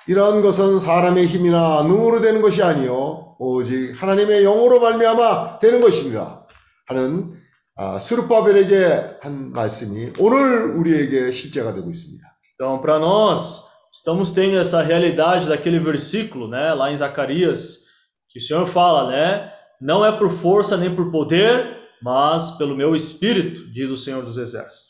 이러한 0.07 0.41
것은 0.41 0.79
사람의 0.79 1.27
힘이나 1.27 1.83
능으로 1.83 2.21
되는 2.21 2.41
것이 2.41 2.63
아니요 2.63 3.35
오직 3.37 3.93
하나님의 4.01 4.43
영으로 4.43 4.79
말미암아 4.79 5.59
되는 5.59 5.81
것이니라 5.81 6.45
하는 6.87 7.31
아, 7.75 7.97
스룹바벨에게 7.97 9.19
한 9.21 9.53
말씀이 9.53 10.11
오늘 10.19 10.75
우리에게 10.75 11.31
실제가 11.31 11.73
되고 11.73 11.89
있습니다. 11.89 12.27
Então, 12.55 12.81
para 12.81 12.99
nós, 12.99 13.69
estamos 13.93 14.33
tendo 14.33 14.59
essa 14.59 14.81
realidade 14.81 15.47
daquele 15.47 15.79
versículo, 15.79 16.49
né, 16.49 16.73
lá 16.73 16.91
em 16.91 16.97
Zacarias, 16.97 17.85
que 18.27 18.37
o 18.37 18.41
Senhor 18.41 18.67
fala, 18.67 19.09
né, 19.09 19.49
não 19.79 20.05
é 20.05 20.11
por 20.11 20.29
força 20.29 20.75
nem 20.75 20.93
por 20.93 21.09
poder, 21.09 21.79
mas 22.03 22.57
pelo 22.57 22.75
meu 22.75 22.93
espírito, 22.93 23.71
diz 23.71 23.89
o 23.89 23.95
Senhor 23.95 24.25
dos 24.25 24.37
Exércitos. 24.37 24.89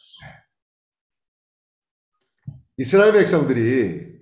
이스라엘 2.79 3.11
백성들이 3.11 4.18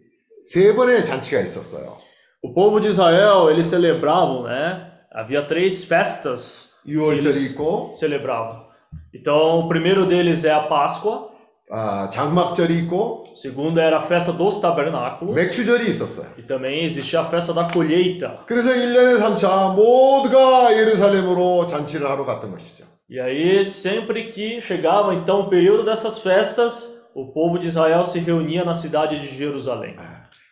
세 0.47 0.75
번의 0.75 1.05
잔치가 1.05 1.41
있었어요. 1.41 1.97
O 2.43 2.53
povo 2.53 2.81
de 2.81 2.89
Israel, 2.89 3.51
eles 3.51 3.69
celebravam, 3.69 4.45
né? 4.45 4.91
Havia 5.15 5.47
três 5.47 5.85
festas 5.85 6.81
que 6.83 6.95
6월절이 6.95 7.25
eles 7.27 7.51
있고 7.53 7.93
celebravam. 7.95 8.67
Então, 9.15 9.61
o 9.61 9.69
primeiro 9.69 10.07
deles 10.07 10.45
é 10.45 10.53
a 10.53 10.61
Páscoa, 10.63 11.31
아, 11.71 12.09
장막절이 12.11 12.77
있고 12.81 13.25
o 13.33 13.37
segundo 13.37 13.79
era 13.79 13.99
a 13.99 14.03
festa 14.03 14.33
dos 14.33 14.61
tabernáculos, 14.61 15.35
맥추절이 15.35 15.89
있었어요. 15.89 16.29
e 16.37 16.43
também 16.43 16.85
existia 16.85 17.21
a 17.21 17.25
festa 17.25 17.53
da 17.55 17.69
colheita. 17.69 18.45
그래서 18.47 18.71
1년에 18.73 19.19
3차 19.21 19.75
모두가 19.75 20.77
예루살렘으로 20.77 21.67
잔치를 21.67 22.11
하러 22.11 22.25
갔던 22.25 22.51
것이죠. 22.51 22.85
E 23.09 23.21
aí, 23.21 23.65
sempre 23.65 24.31
que 24.33 24.61
chegava 24.61 25.15
então 25.15 25.41
o 25.43 25.51
período 25.51 25.85
dessas 25.85 26.19
festas, 26.19 27.11
o 27.15 27.27
povo 27.33 27.59
de 27.59 27.67
Israel 27.69 28.05
se 28.05 28.19
reunia 28.19 28.65
na 28.65 28.75
cidade 28.75 29.21
de 29.21 29.29
Jerusalém. 29.37 29.97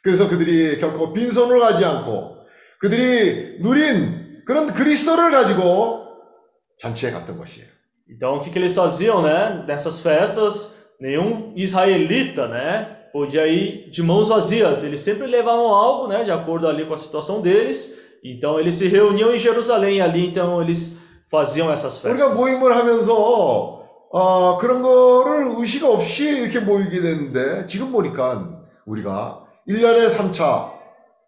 그래서 0.06 0.30
그들이 0.30 0.78
결코 0.78 1.14
빈손으로 1.14 1.60
가지 1.60 1.84
않고 1.84 2.38
그들이 2.80 3.58
누린 3.60 4.44
그런 4.46 4.68
그리스도를 4.68 5.32
가지고 5.32 6.06
잔치에 6.78 7.10
갔던 7.10 7.40
것이에요. 7.40 7.66
Então, 8.08 8.36
o 8.36 8.40
que, 8.40 8.52
que 8.52 8.60
eles 8.60 8.76
faziam, 8.76 9.24
né? 9.24 9.66
Nessas 9.66 10.04
festas, 10.04 10.78
nenhum 11.02 11.54
israelita, 11.56 12.48
né? 12.48 13.10
Podia 13.12 13.48
ir 13.48 13.90
de 13.90 14.04
mãos 14.04 14.30
vazias. 14.30 14.84
Eles 14.84 15.02
sempre 15.02 15.26
levavam 15.26 15.74
algo, 15.74 16.08
né? 16.08 16.24
De 16.24 16.32
acordo 16.32 16.68
ali 16.68 16.86
com 16.86 16.94
a 16.94 16.98
situação 16.98 17.42
deles. 17.42 18.00
Então, 18.24 18.60
eles 18.60 18.76
se 18.76 18.88
reuniam 18.88 19.34
em 19.34 19.40
Jerusalém 19.40 20.02
ali. 20.02 20.28
Então, 20.28 20.62
eles 20.62 21.02
faziam 21.32 21.72
essas 21.74 22.00
우리가 22.04 22.28
festas. 22.28 22.36
모임을 22.36 22.76
하면서 22.76 23.82
어, 24.12 24.58
그런 24.60 24.84
거를 24.84 25.56
의식 25.58 25.84
없이 25.84 26.44
이렇게 26.44 26.60
모이게 26.60 27.02
되는데 27.02 27.66
지금 27.66 27.92
보니까 27.92 28.62
우리가 28.86 29.45
1년에 29.69 30.09
3차 30.09 30.79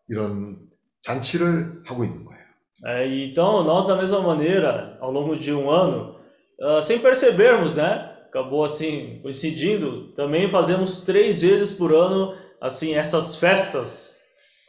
이런 0.08 0.58
잔치를 1.00 1.82
하고 1.86 2.04
있는 2.04 2.24
거예요. 2.24 2.42
É, 2.84 3.06
e 3.06 3.30
então, 3.30 3.62
nós, 3.64 3.86
da 3.86 3.96
mesma 3.96 4.20
maneira, 4.20 4.98
ao 5.00 5.12
longo 5.12 5.36
de 5.38 5.52
um 5.52 5.70
ano, 5.70 6.16
ah, 6.60 6.82
sem 6.82 6.98
percebermos, 6.98 7.76
né? 7.76 8.10
Acabou 8.28 8.64
assim 8.64 9.20
coincidindo, 9.22 10.12
também 10.14 10.48
fazemos 10.48 11.04
três 11.04 11.42
vezes 11.42 11.72
por 11.72 11.92
ano, 11.94 12.34
assim, 12.60 12.94
essas 12.94 13.36
festas. 13.36 14.12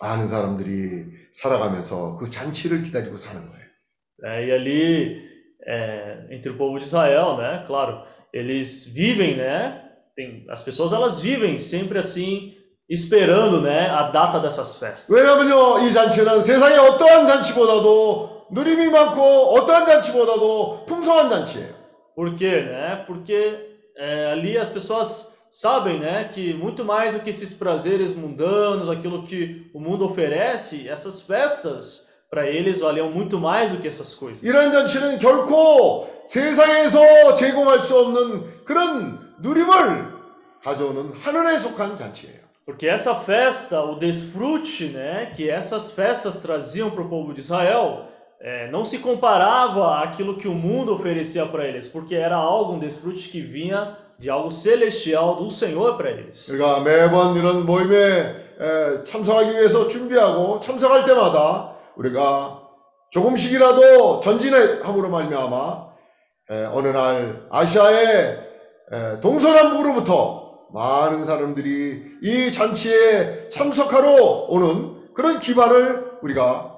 많은 0.01 0.28
사람들이 0.28 1.05
살아가면서 1.32 2.17
그 2.17 2.30
잔치를 2.30 2.84
기다리고 2.84 3.15
사는 3.15 3.41
거예요. 3.47 3.63
É, 4.26 4.47
e 4.47 4.51
ali 4.51 5.21
é, 5.65 6.28
entre 6.32 6.51
o 6.51 6.57
povo 6.57 6.78
de 6.78 6.86
Israel, 6.86 7.38
né? 7.38 7.63
Claro, 7.67 8.05
eles 8.34 8.93
vivem, 8.93 9.38
né? 9.38 9.82
Tem, 10.15 10.45
as 10.49 10.61
pessoas 10.61 10.93
elas 10.93 11.21
vivem 11.21 11.57
sempre 11.57 11.97
assim, 11.97 12.55
esperando, 12.89 13.61
né? 13.61 13.89
A 13.89 14.11
data 14.11 14.39
dessas 14.39 14.78
festas. 14.78 15.09
왜냐면요, 15.09 15.80
이 15.86 15.91
잔치는 15.91 16.41
세상의 16.41 16.78
어떠한 16.78 17.28
잔치보다도 17.28 18.47
누림이 18.51 18.89
많고 18.89 19.21
어떠한 19.55 19.86
잔치보다도 19.86 20.86
풍성한 20.86 21.30
잔치예요. 21.30 21.74
Por 22.15 22.36
quê, 22.36 22.61
né? 22.61 23.03
Porque 23.07 23.74
é, 23.97 24.32
ali 24.32 24.57
as 24.57 24.69
pessoas 24.69 25.34
sabem, 25.49 25.99
né, 25.99 26.30
que 26.34 26.53
muito 26.53 26.84
mais 26.84 27.13
do 27.13 27.19
que 27.19 27.30
esses 27.30 27.53
prazeres 27.53 28.15
mundanos, 28.15 28.89
aquilo 28.89 29.24
que 29.24 29.69
o 29.74 29.80
mundo 29.80 30.05
oferece, 30.05 30.89
essas 30.89 31.21
festas 31.21 32.11
para 32.30 32.47
eles 32.47 32.80
valiam 32.80 33.11
muito 33.11 33.39
mais 33.39 33.71
do 33.71 33.78
que 33.78 33.88
essas 33.88 34.15
coisas. 34.15 34.43
이런 34.43 34.71
잔치는 34.71 35.19
결코 35.19 36.09
세상에서 36.26 37.36
제공할 37.36 37.82
수 37.82 37.97
없는 37.97 38.65
그런 38.65 39.36
누림을 39.39 40.13
가져오는 40.63 41.13
하늘에 41.21 41.57
속한 41.57 41.95
잔치예요. 41.97 42.36
Porque 42.67 42.88
essa 42.88 43.15
festa, 43.15 43.82
o 43.82 43.95
desfrute, 43.95 44.86
né, 44.86 45.34
que 45.36 45.49
essas 45.49 45.91
festas 45.91 46.39
traziam 46.39 46.89
para 46.89 47.03
o 47.03 47.09
povo 47.09 47.34
de 47.34 47.41
Israel, 47.41 48.05
é, 48.39 48.69
não 48.71 48.86
se 48.86 48.99
comparava 48.99 50.01
àquilo 50.01 50.38
que 50.38 50.47
o 50.47 50.53
mundo 50.53 50.93
oferecia 50.93 51.45
para 51.45 51.65
eles, 51.65 51.88
porque 51.88 52.15
era 52.15 52.36
algo, 52.36 52.74
um 52.74 52.80
desfrute 52.80 53.30
que 53.30 53.41
vinha 53.41 53.97
de 54.17 54.30
algo 54.30 54.51
celestial 54.51 55.36
do 55.36 55.51
Senhor 55.51 55.97
para 55.97 56.09
eles. 56.09 56.49
우리가 56.49 56.82
매번 56.82 57.36
이런 57.36 57.65
모임에 57.65 57.95
에, 58.59 59.03
참석하기 59.03 59.51
위해서 59.51 59.88
준비하고 59.88 60.59
참석할 60.61 61.03
때마다 61.05 61.76
우리가 61.97 62.61
조금씩이라도 63.11 64.19
전진함으로 64.21 65.09
말미암아 65.09 65.88
에, 66.51 66.65
어느 66.65 66.88
날 66.89 67.47
아시아의 67.49 68.38
에, 68.91 69.19
동서남북으로부터 69.21 70.46
많은 70.72 71.24
사람들이 71.24 72.18
이 72.22 72.50
잔치에 72.50 73.48
참석하러 73.48 74.46
오는 74.48 75.12
그런 75.14 75.40
기반을 75.40 76.18
우리가 76.22 76.76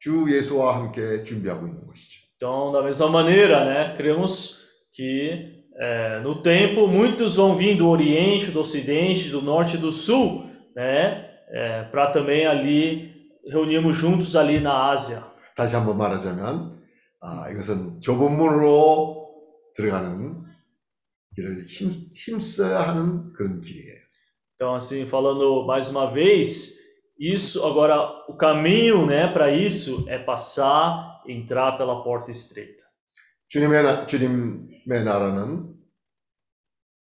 주 0.00 0.26
예수와 0.28 0.76
함께 0.76 1.24
준비하고 1.24 1.66
있는 1.66 1.86
것이죠. 1.86 2.28
Então, 2.36 2.70
da 2.70 2.82
mesma 2.82 3.10
maneira, 3.10 3.64
né, 3.64 3.96
cremos 3.96 4.68
que 4.92 5.64
é, 5.76 6.20
no 6.20 6.36
tempo 6.42 6.86
muitos 6.86 7.36
vão 7.36 7.56
vir 7.56 7.76
do 7.76 7.88
Oriente, 7.88 8.52
do 8.52 8.60
Ocidente, 8.60 9.28
do 9.30 9.42
Norte 9.42 9.76
e 9.76 9.80
do 9.80 9.90
Sul, 9.90 10.44
né, 10.76 11.28
é, 11.50 11.82
para 11.90 12.12
também 12.12 12.46
ali 12.46 13.12
reunirmos 13.50 13.96
juntos 13.96 14.36
ali 14.36 14.60
na 14.60 14.90
Ásia. 14.90 15.24
다시 15.56 15.74
한번 15.74 15.98
말하자면 15.98 16.78
아, 17.20 17.50
이것은 17.50 18.00
좁은 18.00 18.36
문으로 18.36 19.28
들어가는 19.74 20.47
길을 21.37 21.63
힘, 21.65 21.91
힘써야 22.13 22.87
하는 22.87 23.33
그런 23.33 23.61
길이에요. 23.61 24.03
Então, 24.55 24.75
assim, 24.75 25.05
falando 25.05 25.65
mais 25.65 25.89
uma 25.89 26.11
vez, 26.11 26.77
isso 27.19 27.65
agora 27.65 27.97
o 28.27 28.37
caminho, 28.37 29.05
né, 29.05 29.27
para 29.31 29.51
isso 29.51 30.05
é 30.07 30.17
passar, 30.17 31.21
entrar 31.27 31.77
pela 31.77 32.03
porta 32.03 32.31
estreita. 32.31 32.83
주님의, 33.49 33.83
나, 33.83 34.05
주님의 34.05 35.03
나라는 35.03 35.73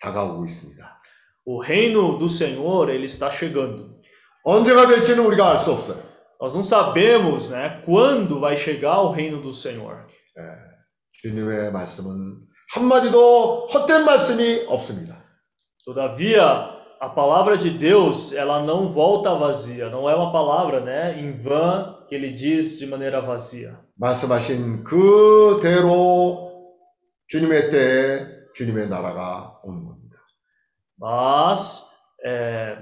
다가오고 0.01 0.45
있습니다. 0.47 1.01
O 1.45 1.63
reino 1.63 2.19
do 2.19 2.29
Senhor, 2.29 2.91
ele 2.91 3.07
está 3.07 3.31
chegando. 3.31 3.97
언제가 4.45 4.87
될지는 4.87 5.25
우리가 5.25 5.53
알 5.53 5.59
수 5.61 5.73
없어요. 5.73 6.03
Nós 6.41 6.55
não 6.55 6.63
sabemos, 6.63 7.51
né, 7.51 7.83
quando 7.87 8.41
vai 8.41 8.57
chegar 8.57 9.01
o 9.01 9.11
reino 9.13 9.41
do 9.41 9.53
Senhor. 9.53 10.07
예, 10.39 10.43
주님의 11.13 11.73
말씀은 11.73 12.47
한마디도 12.75 13.67
헛된 13.67 14.05
말씀이 14.05 14.67
없습니다. 14.69 15.17
Todavia, 15.85 16.77
a 17.01 17.09
palavra 17.09 17.57
de 17.57 17.71
Deus, 17.71 18.33
ela 18.33 18.63
não 18.63 18.93
volta 18.93 19.33
vazia, 19.35 19.89
não 19.89 20.11
é 20.11 20.15
uma 20.17 20.33
palavra, 20.33 20.81
né, 20.81 21.21
em 21.21 21.41
vão 21.41 22.05
que 22.09 22.15
ele 22.15 22.33
diz 22.33 22.79
de 22.79 22.87
maneira 22.87 23.21
vazia. 23.21 23.79
말씀하신 23.99 24.85
그대로 24.85 26.75
주님의 27.29 27.71
때에 27.71 28.27
주님의 28.55 28.89
나라가 28.89 29.59
오는 29.65 29.85
겁니다. 29.85 30.17
Mas, 30.99 31.91
é, 32.25 32.77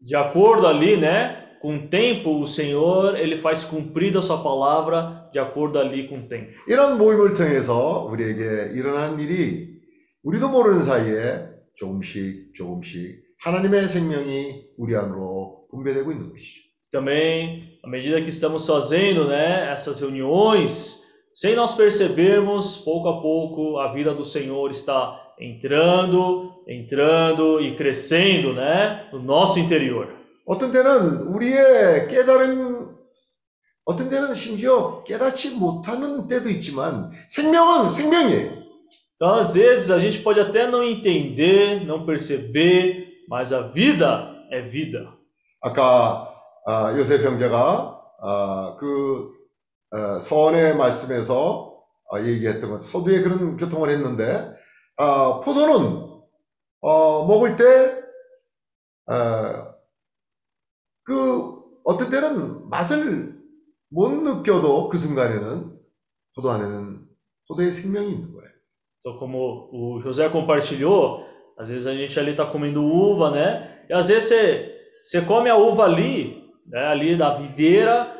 de 0.00 0.16
acordo 0.16 0.66
ali, 0.66 0.96
né, 0.96 1.56
com 1.60 1.76
o 1.76 1.88
tempo, 1.88 2.40
o 2.40 2.46
Senhor, 2.46 3.16
ele 3.16 3.36
faz 3.36 3.64
cumprida 3.64 4.20
a 4.20 4.22
sua 4.22 4.42
palavra 4.42 5.23
de 5.34 5.38
acordo 5.38 5.78
ali 5.78 6.08
com 6.08 6.18
o 6.18 6.28
tempo. 6.28 6.52
이런 6.68 6.98
모임을 6.98 7.34
통해서 7.34 8.06
우리에게 8.10 8.72
일어난 8.74 9.18
일이 9.20 9.70
우리도 10.22 10.48
모르는 10.50 10.84
사이에 10.84 11.48
조금씩 11.74 12.54
조금씩 12.54 13.22
하나님의 13.42 13.88
생명이 13.88 14.64
우리 14.76 14.96
안으로 14.96 15.66
분배되고 15.70 16.12
있는 16.12 16.30
것이죠. 16.30 16.70
Também, 16.92 17.78
à 17.84 17.88
medida 17.88 18.20
que 18.20 18.28
estamos 18.30 18.66
fazendo, 18.66 19.28
né, 19.28 19.70
essas 19.72 20.00
reuniões, 20.00 21.04
sem 21.32 21.54
nós 21.54 21.76
percebermos, 21.76 22.78
pouco 22.84 23.08
a 23.08 23.22
pouco 23.22 23.78
a 23.78 23.92
vida 23.92 24.12
do 24.12 24.24
Senhor 24.24 24.70
está 24.70 25.16
entrando, 25.38 26.52
entrando 26.68 27.60
e 27.60 27.76
crescendo, 27.76 28.52
né, 28.52 29.08
no 29.12 29.22
nosso 29.22 29.58
interior. 29.60 30.08
어떤 30.44 30.72
때는 30.72 31.28
우리의 31.28 32.08
깨달은 32.08 32.73
어떤 33.85 34.09
때는 34.09 34.33
심지어 34.33 35.03
깨닫지 35.03 35.57
못하는 35.57 36.27
때도 36.27 36.49
있지만 36.49 37.11
생명은 37.29 37.89
생명이에요. 37.89 38.65
Então, 39.15 39.35
às 39.35 39.55
vezes, 39.55 39.91
a 39.91 39.97
gente 39.97 40.19
pode 40.19 40.41
até 40.41 40.67
não 40.67 40.83
entender, 40.83 41.85
não 41.85 42.05
perceber, 42.05 43.23
mas 43.29 43.53
a 43.53 43.61
vida 43.61 44.35
é 44.51 44.61
vida. 44.61 45.09
아까 45.61 46.35
아, 46.67 46.93
요셉 46.97 47.23
형제가 47.23 48.01
아, 48.21 48.75
그 48.77 49.31
어, 49.91 50.19
서원의 50.19 50.75
말씀에서 50.75 51.81
아, 52.11 52.21
얘기했던 52.21 52.69
것, 52.69 52.83
서두에 52.83 53.21
그런 53.21 53.55
교통을 53.57 53.89
했는데 53.89 54.53
아, 54.97 55.39
포도는 55.43 56.09
어, 56.81 57.25
먹을 57.25 57.55
때 57.55 58.03
어, 59.07 59.73
그 61.03 61.55
어떤 61.83 62.09
때는 62.09 62.69
맛을 62.69 63.34
못 63.94 64.10
느껴도 64.12 64.88
그 64.88 64.98
순간에는 64.98 65.78
포도 66.34 66.50
안에는 66.50 67.00
포도의 67.48 67.72
생명이 67.72 68.10
있는 68.10 68.32
거예요. 68.32 68.50
Então, 69.00 69.18
como 69.18 69.70
o 69.72 70.00
José 70.02 70.28
compartilhou, 70.28 71.24
às 71.58 71.70
vezes 71.70 71.86
a 71.86 71.94
gente 71.94 72.18
ali 72.20 72.32
está 72.32 72.44
comendo 72.44 72.84
uva, 72.84 73.30
né? 73.30 73.84
E 73.88 73.94
às 73.94 74.08
vezes 74.08 74.28
você, 74.28 74.74
você 75.02 75.22
come 75.22 75.48
a 75.48 75.56
uva 75.56 75.84
ali, 75.84 76.44
né? 76.66 76.86
ali 76.86 77.16
da 77.16 77.34
videira, 77.38 78.14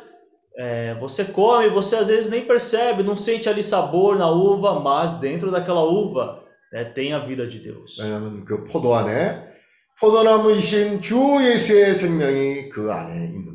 é, 0.57 0.95
você 0.95 1.25
come, 1.25 1.69
você 1.69 1.95
às 1.95 2.09
vezes 2.09 2.29
nem 2.29 2.45
percebe, 2.45 3.03
não 3.03 3.15
sente 3.15 3.47
ali 3.47 3.63
sabor 3.63 4.17
na 4.17 4.29
uva, 4.29 4.79
mas 4.79 5.19
dentro 5.19 5.51
daquela 5.51 5.83
uva 5.83 6.43
né, 6.73 6.85
tem 6.85 7.13
a 7.13 7.19
vida 7.19 7.47
de 7.47 7.59
Deus. 7.59 7.99
왜냐하면 7.99 8.43
그 8.43 8.63
포도 8.65 8.93
안에 8.95 9.51
포도나무이신 9.99 11.01
주 11.01 11.15
예수의 11.41 11.93
생명이 11.95 12.69
그 12.69 12.91
안에 12.91 13.25
있는 13.25 13.54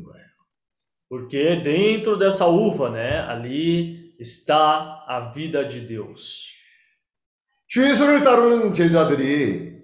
Porque 1.11 1.55
dentro 1.57 2.17
dessa 2.17 2.47
uva, 2.47 2.89
né, 2.89 3.19
ali 3.21 4.15
está 4.19 5.05
a 5.07 5.31
vida 5.33 5.63
de 5.63 5.81
Deus. 5.81 6.45
주 7.67 7.83
예수를 7.83 8.23
따르는 8.23 8.71
제자들이 8.73 9.77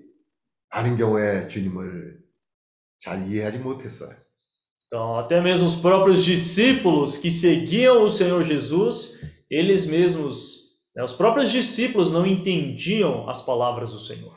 많은 0.69 0.95
경우에 0.97 1.47
주님을 1.47 2.17
잘 2.97 3.28
이해하지 3.28 3.59
못했어요. 3.59 4.15
Então, 4.88 5.17
até 5.17 5.41
mesmo 5.41 5.65
os 5.65 5.76
próprios 5.76 6.24
discípulos 6.24 7.17
que 7.17 7.32
seguiam 7.32 8.03
o 8.03 8.09
Senhor 8.09 8.43
Jesus, 8.43 9.21
eles 9.49 9.88
mesmos, 9.88 10.61
né, 10.95 11.03
os 11.03 11.13
próprios 11.13 11.51
discípulos 11.51 12.11
não 12.11 12.26
entendiam 12.26 13.30
as 13.30 13.41
palavras 13.43 13.91
do 13.91 13.99
Senhor. 13.99 14.34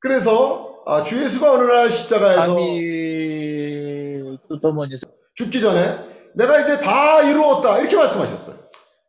그래서 0.00 0.82
아, 0.86 1.02
주 1.02 1.22
예수가 1.22 1.50
어느 1.50 1.70
날 1.70 1.90
십자가에서 1.90 2.56
죽기 5.34 5.60
전에 5.60 6.07
내가 6.34 6.60
이제 6.60 6.80
다 6.80 7.22
이루었다 7.22 7.78
이렇게 7.78 7.96
말씀하셨어요. 7.96 8.58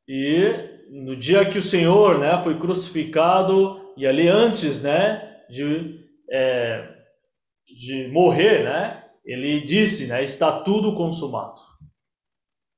E 0.07 0.53
no 0.91 1.15
dia 1.15 1.45
que 1.45 1.57
o 1.57 1.63
Senhor, 1.63 2.19
né, 2.19 2.39
foi 2.43 2.59
crucificado 2.59 3.93
e 3.97 4.05
ali 4.05 4.27
antes, 4.27 4.81
né, 4.81 5.21
de 5.49 5.99
é, 6.31 6.87
de 7.67 8.07
morrer, 8.11 8.63
né, 8.63 9.03
ele 9.25 9.61
disse, 9.61 10.07
né, 10.07 10.23
está 10.23 10.63
tudo 10.63 10.95
consumado. 10.95 11.55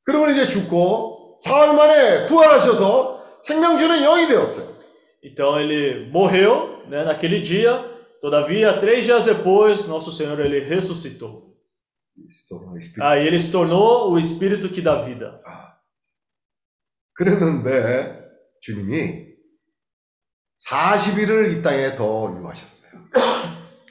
그러고 0.05 0.29
이제 0.29 0.47
죽고 0.47 1.37
사흘 1.41 1.73
만에 1.73 2.27
부활하셔서 2.27 3.41
생명 3.43 3.77
주는 3.77 4.01
영이 4.01 4.27
되었어요. 4.27 4.77
Então 5.23 5.59
ele 5.59 6.09
morreu, 6.09 6.83
né, 6.87 7.03
naquele 7.03 7.41
dia. 7.41 7.83
Todavia, 8.21 8.73
três 8.79 9.05
dias 9.05 9.25
depois, 9.25 9.87
nosso 9.87 10.11
Senhor 10.11 10.39
ele 10.39 10.59
ressuscitou. 10.59 11.43
Ah, 12.99 13.17
e 13.17 13.27
ele 13.27 13.39
se 13.39 13.51
tornou 13.51 14.11
o 14.11 14.19
Espírito 14.19 14.69
que 14.69 14.81
dá 14.81 15.03
vida. 15.03 15.41
그랬는데 17.13 18.27
주님이 18.61 19.27
40일을 20.69 21.51
이 21.51 21.61
땅에 21.61 21.95
더 21.95 22.31
유하셨어요. 22.31 22.91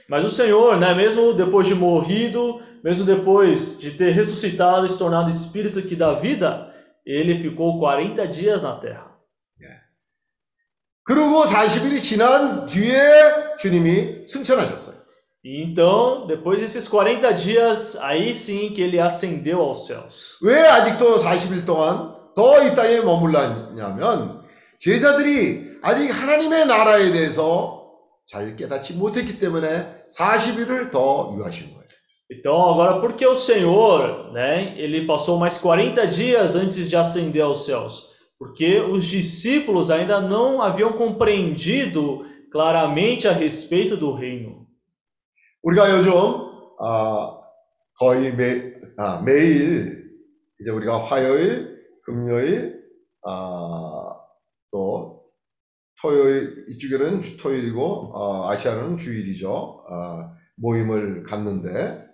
Mas 0.09 0.25
o 0.25 0.29
Senhor, 0.29 0.79
né, 0.79 0.95
mesmo 0.95 1.35
depois 1.35 1.67
de 1.67 1.75
morrido, 1.75 2.63
mesmo 2.85 3.05
depois 3.05 3.79
de 3.81 3.93
ter 3.93 4.13
ressuscitado 4.13 4.87
e 4.87 4.89
se 4.89 4.99
tornado 4.99 5.29
espírito 5.29 5.83
que 5.83 5.97
dá 5.97 6.15
vida, 6.15 6.73
ele 7.05 7.41
ficou 7.41 7.81
40 7.81 8.29
dias 8.29 8.63
na 8.63 8.79
terra. 8.79 9.17
그리고 11.03 11.45
40일이 11.45 12.03
지난 12.03 12.67
뒤에 12.67 13.57
주님이 13.59 14.27
승천하셨어요. 14.29 15.00
E 15.45 15.63
então, 15.63 16.27
depois 16.27 16.61
desses 16.61 16.89
40 16.89 17.33
dias, 17.33 17.97
aí 18.01 18.35
sim 18.35 18.71
que 18.71 18.83
ele 18.83 18.99
ascendeu 18.99 19.61
aos 19.61 19.87
céus. 19.87 20.39
왜 20.43 20.67
아직도 20.67 21.19
40일 21.19 21.65
동안 21.65 22.15
더 22.35 22.63
이 22.63 22.75
땅에 22.75 23.01
머물렀냐면 23.01 24.43
제자들이 24.79 25.77
아직 25.83 26.11
하나님의 26.11 26.67
나라에 26.67 27.13
대해서 27.13 27.93
잘 28.27 28.57
깨닫지 28.57 28.95
못했기 28.95 29.39
때문에 29.39 29.87
40일을 30.19 30.91
더 30.91 31.35
유하신 31.39 31.73
거예요. 31.73 31.87
Então, 32.29 32.69
agora, 32.69 33.01
por 33.01 33.13
que 33.13 33.25
o 33.25 33.37
Senhor, 33.37 34.33
né, 34.33 34.75
ele 34.77 35.07
passou 35.07 35.39
mais 35.39 35.59
40 35.59 36.09
dias 36.09 36.57
antes 36.57 36.91
de 36.91 36.97
ascender 36.97 37.43
aos 37.43 37.65
céus? 37.67 38.11
Porque 38.37 38.81
os 38.81 39.05
discípulos 39.05 39.93
ainda 39.93 40.21
não 40.21 40.61
haviam 40.61 40.95
compreendido 40.95 42.27
claramente 42.51 43.29
a 43.29 43.33
respeito 43.33 43.97
do 43.97 44.13
reino. 44.13 44.60
우리가 45.63 45.91
요즘 45.99 46.13
아, 46.81 47.39
거의 47.99 48.35
매, 48.35 48.75
아, 48.99 49.23
매일 49.25 50.11
이제 50.61 50.71
우리가 50.71 51.05
화요일, 51.05 51.77
금요일, 52.05 52.81
아, 53.27 54.15
또 54.71 55.23
토요일 56.03 56.67
이쪽에는 56.69 57.23
주- 57.23 57.37
토요일이고 57.39 58.13
어, 58.15 58.51
아시아는 58.51 58.99
주일이죠. 58.99 59.85
아, 59.91 60.33
모임을 60.57 61.25
갖는데 61.25 62.07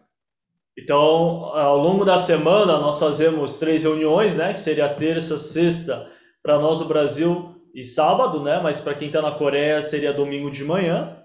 Então, 0.78 1.53
ao 1.55 1.76
longo 1.76 2.03
da 2.05 2.16
semana, 2.16 2.78
nós 2.78 2.99
fazemos 2.99 3.59
três 3.59 3.85
reuniões, 3.85 4.37
né, 4.37 4.55
que 4.55 4.61
seria 4.61 4.89
terça, 4.89 5.37
sexta, 5.37 6.09
para 6.43 6.59
nós 6.59 6.80
no 6.80 6.89
Brasil 6.89 7.55
e 7.74 7.85
sábado, 7.85 8.43
né, 8.43 8.59
mas 8.62 8.80
para 8.80 8.95
quem 8.95 9.09
está 9.09 9.20
na 9.20 9.33
Coreia 9.33 9.83
seria 9.83 10.14
domingo 10.14 10.51
de 10.51 10.64
manhã. 10.64 11.16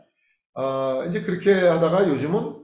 아, 0.56 1.06
이제 1.10 1.22
그렇게 1.22 1.52
하다가 1.54 2.08
요즘은 2.10 2.56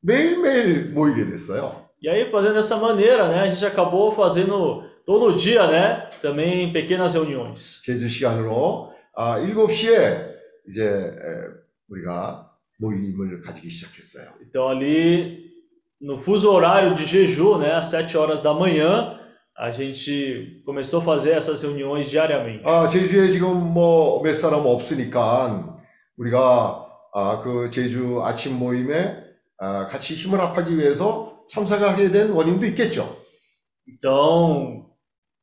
매일매일 0.00 0.90
모이게 0.92 1.26
됐어요. 1.26 1.82
E 2.04 2.08
aí, 2.08 2.28
fazendo 2.30 2.54
dessa 2.54 2.76
maneira, 2.78 3.28
né, 3.28 3.40
a 3.42 3.50
gente 3.50 3.64
acabou 3.64 4.12
fazendo 4.12 4.82
todo 5.06 5.36
dia, 5.36 5.68
né, 5.68 6.10
também 6.20 6.72
pequenas 6.72 7.14
reuniões. 7.14 7.80
제주 7.84 8.08
시간으로 8.08 8.92
아, 9.14 9.38
7시에 9.38 10.32
이제 10.68 10.82
에, 10.84 11.62
우리가 11.88 12.50
모임을 12.78 13.40
가지기 13.42 13.70
시작했어요. 13.70 14.32
Então, 14.40 14.68
ali 14.68 15.52
no 16.00 16.18
fuso 16.18 16.50
horário 16.50 16.96
de 16.96 17.04
Jeju, 17.06 17.58
né, 17.58 17.72
às 17.74 17.86
7 17.86 18.16
horas 18.16 18.42
da 18.42 18.52
manhã, 18.52 19.20
a 19.56 19.70
gente 19.70 20.60
começou 20.64 21.00
a 21.02 21.04
fazer 21.04 21.36
essas 21.36 21.62
reuniões 21.62 22.08
diariamente. 22.10 22.64
아, 22.64 22.88
제주에 22.88 23.28
지금 23.30 23.72
뭐 23.72 24.20
몇 24.22 24.32
사람 24.34 24.66
없으니까 24.66 25.78
우리가 26.16 26.85
아, 27.13 27.41
그 27.43 27.69
제주 27.69 28.21
아침 28.23 28.57
모임에 28.57 29.23
아, 29.59 29.87
같이 29.87 30.13
힘을 30.15 30.39
합하기 30.39 30.77
위해서 30.77 31.43
참석하게 31.49 32.11
된 32.11 32.31
원인도 32.31 32.65
있겠죠. 32.67 33.17
Então, 33.87 34.85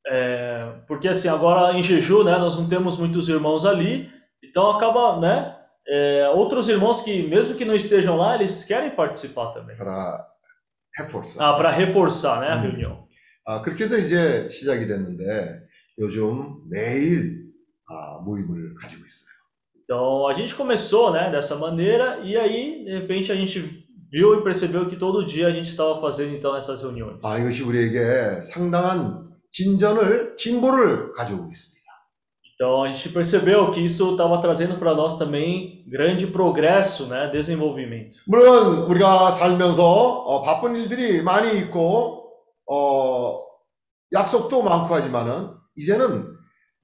é, 0.06 0.66
porque 0.86 1.08
assim, 1.08 1.28
agora 1.28 1.72
em 1.72 1.82
Jeju, 1.82 2.24
né, 2.24 2.36
nós 2.36 2.58
não 2.58 2.68
temos 2.68 2.98
muitos 2.98 3.28
irmãos 3.28 3.64
ali, 3.64 4.10
então 4.42 4.70
acaba, 4.70 5.18
né, 5.18 5.56
é, 5.88 6.28
outros 6.28 6.68
irmãos 6.68 7.02
que, 7.02 7.22
mesmo 7.22 7.56
que 7.56 7.64
não 7.64 7.74
estejam 7.74 8.16
lá, 8.16 8.34
eles 8.34 8.64
querem 8.64 8.90
participar 8.90 9.52
também. 9.52 9.76
para 9.76 10.28
reforçar. 10.96 11.48
Ah, 11.48 11.56
para 11.56 11.70
reforçar, 11.70 12.40
né, 12.40 12.48
a 12.48 12.56
reunião. 12.56 13.04
아, 13.46 13.60
그렇게 13.60 13.84
해서 13.84 13.98
이제 13.98 14.48
시작이 14.48 14.86
됐는데 14.86 15.66
요즘 15.98 16.62
매일 16.68 17.44
아, 17.86 18.20
모임을 18.24 18.74
가지고 18.74 19.04
있어요. 19.04 19.23
Então, 19.84 20.26
a 20.26 20.34
gente 20.34 20.54
começou, 20.54 21.12
né, 21.12 21.30
dessa 21.30 21.56
maneira, 21.56 22.20
e 22.24 22.36
aí, 22.36 22.84
de 22.84 22.92
repente, 22.92 23.30
a 23.30 23.34
gente 23.34 23.84
viu 24.10 24.38
e 24.38 24.42
percebeu 24.42 24.86
que 24.86 24.96
todo 24.96 25.26
dia 25.26 25.46
a 25.48 25.50
gente 25.50 25.68
estava 25.68 26.00
fazendo, 26.00 26.34
então, 26.34 26.56
essas 26.56 26.82
reuniões. 26.82 27.18
아, 27.22 27.38
이것이 27.38 27.62
우리에게 27.62 28.40
상당한 28.42 29.24
진전을, 29.50 30.36
진보를 30.36 31.12
가져오고 31.12 31.50
있습니다. 31.50 31.74
Então, 32.54 32.84
a 32.84 32.92
gente 32.92 33.08
percebeu 33.10 33.72
que 33.72 33.80
isso 33.84 34.12
estava 34.12 34.40
trazendo 34.40 34.76
para 34.78 34.94
nós 34.94 35.18
também 35.18 35.84
grande 35.88 36.28
progresso, 36.28 37.08
né, 37.08 37.28
desenvolvimento. 37.30 38.16
물론 38.26 38.88
우리가 38.88 39.32
살면서 39.32 39.82
어, 39.84 40.42
바쁜 40.42 40.76
일들이 40.76 41.20
많이 41.22 41.58
있고 41.58 42.30
어, 42.70 43.40
약속도 44.12 44.62
많고 44.62 44.94
하지만은 44.94 45.50
이제는 45.76 46.32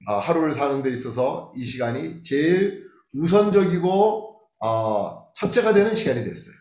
아, 0.07 0.17
하루를 0.19 0.51
사는 0.51 0.83
데 0.83 0.89
있어서 0.91 1.53
이 1.55 1.65
시간이 1.65 2.21
제일 2.21 2.90
우선적이고 3.14 4.40
어, 4.62 5.32
첫째가 5.34 5.72
되는 5.72 5.94
시간이 5.94 6.24
됐어요. 6.24 6.54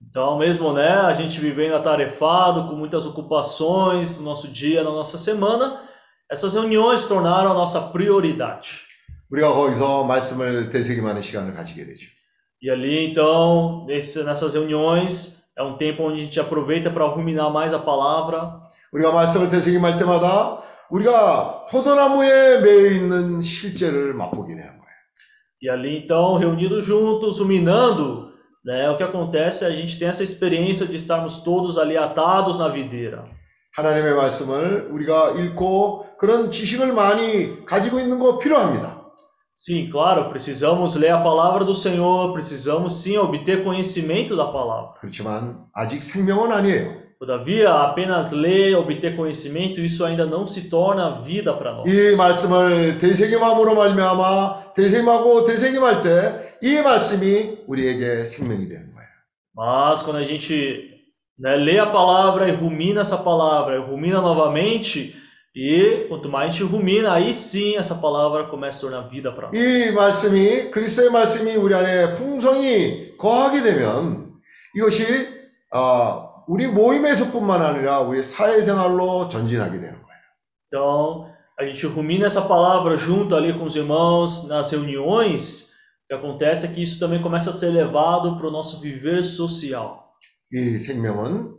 Então, 0.00 0.38
mesmo, 0.38 0.72
né, 0.72 0.90
a 0.90 1.14
gente 1.14 1.40
vivendo 1.40 1.74
atarefado, 1.74 2.68
com 2.68 2.76
muitas 2.76 3.06
ocupações 3.06 4.18
no 4.18 4.24
nosso 4.24 4.48
dia, 4.48 4.84
na 4.84 4.90
nossa 4.90 5.16
semana, 5.16 5.82
essas 6.30 6.54
reuniões 6.54 7.00
se 7.02 7.08
tornaram 7.08 7.50
a 7.50 7.54
nossa 7.54 7.80
prioridade. 7.92 8.84
우리가 9.30 9.52
거기서 9.54 10.04
말씀을 10.04 10.70
되새김하는 10.70 11.20
시간을 11.20 11.54
가지게 11.54 11.86
되죠. 11.86 12.08
E 12.62 12.70
ali, 12.70 13.10
então, 13.10 13.84
nesse, 13.86 14.22
nessas 14.24 14.54
reuniões, 14.54 15.42
é 15.58 15.62
um 15.62 15.76
tempo 15.76 16.04
onde 16.04 16.20
a 16.20 16.24
gente 16.24 16.38
aproveita 16.40 16.90
para 16.90 17.06
ruminar 17.06 17.50
mais 17.50 17.72
a 17.74 17.78
palavra. 17.78 18.60
우리가 18.92 19.12
말씀을 19.12 19.48
되새김할 19.48 19.98
때마다 19.98 20.62
우리가 20.90 21.66
포도나무에 21.70 22.60
매여 22.60 22.86
있는 22.92 23.40
실제를 23.40 24.14
맛보게 24.14 24.54
되는 24.54 24.68
거예요. 24.78 24.79
E 25.60 25.68
ali, 25.68 26.04
então, 26.04 26.36
reunidos 26.36 26.84
juntos, 26.84 27.38
ruminando, 27.40 28.32
né, 28.64 28.90
o 28.90 28.96
que 28.96 29.02
acontece 29.02 29.64
é 29.64 29.68
a 29.68 29.70
gente 29.70 29.98
tem 29.98 30.08
essa 30.08 30.22
experiência 30.22 30.86
de 30.86 30.96
estarmos 30.96 31.42
todos 31.42 31.78
ali 31.78 31.96
atados 31.96 32.58
na 32.58 32.68
videira. 32.68 33.24
하나님의 33.76 34.14
말씀을 34.14 34.88
우리가 34.90 35.32
읽고 35.32 36.16
그런 36.18 36.50
지식을 36.50 36.92
많이 36.94 37.64
가지고 37.66 38.00
있는 38.00 38.18
거 38.18 38.38
필요합니다. 38.38 38.96
Sim, 39.58 39.90
claro, 39.90 40.28
precisamos 40.28 40.96
ler 40.96 41.12
a 41.12 41.22
palavra 41.22 41.64
do 41.64 41.74
Senhor, 41.74 42.32
precisamos 42.34 42.92
sim 43.02 43.16
obter 43.16 43.64
conhecimento 43.64 44.36
da 44.36 44.52
palavra. 44.52 44.94
그렇지만 45.00 45.64
아직 45.72 46.02
생명은 46.02 46.52
아니에요. 46.52 46.99
Todavia, 47.20 47.72
apenas 47.72 48.32
ler, 48.32 48.76
obter 48.76 49.16
conhecimento, 49.16 49.80
isso 49.80 50.04
ainda 50.04 50.26
não 50.26 50.46
se 50.46 50.68
torna 50.68 51.22
vida 51.22 51.52
para 51.54 51.72
nós. 51.72 51.86
이 51.90 52.16
말씀을 52.16 52.98
되새김함으로 52.98 53.74
말미암아 53.74 54.74
되새김하고 54.74 55.46
되새김할 55.46 56.02
때 56.02 56.46
이 56.62 56.80
말씀이 56.80 57.64
우리에게 57.66 58.24
생명이 58.24 58.68
되는 58.68 58.94
거예요. 58.94 59.08
Mas 59.54 60.02
quando 60.02 60.18
a 60.18 60.24
gente 60.24 60.90
né, 61.38 61.56
lê 61.56 61.78
a 61.78 61.86
palavra 61.86 62.48
e 62.48 62.52
rumina 62.52 63.00
essa 63.02 63.18
palavra, 63.18 63.76
e 63.76 63.78
rumina 63.78 64.20
novamente, 64.20 65.14
e 65.54 66.06
quanto 66.08 66.28
mais 66.28 66.48
a 66.48 66.52
gente 66.52 66.64
rumina, 66.64 67.12
aí 67.12 67.32
sim 67.32 67.76
essa 67.76 67.94
palavra 67.96 68.44
começa 68.44 68.78
a 68.78 68.90
tornar 68.90 69.08
vida 69.08 69.32
para 69.32 69.48
nós. 69.48 69.58
이 69.58 69.92
말씀이 69.92 70.70
그리스도의 70.70 71.10
말씀이 71.10 71.56
우리 71.56 71.74
안에 71.74 72.14
풍성히 72.14 73.16
거하게 73.18 73.62
되면 73.62 74.32
이것이 74.74 75.04
아, 75.72 76.26
우리 76.50 76.66
모임에서뿐만 76.66 77.62
아니라 77.62 78.00
우리 78.00 78.22
사회생활로 78.22 79.28
전진하게 79.28 79.80
되는 79.80 80.02
거예요. 80.02 80.06
Então, 80.66 81.26
a 81.58 81.64
gente 81.64 81.86
rumina 81.86 82.26
essa 82.26 82.42
palavra 82.42 82.96
junto 82.96 83.34
ali 83.34 83.52
com 83.52 83.64
os 83.64 83.76
irmãos 83.76 84.46
nas 84.48 84.70
reuniões. 84.70 85.70
O 86.04 86.08
que 86.08 86.14
acontece 86.14 86.66
é 86.66 86.72
que 86.72 86.82
isso 86.82 87.00
também 87.00 87.20
começa 87.20 87.50
a 87.50 87.52
ser 87.52 87.70
levado 87.70 88.36
para 88.36 88.46
o 88.46 88.50
nosso 88.50 88.80
viver 88.80 89.24
social. 89.24 90.06
이 90.52 90.78
생명은 90.78 91.56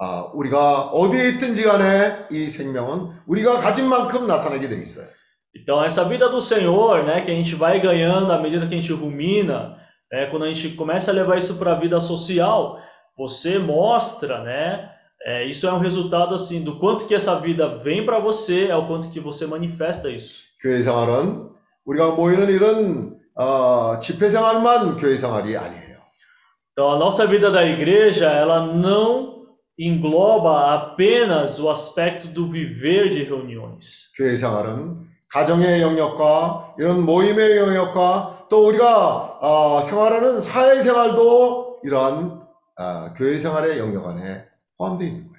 아, 0.00 0.30
우리가 0.32 0.90
어디에 0.92 1.30
있든지 1.30 1.64
간에 1.64 2.28
이 2.30 2.48
생명은 2.48 3.22
우리가 3.26 3.58
가진 3.58 3.88
만큼 3.88 4.26
나타나게 4.28 4.68
돼 4.68 4.80
있어요. 4.80 5.08
Então, 5.56 5.82
essa 5.82 6.04
vida 6.04 6.28
do 6.28 6.40
Senhor, 6.40 7.04
né, 7.04 7.22
que 7.22 7.30
a 7.32 7.34
gente 7.34 7.54
vai 7.56 7.80
ganhando 7.80 8.30
à 8.30 8.38
medida 8.38 8.66
que 8.66 8.74
a 8.74 8.80
gente 8.80 8.92
rumina, 8.92 9.76
né, 10.12 10.26
quando 10.26 10.44
a 10.44 10.48
gente 10.48 10.76
começa 10.76 11.10
a 11.10 11.14
levar 11.14 11.36
isso 11.36 11.58
para 11.58 11.72
a 11.72 11.74
vida 11.80 12.00
social, 12.00 12.78
você 13.16 13.58
mostra, 13.58 14.42
né, 14.42 14.90
é, 15.24 15.44
isso 15.46 15.66
é 15.66 15.72
um 15.72 15.78
resultado 15.78 16.34
assim 16.34 16.62
do 16.62 16.76
quanto 16.76 17.06
que 17.06 17.14
essa 17.14 17.38
vida 17.40 17.78
vem 17.78 18.04
para 18.06 18.18
você, 18.18 18.68
é 18.68 18.76
o 18.76 18.86
quanto 18.86 19.10
que 19.10 19.20
você 19.20 19.46
manifesta 19.46 20.08
isso. 20.08 20.46
교회 20.60 20.82
생활은 20.82 21.50
우리가 21.84 22.12
모이는 22.12 22.50
이런 22.50 23.18
어, 23.34 23.98
집회 24.00 24.30
생활만 24.30 24.96
교회 24.98 25.16
생활이 25.16 25.56
아니에요. 25.56 25.98
Então, 26.72 26.92
a 26.92 26.98
nossa 26.98 27.26
vida 27.26 27.50
da 27.50 27.64
igreja, 27.64 28.26
ela 28.30 28.64
não 28.64 29.46
engloba 29.76 30.74
apenas 30.74 31.58
o 31.58 31.68
aspecto 31.68 32.28
do 32.28 32.48
viver 32.50 33.10
de 33.10 33.24
reuniões. 33.24 34.10
교회 34.16 34.36
생활은 34.36 35.08
가정의 35.30 35.82
영역과 35.82 36.74
이런 36.78 37.04
모임의 37.04 37.58
영역과 37.58 38.46
또 38.48 38.68
우리가 38.68 39.38
어, 39.40 39.82
생활하는 39.82 40.40
사회생활도 40.40 41.80
이러한 41.84 42.41
아, 42.76 43.12
교회 43.16 43.38
생활의 43.38 43.78
영역 43.78 44.06
안에 44.06 44.46
포함되어 44.76 45.06
있는 45.06 45.28
거예요. 45.28 45.38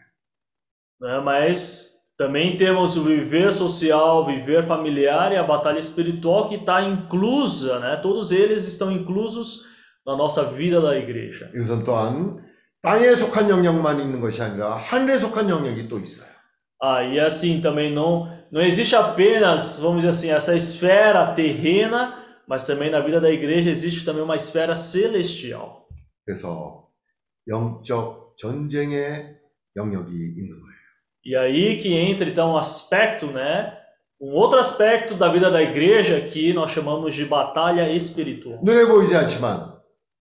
né? 1.01 1.19
Mas 1.23 1.99
também 2.17 2.57
temos 2.57 2.97
o 2.97 3.03
viver 3.03 3.53
social, 3.53 4.23
o 4.23 4.25
viver 4.25 4.65
familiar 4.65 5.31
e 5.31 5.37
a 5.37 5.43
batalha 5.43 5.79
espiritual 5.79 6.49
que 6.49 6.55
está 6.55 6.81
inclusa, 6.83 7.79
né? 7.79 7.95
Todos 7.97 8.31
eles 8.31 8.67
estão 8.67 8.91
inclusos 8.91 9.65
na 10.05 10.15
nossa 10.17 10.51
vida 10.51 10.81
da 10.81 10.97
igreja. 10.97 11.49
이것은 11.55 11.83
또한 11.85 12.37
땅에 12.81 13.15
속한 13.15 13.49
영역만 13.49 13.99
있는 14.01 14.19
것이 14.19 14.41
아니라 14.41 14.75
하늘에 14.75 15.17
속한 15.17 15.49
영역이 15.49 15.87
또 15.87 15.97
있어요. 15.97 16.27
Ah, 16.81 17.03
e 17.03 17.19
assim 17.19 17.61
também 17.61 17.93
não 17.93 18.27
não 18.51 18.61
existe 18.61 18.95
apenas, 18.95 19.79
vamos 19.79 20.01
dizer 20.01 20.09
assim, 20.09 20.31
essa 20.31 20.55
esfera 20.55 21.33
terrena, 21.35 22.25
mas 22.47 22.65
também 22.65 22.89
na 22.89 22.99
vida 22.99 23.21
da 23.21 23.29
igreja 23.29 23.69
existe 23.69 24.03
também 24.03 24.23
uma 24.23 24.35
esfera 24.35 24.75
celestial. 24.75 25.87
그래서 26.25 26.82
영적 27.47 28.35
전쟁의 28.37 29.37
영역이 29.75 30.11
있는 30.11 30.59
거예요. 30.59 30.79
E 31.25 31.35
aí 31.35 31.77
que 31.77 31.93
entra 31.93 32.29
então 32.29 32.53
um 32.53 32.57
aspecto, 32.57 33.27
né? 33.27 33.77
Um 34.21 34.33
outro 34.33 34.59
aspecto 34.59 35.15
da 35.15 35.31
vida 35.31 35.49
da 35.49 35.61
igreja 35.61 36.21
que 36.21 36.53
nós 36.53 36.71
chamamos 36.71 37.15
de 37.15 37.25
batalha 37.25 37.91
espiritual. 37.91 38.59
눈에 38.63 38.85
보이지 38.85 39.15
않지만 39.15 39.79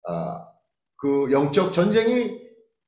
아, 0.06 0.48
그 0.96 1.30
영적 1.30 1.72
전쟁이 1.72 2.40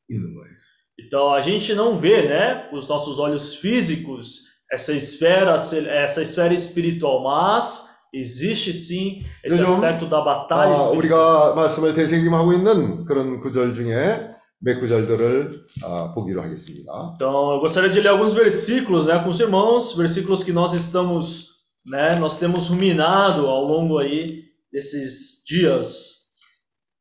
있는 0.08 0.34
거예요. 0.34 0.50
Então 0.98 1.32
a 1.32 1.40
gente 1.40 1.74
não 1.74 1.98
vê, 1.98 2.28
né, 2.28 2.68
com 2.68 2.76
os 2.76 2.86
nossos 2.86 3.18
olhos 3.18 3.54
físicos 3.54 4.50
essa 4.70 4.92
esfera, 4.92 5.54
essa 5.54 6.22
esfera 6.22 6.54
espiritual, 6.54 7.22
mas 7.24 7.90
existe 8.14 8.72
sim 8.74 9.24
esse 9.44 9.60
요즘, 9.60 9.74
aspecto 9.74 10.06
da 10.06 10.20
batalha 10.20 10.72
아, 10.72 10.76
espiritual. 10.76 10.96
우리가 10.98 11.54
말씀을 11.54 11.94
되새김하고 11.94 12.52
있는 12.52 13.04
그런 13.04 13.40
구절 13.40 13.74
중에 13.74 14.30
몇 14.58 14.78
구절들을 14.80 15.66
아, 15.84 16.12
보기로 16.14 16.42
하겠습니다. 16.42 17.14
Então, 17.14 17.52
eu 17.52 17.60
gostaria 17.60 17.90
de 17.90 18.00
ler 18.00 18.08
alguns 18.10 18.34
versículos, 18.34 19.06
né, 19.06 19.18
com 19.22 19.30
os 19.30 19.40
irmãos, 19.40 19.96
versículos 19.96 20.44
que 20.44 20.52
nós 20.52 20.74
estamos, 20.74 21.46
né, 21.86 22.16
nós 22.16 22.38
temos 22.38 22.68
ruminado 22.68 23.46
ao 23.46 23.64
longo 23.64 23.98
aí 23.98 24.42
desses 24.72 25.42
dias. 25.46 26.18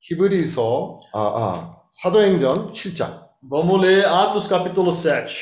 히브리서 0.01 1.01
아, 1.13 1.19
아, 1.21 1.75
사도행전 2.01 2.71
7장 2.71 3.29
Vamos 3.41 3.81
ler 3.81 4.05
Atos 4.05 4.47
capítulo 4.47 4.91
7. 4.91 5.33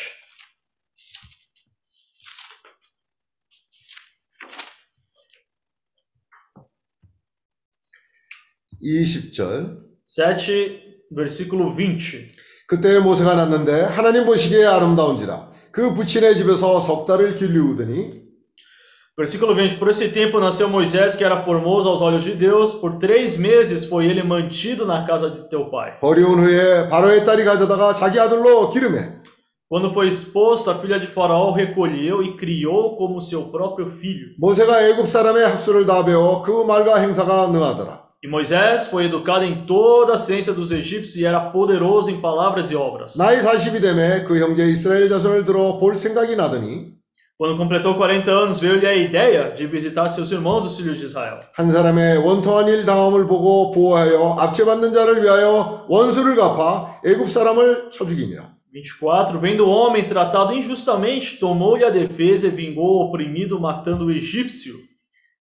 이십 8.83 9.33
절 9.33 9.79
7, 10.07 10.83
versículo 11.15 11.73
20. 11.73 12.29
그때 12.67 12.99
모세가 12.99 13.35
났는데 13.37 13.83
하나님 13.83 14.27
보시기에 14.27 14.65
아름다운지라 14.65 15.51
그 15.71 15.95
부친의 15.95 16.37
집에서 16.37 16.81
석 16.81 17.07
달을 17.07 17.37
길리우더니 17.37 18.23
Versículo 19.15 19.55
20. 19.55 19.79
Por 19.79 19.91
esse 19.91 20.09
tempo 20.09 20.41
nasceu 20.41 20.71
Moisés, 20.71 21.15
que 21.15 21.23
era 21.23 21.43
formoso 21.43 21.91
aos 21.91 22.01
olhos 22.01 22.25
de 22.25 22.33
Deus. 22.35 22.73
Por 22.81 22.99
três 22.99 23.39
meses 23.39 23.85
foi 23.85 24.07
ele 24.07 24.23
mantido 24.23 24.87
na 24.87 25.05
casa 25.07 25.29
de 25.31 25.51
teu 25.51 25.71
pai. 25.71 26.01
버리운 26.01 26.41
후에 26.43 26.89
바로의 26.89 27.27
딸이 27.27 27.45
가져다가 27.45 27.93
자기 27.93 28.19
아들로 28.19 28.71
기름해 28.71 29.21
Quando 29.69 29.93
foi 29.93 30.07
exposto, 30.09 30.71
a 30.71 30.79
filha 30.81 30.99
de 30.99 31.07
Faraó 31.07 31.53
recolheu 31.53 32.23
e 32.23 32.37
criou 32.39 32.97
como 32.97 33.21
seu 33.21 33.51
próprio 33.51 33.91
filho. 34.01 34.35
모세가 34.39 34.89
애굽 34.89 35.07
사람의 35.09 35.45
학술을 35.47 35.85
다 35.87 36.05
배워 36.07 36.41
그 36.43 36.65
말과 36.65 36.97
행사가 36.97 37.49
능하더라 37.49 38.02
E 38.24 38.28
Moisés 38.28 38.88
foi 38.88 39.06
educado 39.06 39.46
em 39.46 39.66
toda 39.66 40.16
a 40.16 40.18
ciência 40.18 40.52
dos 40.52 40.72
egípcios 40.72 41.18
e 41.18 41.26
era 41.26 41.40
poderoso 41.52 42.10
em 42.10 42.20
palavras 42.20 42.72
e 42.72 42.76
obras. 42.76 43.16
나이 43.16 43.40
40이 43.40 43.80
되매 43.80 44.24
그 44.24 44.40
형제 44.40 44.66
이스라엘 44.66 45.08
자손을 45.10 45.46
들어 45.46 45.78
볼 45.80 45.98
생각이 46.00 46.36
나더니 46.36 46.98
Quando 47.40 47.56
completou 47.56 47.94
40 47.94 48.32
anos, 48.32 48.60
veio-lhe 48.60 48.88
a 48.88 48.96
ideia 48.96 49.52
de 49.52 49.68
visitar 49.68 50.10
seus 50.10 50.32
irmãos, 50.32 50.66
os 50.66 50.76
filhos 50.76 50.98
de 50.98 51.06
Israel. 51.06 51.42
한 51.54 51.70
사람의 51.70 52.18
원통한 52.18 52.68
일 52.68 52.84
당함을 52.86 53.28
보고 53.28 53.70
보호하여 53.70 54.38
압제받는 54.40 54.92
자를 54.92 55.22
위하여 55.22 55.86
원수를 55.88 56.36
갚아 56.36 57.00
애굽 57.06 57.30
사람을 57.30 57.92
쳐 57.92 58.08
죽이니라 58.08 58.58
24. 58.74 59.40
Vendo 59.40 59.66
o 59.66 59.70
homem 59.70 60.08
tratado 60.08 60.54
injustamente, 60.54 61.38
tomou-lhe 61.40 61.84
a 61.84 61.92
defesa 61.92 62.48
e 62.48 62.50
vingou 62.50 62.98
o 62.98 63.06
oprimido, 63.06 63.60
matando 63.60 64.06
o 64.06 64.12
egípcio. 64.12 64.74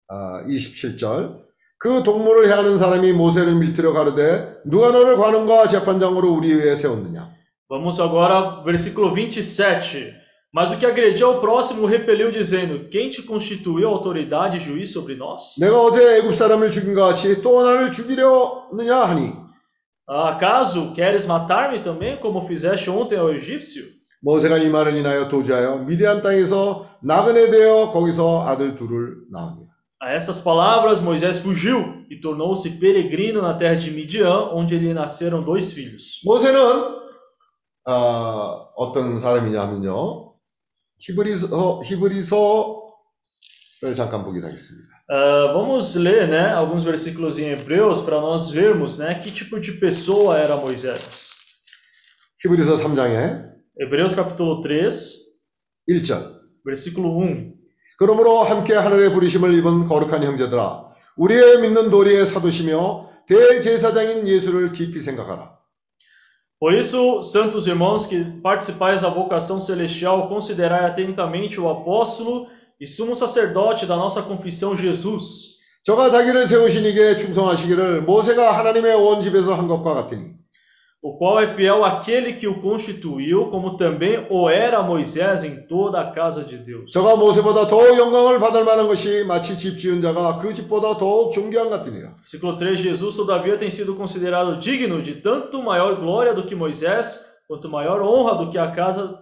아, 0.09 0.45
27절 0.49 1.43
그 1.79 2.03
동물을 2.03 2.47
해하는 2.49 2.79
사람이 2.79 3.13
모세를 3.13 3.55
밀트려 3.57 3.93
가르되 3.93 4.61
누가 4.65 4.91
너를 4.91 5.17
관원과 5.17 5.67
재판장으로 5.69 6.33
우리 6.33 6.55
위에 6.55 6.77
세웠느냐 6.77 7.33
Vamos 7.69 7.99
agora, 8.01 8.63
versículo 8.65 9.15
27. 9.15 10.13
Mas 10.55 10.71
o 10.71 10.77
que 10.77 10.85
agrediu 10.85 11.27
ao 11.29 11.41
próximo 11.41 11.87
repeliu, 11.87 12.31
dizendo: 12.31 12.91
Quem 12.91 13.09
te 13.09 13.23
constituiu 13.23 13.89
autoridade 13.89 14.59
e 14.59 14.61
juiz 14.61 14.93
sobre 14.93 15.15
nós? 15.17 15.57
내가 15.59 15.81
어제 15.81 16.19
애굽 16.19 16.35
사람을 16.35 16.71
죽인 16.71 16.95
것 16.95 17.03
같이 17.03 17.41
또 17.41 17.65
나를 17.65 17.91
죽이려느냐 17.91 18.95
하니 19.05 19.33
Acaso 20.07 20.93
queres 20.93 21.25
matar-me 21.27 21.83
também, 21.83 22.21
como 22.21 22.47
fizeste 22.47 22.91
ontem 22.91 23.17
ao 23.19 23.33
egípcio? 23.33 23.83
모세가 24.21 24.59
이 24.59 24.69
말을 24.69 24.95
인하여 24.95 25.29
도주하여 25.31 25.87
미디안 25.87 26.23
땅에서 26.23 26.87
나그네 27.03 27.51
되어 27.51 27.91
거기서 27.93 28.47
아들 28.47 28.77
둘을 28.77 29.17
낳으니라 29.33 29.66
A 30.01 30.11
essas 30.11 30.41
palavras, 30.41 31.01
Moisés 31.01 31.39
fugiu 31.39 32.05
e 32.11 32.21
tornou-se 32.21 32.79
peregrino 32.81 33.41
na 33.41 33.55
terra 33.55 33.77
de 33.77 33.91
Midian, 33.91 34.51
onde 34.53 34.77
lhe 34.77 34.93
nasceram 34.93 35.43
dois 35.43 35.73
filhos. 35.73 36.21
모세는 36.25 36.59
어, 37.85 37.93
어떤 38.77 39.19
사람이냐 39.19 39.61
하면요 39.61 40.35
히브리서 40.99 41.83
히브리서를 41.85 42.85
잠깐 43.95 44.25
보기로 44.25 44.47
하겠습니다. 44.47 44.89
Ah, 45.09 45.53
vamos 45.53 45.95
ler 45.97 46.29
né, 46.29 46.53
alguns 46.53 46.85
versículos 46.85 47.39
em 47.39 47.51
Hebreus 47.51 48.03
para 48.03 48.21
nós 48.21 48.51
vermos 48.51 48.99
né, 48.99 49.17
que 49.17 49.31
tipo 49.31 49.61
de 49.61 49.73
pessoa 49.73 50.39
era 50.39 50.57
Moisés. 50.57 51.33
히브리서 52.45 52.77
3장에 52.79 53.53
Hebreus 53.79 54.15
capítulo 54.15 54.61
3, 54.63 54.91
1절 55.89 56.41
versículo 56.65 57.19
1. 57.19 57.56
그러므로 57.98 58.44
함께 58.44 58.74
하늘의 58.74 59.12
부르심을 59.14 59.54
입은 59.56 59.88
거룩한 59.88 60.24
형제들아 60.24 60.86
우리의 61.18 61.62
믿는 61.62 61.90
도리의 61.90 62.28
사도시며 62.28 63.10
대제사장인 63.28 64.28
예수를 64.28 64.72
깊이 64.72 65.02
생각하라. 65.02 65.58
Por 66.60 66.74
isso, 66.74 67.22
santos 67.22 67.68
irmãos 67.68 68.08
que 68.08 68.24
participais 68.42 69.02
da 69.02 69.10
vocação 69.10 69.60
celestial, 69.60 70.28
considerai 70.28 70.86
atentamente 70.86 71.60
o 71.60 71.70
apóstolo 71.70 72.48
e 72.80 72.88
sumo 72.88 73.16
sacerdote 73.16 73.86
da 73.86 73.96
nossa 73.96 74.24
confissão 74.24 74.76
Jesus, 74.76 75.58
저가 75.84 76.10
자기를 76.10 76.48
세우신 76.48 76.86
이게 76.86 77.16
충성하시기를 77.18 78.02
모세가 78.04 78.58
하나님의 78.58 78.96
온 78.96 79.22
집에서 79.22 79.54
한 79.54 79.68
것과 79.68 79.94
같으니 79.94 80.37
o 81.07 81.19
qual 81.19 81.41
é 81.41 81.49
fiel 81.49 81.85
àquele 81.85 82.35
que 82.35 82.47
o 82.47 82.63
constituiu, 82.63 83.51
como 83.51 83.77
também 83.77 84.25
o 84.31 84.49
era 84.49 84.83
Moisés 84.83 85.43
em 85.43 85.67
toda 85.67 86.01
a 86.01 86.13
casa 86.13 86.45
de 86.45 86.59
Deus. 86.59 86.93
저가 86.93 87.17
모세보다 87.17 87.67
더욱 87.67 87.99
영광을 87.99 88.39
받을 88.39 88.65
만한 88.65 88.87
것이 88.87 89.25
마치 89.25 89.59
집 89.59 89.81
지은 89.81 90.01
자가 90.01 90.39
그 90.39 90.55
집보다 90.55 90.97
더욱 90.97 91.33
존귀한 91.33 91.71
같으니라. 91.71 92.15
Versículo 92.23 92.57
3: 92.57 92.77
Jesus, 92.77 93.17
todavia, 93.17 93.59
tem 93.59 93.69
sido 93.69 93.97
considerado 93.97 94.61
digno 94.61 95.03
de 95.03 95.21
tanto 95.21 95.61
maior 95.61 95.97
glória 95.99 96.33
do 96.33 96.47
que 96.47 96.55
Moisés, 96.55 97.19
quanto 97.49 97.69
maior 97.69 98.01
honra 98.01 98.37
do 98.37 98.51
que 98.51 98.59
a 98.59 98.71
casa 98.71 99.19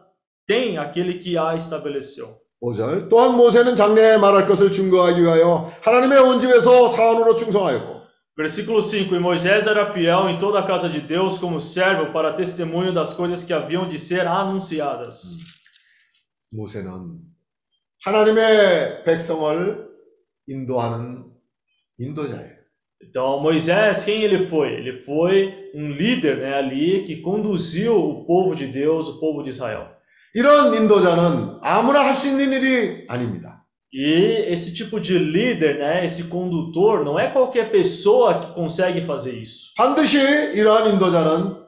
tem 0.46 0.76
aquele 0.76 1.14
que 1.14 1.38
a 1.38 1.54
estabeleceu. 1.56 2.26
5절 2.62 3.08
또한 3.08 3.38
모세는 3.38 3.74
장래에 3.74 4.18
말할 4.18 4.46
것을 4.46 4.70
증거하기 4.70 5.22
위하여 5.22 5.70
하나님의 5.80 6.18
온 6.18 6.40
집에서 6.40 6.88
사원으로 6.88 7.34
충성하였고 7.36 7.93
Versículo 8.36 8.80
5: 8.80 9.14
E 9.14 9.18
Moisés 9.18 9.66
era 9.66 9.92
fiel 9.92 10.28
em 10.28 10.38
toda 10.38 10.60
a 10.60 10.66
casa 10.66 10.88
de 10.88 11.00
Deus 11.00 11.38
como 11.38 11.60
servo 11.60 12.12
para 12.12 12.32
testemunho 12.32 12.92
das 12.92 13.12
coisas 13.12 13.44
que 13.44 13.52
haviam 13.52 13.88
de 13.88 13.98
ser 13.98 14.26
anunciadas. 14.26 15.38
모세는 16.52 17.20
하나님의 18.04 19.04
백성을 19.04 19.88
인도하는 20.48 21.30
인도자예요. 21.98 22.60
Então, 23.02 23.40
Moisés, 23.40 24.04
quem 24.04 24.22
ele 24.22 24.46
foi? 24.46 24.72
Ele 24.72 25.00
foi 25.00 25.70
um 25.74 25.90
líder 25.90 26.38
né, 26.38 26.54
ali 26.54 27.04
que 27.04 27.22
conduziu 27.22 27.96
o 27.96 28.24
povo 28.26 28.54
de 28.54 28.66
Deus, 28.66 29.08
o 29.08 29.20
povo 29.20 29.42
de 29.42 29.50
Israel. 29.50 29.86
이런 30.34 30.74
인도자는 30.74 31.58
아무나 31.62 32.00
할 32.00 32.14
수 32.14 32.28
있는 32.28 32.52
일이 32.52 33.06
아닙니다. 33.08 33.53
E 33.97 34.51
esse 34.51 34.73
tipo 34.73 34.99
de 34.99 35.17
líder, 35.17 35.79
né, 35.79 36.05
esse 36.05 36.25
condutor, 36.25 37.05
não 37.05 37.17
é 37.17 37.29
qualquer 37.31 37.71
pessoa 37.71 38.41
que 38.41 38.51
consegue 38.53 38.99
fazer 39.05 39.31
isso. 39.41 39.73
반드시 39.77 40.19
이러한 40.53 40.89
인도자는 40.91 41.63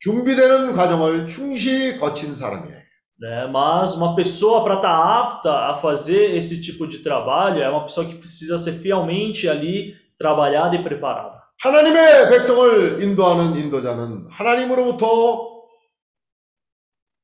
준비되는 0.00 0.74
과정을 0.74 1.28
충실히 1.28 1.96
거친 1.96 2.36
사람이에요. 2.36 2.82
né? 3.22 3.46
Mas 3.46 3.94
uma 3.94 4.14
pessoa 4.14 4.62
para 4.64 4.74
estar 4.76 4.92
apta 4.92 5.50
a 5.70 5.76
fazer 5.78 6.36
esse 6.36 6.60
tipo 6.60 6.86
de 6.86 6.98
trabalho 6.98 7.62
é 7.62 7.68
uma 7.70 7.84
pessoa 7.84 8.04
que 8.04 8.16
precisa 8.16 8.58
ser 8.58 8.72
fielmente 8.72 9.48
ali 9.48 9.94
trabalhada 10.18 10.76
e 10.76 10.82
preparada. 10.82 11.40
하나님의 11.62 12.28
백성을 12.30 13.02
인도하는 13.02 13.56
인도자는 13.56 14.26
하나님으로부터 14.28 15.62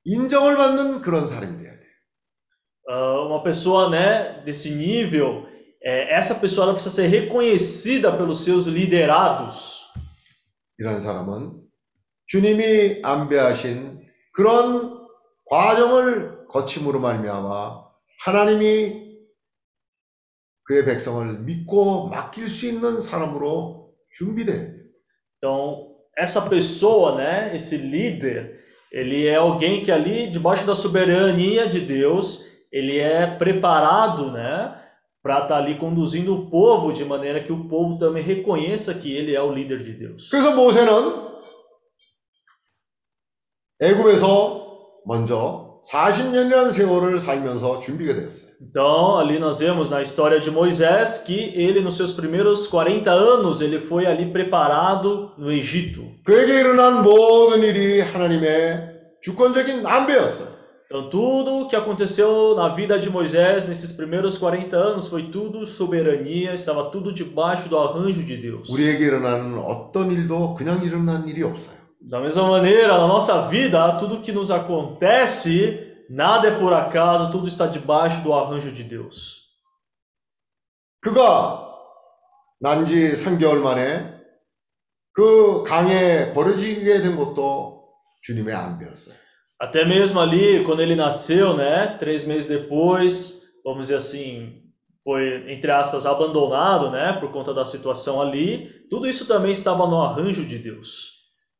인정을 0.05 0.57
받는 0.57 1.01
그런 1.03 1.27
사람이 1.27 1.59
돼야 1.59 1.68
돼. 2.88 2.94
Ah, 2.94 3.26
uma 3.28 3.44
pessoa, 3.44 3.90
né, 3.90 4.41
desse 4.45 4.76
nível, 4.76 5.45
é, 5.82 6.16
essa 6.16 6.36
pessoa 6.36 6.66
ela 6.66 6.74
precisa 6.74 6.95
ser 6.95 7.08
reconhecida 7.08 8.12
pelos 8.16 8.44
seus 8.44 8.68
liderados. 8.68 9.84
이런 10.78 11.02
사람은 11.02 11.62
주님이 12.28 13.02
안배하신 13.04 14.02
그런 14.34 15.08
과정을 15.45 16.48
거침으로 16.48 17.00
말미암아 17.00 17.84
하나님이 18.26 19.04
그의 20.64 20.86
백성을 20.86 21.40
믿고 21.41 22.08
맡길 22.08 22.50
수 22.50 22.66
있는 22.66 23.02
사람으로 23.02 23.94
준비돼야 24.18 24.58
돼. 24.58 24.84
Então, 25.38 25.94
essa 26.18 26.50
pessoa, 26.50 27.18
né, 27.18 27.56
esse 27.56 27.76
líder, 27.78 28.62
ele 28.91 29.28
é 29.28 29.36
alguém 29.36 29.84
que 29.84 29.91
ali, 29.91 30.30
debaixo 30.30 30.66
da 30.66 30.74
soberania 30.74 31.68
de 31.68 31.82
Deus, 31.82 32.47
ele 32.72 33.00
é 33.00 33.28
preparado, 33.28 34.32
né, 34.32 34.76
para 35.22 35.44
estar 35.44 35.58
ali 35.58 35.76
conduzindo 35.76 36.36
o 36.36 36.50
povo 36.50 36.91
de 36.91 37.06
maneira 37.06 37.44
que 37.44 37.52
o 37.52 37.66
povo 37.70 37.98
também 37.98 38.22
reconheça 38.22 38.94
que 38.94 39.16
ele 39.16 39.34
é 39.34 39.41
o 39.41 39.54
líder 39.54 39.84
de 39.84 39.94
Deus. 39.94 40.30
그래서 40.30 40.54
모세는 40.54 41.34
애굽에서 43.80 44.64
먼저 45.06 45.82
40년이라는 45.90 46.72
세월을 46.72 47.20
살면서 47.20 47.80
준비가 47.82 48.14
되었어요. 48.14 48.52
Então, 48.62 49.20
ali 49.20 49.38
nós 49.38 49.60
vemos 49.60 49.90
na 49.90 50.02
história 50.02 50.40
de 50.40 50.50
Moisés 50.50 51.20
que 51.26 51.52
ele, 51.56 51.82
nos 51.82 51.98
seus 51.98 52.14
primeiros 52.14 52.68
40 52.68 53.12
anos, 53.12 53.62
ele 53.62 53.80
foi 53.80 54.06
ali 54.06 54.32
preparado 54.32 55.34
no 55.38 55.52
Egito. 55.52 56.04
그에게 56.26 56.62
일어난 56.62 57.04
모든 57.04 57.62
일이 57.64 58.00
하나님의 58.00 58.94
주권적인 59.22 59.86
안배였어요. 59.86 60.57
Então, 60.88 61.10
tudo 61.10 61.62
o 61.62 61.68
que 61.68 61.76
aconteceu 61.76 62.56
na 62.56 62.70
vida 62.70 63.00
de 63.00 63.10
Moisés 63.10 63.68
nesses 63.68 63.91
primeiros 63.94 64.38
40 64.38 64.78
anos 64.78 65.08
foi 65.08 65.32
tudo 65.32 65.66
soberania, 65.66 66.54
estava 66.54 66.91
tudo 66.91 67.12
debaixo 67.12 67.68
do 67.68 67.78
arranjo 67.80 68.22
de 68.24 68.38
Deus. 68.38 68.70
우리에게 68.70 69.06
일어나는 69.06 69.58
어떤 69.58 70.12
일도 70.12 70.54
그냥 70.54 70.84
일어난 70.84 71.28
일이 71.28 71.41
없어요. 71.41 71.78
Da 72.02 72.20
mesma 72.20 72.48
maneira, 72.50 72.98
na 72.98 73.08
nossa 73.08 73.48
vida, 73.48 73.98
tudo 73.98 74.22
que 74.22 74.32
nos 74.32 74.52
acontece, 74.52 76.06
nada 76.10 76.50
é 76.50 76.60
por 76.60 76.74
acaso, 76.74 77.32
tudo 77.32 77.48
está 77.48 77.66
debaixo 77.66 78.22
do 78.22 78.34
arranjo 78.34 78.72
de 78.72 78.84
Deus. 78.84 79.41
그가 81.02 81.70
난 82.60 82.86
지 82.86 83.12
3개월 83.14 83.60
만에 83.60 84.14
그 85.12 85.64
강에 85.66 86.34
버려지게 86.34 87.02
된 87.02 87.16
것도 87.18 87.90
주님의 88.22 88.54
안배였어요. 88.54 89.16
Até 89.60 89.86
mesmo 89.86 90.20
ali, 90.20 90.64
quando 90.66 90.82
ele 90.82 90.95
nasceu, 90.95 91.56
né, 91.56 91.95
três 92.00 92.26
meses 92.26 92.48
depois, 92.48 93.44
vamos 93.64 93.84
dizer 93.84 93.95
assim, 93.95 94.62
foi, 95.04 95.52
entre 95.52 95.72
aspas, 95.72 96.06
abandonado, 96.06 96.90
né, 96.90 97.14
por 97.14 97.32
conta 97.32 97.54
da 97.54 97.66
situação 97.66 98.22
ali, 98.22 98.70
tudo 98.90 99.08
isso 99.08 99.28
também 99.28 99.52
estava 99.52 99.88
no 99.88 100.02
arranjo 100.02 100.45
de 100.45 100.58
Deus. 100.58 101.14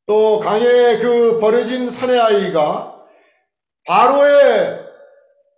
또 0.06 0.40
강에 0.40 0.98
그 0.99 1.40
버려진 1.40 1.90
사내 1.90 2.18
아이가 2.18 3.06
바로의 3.85 4.85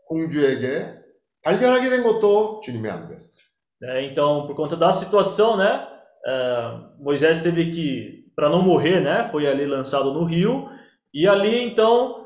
공주에게 0.07 0.99
발견하게 1.41 1.89
된 1.89 2.03
것도 2.03 2.61
주님의 2.63 2.91
안배였어요. 2.91 3.43
né? 3.81 4.05
Então, 4.05 4.45
por 4.45 4.55
conta 4.55 4.75
da 4.75 4.91
situação, 4.91 5.57
né, 5.57 5.87
eh, 6.25 6.71
Moisés 6.99 7.41
teve 7.41 7.71
que, 7.71 8.25
para 8.35 8.49
não 8.49 8.61
morrer, 8.61 8.99
né, 9.01 9.27
foi 9.31 9.47
ali 9.47 9.65
lançado 9.65 10.13
no 10.13 10.25
rio, 10.25 10.69
e 11.13 11.27
ali 11.27 11.63
então 11.63 12.18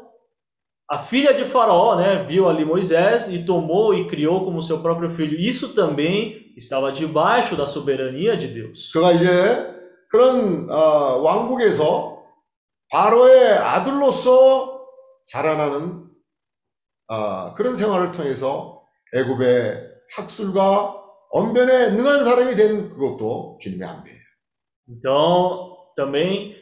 a 0.90 0.98
filha 0.98 1.34
de 1.34 1.46
Faraó, 1.46 1.96
né, 1.96 2.24
viu 2.24 2.50
ali 2.50 2.66
Moisés 2.66 3.28
e 3.28 3.46
tomou 3.46 3.94
e 3.94 4.08
criou 4.08 4.44
como 4.44 4.62
seu 4.62 4.82
próprio 4.82 5.12
filho. 5.12 5.40
Isso 5.40 5.76
também 5.76 6.52
estava 6.58 6.92
debaixo 6.92 7.56
da 7.56 7.68
soberania 7.68 8.36
de 8.36 8.48
Deus. 8.48 8.92
그가 8.92 9.12
이제 9.12 9.28
그런 10.10 10.68
어, 10.70 11.22
왕국에서 11.22 12.24
바로의 12.90 13.50
아들로서 13.60 14.82
자라나는 15.26 16.10
어, 17.08 17.54
그런 17.54 17.76
생활을 17.76 18.12
통해서 18.12 18.82
애굽의 19.14 19.90
학술과 20.16 20.96
언변에 21.32 21.92
능한 21.92 22.24
사람이 22.24 22.56
된 22.56 22.90
그것도 22.90 23.60
주님의 23.62 23.88
안배예요. 23.88 24.20
Então, 24.90 25.78
também 25.96 26.56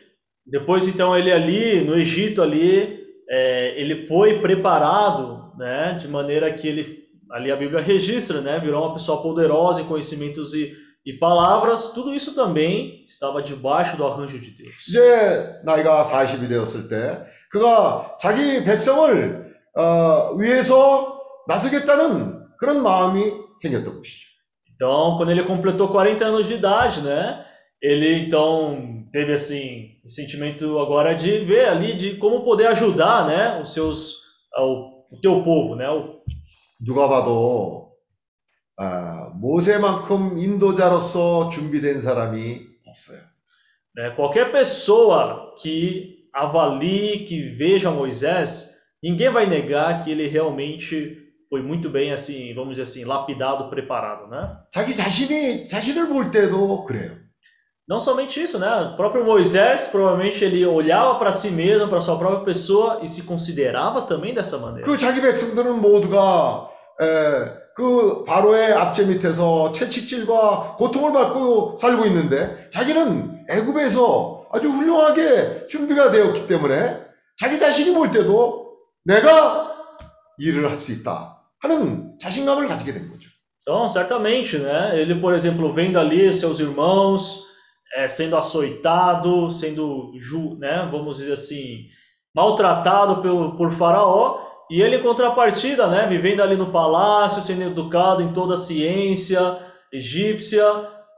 depois 0.45 0.85
então 0.85 1.15
ele 1.15 1.31
ali 1.31 1.85
no 1.85 1.98
Egito 1.98 2.41
ali 2.41 3.01
é, 3.31 3.80
ele 3.80 4.06
foi 4.06 4.39
preparado, 4.39 5.52
né, 5.57 5.98
de 5.99 6.07
maneira 6.07 6.52
que 6.53 6.68
ele 6.68 7.07
ali 7.30 7.52
a 7.52 7.56
Bíblia 7.57 7.81
registra, 7.81 8.41
né, 8.41 8.60
virou 8.60 8.85
uma 8.85 8.94
pessoa 8.94 9.22
poderosa 9.22 9.81
em 9.81 9.85
conhecimentos 9.85 10.53
e, 10.53 10.73
e 11.06 11.14
palavras. 11.14 11.91
Tudo 11.91 12.14
isso 12.14 12.34
também 12.34 13.03
estava 13.06 13.41
debaixo 13.41 13.98
do 13.98 14.06
arranjo 14.07 14.39
de 14.39 14.52
Deus. 14.52 14.88
이제 14.88 15.60
나이가 15.64 16.03
40이 16.03 16.48
되었을 16.48 16.88
때 16.88 17.26
그가 17.52 18.15
자기 18.19 18.64
백성을 18.64 19.45
어, 19.76 20.35
위해서 20.38 21.22
나서겠다는 21.48 22.48
그런 22.57 22.81
마음이 22.81 23.31
생겼던 23.61 23.98
것이죠. 23.98 24.27
Então, 24.76 25.18
quando 25.18 25.31
ele 25.31 25.44
completou 25.44 25.88
40 25.88 26.23
anos 26.23 26.45
de 26.45 26.53
idade, 26.53 27.02
né, 27.02 27.44
ele 27.81 28.26
então 28.26 29.06
teve 29.11 29.34
assim 29.34 29.91
o 30.03 30.10
sentimento 30.10 30.80
agora 30.80 31.14
de 31.15 31.39
ver 31.39 31.65
ali 31.65 31.95
de 31.95 32.15
como 32.18 32.44
poder 32.44 32.68
ajudar, 32.68 33.27
né, 33.27 33.61
os 33.61 33.73
seus 33.73 34.15
o, 34.57 35.06
o 35.11 35.22
teu 35.22 35.44
povo, 35.44 35.76
né, 35.76 35.89
o, 35.89 36.22
누가 36.80 37.07
봐도 37.07 37.88
아, 38.80 39.31
모세만큼 39.35 40.38
인도자로서 40.38 41.49
준비된 41.49 41.99
사람이 41.99 42.61
없어요. 42.85 43.19
né, 43.95 44.11
qualquer 44.15 44.52
pessoa 44.52 45.56
que 45.60 46.18
avalie, 46.31 47.26
que 47.26 47.49
veja 47.56 47.89
Moisés, 47.89 48.76
ninguém 49.02 49.31
vai 49.31 49.48
negar 49.48 50.03
que 50.03 50.11
ele 50.11 50.27
realmente 50.27 51.18
foi 51.49 51.64
muito 51.64 51.89
bem 51.89 52.11
assim, 52.11 52.53
vamos 52.53 52.72
dizer 52.72 52.84
assim, 52.84 53.06
lapidado, 53.06 53.69
preparado, 53.69 54.30
né? 54.30 54.57
자기 54.72 54.94
자신이 54.94 55.68
자신을 55.68 56.10
볼 56.10 56.30
때도 56.30 56.84
그래요. 56.84 57.20
Não 57.93 58.01
somente 58.01 58.43
isso, 58.43 58.59
né? 58.59 58.70
O 58.94 58.97
próprio 58.97 59.23
Moisés, 59.23 59.89
provavelmente 59.89 60.43
ele 60.43 60.64
olhava 60.64 61.19
para 61.19 61.31
si 61.31 61.51
mesmo, 61.51 61.89
para 61.89 62.01
sua 62.01 62.16
própria 62.16 62.40
pessoa 62.43 63.01
e 63.02 63.06
se 63.06 63.24
considerava 63.24 64.06
também 64.06 64.32
dessa 64.32 64.56
maneira. 64.56 64.86
그 64.86 64.97
자기 64.97 65.20
백성들은 65.20 65.78
모두가 65.82 66.70
에, 66.98 67.52
그 67.77 68.24
바로의 68.24 68.73
압제 68.73 69.05
밑에서 69.05 69.73
채찍질과 69.73 70.77
고통을 70.78 71.12
받고 71.12 71.77
살고 71.77 72.06
있는데 72.06 72.70
자기는 72.70 73.44
애굽에서 73.51 74.47
아주 74.52 74.70
훌륭하게 74.70 75.66
준비가 75.66 76.10
되었기 76.10 76.47
때문에 76.47 76.98
자기 77.36 77.59
자신이 77.59 77.93
볼 77.94 78.10
때도 78.10 78.73
내가 79.05 79.70
일을 80.39 80.70
할 80.70 80.78
수 80.78 80.93
있다 80.93 81.43
하는 81.60 82.16
자신감을 82.19 82.69
가지게 82.69 82.94
된 82.94 83.10
거죠. 83.10 83.28
Então, 83.60 83.86
certamente, 83.89 84.59
né? 84.59 84.98
Ele, 84.98 85.20
por 85.20 85.35
exemplo, 85.35 85.73
vendo 85.74 85.98
ali 85.98 86.32
seus 86.32 86.59
irmãos 86.59 87.52
eh, 87.95 88.07
sendo 88.07 88.38
açoitado, 88.38 89.49
sendo, 89.49 90.11
ju, 90.19 90.57
né? 90.60 90.88
Vamos 90.91 91.18
dizer 91.18 91.34
assim, 91.34 91.85
maltratado 92.35 93.22
pelo, 93.22 93.56
por 93.57 93.73
Faraó, 93.73 94.45
e 94.69 94.81
ele, 94.81 94.98
em 94.98 95.03
contrapartida, 95.03 95.88
né? 95.88 96.07
Vivendo 96.07 96.41
ali 96.41 96.56
no 96.56 96.72
palácio, 96.72 97.41
sendo 97.41 97.64
educado 97.64 98.22
em 98.22 98.34
toda 98.34 98.56
a 98.56 98.57
ciência 98.57 99.60
egípcia. 99.91 100.64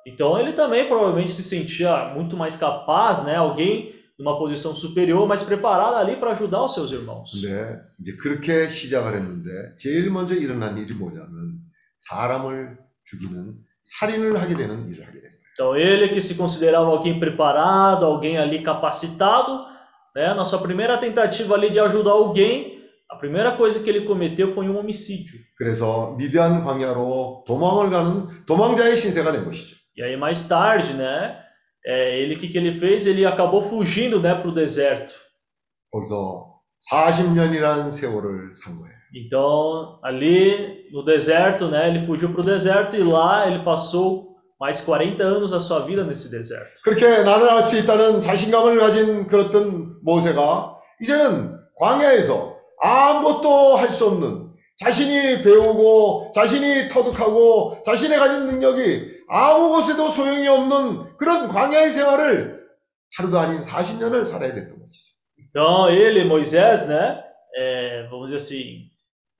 Então, 0.06 0.40
ele 0.40 0.54
também 0.54 0.88
provavelmente 0.88 1.32
se 1.32 1.44
sentia 1.44 2.14
muito 2.14 2.38
mais 2.38 2.56
capaz, 2.56 3.24
né? 3.26 3.36
Alguém 3.36 3.96
numa 4.20 4.38
posição 4.38 4.76
superior, 4.76 5.26
mais 5.26 5.44
preparado 5.44 5.96
ali 5.96 6.18
para 6.18 6.32
ajudar 6.32 6.66
os 6.66 6.74
seus 6.74 6.92
irmãos. 6.92 7.32
근데 7.32 7.82
이제 8.00 8.16
그렇게 8.18 8.68
시작을 8.68 9.16
했는데 9.16 9.76
제일 9.78 10.12
먼저 10.12 10.36
일어난 10.36 10.78
일이 10.78 10.94
뭐냐면 10.94 11.62
사람을 11.98 12.78
죽이는 13.06 13.56
살인을 13.82 14.42
하게 14.42 14.58
되는 14.58 14.86
일을 14.88 15.08
하게 15.08 15.22
된 15.22 15.22
거예요. 15.22 15.23
Então, 15.54 15.76
ele 15.76 16.10
que 16.10 16.22
se 16.22 16.36
considerava 16.36 16.88
alguém 16.88 17.20
preparado, 17.20 18.06
alguém 18.06 18.38
ali 18.38 18.62
capacitado, 18.62 19.66
né? 20.16 20.34
Na 20.34 20.46
sua 20.46 20.60
primeira 20.60 20.98
tentativa 20.98 21.56
ali 21.56 21.70
de 21.70 21.80
ajudar 21.80 22.12
alguém, 22.12 22.80
a 23.10 23.16
primeira 23.16 23.58
coisa 23.58 23.82
que 23.84 23.90
ele 23.90 24.02
cometeu 24.02 24.54
foi 24.54 24.70
um 24.70 24.78
homicídio. 24.78 25.40
그래서 25.58 26.16
미디안 26.18 26.64
광야로 26.64 27.44
도망을 27.46 27.90
가는 27.90 28.46
도망자의 28.46 28.96
신세가 28.96 29.32
된 29.32 29.46
것이죠. 29.46 29.76
E 29.98 30.04
aí 30.04 30.16
mais 30.16 30.48
tarde, 30.48 30.94
né? 30.94 31.40
é, 31.86 32.20
ele 32.20 32.36
o 32.36 32.38
que, 32.38 32.48
que 32.48 32.58
ele 32.58 32.72
fez? 32.72 33.06
Ele 33.06 33.26
acabou 33.26 33.64
fugindo, 33.64 34.20
né, 34.20 34.36
para 34.36 34.50
o 34.50 34.54
deserto. 34.54 35.14
거기서 35.92 36.60
40년이라는 36.92 37.92
세월을 37.92 38.54
산 38.54 38.78
거예요. 38.78 38.96
Então, 39.16 40.00
ali 40.04 40.88
no 40.92 41.04
deserto, 41.04 41.68
né, 41.68 41.90
ele 41.90 42.06
fugiu 42.06 42.32
para 42.32 42.42
o 42.42 42.46
deserto 42.46 42.96
e 42.96 43.04
lá 43.04 43.48
ele 43.48 43.64
passou 43.64 44.33
mais 44.65 44.81
40 44.81 45.21
anos 45.23 45.51
da 45.51 45.61
sua 45.61 45.81
vida 45.81 46.03
nesse 46.05 46.31
deserto. 46.31 46.81
그렇게 46.83 47.23
나는 47.23 47.49
할 47.49 47.63
수 47.65 47.77
있다는 47.77 48.21
자신감을 48.23 48.79
가진 48.79 49.27
그렇던 49.27 49.99
모세가 50.03 50.77
이제는 51.03 51.59
광야에서 51.79 52.57
아무것도 52.81 53.77
할 53.77 53.91
수 53.91 54.07
없는 54.07 54.53
자신이 54.77 55.43
배우고 55.43 56.33
자신이 56.35 56.89
터득하고 56.89 57.83
자신의 57.85 58.19
가진 58.19 58.47
능력이 58.47 59.13
아무 59.29 59.69
곳에도 59.71 60.09
소용이 60.11 60.49
없는 60.49 61.17
그런 61.17 61.49
광야의 61.49 61.93
생활을 61.93 62.65
하루도 63.17 63.39
아닌 63.39 63.61
40년을 63.61 64.25
살아야 64.25 64.53
됐던 64.55 64.79
것이죠. 64.81 65.15
Então, 65.39 65.89
ele, 65.89 66.25
Moisés, 66.25 66.89
né, 66.89 67.21
é, 67.57 68.09
vamos 68.11 68.27
dizer 68.31 68.37
assim, 68.43 68.91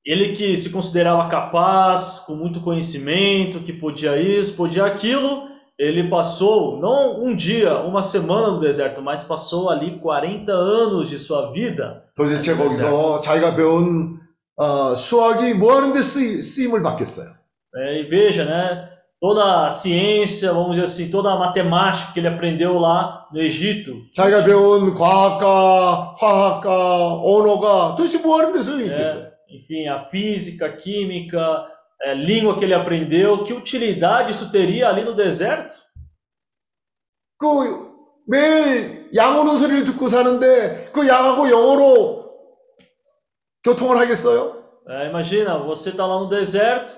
ele 0.06 0.34
que 0.34 0.56
se 0.56 0.72
considerava 0.72 1.30
capaz, 1.30 2.20
com 2.26 2.34
muito 2.34 2.62
conhecimento, 2.62 3.60
que 3.60 3.74
podia 3.74 4.18
isso, 4.18 4.56
podia 4.56 4.86
aquilo, 4.86 5.50
ele 5.78 6.10
passou 6.10 6.80
não 6.80 7.24
um 7.24 7.36
dia, 7.36 7.78
uma 7.80 8.02
semana 8.02 8.52
no 8.52 8.60
deserto, 8.60 9.02
mas 9.02 9.24
passou 9.24 9.70
ali 9.70 10.00
40 10.00 10.52
anos 10.52 11.10
de 11.10 11.18
sua 11.18 11.52
vida. 11.52 12.04
도대체 12.16 12.54
no 12.54 12.70
deserto. 12.70 12.90
거기서 12.90 13.20
자기가 13.22 13.56
배운 13.56 14.20
어, 14.58 14.96
수학이 14.96 15.54
뭐 15.54 15.76
하는데 15.76 16.02
쓰이, 16.02 16.42
쓰임을 16.42 16.82
받겠어요. 16.82 17.30
É, 17.76 18.02
e 18.02 18.04
veja, 18.10 18.44
né, 18.46 18.90
toda 19.22 19.68
a 19.68 19.70
ciência, 19.70 20.52
vamos 20.52 20.72
dizer 20.72 20.84
assim, 20.84 21.12
toda 21.12 21.32
a 21.32 21.38
matemática 21.38 22.12
que 22.14 22.20
ele 22.20 22.28
aprendeu 22.28 22.80
lá 22.80 23.28
no 23.32 23.40
Egito, 23.40 23.94
자기가 24.14 24.44
배운 24.44 24.96
과학과 24.96 26.16
화학과 26.18 27.14
언어가 27.22 27.96
도대체 27.96 28.18
뭐 28.20 28.40
하는데 28.40 28.62
소용이 28.62 28.86
있겠어요. 28.86 29.30
é, 29.54 29.56
enfim, 29.56 29.88
a 29.88 30.08
física, 30.10 30.66
a 30.66 30.72
química, 30.72 31.66
é, 32.02 32.14
língua 32.14 32.58
que 32.58 32.66
ele 32.66 32.74
aprendeu, 32.74 33.44
que 33.44 33.54
utilidade 33.54 34.32
isso 34.32 34.52
teria 34.52 34.90
ali 34.90 35.04
no 35.04 35.14
deserto? 35.16 35.76
그 37.38 37.90
매일 38.28 39.10
양 39.16 39.40
오는 39.40 39.58
소리를 39.58 39.84
듣고 39.86 40.10
사는데 40.10 40.90
그 40.92 41.08
양하고 41.08 41.50
영어로 41.50 42.30
교통을 43.64 43.98
하겠어요? 43.98 44.60
É, 44.88 45.08
imagina, 45.08 45.58
você 45.58 45.92
está 45.92 46.06
lá 46.06 46.20
no 46.20 46.28
deserto, 46.28 46.96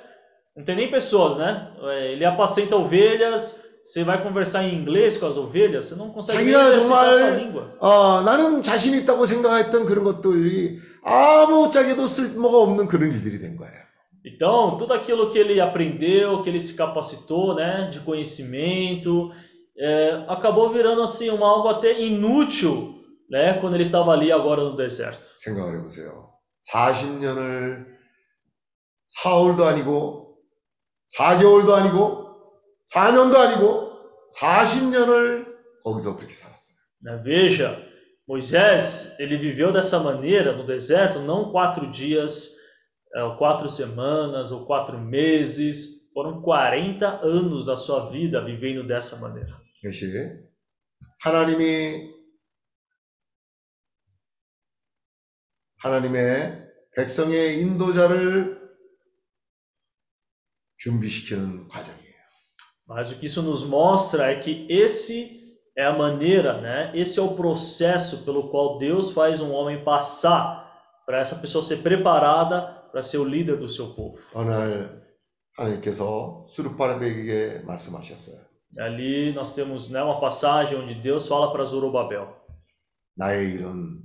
não 0.56 0.64
tem 0.64 0.76
nem 0.76 0.90
pessoas, 0.90 1.38
né? 1.38 1.72
É, 1.82 2.14
Ele 2.14 2.24
apacenta 2.24 2.76
ovelhas, 2.76 3.64
você 3.84 4.04
vai 4.04 4.22
conversar 4.24 4.64
em 4.64 4.76
inglês 4.76 5.18
com 5.18 5.26
as 5.26 5.36
ovelhas, 5.38 5.86
você 5.86 5.96
não 5.96 6.10
consegue 6.10 6.44
nem 6.44 6.54
자기가 6.54 6.70
exercitar 6.70 7.04
a 7.04 7.12
sua 7.12 7.20
정말 7.20 7.38
língua. 7.38 7.78
어, 7.80 8.22
나는 8.22 8.62
자신 8.62 8.94
있다고 8.94 9.26
생각했던 9.26 9.86
그런 9.86 10.04
것들이 10.06 10.80
아무짝에도 11.07 12.07
쓸모가 12.09 12.59
없는 12.59 12.89
그런 12.89 13.13
일들이 13.13 13.39
된 13.39 13.57
거예요. 13.57 13.87
Então, 14.25 14.77
tudo 14.77 14.93
aquilo 14.93 15.31
que 15.31 15.39
ele 15.39 15.61
aprendeu, 15.61 16.43
que 16.43 16.51
ele 16.51 16.61
se 16.61 16.75
capacitou, 16.77 17.55
né, 17.55 17.89
de 17.89 18.01
conhecimento, 18.01 19.31
é, 19.79 20.25
acabou 20.27 20.73
virando 20.73 21.01
assim 21.03 21.31
um 21.31 21.45
algo 21.45 21.69
até 21.69 21.97
inútil, 22.01 23.05
né, 23.31 23.55
quando 23.61 23.75
ele 23.75 23.85
estava 23.85 24.13
ali 24.13 24.33
agora 24.33 24.65
no 24.65 24.75
deserto. 24.77 25.23
생각을 25.39 25.79
해보세요. 25.79 26.33
40년을 26.73 27.87
사흘도 29.07 29.65
아니고 29.65 30.39
4개월도 31.17 31.73
아니고 31.73 32.27
4년도 32.93 33.37
아니고 33.37 33.93
40년을 34.41 35.47
거기서 35.85 36.17
그렇게 36.17 36.35
살았어요. 36.35 36.77
Veja, 37.23 37.79
Moisés, 38.28 39.18
ele 39.20 39.38
viveu 39.38 39.74
dessa 39.74 40.00
maneira 40.00 40.56
no 40.56 40.66
deserto, 40.66 41.20
não 41.20 41.52
quatro 41.52 41.92
dias, 41.92 42.56
é, 43.14 43.24
ou 43.24 43.36
quatro 43.36 43.70
semanas 43.70 44.52
ou 44.52 44.66
quatro 44.66 44.98
meses, 44.98 46.12
foram 46.14 46.42
40 46.42 47.08
anos 47.26 47.66
da 47.66 47.76
sua 47.76 48.10
vida 48.10 48.44
vivendo 48.44 48.88
dessa 48.88 49.18
maneira. 49.18 49.60
이것이 49.84 50.14
하나님이 51.20 52.14
하나님의 55.78 56.68
백성의 56.96 57.60
인도자를 57.62 58.62
준비시키는 60.78 61.68
과정이에요. 61.68 62.12
Mas 62.88 63.10
o 63.10 63.16
que 63.18 63.26
isso 63.26 63.42
nos 63.42 63.64
mostra 63.64 64.32
é 64.32 64.40
que 64.40 64.68
esse 64.70 65.35
é 65.76 65.86
a 65.86 65.98
maneira, 65.98 66.60
né? 66.62 66.92
Esse 66.94 67.20
é 67.20 67.22
o 67.22 67.36
processo 67.36 68.26
pelo 68.26 68.50
qual 68.50 68.78
Deus 68.78 69.12
faz 69.12 69.40
um 69.40 69.52
homem 69.54 69.84
passar 69.84 70.62
para 71.06 71.20
essa 71.20 71.36
pessoa 71.38 71.64
ser 71.64 71.78
preparada 71.78 72.62
para 72.92 73.02
ser 73.02 73.18
o 73.18 73.24
líder 73.26 73.58
do 73.58 73.70
seu 73.70 73.88
povo. 73.94 74.20
어느 74.34 74.50
날 74.50 75.02
하나님께서 75.58 76.42
수르바벨에게 76.48 77.64
말씀하셨어요. 77.66 78.52
Ali 78.80 79.34
nós 79.34 79.54
temos 79.54 79.90
né, 79.90 80.02
uma 80.02 80.20
passagem 80.22 80.78
onde 80.78 80.96
Deus 80.96 81.28
fala 81.28 81.52
para 81.52 81.66
Zorobabel: 81.66 82.28
나의 83.16 83.54
일은 83.54 84.02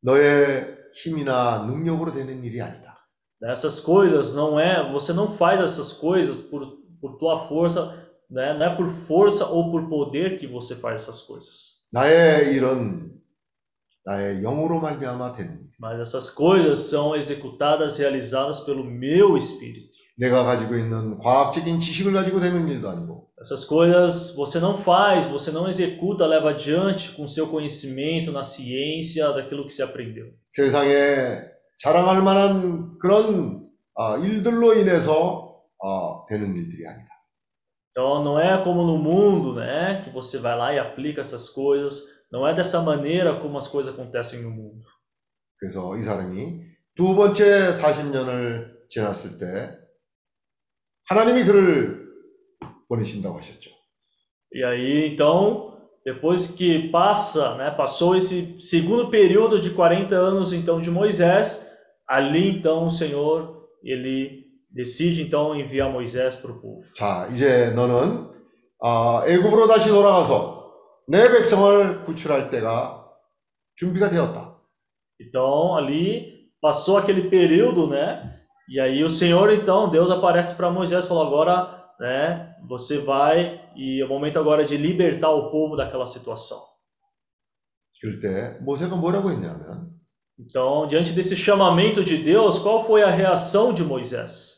너의 0.00 0.76
힘이나 0.94 1.64
능력으로 1.66 2.12
되는 2.12 2.44
일이 2.44 2.60
아니다. 2.60 2.94
Essas 3.42 3.80
coisas 3.80 4.34
não 4.34 4.58
é, 4.58 4.90
você 4.92 5.12
não 5.12 5.36
faz 5.36 5.60
essas 5.60 5.92
coisas 5.92 6.40
por, 6.40 6.78
por 7.00 7.18
tua 7.18 7.46
força, 7.46 8.07
né? 8.30 8.54
Não 8.54 8.66
é 8.66 8.76
por 8.76 8.90
força 8.90 9.46
ou 9.46 9.70
por 9.70 9.88
poder 9.88 10.38
que 10.38 10.46
você 10.46 10.76
faz 10.76 11.02
essas 11.02 11.22
coisas. 11.22 11.74
나의 11.92 12.54
일은 12.54 13.12
나의 14.04 14.42
영으로 14.42 14.80
말미암아 14.80 15.32
되는 15.32 15.52
일. 15.52 15.70
Mas 15.80 16.00
essas 16.00 16.30
coisas 16.30 16.78
são 16.90 17.14
executadas, 17.16 17.98
realizadas 17.98 18.60
pelo 18.64 18.84
meu 18.84 19.36
espírito. 19.36 19.94
내가 20.16 20.44
가지고 20.44 20.76
있는 20.76 21.18
과학적인 21.18 21.80
지식을 21.80 22.12
가지고 22.12 22.40
되는 22.40 22.68
일도 22.68 22.88
아니고 22.88 23.24
Essas 23.40 23.64
coisas 23.64 24.34
você 24.36 24.58
não 24.58 24.78
faz, 24.78 25.26
você 25.26 25.50
não 25.50 25.68
executa, 25.68 26.26
leva 26.26 26.50
adiante 26.50 27.12
com 27.12 27.26
seu 27.26 27.48
conhecimento 27.48 28.32
na 28.32 28.42
ciência 28.44 29.32
daquilo 29.32 29.66
que 29.66 29.72
você 29.72 29.82
aprendeu. 29.82 30.32
세상에 30.48 31.54
자랑할 31.76 32.22
만한 32.22 32.98
그런 32.98 33.68
아, 33.96 34.16
일들로 34.18 34.74
인해서 34.74 35.60
아, 35.82 36.24
되는 36.28 36.54
일들이 36.56 36.86
아니다. 36.86 37.07
Então 37.98 38.24
não 38.24 38.38
é 38.38 38.62
como 38.62 38.82
no 38.84 38.98
mundo, 38.98 39.54
né, 39.54 40.02
que 40.02 40.10
você 40.10 40.38
vai 40.38 40.56
lá 40.56 40.74
e 40.74 40.78
aplica 40.78 41.20
essas 41.20 41.48
coisas. 41.48 42.02
Não 42.32 42.46
é 42.46 42.52
dessa 42.52 42.82
maneira 42.82 43.38
como 43.40 43.56
as 43.56 43.68
coisas 43.68 43.94
acontecem 43.94 44.42
no 44.42 44.50
mundo. 44.50 44.84
그래서 45.56 45.96
이 45.96 46.02
사람이 46.02 46.60
두 46.94 47.14
번째 47.14 47.72
40년을 47.72 48.88
지났을 48.88 49.38
때 49.38 49.78
하나님이 51.06 51.44
그를 51.44 52.04
보내신다고 52.88 53.38
하셨죠. 53.38 53.70
E 54.52 54.62
aí, 54.62 55.08
então, 55.12 55.74
depois 56.04 56.48
que 56.54 56.88
passa, 56.90 57.56
né, 57.56 57.70
passou 57.70 58.14
esse 58.16 58.60
segundo 58.60 59.10
período 59.10 59.60
de 59.60 59.70
40 59.70 60.14
anos 60.14 60.52
então 60.52 60.80
de 60.80 60.90
Moisés, 60.90 61.68
ali 62.06 62.58
então 62.58 62.86
o 62.86 62.90
Senhor, 62.90 63.68
ele 63.82 64.37
decide 64.70 65.22
então 65.22 65.54
enviar 65.54 65.90
Moisés 65.90 66.36
para 66.36 66.52
o 66.52 66.60
povo. 66.60 66.82
자, 66.94 67.28
이제 67.32 67.70
너는 67.70 68.30
아, 68.82 69.24
애굽으로 69.26 69.66
다시 69.66 69.88
돌아가서 69.88 70.72
내 71.08 71.30
백성을 71.30 72.04
구출할 72.04 72.50
때가 72.50 73.08
준비가 73.76 74.08
되었다. 74.10 74.54
Então, 75.20 75.76
ali 75.76 76.50
passou 76.60 76.96
aquele 76.98 77.28
período, 77.30 77.88
né? 77.88 78.40
E 78.68 78.80
aí 78.80 79.04
o 79.04 79.10
Senhor 79.10 79.50
então, 79.52 79.90
Deus 79.90 80.10
aparece 80.10 80.56
para 80.56 80.70
Moisés 80.70 81.04
e 81.04 81.08
falou: 81.08 81.26
"Agora, 81.26 81.84
né, 82.00 82.54
você 82.68 82.98
vai 82.98 83.60
e 83.76 84.00
é 84.00 84.04
o 84.04 84.08
momento 84.08 84.38
agora 84.38 84.64
de 84.64 84.76
libertar 84.76 85.30
o 85.30 85.50
povo 85.50 85.76
daquela 85.76 86.06
situação". 86.06 86.58
그럴 88.00 88.20
때 88.20 88.58
모세가 88.60 88.96
뭐라고 88.96 89.30
했냐면 89.30 89.94
Então, 90.38 90.88
diante 90.88 91.12
desse 91.12 91.36
chamamento 91.36 92.02
de 92.02 92.18
Deus, 92.18 92.58
qual 92.58 92.84
foi 92.84 93.02
a 93.02 93.10
reação 93.10 93.72
de 93.72 93.84
Moisés? 93.84 94.57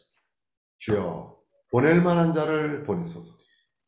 주여 0.81 1.37
보낼 1.71 2.01
만한 2.01 2.33
자를 2.33 2.85
보내소서. 2.85 3.35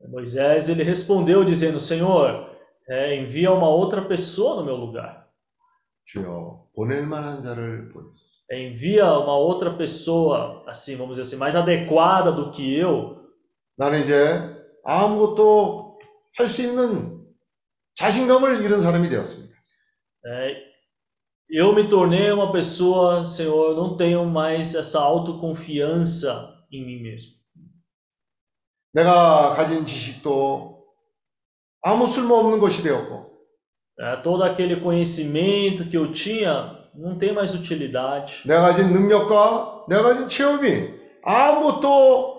Moisés 0.09 0.69
ele 0.69 0.85
respondeu 0.85 1.45
dizendo: 1.45 1.81
Senhor, 1.81 2.49
é, 2.89 3.16
envia 3.16 3.51
uma 3.53 3.69
outra 3.69 4.03
pessoa 4.03 4.57
no 4.57 4.65
meu 4.65 4.77
lugar. 4.77 5.27
주여 6.05 6.69
보낼 6.74 7.07
만한 7.07 7.43
자를 7.43 7.89
보내소서. 7.90 8.43
É, 8.51 8.69
envia 8.69 9.07
uma 9.19 9.36
outra 9.36 9.77
pessoa, 9.77 10.65
assim, 10.66 10.97
vamos 10.97 11.16
dizer 11.16 11.23
assim, 11.23 11.36
mais 11.36 11.55
adequada 11.57 12.32
do 12.32 12.51
que 12.51 12.77
eu. 12.78 13.19
나는 13.77 14.01
이제 14.01 14.15
아무것도 14.85 15.99
할 16.39 16.49
수 16.49 16.62
있는 16.62 17.27
자신감을 17.95 18.62
잃은 18.62 18.81
사람이 18.81 19.09
되었습니다. 19.09 19.55
É, 20.27 20.55
eu 21.51 21.73
me 21.73 21.89
tornei 21.89 22.31
uma 22.31 22.53
pessoa, 22.53 23.24
Senhor, 23.24 23.70
eu 23.70 23.77
não 23.77 23.97
tenho 23.97 24.24
mais 24.27 24.74
essa 24.74 25.01
autoconfiança 25.01 26.52
em 26.73 26.85
mim 26.85 27.03
mesmo. 27.03 27.32
내가 28.93 29.53
가진 29.55 29.85
지식도 29.85 30.85
아무 31.82 32.09
쓸모없는 32.09 32.59
것이 32.61 32.82
되었고 32.82 33.28
É, 34.01 34.23
todo 34.23 34.45
aquele 34.45 34.81
conhecimento 34.81 35.85
que 35.90 35.97
eu 35.97 36.12
tinha 36.12 36.89
não 36.95 37.19
tem 37.19 37.32
mais 37.32 37.53
utilidade. 37.55 38.43
내가 38.47 38.62
가진 38.62 38.93
능력과 38.93 39.86
내가 39.89 40.03
가진 40.03 40.28
체험이 40.28 40.95
아무것도 41.24 42.39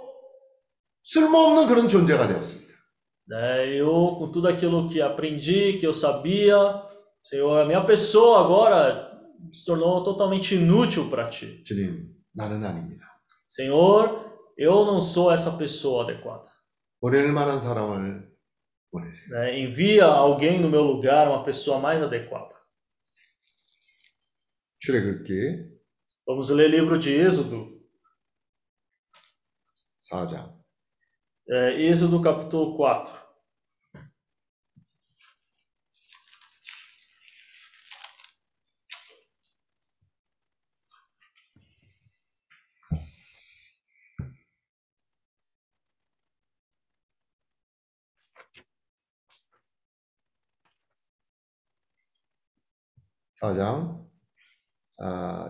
쓸모없는 1.03 1.67
그런 1.67 1.87
존재가 1.89 2.27
되었습니다. 2.27 2.69
né? 3.27 3.67
Eu, 3.77 4.15
com 4.17 4.31
tudo 4.31 4.47
aquilo 4.47 4.89
que 4.89 5.01
aprendi, 5.01 5.77
que 5.77 5.85
eu 5.85 5.93
sabia, 5.93 6.57
Senhor, 7.23 7.59
a 7.61 7.65
minha 7.65 7.83
pessoa 7.85 8.43
agora 8.43 9.07
se 9.53 9.65
tornou 9.65 10.03
totalmente 10.03 10.55
inútil 10.55 11.09
para 11.09 11.29
ti. 11.29 11.63
주님, 11.65 12.07
나는 12.33 12.63
아닙니다. 12.65 13.05
Senhor, 13.53 14.37
eu 14.57 14.85
não 14.85 14.99
sou 15.01 15.31
essa 15.31 15.57
pessoa 15.57 16.03
adequada. 16.03 16.47
보낼 17.01 17.31
만한 17.31 17.61
사람을 17.61 18.29
보내세요. 18.91 19.29
né? 19.31 19.59
Envia 19.59 20.05
alguém 20.05 20.59
no 20.59 20.69
meu 20.69 20.83
lugar, 20.83 21.27
uma 21.27 21.43
pessoa 21.45 21.79
mais 21.79 22.01
adequada. 22.03 22.53
출애굽기 24.79 25.69
Vamos 26.27 26.49
ler 26.51 26.69
livro 26.69 26.99
de 26.99 27.11
Êxodo, 27.11 27.81
4장. 30.11 30.53
é, 31.49 31.81
Êxodo 31.81 32.21
capítulo 32.21 32.77
4. 32.77 33.22
사장 53.43 54.05
아, 55.01 55.49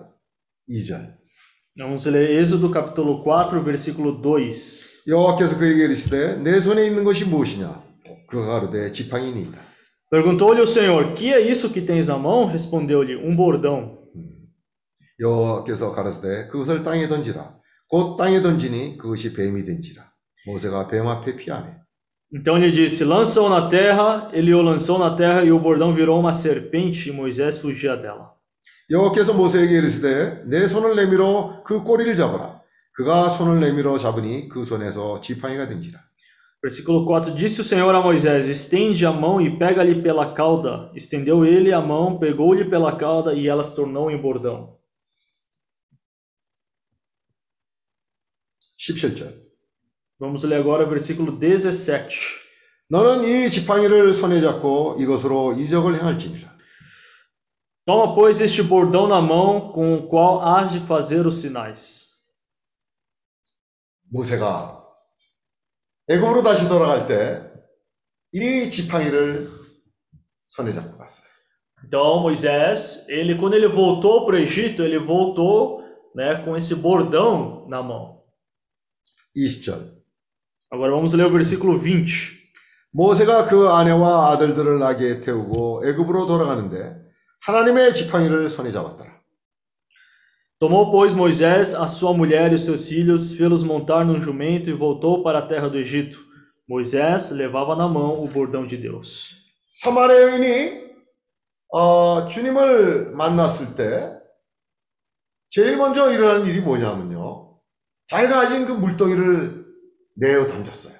2절. 0.69 1.17
Vamos 1.77 2.05
ler 2.07 2.29
Êxodo 2.41 2.69
capítulo 2.71 3.23
4, 3.23 3.63
versículo 3.63 4.21
2. 4.21 5.07
여호와께서 5.07 5.57
그에게 5.57 5.85
이르시되 5.85 6.37
내 6.43 6.59
손에 6.59 6.85
있는 6.85 7.03
것이 7.03 7.25
무엇이냐? 7.25 7.83
그가 8.27 8.45
가로되 8.59 8.91
지팡이니이다. 8.91 9.69
Perguntou-lhe 10.11 10.61
o 10.61 10.65
Senhor: 10.65 11.13
Que 11.13 11.33
é 11.33 11.39
isso 11.39 11.71
que 11.71 11.81
tens 11.81 12.07
na 12.07 12.17
mão? 12.17 12.45
Respondeu-lhe: 12.51 13.15
Um 13.15 13.35
bordão. 13.35 13.99
여호와께서 15.19 15.91
가라사대 15.91 16.47
그것을 16.47 16.83
땅에 16.83 17.07
던지라. 17.07 17.59
곧 17.89 18.17
땅에 18.17 18.41
던지니 18.41 18.97
그것이 18.97 19.33
뱀이 19.33 19.65
된지라. 19.65 20.11
모세가 20.47 20.87
뱀 20.87 21.07
앞에 21.07 21.35
피하네. 21.35 21.75
Então 22.33 22.57
lhe 22.57 22.71
disse: 22.71 23.03
Lança-o 23.03 23.49
na 23.49 23.67
terra. 23.67 24.29
Ele 24.31 24.53
o 24.53 24.61
lançou 24.61 24.99
na 24.99 25.15
terra 25.15 25.43
e 25.43 25.51
o 25.51 25.59
bordão 25.59 25.93
virou 25.93 26.19
uma 26.19 26.31
serpente 26.31 27.09
e 27.09 27.11
Moisés 27.11 27.57
fugia 27.57 27.95
dela. 27.95 28.37
여호와께서 28.91 29.33
모세에게 29.33 29.77
이르시되 29.77 30.45
내 30.47 30.67
손을 30.67 30.95
내밀어 30.95 31.61
그 31.63 31.83
꼬리를 31.83 32.15
잡아라. 32.15 32.59
그가 32.93 33.29
손을 33.29 33.59
내밀어 33.59 33.97
잡으니 33.99 34.49
그 34.49 34.65
손에서 34.65 35.21
지팡이가 35.21 35.67
된지라. 35.67 35.99
Versículo 36.61 37.05
4: 37.05 37.35
Disse 37.35 37.61
o 37.61 37.63
Senhor 37.63 37.93
a 37.95 38.01
Moisés: 38.01 38.47
Estende 38.47 39.05
a 39.05 39.11
mão 39.11 39.39
e 39.39 39.57
pega-lhe 39.57 40.01
pela 40.01 40.33
cauda. 40.33 40.91
Estendeu 40.93 41.45
ele 41.45 41.71
a 41.71 41.79
mão, 41.79 42.19
pegou-lhe 42.19 42.69
pela 42.69 42.97
cauda 42.97 43.33
e 43.33 43.47
ela 43.47 43.63
se 43.63 43.75
tornou 43.75 44.11
em 44.11 44.21
bordão. 44.21 44.77
17절. 48.79 49.42
Vamos 50.23 50.43
ler 50.43 50.57
agora 50.57 50.85
o 50.85 50.89
versículo 50.89 51.39
17. 51.39 52.17
너는 52.89 53.23
이 53.23 53.51
지팡이를 53.51 54.13
손에 54.13 54.41
잡고 54.41 54.97
이것으로 54.99 55.53
이적을 55.53 55.95
행할지니라. 55.95 56.49
Toma, 57.85 58.13
pois, 58.13 58.39
este 58.39 58.61
bordão 58.61 59.07
na 59.07 59.19
mão 59.19 59.71
com 59.73 59.95
o 59.95 60.07
qual 60.07 60.41
has 60.41 60.71
de 60.71 60.79
fazer 60.81 61.25
os 61.25 61.41
sinais. 61.41 62.07
모세가 64.11 64.85
애굽으로 66.09 66.43
다시 66.43 66.67
돌아갈 66.67 67.07
때 67.07 67.49
이 68.31 68.69
지팡이를 68.69 69.49
손에 70.43 70.71
잡고 70.73 70.97
갔어요. 70.97 71.27
Então 71.83 72.19
Moisés, 72.21 73.07
ele 73.09 73.35
quando 73.35 73.55
ele 73.55 73.67
voltou 73.67 74.25
para 74.25 74.35
o 74.35 74.39
Egito, 74.39 74.83
ele 74.83 74.99
voltou, 74.99 75.81
né, 76.13 76.43
com 76.43 76.55
esse 76.55 76.75
bordão 76.75 77.67
na 77.67 77.81
mão. 77.81 78.21
20절. 79.35 79.92
Agora 80.74 80.90
vamos 80.90 81.14
ler 81.14 81.24
o 81.24 81.30
versículo 81.30 81.78
20. 81.78 82.42
모세가 82.90 83.46
그 83.46 83.68
아내와 83.68 84.32
아들들을 84.32 84.80
나귀에 84.80 85.20
태우고 85.20 85.86
애굽으로 85.86 86.26
돌아가는데 86.26 86.96
하나님의 87.42 87.94
지팡이를 87.94 88.50
손에 88.50 88.72
잡았더라. 88.72 89.14
Tomou, 90.58 90.90
pois, 90.90 91.14
Moisés 91.14 91.76
a 91.76 91.86
sua 91.86 92.12
mulher 92.12 92.50
e 92.50 92.54
os 92.56 92.64
seus 92.64 92.88
filhos, 92.88 93.36
fê-los 93.36 93.62
montar 93.62 94.04
num 94.04 94.20
jumento 94.20 94.68
e 94.68 94.72
voltou 94.72 95.22
para 95.22 95.40
a 95.40 95.46
terra 95.46 95.68
do 95.68 95.78
Egito. 95.78 96.18
Moisés 96.68 97.30
levava 97.30 97.76
na 97.76 97.86
mão 97.86 98.24
o 98.24 98.26
bordão 98.26 98.66
de 98.66 98.76
Deus. 98.76 99.30
사마리아 99.74 100.22
여인이 100.22 100.84
어, 101.72 102.26
주님을 102.26 103.12
만났을 103.12 103.76
때 103.76 104.12
제일 105.48 105.76
먼저 105.76 106.12
일어나는 106.12 106.46
일이 106.46 106.60
뭐냐면요. 106.60 107.60
자기가 108.06 108.34
가진 108.34 108.66
그 108.66 108.72
물동이를 108.72 109.63
내어 110.15 110.47
던졌어요. 110.47 110.97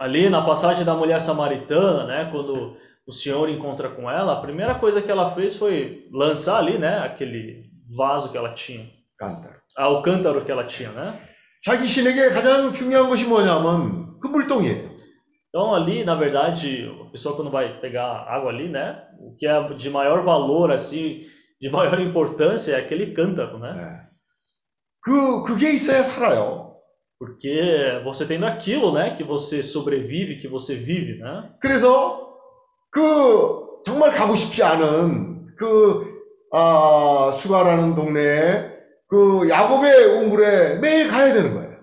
Ali 0.00 0.28
na 0.28 0.42
passagem 0.42 0.84
da 0.84 0.94
mulher 0.94 1.20
samaritana, 1.20 2.04
né, 2.04 2.28
quando 2.30 2.76
o 3.06 3.12
Senhor 3.12 3.48
encontra 3.48 3.88
com 3.88 4.10
ela, 4.10 4.32
a 4.32 4.40
primeira 4.40 4.74
coisa 4.74 5.00
que 5.00 5.10
ela 5.10 5.30
fez 5.30 5.56
foi 5.56 6.08
lançar 6.12 6.58
ali, 6.58 6.78
né, 6.78 6.98
aquele 6.98 7.70
vaso 7.96 8.30
que 8.32 8.36
ela 8.36 8.52
tinha, 8.54 8.88
깐다로. 9.18 9.54
ah, 9.76 9.88
o 9.90 10.02
cântaro 10.02 10.44
que 10.44 10.50
ela 10.50 10.64
tinha, 10.66 10.90
né? 10.90 11.14
자기 11.62 11.86
신에게 11.86 12.30
가장 12.30 12.72
중요한 12.72 13.08
것이 13.08 13.26
뭐냐면 13.26 14.18
그 14.20 14.26
물동이에요. 14.28 14.94
Então 15.48 15.72
ali, 15.72 16.02
na 16.04 16.16
verdade, 16.16 16.90
a 17.06 17.10
pessoa 17.12 17.36
quando 17.36 17.50
vai 17.50 17.80
pegar 17.80 18.26
água 18.28 18.50
ali, 18.50 18.68
né, 18.68 19.00
o 19.20 19.36
que 19.36 19.46
é 19.46 19.74
de 19.74 19.88
maior 19.90 20.24
valor 20.24 20.72
assim, 20.72 21.24
de 21.60 21.70
maior 21.70 22.00
importância 22.00 22.72
é 22.74 22.80
aquele 22.80 23.14
cântaro, 23.14 23.58
né? 23.58 23.72
그 25.00 25.44
그게 25.44 25.70
있어야 25.72 26.02
살아요. 26.02 26.57
Porque 27.18 28.00
você 28.04 28.26
tendo 28.26 28.44
aquilo, 28.44 28.92
né, 28.92 29.14
que 29.16 29.22
você 29.22 29.62
sobrevive, 29.62 30.38
que 30.38 30.48
você 30.48 30.74
vive, 30.74 31.18
né? 31.18 31.50
그래서 31.60 32.36
그 32.90 33.80
정말 33.84 34.10
가고 34.10 34.34
싶지 34.34 34.62
않은 34.62 35.54
그 35.56 36.14
아, 36.52 37.32
수가라는 37.32 37.94
동네에 37.94 38.74
그 39.08 39.48
야곱의 39.48 40.06
우물에 40.18 40.78
매일 40.78 41.08
가야 41.08 41.32
되는 41.32 41.54
거예요. 41.54 41.74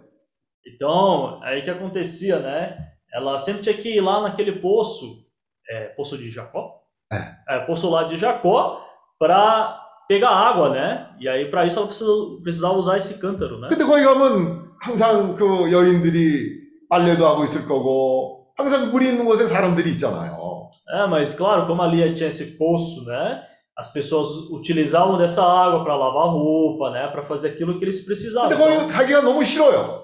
Então, 0.65 1.39
aí 1.43 1.61
que 1.61 1.69
acontecia, 1.69 2.39
né? 2.39 2.77
Ela 3.13 3.38
sempre 3.38 3.61
tinha 3.61 3.76
que 3.76 3.97
ir 3.97 4.01
lá 4.01 4.22
naquele 4.22 4.53
poço, 4.53 5.26
é, 5.69 5.88
poço 5.89 6.18
de 6.18 6.30
Jacó? 6.30 6.81
É. 7.11 7.59
poço 7.65 7.89
lá 7.89 8.03
de 8.03 8.18
Jacó, 8.18 8.81
para 9.19 9.80
pegar 10.07 10.30
água, 10.30 10.69
né? 10.69 11.09
E 11.19 11.27
aí, 11.27 11.51
para 11.51 11.65
isso, 11.65 11.77
ela 11.77 11.88
precisa, 11.88 12.11
precisava 12.41 12.73
usar 12.76 12.97
esse 12.97 13.19
cântaro, 13.19 13.59
né? 13.59 13.68
근데 13.69 13.84
거기 13.84 14.03
가면 14.03 14.64
항상 14.85 15.35
그 15.35 15.72
여인들이 15.72 16.61
빨래도 16.89 17.26
하고 17.26 17.43
있을 17.43 17.65
거고 17.68 18.47
항상 18.57 18.91
물이 18.91 19.09
있는 19.09 19.26
곳에 19.26 19.45
사람들이 19.47 19.91
있잖아요. 19.91 20.69
É, 20.93 21.07
mas 21.07 21.34
claro, 21.35 21.68
como 21.68 21.81
ali 21.81 22.13
tinha 22.13 22.27
esse 22.27 22.57
poço, 22.57 23.05
né? 23.05 23.41
As 23.77 23.93
pessoas 23.93 24.27
utilizavam 24.51 25.18
dessa 25.18 25.41
água 25.41 25.84
para 25.84 25.95
lavar 25.95 26.30
roupa, 26.30 26.91
né? 26.91 27.07
Para 27.07 27.23
fazer 27.26 27.49
aquilo 27.49 27.80
que 27.80 27.85
eles 27.85 28.05
precisavam. 28.05 28.49
근데 28.49 28.57
거기 28.57 28.91
가기가 28.91 29.22
너무 29.22 29.43
싫어요. 29.43 30.01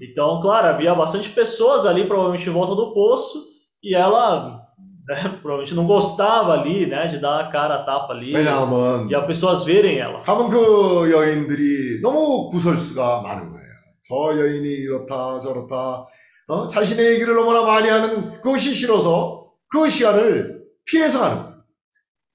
Então, 0.00 0.40
claro, 0.40 0.68
havia 0.68 0.94
bastante 0.94 1.30
pessoas 1.30 1.84
ali, 1.86 2.04
provavelmente 2.04 2.48
em 2.48 2.52
volta 2.52 2.74
do 2.74 2.92
poço, 2.92 3.38
e 3.82 3.94
ela 3.94 4.60
né, 5.08 5.16
provavelmente 5.40 5.74
não 5.74 5.86
gostava 5.86 6.52
ali, 6.52 6.86
né, 6.86 7.06
de 7.08 7.18
dar 7.18 7.40
a 7.40 7.48
cara 7.48 7.76
a 7.76 7.82
tapa 7.84 8.12
ali, 8.12 8.32
왜냐하면 8.34 9.08
de 9.08 9.14
as 9.14 9.26
pessoas 9.26 9.64
verem 9.64 9.98
ela. 9.98 10.22
가면 10.22 10.50
그 10.50 11.10
여인들이 11.10 12.00
너무 12.02 12.50
구설수가 12.50 13.22
많은 13.22 13.50
거예요. 13.50 13.61
저 14.08 14.38
여인이 14.38 14.66
이렇다 14.68 15.40
저렇다 15.40 16.06
어? 16.48 16.66
자신의 16.68 17.12
얘기를 17.14 17.34
너무나 17.34 17.62
많이 17.62 17.88
하는 17.88 18.40
그것이 18.40 18.74
싫어서 18.74 19.52
그 19.70 19.88
시간을 19.88 20.64
피해서 20.84 21.20
가는 21.20 21.36
거예요. 21.36 21.58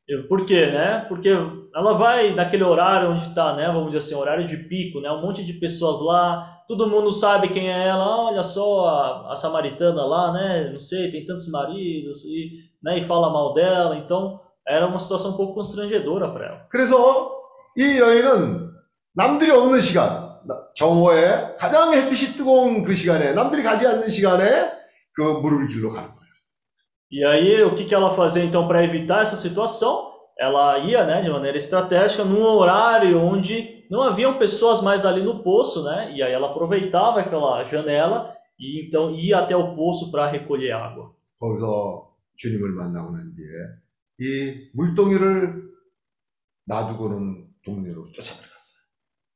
E 0.05 0.27
Por 0.27 0.45
quê, 0.45 0.67
né? 0.69 1.05
Porque 1.07 1.29
ela 1.73 1.93
vai 1.93 2.35
naquele 2.35 2.63
horário 2.63 3.11
onde 3.11 3.23
está, 3.23 3.55
né, 3.55 3.67
vamos 3.67 3.85
dizer 3.91 3.99
assim, 3.99 4.15
horário 4.15 4.45
de 4.45 4.57
pico, 4.57 4.99
né, 4.99 5.09
um 5.09 5.21
monte 5.21 5.43
de 5.45 5.53
pessoas 5.53 6.01
lá, 6.01 6.59
todo 6.67 6.89
mundo 6.89 7.11
sabe 7.13 7.47
quem 7.47 7.71
é 7.71 7.87
ela, 7.87 8.25
olha 8.27 8.43
só 8.43 8.85
a, 8.85 9.31
a 9.31 9.35
samaritana 9.37 10.05
lá, 10.05 10.33
né, 10.33 10.69
não 10.71 10.79
sei, 10.79 11.09
tem 11.09 11.25
tantos 11.25 11.47
maridos, 11.49 12.25
e, 12.25 12.51
né, 12.83 12.99
e 12.99 13.03
fala 13.05 13.29
mal 13.31 13.53
dela, 13.53 13.95
então 13.95 14.41
era 14.67 14.85
uma 14.85 14.99
situação 14.99 15.31
um 15.31 15.37
pouco 15.37 15.55
constrangedora 15.55 16.29
para 16.31 16.45
ela. 16.47 16.67
그래서 16.69 17.31
이 17.77 17.97
여인은 17.97 18.71
남들이 19.15 19.51
없는 19.51 19.79
시간, 19.79 20.09
나- 20.09 20.26
정오에 20.75 21.55
가장 21.57 21.93
햇빛이 21.93 22.35
뜨거운 22.37 22.83
그 22.83 22.95
시간에 22.95 23.33
남들이 23.33 23.63
가지 23.63 23.87
않는 23.87 24.09
시간에 24.09 24.71
그 25.13 25.21
물을 25.21 25.67
길러 25.67 25.89
가는 25.89 26.09
거예요. 26.09 26.23
E 27.11 27.23
aí, 27.23 27.61
o 27.61 27.75
que, 27.75 27.85
que 27.85 27.93
ela 27.93 28.09
fazia 28.15 28.43
então 28.43 28.67
para 28.67 28.83
evitar 28.83 29.21
essa 29.21 29.37
situação? 29.37 30.13
ela 30.39 30.79
ia, 30.79 31.05
né, 31.05 31.21
de 31.21 31.29
maneira 31.29 31.57
estratégica 31.57 32.23
num 32.23 32.43
horário 32.43 33.19
onde 33.19 33.85
não 33.89 34.01
haviam 34.01 34.39
pessoas 34.39 34.81
mais 34.81 35.05
ali 35.05 35.21
no 35.21 35.43
poço, 35.43 35.83
né? 35.83 36.11
E 36.15 36.23
aí 36.23 36.31
ela 36.31 36.49
aproveitava 36.49 37.19
aquela 37.19 37.63
janela 37.65 38.35
e 38.59 38.87
então 38.87 39.11
ia 39.11 39.39
até 39.39 39.55
o 39.55 39.75
poço 39.75 40.11
para 40.11 40.27
recolher 40.27 40.71
água. 40.71 41.13
거기서 41.39 42.15
주님을 42.37 42.71
만나고 42.71 43.11
난 43.11 43.33
뒤에 43.35 43.45
이 44.19 44.69
물동이를 44.73 45.61
놔두고는 46.65 47.47
동네로 47.65 48.11
쫓아들어갔어요. 48.11 48.76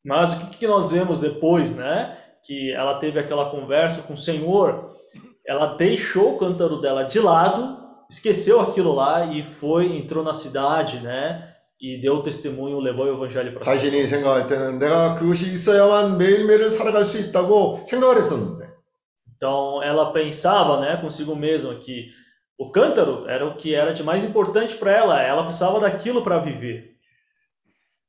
Mas 0.06 0.34
o 0.34 0.40
que, 0.40 0.58
que 0.58 0.68
nós 0.68 0.92
vemos 0.92 1.20
depois, 1.20 1.76
né? 1.76 2.18
Que 2.46 2.72
ela 2.72 3.00
teve 3.00 3.20
aquela 3.20 3.50
conversa 3.50 4.04
com 4.04 4.14
o 4.14 4.18
Senhor, 4.18 4.92
ela 5.46 5.76
deixou 5.76 6.36
o 6.36 6.38
cântaro 6.38 6.80
dela 6.80 7.04
de 7.04 7.20
lado, 7.20 7.78
esqueceu 8.10 8.62
aquilo 8.62 8.94
lá 8.94 9.26
e 9.26 9.44
foi, 9.44 9.98
entrou 9.98 10.24
na 10.24 10.34
cidade, 10.34 11.00
né? 11.00 11.54
E 11.80 12.02
deu 12.02 12.16
o 12.16 12.24
testemunho, 12.24 12.80
levou 12.80 13.06
o 13.06 13.14
evangelho 13.14 13.52
para 13.54 13.60
as 13.62 13.66
자신이 13.66 14.02
pessoas. 14.02 14.10
생각할 14.10 14.48
때는 14.48 14.80
내가 14.80 15.16
그것이 15.16 15.54
있어야만 15.54 16.18
매일매일 16.18 16.70
살아갈 16.72 17.06
수 17.06 17.20
있다고 17.20 17.84
생각을 17.86 18.18
했었는데 18.18 18.68
Então 19.34 19.84
ela 19.84 20.12
pensava, 20.12 20.80
né, 20.80 20.98
consigo 20.98 21.36
mesma 21.36 21.76
que 21.76 22.08
o 22.58 22.72
cântaro 22.72 23.30
era 23.30 23.46
o 23.46 23.56
que 23.56 23.76
era 23.76 23.94
de 23.94 24.02
mais 24.04 24.26
importante 24.26 24.76
para 24.76 24.92
ela. 24.92 25.22
Ela 25.22 25.44
precisava 25.44 25.80
daquilo 25.80 26.24
para 26.24 26.40
viver. 26.40 26.91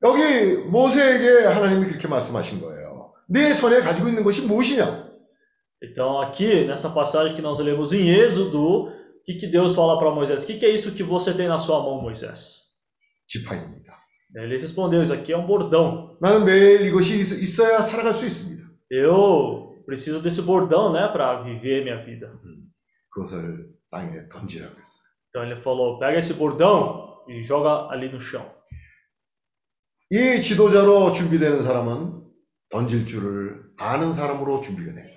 여기 0.02 0.54
모세에게 0.68 1.46
하나님이 1.46 1.86
그렇게 1.88 2.06
말씀하신 2.08 2.60
거예요. 2.60 3.12
네 3.28 3.52
손에 3.52 3.80
가지고 3.80 4.08
있는 4.08 4.22
것이 4.24 4.46
무엇이냐? 4.46 5.08
Então 5.82 6.20
aqui 6.20 6.64
nessa 6.66 6.90
passagem 6.92 7.34
que 7.36 7.42
nós 7.42 7.58
lemos 7.60 7.92
em 7.92 8.08
Êxodo, 8.08 8.88
o 8.88 8.92
que, 9.24 9.34
que 9.34 9.46
Deus 9.46 9.74
fala 9.76 9.98
para 9.98 10.10
Moisés? 10.10 10.42
O 10.42 10.46
que, 10.46 10.58
que 10.58 10.66
é 10.66 10.70
isso 10.70 10.92
que 10.94 11.02
você 11.02 11.34
tem 11.36 11.46
na 11.48 11.58
sua 11.58 11.80
mão, 11.82 12.00
Moisés? 12.00 12.66
지팡이입니다. 13.26 13.96
Ele 14.34 14.58
respondeu: 14.58 15.02
Isso 15.02 15.12
aqui 15.14 15.32
é 15.32 15.36
um 15.38 15.46
bordão. 15.46 16.16
나는 16.20 16.44
매일 16.44 16.82
이것이 16.86 17.20
있- 17.20 17.42
있어야 17.42 17.80
살아갈 17.80 18.12
수 18.14 18.26
있습니다. 18.26 18.66
Eu 18.90 19.74
preciso 19.86 20.20
desse 20.22 20.42
bordão, 20.42 20.92
né, 20.92 21.08
para 21.12 21.42
viver 21.42 21.82
minha 21.84 22.02
vida. 22.04 22.30
그것을 23.10 23.68
땅에 23.90 24.28
던지라고 24.30 24.74
했어요. 24.76 25.04
Então 25.30 25.44
ele 25.44 25.60
falou: 25.60 25.98
Pega 25.98 26.18
esse 26.18 26.34
bordão 26.34 27.18
e 27.28 27.42
joga 27.42 27.88
ali 27.92 28.08
no 28.10 28.20
chão. 28.20 28.44
이 30.13 30.43
지도자로 30.43 31.11
준비되는 31.11 31.63
사람은 31.63 32.21
던질 32.69 33.07
줄을 33.07 33.63
아는 33.79 34.13
사람으로 34.13 34.61
준비가 34.61 34.93
된 34.93 35.05
거예요. 35.05 35.13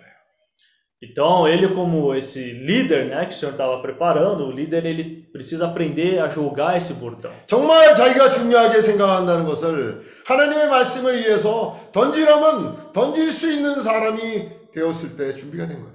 Então 1.02 1.46
ele 1.46 1.74
como 1.74 2.14
esse 2.14 2.40
líder, 2.64 3.10
né, 3.10 3.26
que 3.26 3.34
o 3.34 3.36
Senhor 3.36 3.52
estava 3.52 3.82
preparando, 3.82 4.46
o 4.46 4.50
líder 4.50 4.86
ele 4.86 5.28
precisa 5.30 5.66
aprender 5.66 6.18
a 6.18 6.30
jogar 6.30 6.78
esse 6.78 6.94
bordão. 6.94 7.30
정말 7.46 7.94
자기가 7.94 8.30
중요하게 8.30 8.80
생각한다는 8.80 9.44
것을 9.44 10.00
하나님의 10.24 10.70
말씀에 10.70 11.12
의해서 11.12 11.78
던지라면 11.92 12.94
던질 12.94 13.30
수 13.30 13.52
있는 13.52 13.82
사람이 13.82 14.70
되었을 14.72 15.18
때 15.18 15.34
준비가 15.34 15.66
된 15.66 15.78
거예요. 15.78 15.94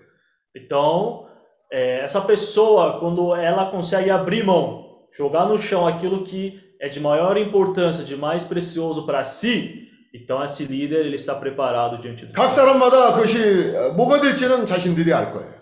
Então, 0.56 1.26
é, 1.74 2.04
essa 2.04 2.22
pessoa, 2.22 3.00
quando 3.00 3.36
ela 3.36 3.72
consegue 3.72 4.12
abrir 4.12 4.44
mão, 4.44 5.08
jogar 5.12 5.48
no 5.48 5.58
chão 5.58 5.88
aquilo 5.88 6.24
que 6.24 6.71
é 6.81 6.89
de 6.89 7.01
maior 7.01 7.37
importância, 7.37 8.05
de 8.05 8.17
mais 8.17 8.45
precioso 8.45 9.07
para 9.07 9.25
si, 9.25 9.89
então 10.15 10.43
esse 10.45 10.65
líder 10.65 11.07
ele 11.07 11.17
está 11.17 11.35
preparado 11.35 11.99
diante 12.01 12.27
do 12.27 12.33
각 12.33 12.51
Senhor. 12.51 12.55
사람마다 12.55 13.15
그것이 13.15 13.73
뭐가 13.97 14.21
될지는 14.21 14.67
자신들이 14.67 15.13
알 15.13 15.33
거예요. 15.33 15.57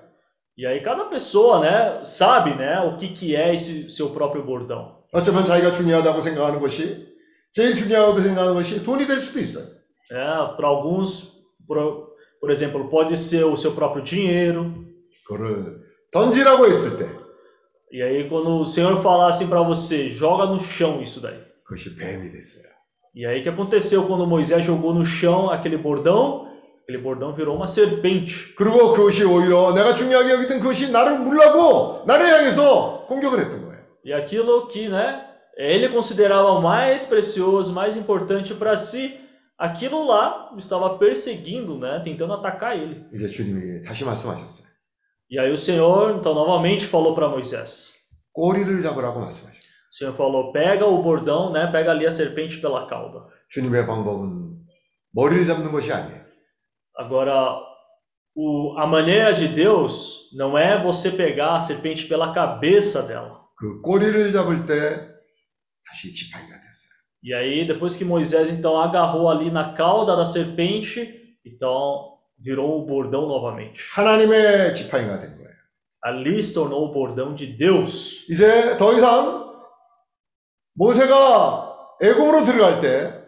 E 0.56 0.64
aí 0.66 0.80
cada 0.82 1.06
pessoa, 1.06 1.60
né, 1.60 2.04
sabe, 2.04 2.54
né, 2.54 2.78
o 2.80 2.96
que 2.96 3.08
que 3.08 3.34
é 3.34 3.54
esse 3.54 3.90
seu 3.90 4.10
próprio 4.10 4.44
bordão. 4.44 5.02
어쩌면 5.12 5.44
자기가 5.44 5.72
중요하다고 5.72 6.20
생각하는 6.20 6.60
것이 6.60 7.12
제일 7.52 7.74
중요하다고 7.74 8.20
생각하는 8.20 8.54
것이 8.54 8.82
돈이 8.84 9.06
될 9.06 9.20
수도 9.20 9.40
있어요. 9.40 9.66
É, 10.10 10.56
para 10.56 10.68
alguns, 10.68 11.40
por, 11.66 12.10
por 12.40 12.50
exemplo, 12.50 12.88
pode 12.88 13.16
ser 13.16 13.44
o 13.44 13.56
seu 13.56 13.72
próprio 13.72 14.04
dinheiro. 14.04 14.72
그거를 15.26 15.82
던지라고 16.12 16.66
했을 16.66 16.98
때 16.98 17.08
E 17.90 18.02
aí 18.02 18.28
quando 18.28 18.60
o 18.60 18.66
Senhor 18.66 19.00
falar 19.02 19.28
assim 19.28 19.48
para 19.48 19.62
você, 19.62 20.10
joga 20.10 20.46
no 20.46 20.58
chão 20.58 21.00
isso 21.02 21.20
daí. 21.20 21.38
그것이 21.64 21.96
뱀이 21.96 22.30
됐어요. 22.30 22.64
E 23.14 23.24
aí 23.24 23.40
o 23.40 23.42
que 23.42 23.48
aconteceu 23.48 24.06
quando 24.06 24.26
Moisés 24.26 24.64
jogou 24.64 24.92
no 24.92 25.06
chão 25.06 25.48
aquele 25.48 25.76
bordão? 25.76 26.48
Aquele 26.82 26.98
bordão 26.98 27.32
virou 27.32 27.56
uma 27.56 27.66
serpente. 27.66 28.52
그리고 28.56 28.92
그것이 28.92 29.24
오히려 29.24 29.72
내가 29.72 29.94
중요하게 29.94 30.32
여기던 30.32 30.60
그것이 30.60 30.90
나를 30.90 31.20
물라고 31.20 32.04
나를 32.06 32.26
향해서 32.26 33.06
공격을 33.08 33.38
했던 33.38 33.64
거예요. 33.64 33.84
E 34.04 34.12
aquilo 34.12 34.66
que, 34.66 34.88
né, 34.88 35.24
ele 35.56 35.88
considerava 35.88 36.50
o 36.50 36.60
mais 36.60 37.06
precioso, 37.06 37.72
mais 37.72 37.96
importante 37.96 38.52
para 38.52 38.76
si, 38.76 39.18
aquilo 39.56 40.04
lá 40.04 40.52
estava 40.58 40.98
perseguindo, 40.98 41.78
né, 41.78 42.02
tentando 42.04 42.34
atacar 42.34 42.76
ele. 42.76 43.06
이제 43.14 43.28
주님이 43.28 43.80
다시 43.82 44.04
말씀하셨어요. 44.04 44.66
E 45.30 45.38
aí 45.38 45.50
o 45.50 45.58
Senhor, 45.58 46.16
então, 46.16 46.34
novamente 46.34 46.86
falou 46.86 47.14
para 47.14 47.28
Moisés. 47.28 47.94
꼬리를 48.32 48.82
잡으라고 48.82 49.20
말씀하셨어요. 49.20 49.64
O 49.90 49.96
Senhor 49.96 50.14
falou: 50.14 50.52
pega 50.52 50.86
o 50.86 51.02
bordão, 51.02 51.52
né, 51.52 51.66
pega 51.70 51.92
ali 51.92 52.06
a 52.06 52.10
serpente 52.10 52.60
pela 52.60 52.86
cauda. 52.86 53.26
주님의 53.48 53.86
방법은 53.86 54.58
머리를 55.12 55.46
잡는 55.46 55.70
것이 55.70 55.92
아니에요. 55.92 56.24
Agora, 56.96 57.58
o, 58.34 58.76
a 58.78 58.86
maneira 58.86 59.32
de 59.32 59.48
Deus 59.48 60.30
não 60.34 60.58
é 60.58 60.82
você 60.82 61.12
pegar 61.12 61.56
a 61.56 61.60
serpente 61.60 62.06
pela 62.06 62.32
cabeça 62.32 63.02
dela. 63.06 63.44
그 63.56 63.80
꼬리를 63.82 64.32
잡을 64.32 64.66
때 64.66 65.14
다시 65.86 66.12
지팡이가 66.12 66.54
됐어요. 66.54 66.94
E 67.22 67.32
aí, 67.32 67.66
depois 67.66 67.96
que 67.96 68.04
Moisés 68.04 68.50
então 68.50 68.78
agarrou 68.80 69.30
ali 69.30 69.50
na 69.50 69.72
cauda 69.72 70.16
da 70.16 70.26
serpente, 70.26 71.38
então 71.44 72.07
virou 72.38 72.82
o 72.82 72.86
bordão 72.86 73.26
novamente. 73.26 73.82
하나님의 73.92 74.74
지팡이가 74.74 75.20
된 75.20 75.36
거예요. 75.36 75.54
Ali 76.02 76.38
se 76.38 76.52
tornou 76.52 76.90
o 76.90 76.92
bordão 76.92 77.34
de 77.34 77.46
Deus. 77.56 78.26
이제 78.28 78.76
더 78.76 78.92
이상 78.92 79.54
모세가 80.74 81.96
애굽으로 82.02 82.44
들어갈 82.44 82.80
때 82.80 83.24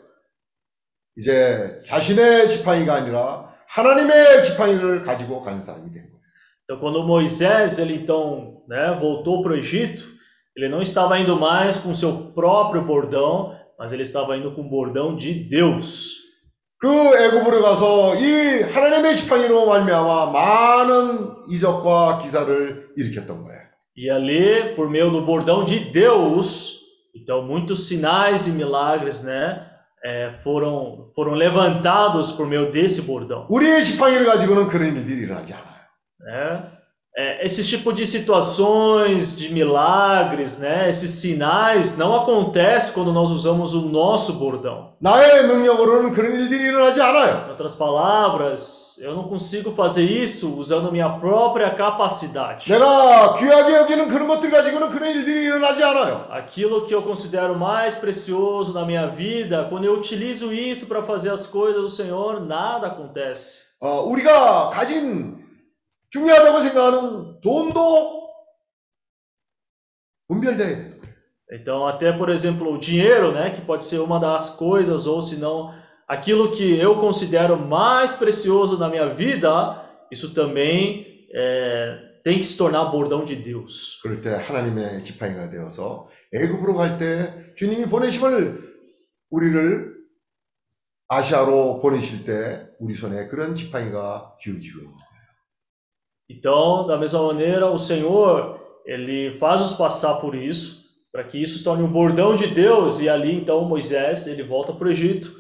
이제 1.17 1.79
자신의 1.87 2.49
지팡이가 2.49 2.95
아니라 2.95 3.55
하나님의 3.69 4.45
지팡이를 4.45 5.03
가지고 5.03 5.41
가는 5.41 5.63
사람이 5.63 5.91
된 5.93 6.03
거예요. 6.03 6.17
Então, 6.69 6.81
quando 6.81 7.05
Moisés 7.05 7.79
ele 7.79 7.95
então 7.95 8.65
né, 8.69 8.99
voltou 9.01 9.41
para 9.41 9.53
o 9.53 9.57
Egito, 9.57 10.03
ele 10.57 10.69
não 10.69 10.83
estava 10.83 11.19
indo 11.19 11.39
mais 11.39 11.79
com 11.79 11.95
seu 11.95 12.33
próprio 12.35 12.85
bordão, 12.85 13.57
mas 13.79 13.93
ele 13.93 14.03
estava 14.03 14.37
indo 14.37 14.53
com 14.53 14.63
o 14.63 14.69
bordão 14.69 15.17
de 15.17 15.33
Deus. 15.33 16.20
그 16.81 16.89
애굽으로 16.89 17.63
가서 17.63 18.17
이 18.17 18.63
하나님의 18.63 19.17
지팡이로 19.17 19.67
말미암아 19.67 20.27
많은 20.31 21.31
이적과 21.49 22.19
기사를 22.23 22.89
일으켰던 22.97 23.45
거예요. 23.45 23.61
E 23.99 24.11
ali, 24.11 24.75
por 24.77 24.91
meio 24.91 25.11
do 25.11 25.23
bordão 25.23 25.65
de 25.65 25.79
Deus, 25.91 26.81
então 27.15 27.43
muitos 27.43 27.89
sinais 27.89 28.47
e 28.47 28.51
milagres, 28.53 29.25
né, 29.25 29.65
é, 30.05 30.35
foram 30.45 31.11
foram 31.17 31.33
levantados 31.33 32.33
por 32.33 32.47
meio 32.47 32.71
desse 32.71 33.07
bordão. 33.07 33.47
우리의 33.49 33.83
지팡이를 33.83 34.27
가지고는 34.27 34.69
그런 34.69 34.95
일들이 34.95 35.23
일어나지 35.23 35.55
않아요. 35.55 35.77
né? 36.27 36.77
É, 37.19 37.47
esse 37.47 37.67
tipo 37.67 37.95
de 37.95 38.07
situações, 38.07 39.35
de 39.39 39.51
milagres, 39.51 40.59
né? 40.59 40.87
Esses 40.91 41.13
sinais 41.13 41.97
não 41.97 42.15
acontece 42.15 42.93
quando 42.93 43.11
nós 43.11 43.31
usamos 43.31 43.73
o 43.73 43.89
nosso 43.89 44.35
bordão. 44.35 44.93
나의 45.01 45.47
능력으로는 45.47 46.13
그런 46.13 46.33
일들이 46.39 46.65
일어나지 46.65 47.01
않아요. 47.01 47.47
Em 47.47 47.51
outras 47.53 47.75
palavras, 47.75 48.99
eu 49.01 49.15
não 49.15 49.29
consigo 49.29 49.73
fazer 49.73 50.05
isso 50.05 50.59
usando 50.59 50.93
minha 50.93 51.09
própria 51.09 51.75
capacidade. 51.75 52.69
내가 52.71 53.37
귀하게 53.39 53.77
여기는 53.77 54.09
그런 54.09 54.29
것들 54.29 54.51
가지고는 54.51 54.91
그런 54.91 55.09
일들이 55.09 55.45
일어나지 55.45 55.83
않아요. 55.83 56.27
Aquilo 56.31 56.85
que 56.85 56.95
eu 56.95 57.01
considero 57.03 57.59
mais 57.59 57.97
precioso 57.97 58.75
na 58.75 58.85
minha 58.85 59.07
vida, 59.07 59.67
quando 59.71 59.85
eu 59.85 59.95
utilizo 59.95 60.53
isso 60.53 60.87
para 60.87 61.03
fazer 61.03 61.31
as 61.31 61.47
coisas 61.47 61.81
do 61.81 61.89
Senhor, 61.89 62.41
nada 62.41 62.89
acontece. 62.89 63.65
어, 63.81 64.03
우리가 64.03 64.69
가진 64.69 65.47
중요하다고 66.11 66.61
생각하는 66.61 67.41
돈도 67.41 68.27
분별돼야 70.29 70.69
되는 70.69 71.01
거예요. 71.01 71.17
Então, 71.53 71.87
até 71.87 72.13
por 72.13 72.29
exemplo, 72.29 72.73
o 72.73 72.79
dinheiro, 72.79 73.33
né, 73.33 73.51
que 73.51 73.61
pode 73.61 73.85
ser 73.85 74.01
uma 74.01 74.19
das 74.19 74.57
coisas, 74.57 75.07
ou 75.07 75.23
se 75.23 75.37
não, 75.37 75.73
aquilo 76.09 76.51
que 76.51 76.77
eu 76.79 76.99
considero 76.99 77.57
mais 77.57 78.15
precioso 78.17 78.77
na 78.79 78.89
minha 78.89 79.15
vida, 79.15 79.85
isso 80.11 80.35
também 80.35 81.07
é, 81.33 82.21
tem 82.25 82.41
que 82.41 82.47
se 82.47 82.57
tornar 82.59 82.87
bordão 82.87 83.25
de 83.25 83.37
Deus. 83.37 84.01
그럴 84.03 84.21
때 84.23 84.31
하나님의 84.35 85.05
지팡이가 85.05 85.51
되어서 85.51 86.09
애굽으로 86.35 86.75
갈 86.75 86.99
때 86.99 87.55
주님이 87.55 87.87
보내심을 87.87 88.67
우리를 89.31 89.95
아시아로 91.09 91.81
보내실 91.81 92.25
때 92.25 92.67
우리 92.81 92.95
손에 92.95 93.29
그런 93.29 93.55
지팡이가 93.55 94.37
쥐어지고 94.41 94.81
있는 94.81 94.93
거예요. 94.93 95.10
Então, 96.31 96.87
da 96.87 96.99
mesma 96.99 97.23
maneira, 97.23 97.71
o 97.71 97.79
Senhor, 97.79 98.61
ele 98.85 99.33
faz 99.35 99.61
nos 99.61 99.75
passar 99.75 100.17
por 100.17 100.35
isso, 100.35 100.85
para 101.13 101.25
que 101.25 101.41
isso 101.41 101.59
se 101.59 101.65
torne 101.65 101.83
um 101.83 101.93
bordão 101.93 102.37
de 102.37 102.49
Deus 102.49 103.01
e 103.01 103.09
ali 103.09 103.35
então 103.35 103.65
Moisés 103.65 104.27
ele 104.27 104.43
volta 104.43 104.73
para 104.73 104.87
o 104.87 104.91
Egito. 104.91 105.33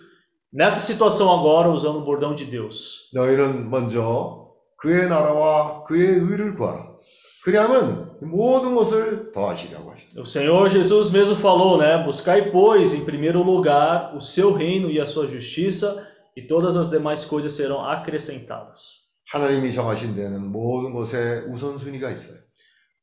Nessa 0.52 0.80
situação 0.80 1.30
agora 1.30 1.68
usando 1.68 1.98
o 1.98 2.04
bordão 2.04 2.34
de 2.34 2.44
Deus. 2.46 3.10
너희는 3.12 3.68
먼저 3.68 4.52
그의 4.78 5.08
나라와 5.08 5.84
그의 5.84 6.18
의를 6.18 6.54
구하라. 6.54 6.96
그리하면 7.44 8.16
모든 8.22 8.74
것을 8.74 9.30
더하시려고 9.32 9.90
하셨어요. 9.90 10.22
O 10.22 10.26
Senhor 10.26 10.70
Jesus 10.70 11.12
mesmo 11.12 11.36
falou, 11.36 11.78
né? 11.78 12.02
Buscai, 12.02 12.50
pois, 12.50 12.94
em 12.94 13.04
primeiro 13.04 13.42
lugar 13.42 14.16
o 14.16 14.20
seu 14.20 14.52
reino 14.52 14.90
e 14.90 15.00
a 15.00 15.06
sua 15.06 15.26
justiça, 15.28 16.08
e 16.34 16.42
todas 16.42 16.76
as 16.76 16.90
demais 16.90 17.24
coisas 17.24 17.52
serão 17.52 17.84
acrescentadas. 17.84 18.99
하나님이 19.32 19.72
정하신 19.72 20.14
데는 20.14 20.52
모든 20.52 20.92
것에 20.92 21.44
우선순위가 21.48 22.10
있어요. 22.10 22.38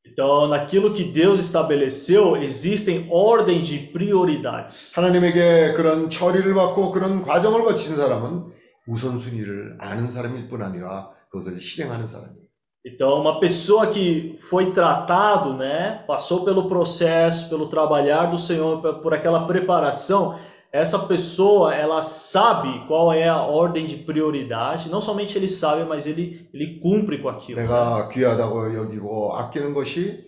Então, 0.05 0.49
naquilo 0.49 0.93
que 0.93 1.13
Deus 1.13 1.39
estabeleceu, 1.39 2.35
existem 2.35 3.07
ordem 3.09 3.63
de 3.63 3.91
prioridades. 3.91 4.93
하나님에게 4.95 5.73
그런 5.73 6.09
처리를 6.09 6.53
받고 6.53 6.91
그런 6.91 7.21
과정을 7.21 7.63
거친 7.63 7.95
사람은 7.95 8.51
우선순위를 8.85 9.77
아는 9.79 10.09
사람일 10.09 10.49
뿐 10.49 10.61
아니라 10.61 11.09
그것을 11.29 11.59
실행하는 11.59 12.05
사람이에요. 12.07 12.43
Então, 12.85 13.21
uma 13.21 13.39
pessoa 13.39 13.87
que 13.87 14.37
foi 14.49 14.73
tratado, 14.73 15.55
né, 15.55 16.03
passou 16.05 16.43
pelo 16.43 16.67
processo, 16.67 17.49
pelo 17.49 17.69
trabalhar 17.69 18.25
do 18.25 18.37
Senhor, 18.37 18.81
por 18.81 19.01
por 19.01 19.13
aquela 19.13 19.47
preparação, 19.47 20.37
essa 20.71 20.97
pessoa, 21.07 21.75
ela 21.75 22.01
sabe 22.01 22.87
qual 22.87 23.13
é 23.13 23.29
a 23.29 23.43
ordem 23.43 23.85
de 23.85 23.97
prioridade. 23.97 24.89
Não 24.89 24.99
somente 25.01 25.37
ele 25.37 25.47
sabe, 25.47 25.83
mas 25.83 26.07
ele, 26.07 26.49
ele 26.51 26.79
cumpre 26.79 27.19
com 27.19 27.29
aquilo. 27.29 27.59
né? 27.59 27.67
내가 27.67 28.09
귀하다고 28.09 28.73
여기고 28.75 29.35
아끼는 29.35 29.73
것이 29.75 30.23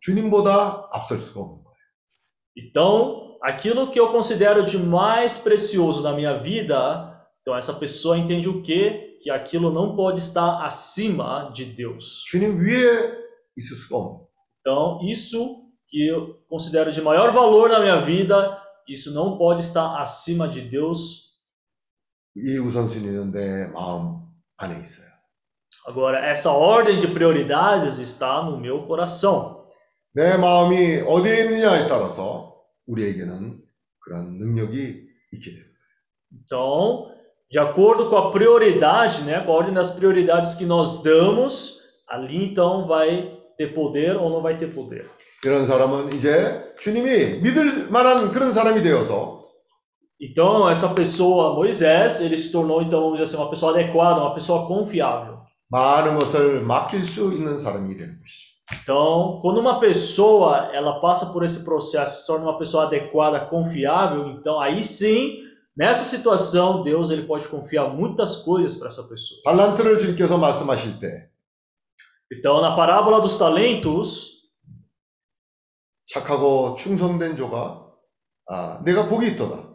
주님보다 0.00 0.88
앞설 0.92 1.20
수가 1.20 1.40
없는 1.40 1.64
거예요. 1.64 1.78
Então, 2.56 3.38
aquilo 3.42 3.90
que 3.90 3.98
eu 3.98 4.08
considero 4.08 4.64
de 4.66 4.78
mais 4.78 5.38
precioso 5.38 6.02
na 6.02 6.12
minha 6.12 6.34
vida, 6.38 7.14
então 7.40 7.56
essa 7.56 7.72
pessoa 7.72 8.18
entende 8.18 8.48
o 8.48 8.62
quê? 8.62 9.16
Que 9.22 9.30
aquilo 9.30 9.72
não 9.72 9.96
pode 9.96 10.18
estar 10.18 10.64
acima 10.66 11.50
de 11.54 11.64
Deus. 11.64 12.24
주님 12.26 12.58
위에 12.58 13.16
있을 13.56 13.76
수가 13.76 13.96
없는 13.96 14.18
거예요. 14.18 14.28
Então, 14.60 15.00
isso 15.08 15.62
que 15.88 16.06
eu 16.06 16.36
considero 16.48 16.92
de 16.92 17.00
maior 17.00 17.32
valor 17.32 17.70
na 17.70 17.80
minha 17.80 18.04
vida, 18.04 18.60
isso 18.88 19.12
não 19.12 19.36
pode 19.36 19.64
estar 19.64 20.00
acima 20.00 20.48
de 20.48 20.62
Deus. 20.62 21.28
이 22.36 22.56
우선순위는 22.58 23.32
내 23.32 23.66
마음 23.66 24.20
안에 24.56 24.80
있어요. 24.80 25.08
Agora, 25.88 26.24
essa 26.26 26.52
ordem 26.52 27.00
de 27.00 27.08
prioridades 27.08 27.98
está 27.98 28.42
no 28.42 28.58
meu 28.58 28.86
coração. 28.86 29.66
내 30.14 30.36
마음이 30.36 31.00
어디에 31.06 31.44
있느냐에 31.44 31.88
따라서 31.88 32.62
우리에게는 32.86 33.60
그런 34.00 34.38
능력이 34.38 35.08
있게 35.32 35.50
돼요. 35.52 35.64
Então, 36.32 37.10
de 37.50 37.58
acordo 37.58 38.10
com 38.10 38.16
a 38.16 38.30
prioridade, 38.30 39.22
né, 39.24 39.40
com 39.40 39.52
a 39.52 39.54
ordem 39.54 39.72
das 39.72 39.94
prioridades 39.94 40.54
que 40.54 40.66
nós 40.66 41.02
damos, 41.02 41.80
ali 42.08 42.44
então 42.44 42.86
vai 42.86 43.38
ter 43.56 43.74
poder 43.74 44.16
ou 44.16 44.30
não 44.30 44.42
vai 44.42 44.58
ter 44.58 44.74
poder. 44.74 45.10
이런 45.44 45.66
사람은 45.66 46.12
이제 46.14 46.74
주님이 46.80 47.40
믿을 47.42 47.90
만한 47.90 48.30
그런 48.32 48.52
사람이 48.52 48.82
되어서 48.82 49.38
Então, 50.20 50.68
essa 50.68 50.88
pessoa, 50.94 51.54
Moisés, 51.54 52.20
ele 52.20 52.36
se 52.36 52.50
tornou, 52.50 52.82
então, 52.82 53.02
vamos 53.02 53.18
dizer 53.20 53.22
assim, 53.22 53.36
uma 53.36 53.48
pessoa 53.50 53.70
adequada, 53.70 54.20
uma 54.20 54.34
pessoa 54.34 54.66
confiável. 54.66 55.38
많은 55.70 56.18
것을 56.18 56.62
맡길 56.62 57.04
수 57.04 57.32
있는 57.32 57.58
사람이 57.60 57.96
되는 57.96 58.18
것이죠. 58.18 58.48
Então, 58.82 59.38
quando 59.40 59.58
uma 59.58 59.78
pessoa 59.80 60.70
ela 60.74 60.98
passa 61.00 61.26
por 61.32 61.44
esse 61.44 61.64
processo, 61.64 62.20
se 62.22 62.26
torna 62.26 62.46
uma 62.46 62.58
pessoa 62.58 62.84
adequada, 62.86 63.46
confiável, 63.46 64.28
então 64.30 64.60
aí 64.60 64.82
sim, 64.82 65.38
nessa 65.76 66.02
situação, 66.04 66.82
Deus 66.82 67.10
ele 67.10 67.22
pode 67.22 67.46
confiar 67.46 67.88
muitas 67.88 68.42
coisas 68.42 68.76
para 68.76 68.88
essa 68.88 69.04
pessoa. 69.04 69.40
달란트를 69.44 69.98
주님께서 70.00 70.36
말씀하실 70.36 70.98
때 70.98 71.28
Então, 72.32 72.60
na 72.60 72.74
parábola 72.76 73.20
dos 73.22 73.38
talentos, 73.38 74.31
착하고 76.05 76.75
충성된 76.75 77.35
조가 77.37 77.81
아, 78.49 78.81
내가 78.83 79.07
복이 79.07 79.27
있도다. 79.31 79.71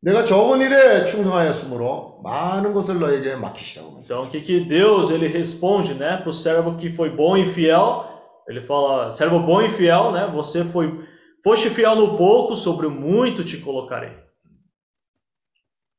내가 0.00 0.24
적은 0.24 0.60
일에 0.60 1.04
충성하였으므로 1.06 2.20
많은 2.22 2.72
것을 2.72 3.00
너에게 3.00 3.36
맡기시라고 3.36 3.92
말씀. 3.92 4.14
então 4.14 4.22
o 4.22 4.30
que 4.30 4.40
que 4.40 4.60
Deus 4.68 5.10
ele 5.10 5.26
responde, 5.26 5.94
né, 5.94 6.16
para 6.18 6.30
o 6.30 6.32
servo 6.32 6.76
que 6.76 6.90
foi 6.94 7.10
bom 7.10 7.36
e 7.36 7.46
fiel? 7.46 8.04
Ele 8.48 8.64
fala, 8.66 9.12
servo 9.14 9.40
bom 9.40 9.60
e 9.62 9.70
fiel, 9.70 10.12
né? 10.12 10.30
Você 10.34 10.64
foi 10.64 11.04
foste 11.44 11.68
fiel 11.70 11.96
no 11.96 12.16
pouco, 12.16 12.56
sobre 12.56 12.86
o 12.86 12.90
muito 12.90 13.44
te 13.44 13.58
colocarei. 13.58 14.12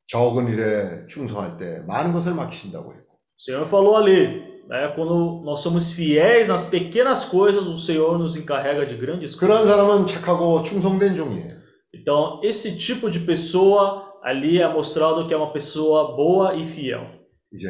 적은 0.08 0.48
일에 0.48 1.06
충성할 1.08 1.58
때 1.58 1.84
많은 1.86 2.14
것을 2.14 2.34
맡기신다고 2.34 2.94
했고 2.94 3.10
O 3.14 3.42
Senhor 3.42 3.68
falou 3.68 3.96
ali, 3.98 4.49
né, 4.69 4.89
quando 4.95 5.43
nós 5.45 5.61
somos 5.61 5.93
fiéis 5.93 6.49
nas 6.49 6.66
pequenas 6.66 7.25
coisas, 7.25 7.66
o 7.66 7.77
Senhor 7.77 8.19
nos 8.19 8.37
encarrega 8.37 8.87
de 8.87 8.97
grandes 8.97 9.35
그런 9.35 9.59
coisas. 9.59 9.69
사람은 9.69 10.07
착하고 10.07 10.62
충성된 10.62 11.16
종이에요. 11.16 11.62
Então, 11.95 12.41
esse 12.43 12.77
tipo 12.79 13.11
de 13.11 13.21
pessoa 13.21 14.19
ali 14.23 14.61
é 14.61 14.66
mostrado 14.69 15.27
que 15.27 15.35
é 15.35 15.37
uma 15.37 15.53
pessoa 15.53 16.16
boa 16.16 16.55
e 16.55 16.66
fiel. 16.66 17.21
이제 17.53 17.69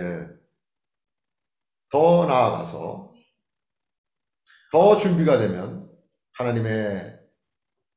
더 1.91 2.25
나아가서 2.27 3.13
더 4.73 4.97
준비가 4.97 5.39
되면 5.39 5.89
하나님의 6.39 7.19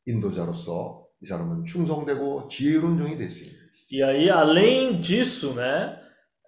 인도자로서 0.05 1.05
이 1.21 1.25
사람은 1.25 1.65
충성되고 1.65 2.47
지혜로운 2.49 2.97
종이 2.97 3.17
될 3.17 3.29
수 3.29 3.43
있는 3.43 3.57
것이죠. 3.67 3.95
E 3.95 4.03
aí, 4.03 4.29
além 4.29 5.01
disso, 5.01 5.53
né, 5.55 5.97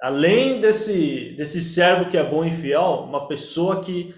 além 0.03 0.61
desse, 0.61 1.35
desse 1.35 1.61
servo 1.61 2.09
que 2.09 2.17
é 2.17 2.23
bom 2.23 2.45
e 2.45 2.51
fiel, 2.51 3.05
uma 3.07 3.27
pessoa 3.27 3.81
que 3.81 4.15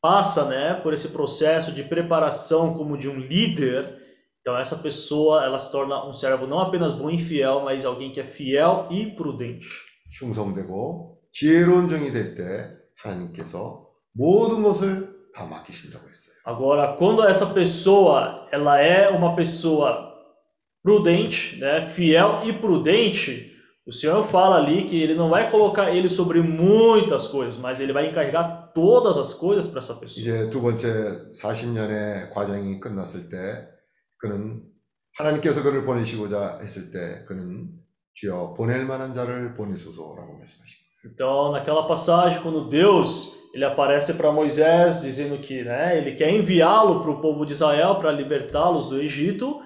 passa, 0.00 0.48
né, 0.48 0.74
por 0.74 0.94
esse 0.94 1.10
processo 1.10 1.72
de 1.72 1.82
preparação 1.82 2.74
como 2.74 2.96
de 2.96 3.08
um 3.08 3.18
líder, 3.18 3.96
então 4.40 4.56
essa 4.56 4.76
pessoa, 4.76 5.44
ela 5.44 5.58
se 5.58 5.70
torna 5.70 6.08
um 6.08 6.14
servo 6.14 6.46
não 6.46 6.60
apenas 6.60 6.94
bom 6.94 7.10
e 7.10 7.18
fiel, 7.18 7.60
mas 7.64 7.84
alguém 7.84 8.12
que 8.12 8.20
é 8.20 8.24
fiel 8.24 8.86
e 8.90 9.06
prudente. 9.06 9.68
충성되고 10.10 11.18
지혜로운 11.30 11.88
종이 11.88 12.10
될 12.12 12.34
때 12.34 12.78
하나님께서 13.02 13.86
모든 14.12 14.62
것을 14.62 15.14
다 15.34 15.44
맡기신다고 15.44 16.08
했어요. 16.08 16.34
Agora, 16.46 16.96
quando 16.96 17.22
essa 17.24 17.52
pessoa, 17.52 18.48
ela 18.50 18.80
é 18.80 19.10
uma 19.10 19.36
pessoa 19.36 20.14
prudente, 20.82 21.58
né, 21.60 21.86
fiel 21.88 22.40
e 22.44 22.52
prudente, 22.54 23.51
o 23.86 23.92
Senhor 23.92 24.22
fala 24.24 24.56
ali 24.56 24.84
que 24.84 25.00
ele 25.02 25.14
não 25.14 25.30
vai 25.30 25.50
colocar 25.50 25.90
ele 25.90 26.10
sobre 26.10 26.42
muitas 26.42 27.26
coisas, 27.28 27.58
mas 27.58 27.80
ele 27.80 27.92
vai 27.92 28.08
encarregar 28.10 28.70
todas 28.74 29.16
as 29.16 29.32
coisas 29.32 29.68
para 29.68 29.78
essa 29.78 29.94
pessoa. 29.94 30.20
이제 30.20 30.50
두 30.50 30.60
번째 30.60 31.30
40년의 31.32 32.30
과정이 32.30 32.80
끝났을 32.80 33.28
때 33.28 33.68
그는 34.18 34.62
하나님께서 35.16 35.62
그를 35.62 35.84
보내시고자 35.84 36.58
했을 36.60 36.90
때 36.90 37.24
그는 37.26 37.68
주여 38.14 38.54
보낼 38.56 38.84
만한 38.84 39.14
자를 39.14 39.54
보내소서라고 39.54 40.36
말씀하십니다. 40.36 40.88
Então, 41.04 41.52
naquela 41.52 41.86
passagem, 41.86 42.42
quando 42.42 42.68
Deus 42.68 43.38
ele 43.54 43.64
aparece 43.64 44.14
para 44.14 44.30
Moisés 44.30 45.02
dizendo 45.02 45.38
que 45.38 45.64
né, 45.64 45.96
ele 45.96 46.14
quer 46.14 46.30
enviá-lo 46.30 47.00
para 47.00 47.10
o 47.10 47.20
povo 47.20 47.46
de 47.46 47.52
Israel 47.52 47.96
para 47.96 48.12
libertá-los 48.12 48.88
do 48.88 49.00
Egito, 49.00 49.62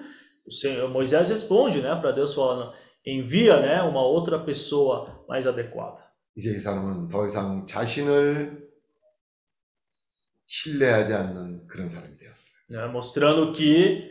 o 0.47 0.51
Senhor, 0.51 0.89
Moisés 0.89 1.29
responde 1.29 1.81
né, 1.81 1.93
para 1.95 2.11
Deus 2.11 2.33
falando, 2.33 2.71
envia 3.06 3.60
né, 3.60 3.82
uma 3.82 4.02
outra 4.02 4.38
pessoa 4.44 5.24
mais 5.28 5.46
adequada. 5.46 6.06
이제 6.36 6.50
이 6.56 6.60
사람은 6.60 7.08
더 7.08 7.26
이상 7.26 7.66
자신을 7.66 8.68
신뢰하지 10.44 11.12
않는 11.14 11.66
그런 11.66 11.88
사람이 11.88 12.16
되었어요. 12.16 12.54
né, 12.70 12.86
mostrando 12.92 13.52
que 13.52 14.06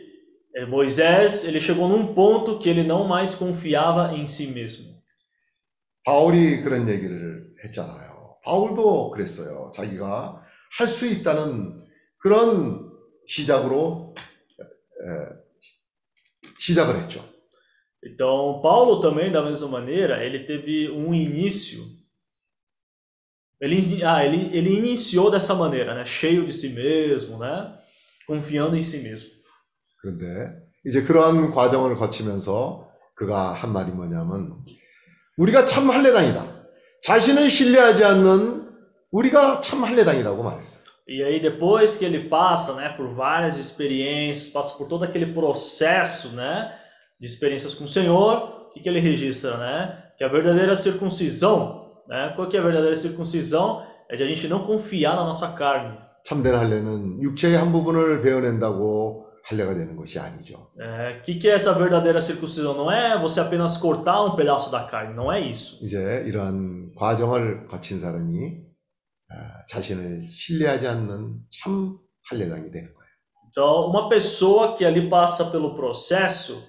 eh, 0.56 0.66
Moisés 0.66 1.44
ele 1.44 1.60
chegou 1.60 1.88
num 1.88 2.14
ponto 2.14 2.58
que 2.58 2.68
ele 2.68 2.82
não 2.84 3.06
mais 3.06 3.34
confiava 3.34 4.12
em 4.14 4.26
si 4.26 4.48
mesmo. 4.52 4.98
바울이 6.04 6.62
그런 6.62 6.88
얘기를 6.88 7.54
했잖아요. 7.64 8.38
바울도 8.44 9.10
그랬어요. 9.10 9.70
자기가 9.74 10.42
할 10.78 10.86
수 10.88 11.06
있다는 11.06 11.84
그런 12.18 12.90
시작으로 13.26 14.14
에, 14.60 14.64
시작을 16.58 16.96
했죠. 16.96 17.24
Então, 18.05 18.59
Paulo 18.61 18.99
também, 18.99 19.31
da 19.31 19.41
mesma 19.41 19.67
maneira, 19.67 20.23
ele 20.23 20.45
teve 20.45 20.89
um 20.89 21.13
início. 21.13 21.81
Ele, 23.61 24.03
ah, 24.03 24.25
ele, 24.25 24.55
ele 24.55 24.75
iniciou 24.75 25.31
dessa 25.31 25.55
maneira, 25.55 25.95
né? 25.95 26.05
cheio 26.05 26.45
de 26.45 26.51
si 26.51 26.69
mesmo, 26.69 27.37
né? 27.37 27.77
confiando 28.27 28.75
em 28.75 28.83
si 28.83 29.03
mesmo. 29.03 29.29
그런데 30.01 30.53
이제 30.85 31.01
그러한 31.01 31.51
과정을 31.51 31.95
거치면서 31.95 32.89
그가 33.15 33.53
한 33.53 33.71
말이 33.71 33.91
뭐냐면 33.91 34.57
우리가 35.37 35.63
참 35.65 35.89
할례당이다. 35.89 36.45
자신을 37.03 37.49
신뢰하지 37.49 38.03
않는 38.03 38.69
우리가 39.11 39.61
참 39.61 39.83
할례당이라고 39.83 40.43
말했어요. 40.43 40.83
E 41.05 41.21
aí 41.21 41.41
depois 41.41 41.97
que 41.97 42.05
ele 42.05 42.29
passa, 42.29 42.75
né, 42.75 42.89
por 42.95 43.13
várias 43.13 43.57
experiências, 43.57 44.49
passa 44.53 44.77
por 44.77 44.87
todo 44.87 45.03
aquele 45.03 45.33
processo, 45.33 46.29
né, 46.29 46.73
de 47.19 47.25
experiências 47.25 47.73
com 47.73 47.85
o 47.85 47.89
Senhor, 47.89 48.67
o 48.69 48.73
que, 48.73 48.81
que 48.81 48.89
ele 48.89 48.99
registra, 48.99 49.57
né? 49.57 50.03
Que 50.17 50.23
a 50.23 50.27
verdadeira 50.27 50.75
circuncisão, 50.75 51.87
né? 52.07 52.33
Qual 52.35 52.47
que 52.47 52.57
é 52.57 52.59
a 52.59 52.63
verdadeira 52.63 52.95
circuncisão? 52.95 53.85
É 54.09 54.15
de 54.15 54.23
a 54.23 54.27
gente 54.27 54.47
não 54.47 54.65
confiar 54.65 55.15
na 55.15 55.23
nossa 55.23 55.49
carne. 55.53 55.97
참된 56.25 56.55
할례는 56.55 57.21
육체의 57.21 57.57
한 57.57 57.71
부분을 57.73 58.21
베어낸다고 58.21 59.27
할례가 59.43 59.73
되는 59.73 59.95
것이 59.97 60.19
아니죠. 60.19 60.69
É, 60.79 61.19
o 61.19 61.23
que, 61.23 61.35
que 61.37 61.49
é 61.49 61.55
essa 61.55 61.73
verdadeira 61.73 62.21
circuncisão? 62.21 62.73
Não 62.73 62.89
é 62.89 63.19
você 63.19 63.41
apenas 63.41 63.77
cortar 63.77 64.23
um 64.23 64.35
pedaço 64.35 64.71
da 64.71 64.83
carne, 64.85 65.13
não 65.13 65.31
é 65.31 65.41
isso. 65.41 65.85
이제 65.85 66.23
이러한 66.25 66.93
과정을 66.95 67.67
거친 67.67 67.99
사람이 67.99 68.55
아, 69.29 69.65
자신을 69.67 70.23
신뢰하지 70.29 70.87
않는 70.87 71.39
참 71.49 71.97
할례당이 72.29 72.71
되는 72.71 72.93
거예요. 72.93 73.03
Então, 73.49 73.89
uma 73.89 74.07
pessoa 74.09 74.75
que 74.77 74.85
ali 74.85 75.09
passa 75.09 75.51
pelo 75.51 75.75
processo, 75.75 76.63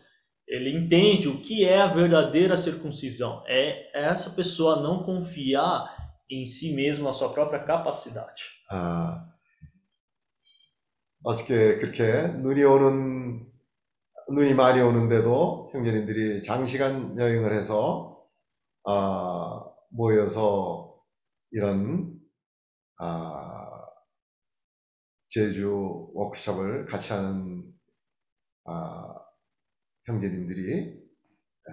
ele 0.50 0.76
entende 0.76 1.30
o 1.30 1.40
que 1.40 1.64
é 1.64 1.80
a 1.80 1.94
verdadeira 1.94 2.58
circuncisão. 2.58 3.44
É 3.46 4.08
essa 4.08 4.32
pessoa 4.32 4.82
não 4.82 5.04
confiar 5.04 5.96
em 6.30 6.46
si 6.46 6.74
mesmo, 6.74 7.06
na 7.06 7.14
sua 7.14 7.32
própria 7.32 7.64
capacidade. 7.64 8.44
아, 8.72 9.26
어떻게 11.24 11.78
그렇게 11.78 12.28
눈이 12.34 12.64
오는 12.64 13.48
눈이 14.30 14.54
많이 14.54 14.80
오는데도 14.80 15.70
형제님들이 15.74 16.44
장시간 16.44 17.18
여행을 17.18 17.52
해서 17.54 18.24
아, 18.86 19.66
모여서 19.90 21.00
이런 21.52 22.20
아, 23.00 23.86
제주 25.28 26.10
워크숍을 26.14 26.86
같이 26.88 27.14
하는 27.14 27.64
아, 28.66 29.19
형제님들이 30.09 30.73
에, 30.73 31.73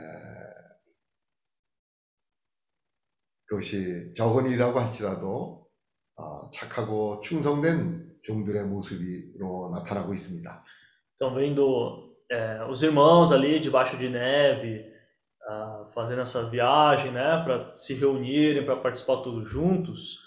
그것이 3.45 4.13
적은 4.13 4.47
일이라고 4.47 4.80
할지라도 4.80 5.68
아, 6.18 6.49
착하고 6.53 7.22
충성된 7.22 8.11
종들의 8.23 8.63
모습으로 8.65 9.72
나타나고 9.73 10.13
있습니다. 10.13 10.63
Então, 11.15 11.35
vendo 11.35 12.15
é, 12.31 12.63
os 12.69 12.81
irmãos 12.81 13.31
ali 13.31 13.59
debaixo 13.59 13.97
de 13.97 14.09
neve, 14.09 14.85
ah, 15.47 15.89
fazendo 15.93 16.22
essa 16.22 16.49
viagem, 16.49 17.11
né, 17.11 17.43
para 17.43 17.77
se 17.77 17.93
reunirem, 17.93 18.65
para 18.65 18.77
participar 18.77 19.18
todos 19.18 19.49
juntos, 19.49 20.19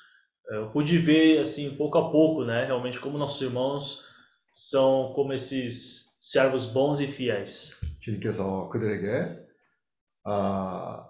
eh, 0.50 0.56
eu 0.58 0.70
pude 0.70 0.98
ver, 0.98 1.40
assim, 1.40 1.76
pouco 1.76 1.96
a 1.98 2.10
pouco, 2.10 2.44
né, 2.44 2.64
realmente 2.64 3.00
como 3.00 3.16
nossos 3.16 3.40
irmãos 3.40 4.06
são 4.52 5.12
como 5.14 5.32
esses 5.32 6.18
servos 6.20 6.66
bons 6.66 7.00
e 7.00 7.06
fiéis. 7.06 7.74
주님께서 7.99 8.69
그들에게 8.69 9.37
아, 10.25 11.07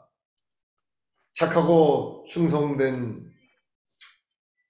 착하고 1.34 2.26
충성된 2.30 3.30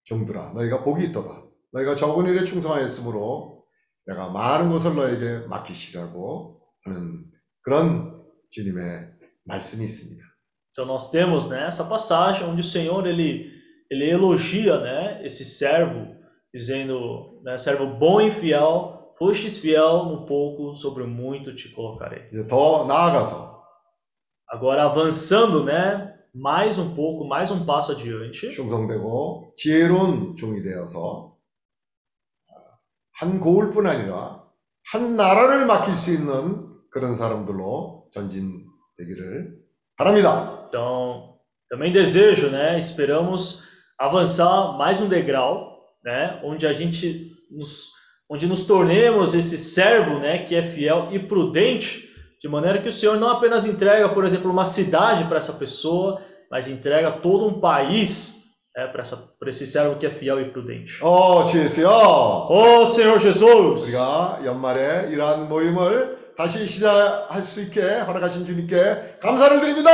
종들아 0.03 0.53
너희가 0.53 0.83
복이 0.83 1.05
있도다 1.05 1.43
너희가 1.71 1.95
적은 1.95 2.25
일에 2.27 2.43
충성하였으므로 2.45 3.65
내가 4.05 4.29
많은 4.29 4.69
것을 4.69 4.95
너에게 4.95 5.47
맡기시라고 5.47 6.61
하는 6.85 7.25
그런 7.61 8.23
주님의 8.51 9.11
말씀이 9.43 9.85
있습니다. 9.85 10.23
Então 10.71 10.85
nós 10.85 11.11
temos, 11.11 11.49
né, 11.49 11.67
essa 11.67 11.83
passagem 11.83 12.47
onde 12.47 12.61
o 12.61 12.63
Senhor 12.63 13.05
ele 13.05 13.51
ele 13.91 14.09
elogia, 14.09 14.79
né, 14.79 15.25
esse 15.25 15.43
servo, 15.43 16.15
dizendo, 16.53 17.41
né, 17.43 17.57
servo 17.57 17.97
bom 17.97 18.21
e 18.21 18.31
fiel, 18.31 18.98
fostes 19.18 19.58
fiel 19.58 20.04
no 20.06 20.26
pouco, 20.26 20.74
sobre 20.74 21.02
o 21.02 21.08
muito 21.08 21.54
te 21.54 21.70
colocarei. 21.70 22.28
이제 22.32 22.46
더 22.46 22.84
나아가서 22.86 23.54
Agora 24.48 24.84
avançando, 24.84 25.64
né, 25.64 26.14
mais 26.34 26.78
um 26.78 26.94
pouco, 26.94 27.26
mais 27.26 27.50
um 27.50 27.64
passo 27.64 27.92
adiante, 27.92 28.50
충성되고 28.50 29.52
지혜로운 29.56 30.36
종이 30.36 30.62
되어서 30.62 31.36
한 33.12 33.40
고을뿐 33.40 33.86
아니라 33.86 34.44
한 34.92 35.16
나라를 35.16 35.66
맡길 35.66 35.94
수 35.94 36.12
있는 36.12 36.68
그런 36.90 37.14
사람들로 37.14 38.08
전진되기를 38.12 39.58
바랍니다. 39.96 40.66
Então, 40.68 41.38
também 41.68 41.92
desejo, 41.92 42.50
né, 42.50 42.78
esperamos 42.78 43.62
avançar 43.98 44.76
mais 44.76 45.00
um 45.00 45.08
degrau, 45.08 45.80
né, 46.04 46.40
onde 46.44 46.66
a 46.66 46.72
gente 46.72 47.32
nos, 47.50 47.90
onde 48.28 48.46
nos 48.46 48.66
tornemos 48.66 49.34
esse 49.34 49.58
servo, 49.58 50.18
né, 50.18 50.38
que 50.38 50.54
é 50.54 50.62
fiel 50.62 51.08
e 51.10 51.18
prudente, 51.18 52.08
de 52.40 52.48
maneira 52.48 52.78
que 52.80 52.88
o 52.88 52.92
Senhor 52.92 53.16
não 53.16 53.30
apenas 53.30 53.66
entrega, 53.66 54.08
por 54.08 54.24
exemplo, 54.24 54.50
uma 54.50 54.64
cidade 54.64 55.24
para 55.24 55.38
essa 55.38 55.54
pessoa, 55.54 56.20
mas 56.50 56.68
entrega 56.68 57.12
todo 57.12 57.46
um 57.46 57.60
país 57.60 58.44
né, 58.76 58.86
para 58.86 59.02
essa 59.02 59.16
para 59.38 59.50
esse 59.50 59.66
servo 59.66 59.98
que 59.98 60.06
é 60.06 60.10
fiel 60.10 60.40
e 60.40 60.50
prudente. 60.50 60.98
어, 61.02 61.44
주 61.44 61.58
예수여. 61.58 62.48
Ô 62.48 62.84
Senhor 62.84 63.18
Jesus, 63.20 63.84
우리가 63.84 64.40
연말에 64.44 65.10
이러한 65.10 65.48
모임을 65.48 66.17
다시 66.38 66.66
시작할 66.66 67.42
수 67.42 67.60
있게 67.62 67.80
허락하신 68.00 68.44
주님께 68.46 69.18
감사를 69.20 69.60
드립니다. 69.60 69.90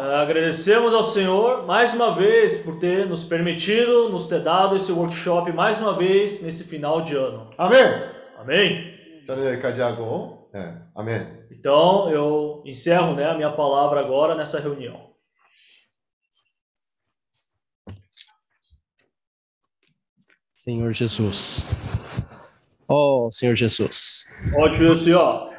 eh, 0.00 0.22
agradecemos 0.22 0.94
ao 0.94 1.02
Senhor 1.02 1.66
mais 1.66 1.94
uma 1.94 2.14
vez 2.14 2.62
por 2.64 2.78
ter 2.78 3.06
nos 3.08 3.24
permitido, 3.24 4.08
nos 4.08 4.28
ter 4.28 4.40
dado 4.42 4.76
esse 4.76 4.92
workshop 4.92 5.52
mais 5.52 5.80
uma 5.80 5.96
vez 5.96 6.42
nesse 6.42 6.64
final 6.68 7.02
de 7.04 7.16
ano. 7.16 7.50
아멘. 7.56 8.20
Amém? 8.38 9.24
저는 9.26 9.44
여기까지 9.54 9.80
하고, 9.80 10.48
네, 10.54 10.74
아멘. 10.94 11.40
Então 11.52 12.08
eu 12.10 12.62
encerro 12.64 13.14
né, 13.14 13.28
a 13.28 13.34
minha 13.34 13.50
palavra 13.50 14.00
agora 14.00 14.34
nessa 14.34 14.60
reunião. 14.60 15.10
Senhor 20.52 20.92
Jesus. 20.92 21.66
Ó 22.88 23.28
Senhor 23.30 23.54
Jesus. 23.54 24.24
Ótimo, 24.56 24.96
Senhor. 24.96 25.50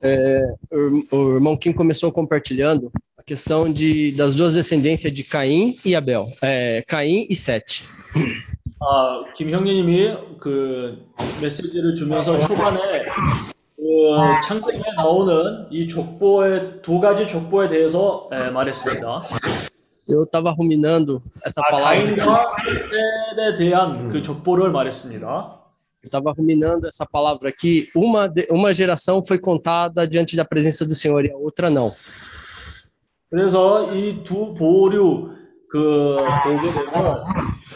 É, 0.00 0.54
o, 0.70 1.16
o 1.16 1.34
irmão 1.34 1.56
Kim 1.56 1.72
começou 1.72 2.12
compartilhando 2.12 2.90
a 3.16 3.22
questão 3.22 3.72
de, 3.72 4.12
das 4.12 4.34
duas 4.34 4.54
descendências 4.54 5.12
de 5.12 5.24
Caim 5.24 5.76
e 5.84 5.94
Abel. 5.96 6.28
É, 6.42 6.82
Caim 6.86 7.26
e 7.28 7.34
Sete. 7.36 7.84
아, 8.80 9.24
김 9.34 9.50
형님이 9.50 10.14
그 10.38 11.04
메시지를 11.42 11.94
주면서 11.96 12.38
초반에 12.38 13.02
그 13.76 13.82
창세기에 14.46 14.92
나오는 14.96 15.66
이 15.70 15.88
족보의 15.88 16.80
두 16.82 17.00
가지 17.00 17.26
족보에 17.26 17.66
대해서 17.68 18.28
예, 18.32 18.50
말했습니다. 18.50 19.22
Eu 20.10 20.24
estava 20.24 20.52
ruminando 20.52 21.20
essa 21.44 21.60
아, 21.60 21.70
palavra. 21.70 21.84
가인과 21.84 22.56
셋에 23.36 23.54
대한 23.58 24.08
그 24.08 24.22
족보를 24.22 24.70
말했습니다. 24.72 25.58
Eu 26.02 26.06
estava 26.06 26.32
ruminando 26.32 26.86
essa 26.86 27.04
palavra 27.04 27.48
aqui. 27.48 27.88
Uma, 27.94 28.28
de- 28.28 28.46
uma 28.50 28.72
geração 28.72 29.24
foi 29.26 29.38
contada 29.38 30.06
diante 30.06 30.36
da 30.36 30.44
presença 30.44 30.84
do 30.86 30.94
Senhor 30.94 31.24
e 31.24 31.30
a 31.30 31.36
outra 31.36 31.68
não. 31.70 31.90
그래서 33.30 33.92
이 33.94 34.22
두 34.24 34.54
보류 34.54 35.30
그 35.68 36.16
보게 36.44 36.72
되면 36.72 37.24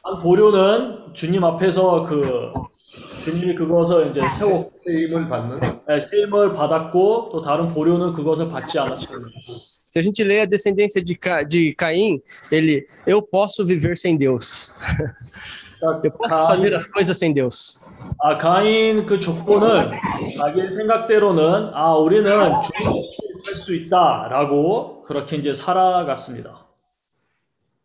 한 0.02 0.18
보류는 0.22 1.12
주님 1.14 1.44
앞에서 1.44 2.04
그 2.06 2.52
주님이 3.24 3.54
그것을 3.54 4.10
이제 4.10 4.22
세워 4.28 4.70
세임을 4.86 5.28
받는 5.28 5.82
네, 5.86 6.00
세임을 6.00 6.54
받았고 6.54 7.28
또 7.32 7.42
다른 7.42 7.68
보류는 7.68 8.12
그것을 8.14 8.48
받지 8.48 8.78
않았습니다. 8.78 9.30
Se 9.88 9.98
a 10.00 10.02
gente 10.02 10.24
lê 10.24 10.40
a 10.40 10.46
descendência 10.46 11.04
de, 11.04 11.14
Ca, 11.14 11.42
de 11.42 11.74
Caim, 11.74 12.18
ele, 12.50 12.86
eu 13.06 13.20
posso 13.20 13.62
viver 13.66 13.98
sem 13.98 14.16
Deus. 14.16 14.72
Eu 15.81 16.11
posso 16.11 16.35
fazer 16.47 16.73
as 16.73 16.85
coisas 16.85 17.17
sem 17.17 17.33
Deus. 17.33 17.79
아, 18.19 18.37
가인 18.37 19.05
그 19.05 19.19
족보는 19.19 19.91
자기 20.37 20.69
생각대로는 20.69 21.71
아, 21.73 21.95
우리는 21.95 22.29
주님 22.61 23.03
살수 23.43 23.75
있다라고 23.75 25.03
그렇게 25.03 25.37
이제 25.37 25.53
살아갔습니다. 25.53 26.65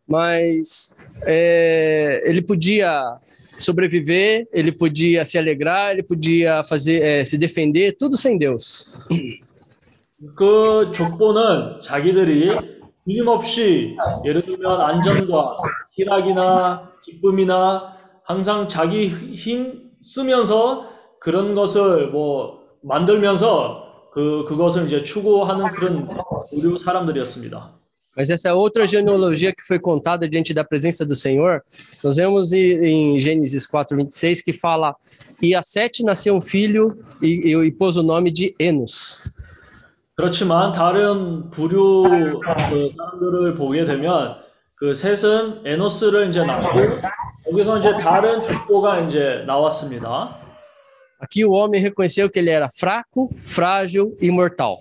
Mas 0.07 0.97
é, 1.25 2.21
ele 2.25 2.41
podia 2.41 3.17
sobreviver, 3.57 4.47
ele 4.51 4.71
podia 4.71 5.23
se 5.23 5.37
alegrar, 5.37 5.93
ele 5.93 6.03
podia 6.03 6.63
fazer, 6.63 7.01
é, 7.01 7.25
se 7.25 7.37
defender, 7.37 7.93
tudo 7.93 8.17
sem 8.17 8.37
Deus. 8.37 9.07
그 10.35 10.91
족보는 10.93 11.81
자기들이 11.83 12.57
주님 13.04 13.26
없이 13.28 13.96
예를 14.24 14.42
들면 14.42 14.80
안전과 14.80 15.58
희락이나 15.90 16.92
기쁨이나 17.02 17.96
항상 18.24 18.68
자기 18.68 19.08
힘 19.08 19.90
쓰면서 20.02 20.88
그런 21.20 21.54
것을 21.54 22.08
뭐 22.08 22.60
만들면서 22.82 24.10
그 24.12 24.44
그것을 24.46 24.86
이제 24.86 25.02
추구하는 25.02 25.70
그런 25.72 26.08
의료 26.52 26.78
사람들이었습니다. 26.78 27.78
Mas 28.16 28.30
essa 28.30 28.48
é 28.48 28.52
outra 28.52 28.84
genealogia 28.84 29.54
que 29.54 29.64
foi 29.64 29.78
contada 29.78 30.28
diante 30.28 30.52
da 30.52 30.64
presença 30.64 31.06
do 31.06 31.14
Senhor. 31.14 31.62
Nós 32.02 32.16
vemos 32.16 32.52
em 32.52 33.14
em 33.14 33.20
Gênesis 33.20 33.64
4, 33.64 33.96
26, 33.96 34.42
que 34.42 34.52
fala: 34.52 34.96
E 35.40 35.54
a 35.54 35.62
Sete 35.62 36.02
nasceu 36.02 36.34
um 36.34 36.40
filho 36.40 36.98
e, 37.22 37.52
e, 37.52 37.56
e 37.56 37.70
pôs 37.70 37.96
o 37.96 38.02
nome 38.02 38.32
de 38.32 38.56
Enos. 38.58 39.30
그렇지만 40.15 40.71
다른 40.71 41.49
부류 41.49 42.39
그 42.69 42.91
사람들을 42.95 43.55
보게 43.55 43.85
되면 43.85 44.35
그 44.75 44.93
셋은 44.93 45.65
에노스를 45.65 46.29
이제 46.29 46.45
낳고 46.45 46.79
여기서 47.51 47.79
이제 47.79 47.97
다른 47.97 48.43
족보가 48.43 49.01
이제 49.01 49.43
나왔습니다. 49.47 50.37
Aqui 51.23 51.45
o 51.45 51.53
homem 51.53 51.81
reconheceu 51.81 52.29
que 52.29 52.39
ele 52.39 52.51
era 52.51 52.67
fraco, 52.69 53.29
frágil 53.33 54.11
e 54.21 54.27
mortal. 54.27 54.79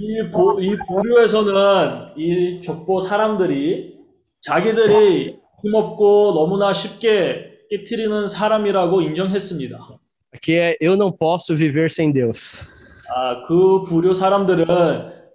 이, 0.00 0.30
보, 0.30 0.60
이 0.60 0.76
부류에서는 0.86 2.16
이 2.16 2.60
족보 2.60 3.00
사람들이 3.00 3.98
자기들이 4.40 5.36
힘없고 5.64 6.32
너무나 6.34 6.72
쉽게 6.72 7.66
깨트리는 7.70 8.28
사람이라고 8.28 9.02
인정했습니다. 9.02 9.98
Aqui 10.32 10.58
é 10.58 10.76
eu 10.80 10.94
não 10.96 11.10
posso 11.10 11.56
viver 11.56 11.90
sem 11.90 12.12
Deus. 12.12 12.77
아, 13.14 13.46
그 13.46 13.84
부류 13.84 14.14
사람들은 14.14 14.66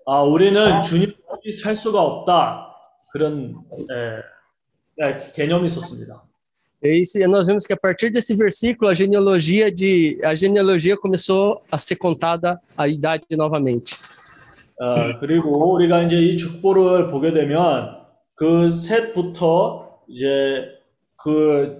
아, 0.05 0.21
우리는 0.21 0.81
주님 0.83 1.13
없이 1.27 1.51
살 1.51 1.75
수가 1.75 2.01
없다 2.01 2.67
그런 3.11 3.55
에, 4.99 5.05
에, 5.05 5.19
개념이 5.33 5.65
있었습니다. 5.67 6.23
E 6.85 7.01
e 7.01 7.27
nós 7.27 7.47
vemos 7.47 7.65
que 7.65 7.71
a 7.71 7.77
partir 7.77 8.11
desse 8.11 8.35
versículo 8.35 8.89
a 8.89 8.93
genealogia 8.93 9.71
de 9.71 10.19
a 10.21 10.35
genealogia 10.35 10.97
começou 10.97 11.57
a 11.71 11.77
ser 11.77 11.95
contada 11.95 12.59
a 12.77 12.89
idade 12.89 13.23
novamente. 13.37 13.95
어, 14.81 15.17
그리고 15.21 15.73
우리가 15.73 16.03
이제 16.03 16.17
이 16.17 16.35
축보를 16.35 17.09
보게 17.09 17.31
되면 17.31 18.03
그 18.35 18.69
셋부터 18.69 20.01
이제 20.09 20.67
그 21.15 21.79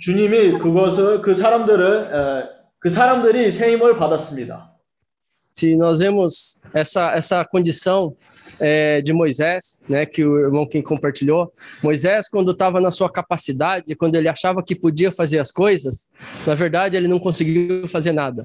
주님이 0.00 0.58
그것을 0.58 1.22
그 1.22 1.34
사람들을 1.34 2.10
에, 2.12 2.58
그 2.80 2.90
사람들이 2.90 3.52
새 3.52 3.72
힘을 3.72 3.96
받았습니다. 3.98 4.67
Se 5.57 5.75
nós 5.75 5.99
vemos 5.99 6.61
essa 6.73 7.11
essa 7.11 7.45
condição 7.45 8.15
é, 8.59 9.01
de 9.01 9.13
Moisés, 9.13 9.83
né, 9.87 10.05
que 10.05 10.25
o 10.25 10.39
irmão 10.39 10.67
Kim 10.67 10.81
compartilhou, 10.81 11.51
Moisés 11.83 12.27
quando 12.29 12.51
estava 12.51 12.79
na 12.81 12.89
sua 12.91 13.09
capacidade, 13.09 13.95
quando 13.95 14.15
ele 14.15 14.27
achava 14.27 14.63
que 14.63 14.75
podia 14.75 15.11
fazer 15.11 15.39
as 15.39 15.51
coisas, 15.51 16.09
na 16.45 16.55
verdade 16.55 16.97
ele 16.97 17.07
não 17.07 17.19
conseguiu 17.19 17.87
fazer 17.87 18.13
nada. 18.13 18.43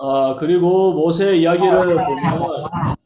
아, 0.00 0.34
그리고 0.38 0.94
모세 0.94 1.36
이야기를 1.36 1.94
보면 1.94 2.96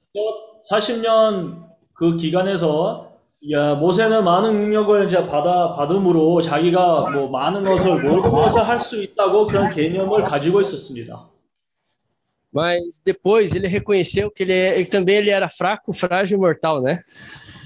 40년 0.70 1.66
그 1.93 2.16
기간에서 2.16 3.12
야, 3.53 3.74
모세는 3.74 4.24
많은 4.24 4.55
능력을 4.55 5.07
이제 5.07 5.27
받아 5.27 5.73
받음으로 5.74 6.41
자기가 6.41 7.11
뭐 7.11 7.28
많은 7.28 7.65
것을 7.65 8.03
모든 8.03 8.31
것을 8.31 8.66
할 8.66 8.78
수 8.81 9.01
있다고 9.03 9.47
그런 9.47 9.70
개념을 9.70 10.24
가지고 10.24 10.62
있었습니다. 10.62 11.28
Mas 12.53 13.03
depois 13.05 13.55
ele 13.55 13.69
reconheceu 13.69 14.31
que 14.31 14.43
ele, 14.43 14.53
ele 14.55 14.87
também 14.87 15.16
ele 15.16 15.31
era 15.31 15.49
fraco, 15.51 15.93
frágil 15.93 16.39
e 16.39 16.41
mortal, 16.41 16.81
né? 16.81 17.01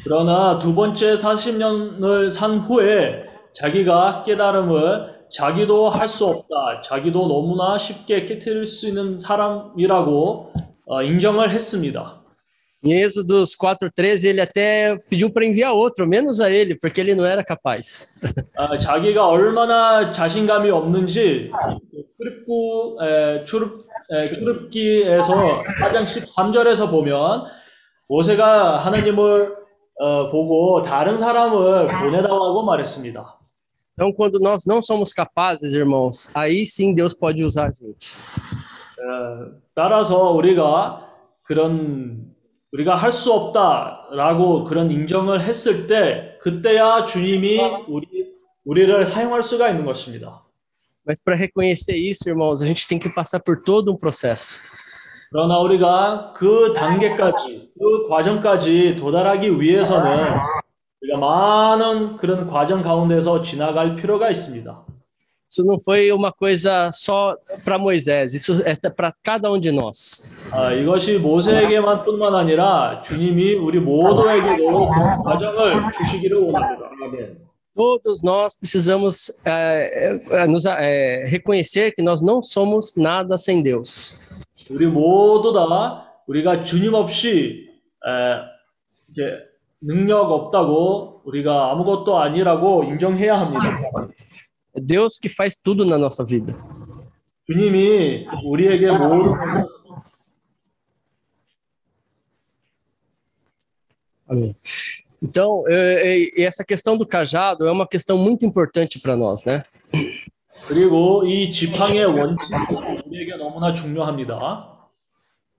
그러나 0.03 0.59
두 0.59 0.75
번째 0.75 1.15
40년을 1.15 2.31
산 2.31 2.59
후에 2.59 3.25
자기가 3.55 4.25
깨달음을 4.25 5.21
자기도 5.33 5.91
할 5.91 6.09
수 6.09 6.27
없다. 6.27 6.83
자기도 6.85 7.29
너무나 7.29 7.79
쉽게 7.79 8.25
깨뜨릴 8.25 8.67
수 8.67 8.89
있는 8.89 9.17
사람이라고 9.17 10.53
어, 10.87 11.03
인정을 11.03 11.51
했습니다. 11.51 12.17
Em 12.83 12.93
Êxodos 13.05 13.55
4:13 13.57 14.25
ele 14.27 14.41
até 14.41 14.97
pediu 15.11 15.31
para 15.31 15.45
enviar 15.45 15.75
outro, 15.75 16.07
menos 16.09 16.41
a 16.41 16.51
ele, 16.51 16.75
porque 16.75 16.99
ele 16.99 17.15
não 17.15 17.27
era 17.27 17.45
capaz. 17.45 18.19
아, 18.57 18.77
자기가 18.79 19.29
얼마나 19.29 20.11
자신감이 20.11 20.71
없는지 20.71 21.51
출입구 22.17 22.97
에, 23.03 23.45
출입 23.45 23.85
에, 24.11 24.27
출입기에서 24.27 25.64
4장 25.82 26.03
13절에서 26.03 26.90
보면 26.91 27.45
모세가 28.07 28.77
하나님을 28.80 29.56
어, 29.98 30.30
보고 30.30 30.82
다른 30.82 31.18
사람을 31.18 31.88
보내달라고 31.88 32.64
말했습니다. 32.64 33.40
Então, 33.98 34.11
quando 34.11 34.40
nós 34.40 34.65
não 34.68 34.82
somos 34.82 35.14
capazes, 35.14 35.73
irmãos, 35.73 36.30
aí 36.36 36.65
sim 36.65 36.94
Deus 36.94 37.15
pode 37.15 37.45
usar 37.45 37.68
a 37.69 37.72
gente. 37.72 38.14
어, 38.99 39.56
따라서 39.73 40.32
우리가 40.32 41.10
그런 41.44 42.34
우리가 42.73 42.95
할 42.95 43.11
수 43.14 43.32
없다라고 43.32 44.65
그런 44.65 44.91
인정을 44.91 45.40
했을 45.41 45.88
때 45.88 46.38
그때야 46.41 47.06
주님이 47.06 47.60
우리 47.88 48.36
우리를 48.65 49.06
사용할 49.06 49.41
수가 49.44 49.69
있는 49.69 49.86
것입니다. 49.86 50.44
Mas 51.06 51.22
para 51.22 51.36
reconhecer 51.36 51.95
isso, 51.95 52.27
irmãos, 52.27 52.61
a 52.61 52.65
gente 52.65 52.88
tem 52.88 52.98
que 52.98 53.10
passar 53.10 53.40
por 53.40 53.61
todo 53.61 53.91
um 53.91 53.98
processo. 53.98 54.57
그러나 55.32 55.60
우리가 55.60 56.34
그 56.36 56.73
단계까지, 56.73 57.72
그 57.77 58.07
과정까지 58.07 58.95
도달하기 58.95 59.60
위해서는 59.60 60.34
우리가 61.02 61.18
많은 61.18 62.18
그런 62.18 62.48
과정 62.48 62.82
가운데서 62.82 63.41
지나갈 63.41 63.95
필요가 63.95 64.30
있습니다. 64.32 64.86
Isso 65.48 65.64
não 65.64 65.80
foi 65.80 66.11
uma 66.11 66.34
coisa 66.34 66.90
só 66.91 67.36
para 67.64 67.77
Moisés, 67.77 68.34
isso 68.34 68.61
é 68.65 68.76
para 68.90 69.14
cada 69.23 69.52
um 69.52 69.60
de 69.60 69.72
nós. 69.72 70.49
아, 70.52 70.73
이것이 70.73 71.19
모세에게만 71.19 72.03
뿐만 72.03 72.34
아니라 72.34 73.02
주님이 73.03 73.53
우리 73.56 73.80
모두에게도 73.80 74.90
과정을 75.23 75.94
주시기를 75.98 76.38
원합니다. 76.38 76.90
Todos 77.75 78.23
nós 78.23 78.57
precisamos 78.59 79.31
é, 79.47 80.19
é, 80.31 80.47
nos, 80.47 80.67
é, 80.67 81.25
reconhecer 81.27 81.93
que 81.93 82.03
nós 82.03 82.21
não 82.21 82.43
somos 82.43 82.97
nada 82.97 83.39
sem 83.39 83.62
Deus. 83.62 84.29
우리 84.71 84.87
모두 84.87 85.53
다 85.53 86.23
우리가 86.27 86.62
주님 86.62 86.95
없이 86.95 87.69
에, 88.07 88.11
이제 89.09 89.39
능력 89.81 90.31
없다고 90.31 91.23
우리가 91.25 91.73
아무것도 91.73 92.19
아니라고 92.19 92.85
인정해야 92.85 93.41
합니다. 93.41 93.81
É 94.75 94.81
Deus 94.81 95.19
que 95.19 95.29
faz 95.29 95.57
tudo 95.57 95.85
na 95.85 95.97
nossa 95.97 96.25
vida. 96.25 96.55
주님이 97.47 98.27
우리에게 98.45 98.91
모든 98.93 99.37
것을 99.37 99.65
Amém. 104.31 104.55
Então, 105.23 105.65
é, 105.69 106.31
é, 106.39 106.43
essa 106.45 106.65
questão 106.65 106.97
do 106.97 107.07
cajado 107.07 107.67
é 107.67 107.71
uma 107.71 107.87
questão 107.87 108.17
muito 108.17 108.45
importante 108.47 108.99
para 108.99 109.15
nós, 109.17 109.45
né? 109.45 109.62
그리고 110.67 111.25
이 111.25 111.51
지팡이의 111.51 112.07
원칙이 112.07 112.75
우리에게 113.07 113.37
너무나 113.37 113.73
중요합니다. 113.75 114.69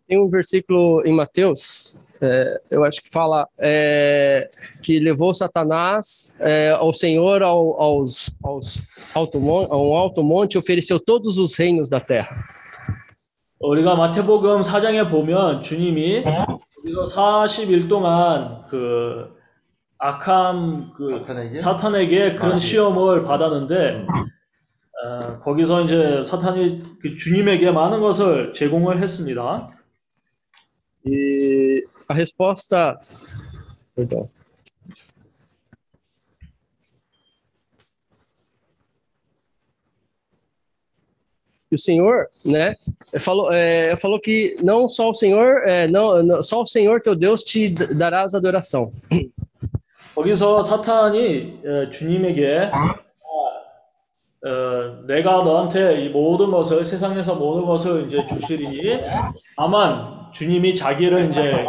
Tem 0.07 0.19
um 0.19 0.29
versículo 0.29 1.01
em 1.05 1.13
Mateus, 1.13 2.21
é, 2.21 2.59
eu 2.69 2.83
acho 2.83 3.01
que 3.01 3.09
fala 3.09 3.47
é, 3.57 4.49
que 4.83 4.99
levou 4.99 5.33
Satanás 5.33 6.37
é, 6.41 6.71
ao 6.71 6.91
Senhor 6.93 7.41
ao, 7.41 7.79
aos, 7.81 8.29
aos 8.43 8.77
alto, 9.15 9.39
mon- 9.39 9.67
a 9.71 9.77
um 9.77 9.95
alto 9.95 10.21
monte 10.21 10.55
e 10.55 10.57
ofereceu 10.57 10.99
todos 10.99 11.37
os 11.37 11.55
reinos 11.55 11.87
da 11.87 11.99
terra. 12.01 12.35
우리가 13.61 13.95
마태복음 13.95 14.61
4장에 14.61 15.09
보면 15.11 15.61
주님이 15.61 16.23
여기서 16.25 17.03
40일 17.15 17.87
동안 17.87 18.65
그 18.67 19.34
악함 19.98 20.92
그 20.94 21.10
사탄에게? 21.18 21.54
사탄에게 21.54 22.34
그런 22.34 22.52
아, 22.52 22.54
예. 22.56 22.58
시험을 22.58 23.24
받았는데 23.24 24.06
어, 25.04 25.40
거기서 25.40 25.82
이제 25.82 26.22
사탄이 26.24 26.98
그 27.00 27.16
주님에게 27.16 27.70
많은 27.70 28.00
것을 28.00 28.52
제공을 28.54 29.00
했습니다. 29.02 29.70
E 31.08 31.82
a 32.10 32.14
resposta. 32.14 32.98
Perdão. 33.94 34.28
E 41.70 41.74
o 41.74 41.78
Senhor, 41.78 42.28
né, 42.44 42.76
falou, 43.18 43.52
é, 43.52 43.96
falou 43.96 44.20
que 44.20 44.56
não 44.62 44.88
só 44.88 45.10
o 45.10 45.14
Senhor, 45.14 45.62
é, 45.66 45.88
não, 45.88 46.22
não- 46.22 46.42
só 46.42 46.62
o 46.62 46.66
Senhor 46.66 47.00
teu 47.00 47.14
Deus 47.16 47.42
te 47.42 47.68
darás 47.94 48.34
adoração. 48.34 48.92
거기서 50.16 50.62
사탄이 50.62 51.60
어, 51.66 51.90
주님에게 51.90 52.70
어, 54.46 55.06
내가 55.06 55.42
너한테 55.42 56.04
이 56.04 56.08
모든 56.08 56.50
것을 56.50 56.84
세상에서 56.84 57.34
모든 57.34 57.66
것을 57.66 58.06
이제 58.06 58.24
주시리니 58.24 58.98
다만 59.56 60.26
주님이 60.32 60.74
자기를 60.74 61.30
이제 61.30 61.66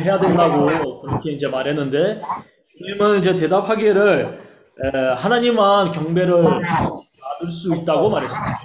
해야 0.00 0.18
된다고 0.18 1.00
그렇게 1.02 1.32
이제 1.32 1.46
말했는데 1.48 2.20
주님은 2.78 3.20
이제 3.20 3.36
대답하기를 3.36 4.40
에, 4.82 4.98
하나님만 5.16 5.92
경배를 5.92 6.42
받을 6.42 7.52
수 7.52 7.76
있다고 7.76 8.10
말했습니다. 8.10 8.60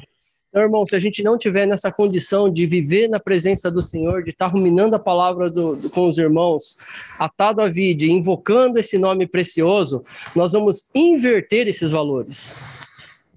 Então, 0.48 0.62
irmão, 0.62 0.86
se 0.86 0.94
a 0.94 1.00
gente 1.00 1.20
não 1.22 1.36
tiver 1.36 1.66
nessa 1.66 1.90
condição 1.90 2.48
de 2.48 2.64
viver 2.64 3.08
na 3.08 3.18
presença 3.18 3.72
do 3.72 3.82
Senhor, 3.82 4.22
de 4.22 4.30
estar 4.30 4.46
ruminando 4.46 4.94
a 4.94 5.00
palavra 5.00 5.50
do, 5.50 5.74
do- 5.74 5.90
com 5.90 6.08
os 6.08 6.16
irmãos, 6.16 6.76
atado 7.18 7.60
à 7.60 7.66
vida, 7.68 8.04
invocando 8.04 8.78
esse 8.78 8.96
nome 8.96 9.26
precioso, 9.26 10.04
nós 10.36 10.52
vamos 10.52 10.88
inverter 10.94 11.66
esses 11.66 11.90
valores. 11.90 12.54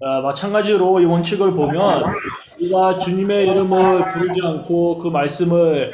아, 0.00 0.20
마찬가지로 0.20 1.00
이 1.00 1.06
원칙을 1.06 1.54
보면 1.54 2.04
우리가 2.60 2.98
주님의 2.98 3.48
이름을 3.48 4.06
부르지 4.12 4.40
않고 4.40 4.98
그 4.98 5.08
말씀을 5.08 5.90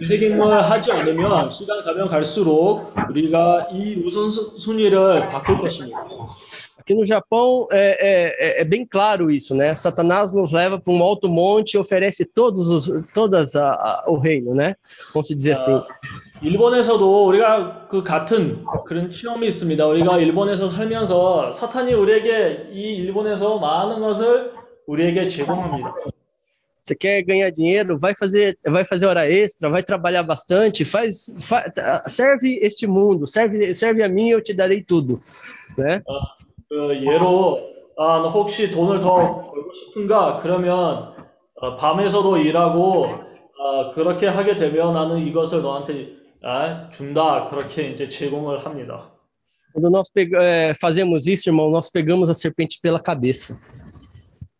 되새김을 0.00 0.62
하지 0.70 0.90
않으면 0.90 1.50
시간 1.50 1.84
가면 1.84 2.08
갈수록 2.08 2.94
우리가 3.10 3.68
이 3.72 4.02
우선순위를 4.06 5.28
바꿀 5.28 5.58
것입니다. 5.60 6.02
Aqui 6.86 6.94
no 6.94 7.04
Japão 7.04 7.68
é, 7.70 7.78
é- 8.00 8.36
é- 8.58 8.60
é 8.62 8.64
bem 8.64 8.84
claro 8.84 9.30
isso, 9.30 9.54
né? 9.54 9.74
Satanás 9.74 10.32
nos 10.32 10.52
leva 10.52 10.80
para 10.80 10.92
um 10.92 11.02
alto 11.02 11.28
monte 11.28 11.74
e 11.74 11.78
oferece 11.78 12.24
todos 12.24 12.68
os, 12.70 13.12
todas 13.12 13.54
a, 13.54 13.70
a- 13.72 14.04
o 14.08 14.16
reino, 14.18 14.54
né? 14.54 14.74
Vamos 15.14 15.28
dizer 15.28 15.52
assim. 15.52 15.72
아, 15.72 15.86
일본에서도 16.42 17.26
우리가 17.26 17.86
그 17.88 18.02
같은 18.02 18.64
그런 18.84 19.10
체험이 19.12 19.46
있습니다. 19.46 19.86
우리가 19.86 20.18
일본에서 20.18 20.70
살면서 20.70 21.52
사탄이 21.52 21.94
우리에게 21.94 22.70
이 22.72 22.96
일본에서 22.96 23.58
많은 23.58 24.00
것을 24.00 24.52
우리에게 24.86 25.28
제공합니다. 25.28 25.94
Você 26.84 26.96
quer 26.96 27.22
ganhar 27.22 27.52
dinheiro, 27.52 27.96
vai 27.96 28.12
fazer, 28.12 28.56
vai 28.66 28.84
fazer 28.84 29.06
hora 29.06 29.24
extra, 29.30 29.70
vai 29.70 29.84
trabalhar 29.84 30.24
bastante, 30.24 30.84
faz, 30.84 31.32
fa- 31.40 31.62
serve 32.08 32.58
este 32.60 32.88
mundo, 32.88 33.24
serve, 33.24 33.72
serve 33.72 34.02
a 34.02 34.08
mim, 34.08 34.30
eu 34.30 34.42
te 34.42 34.52
darei 34.52 34.82
tudo, 34.82 35.22
né? 35.78 36.02
그 36.69 36.95
예로 37.05 37.67
아, 37.97 38.19
너 38.19 38.27
혹시 38.27 38.69
돈을 38.69 38.99
더 38.99 39.15
벌고 39.47 39.73
싶은가? 39.73 40.37
그러면 40.41 41.13
어, 41.55 41.75
밤에서도 41.77 42.37
일하고 42.37 43.05
어, 43.05 43.91
그렇게 43.93 44.27
하게 44.27 44.55
되면 44.55 44.93
나는 44.93 45.25
이것을 45.25 45.61
너한테 45.61 46.09
아, 46.43 46.89
준다. 46.91 47.47
그렇게 47.49 47.89
이제 47.89 48.07
제공을 48.07 48.65
합니다. 48.65 49.11
Quando 49.73 49.89
nós 49.89 50.09
pega- 50.11 50.41
é, 50.41 50.71
fazemos 50.75 51.27
isso, 51.27 51.49
irmão, 51.49 51.69
nós 51.69 51.87
pegamos 51.91 52.29
a 52.29 52.33
serpente 52.33 52.79
pela 52.81 52.99
cabeça. 53.03 53.55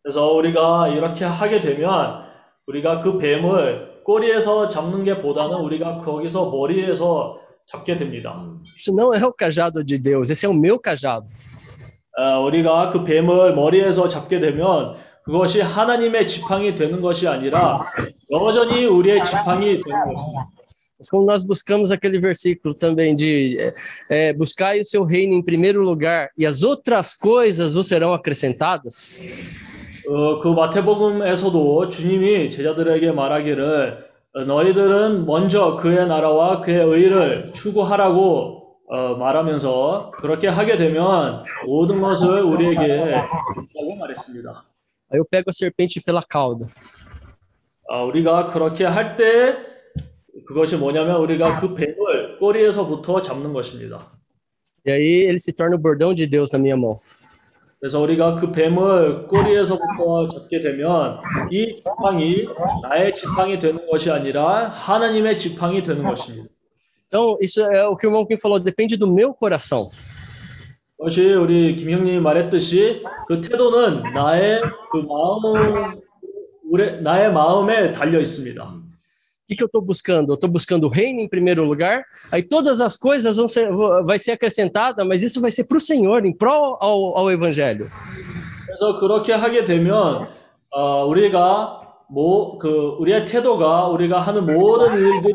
그래서 0.02 0.32
우리가 0.32 0.88
이렇게 0.88 1.24
하게 1.24 1.60
되면 1.60 2.24
우리가 2.66 3.02
그 3.02 3.18
뱀을 3.18 4.02
꼬리에서 4.04 4.68
잡는 4.68 5.04
게 5.04 5.18
보다는 5.18 5.56
우리가 5.58 6.00
거기서 6.02 6.50
머리에서 6.50 7.38
잡게 7.66 7.96
됩니다. 7.96 8.44
Isso 8.76 8.92
não 8.92 9.12
é 9.14 9.24
o 9.24 9.32
cajado 9.32 9.84
de 9.84 9.98
Deus, 9.98 10.30
esse 10.30 10.46
é 10.46 10.48
o 10.48 10.54
meu 10.54 10.78
cajado. 10.78 11.26
어, 12.18 12.40
우리가 12.42 12.90
그 12.90 13.04
뱀을 13.04 13.54
머리에서 13.54 14.08
잡게 14.08 14.40
되면 14.40 14.96
그것이 15.22 15.60
하나님의 15.60 16.26
지팡이 16.26 16.74
되는 16.74 17.00
것이 17.00 17.28
아니라 17.28 17.82
여전히 18.30 18.86
우리의 18.86 19.24
지팡이 19.24 19.80
되는 19.80 20.14
것입니다. 20.14 20.48
Mas 21.00 21.08
como 21.08 21.24
nós 21.24 21.44
buscamos 21.44 21.92
aquele 21.92 22.18
versículo 22.18 22.74
também 22.74 23.14
de 23.14 23.72
é, 24.10 24.32
buscai 24.32 24.80
o 24.80 24.84
seu 24.84 25.04
reino 25.04 25.32
em 25.32 25.40
primeiro 25.40 25.80
lugar 25.80 26.28
e 26.36 26.44
as 26.44 26.64
outras 26.64 27.14
coisas 27.14 27.72
vos 27.72 27.86
serão 27.86 28.12
acrescentadas. 28.12 29.24
어, 30.10 30.40
그 30.40 30.48
마태복음에서도 30.48 31.88
주님이 31.90 32.50
제자들에게 32.50 33.12
말하기를 33.12 34.08
어, 34.34 34.40
너희들은 34.40 35.24
먼저 35.24 35.76
그의 35.76 36.08
나라와 36.08 36.62
그의 36.62 36.84
의를 36.84 37.52
추구하라고 37.54 38.57
어, 38.90 39.16
말하면서 39.16 40.12
그렇게 40.16 40.48
하게 40.48 40.76
되면 40.76 41.44
모든 41.66 42.00
것을 42.00 42.40
우리에게 42.40 42.86
주라고 42.86 43.96
말했습니다. 44.00 44.64
Aí 45.10 45.18
eu 45.18 45.24
pego 45.24 45.48
a 45.48 45.52
serpente 45.52 46.00
pela 46.04 46.22
cauda. 46.30 46.66
아, 47.88 48.02
우리가 48.02 48.48
그렇게 48.48 48.84
할 48.84 49.16
때 49.16 49.56
그것이 50.46 50.76
뭐냐면 50.76 51.16
우리가 51.20 51.60
그 51.60 51.74
뱀을 51.74 52.38
꼬리에서부터 52.38 53.20
잡는 53.22 53.52
것입니다. 53.52 54.12
E 54.86 54.90
aí 54.90 55.24
ele 55.26 55.38
se 55.38 55.52
torna 55.54 55.76
o 55.76 55.78
bordão 55.78 56.14
de 56.14 56.26
Deus 56.26 56.50
na 56.52 56.58
minha 56.58 56.76
mão. 56.76 56.98
그래서 57.80 58.00
우리가 58.00 58.36
그 58.36 58.50
뱀을 58.50 59.28
꼬리에서부터 59.28 60.28
잡게 60.32 60.60
되면 60.60 61.20
이 61.50 61.76
지팡이 61.82 62.48
나의 62.82 63.14
지팡이 63.14 63.58
되는 63.58 63.86
것이 63.86 64.10
아니라 64.10 64.68
하나님의 64.68 65.38
지팡이 65.38 65.82
되는 65.82 66.02
것입니다. 66.04 66.48
Então, 67.07 67.37
isso 67.39 67.61
é 67.61 67.87
o 67.87 67.95
que 67.95 68.07
o 68.07 68.09
irmão 68.09 68.25
Kim 68.25 68.37
falou, 68.37 68.59
depende 68.59 68.97
do 68.97 69.07
meu 69.07 69.33
coração. 69.33 69.89
그것이 70.97 71.33
우리 71.33 71.75
김 71.75 71.91
형님이 71.91 72.19
말했듯이 72.19 73.03
그 73.27 73.41
태도는 73.41 74.13
나의 74.13 74.61
그 74.91 74.97
마음, 74.97 76.01
우리, 76.71 77.01
나의 77.01 77.31
마음에 77.33 77.91
달려 77.91 78.19
있습니다. 78.19 78.63
O 78.63 79.45
que, 79.45 79.57
que 79.57 79.63
eu 79.63 79.67
estou 79.67 79.81
buscando? 79.81 80.31
Eu 80.31 80.35
estou 80.35 80.49
buscando 80.49 80.85
o 80.85 80.89
reino 80.89 81.19
em 81.19 81.27
primeiro 81.27 81.65
lugar, 81.65 82.05
aí 82.31 82.41
todas 82.41 82.79
as 82.79 82.95
coisas 82.95 83.35
vão 83.35 83.47
ser, 83.47 83.69
vai 84.05 84.17
ser 84.17 84.31
acrescentada, 84.31 85.03
mas 85.03 85.21
isso 85.21 85.41
vai 85.41 85.51
ser 85.51 85.65
para 85.65 85.77
o 85.77 85.81
Senhor, 85.81 86.25
em 86.25 86.33
prol 86.35 86.77
ao, 86.79 87.17
ao 87.17 87.31
Evangelho. 87.31 87.89
그래서 88.65 88.99
그렇게 88.99 89.33
하게 89.33 89.65
되면 89.65 90.29
어, 90.71 91.05
우리가 91.05 91.81
뭐 92.09 92.57
그 92.59 92.95
우리의 92.99 93.25
태도가 93.25 93.87
우리가 93.89 94.19
하는 94.19 94.45
모든 94.45 94.93
일들이 94.97 95.33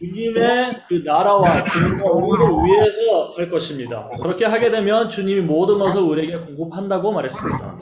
주님의 0.00 0.82
그 0.88 1.02
나라와 1.04 1.62
주님의 1.66 2.00
의를 2.02 2.46
위해서 2.64 3.34
할 3.36 3.50
것입니다. 3.50 4.08
그렇게 4.22 4.46
하게 4.46 4.70
되면 4.70 5.10
주님이 5.10 5.42
모든 5.42 5.78
것을 5.78 6.00
우리에게 6.00 6.38
공급한다고 6.38 7.12
말했습니다. 7.12 7.78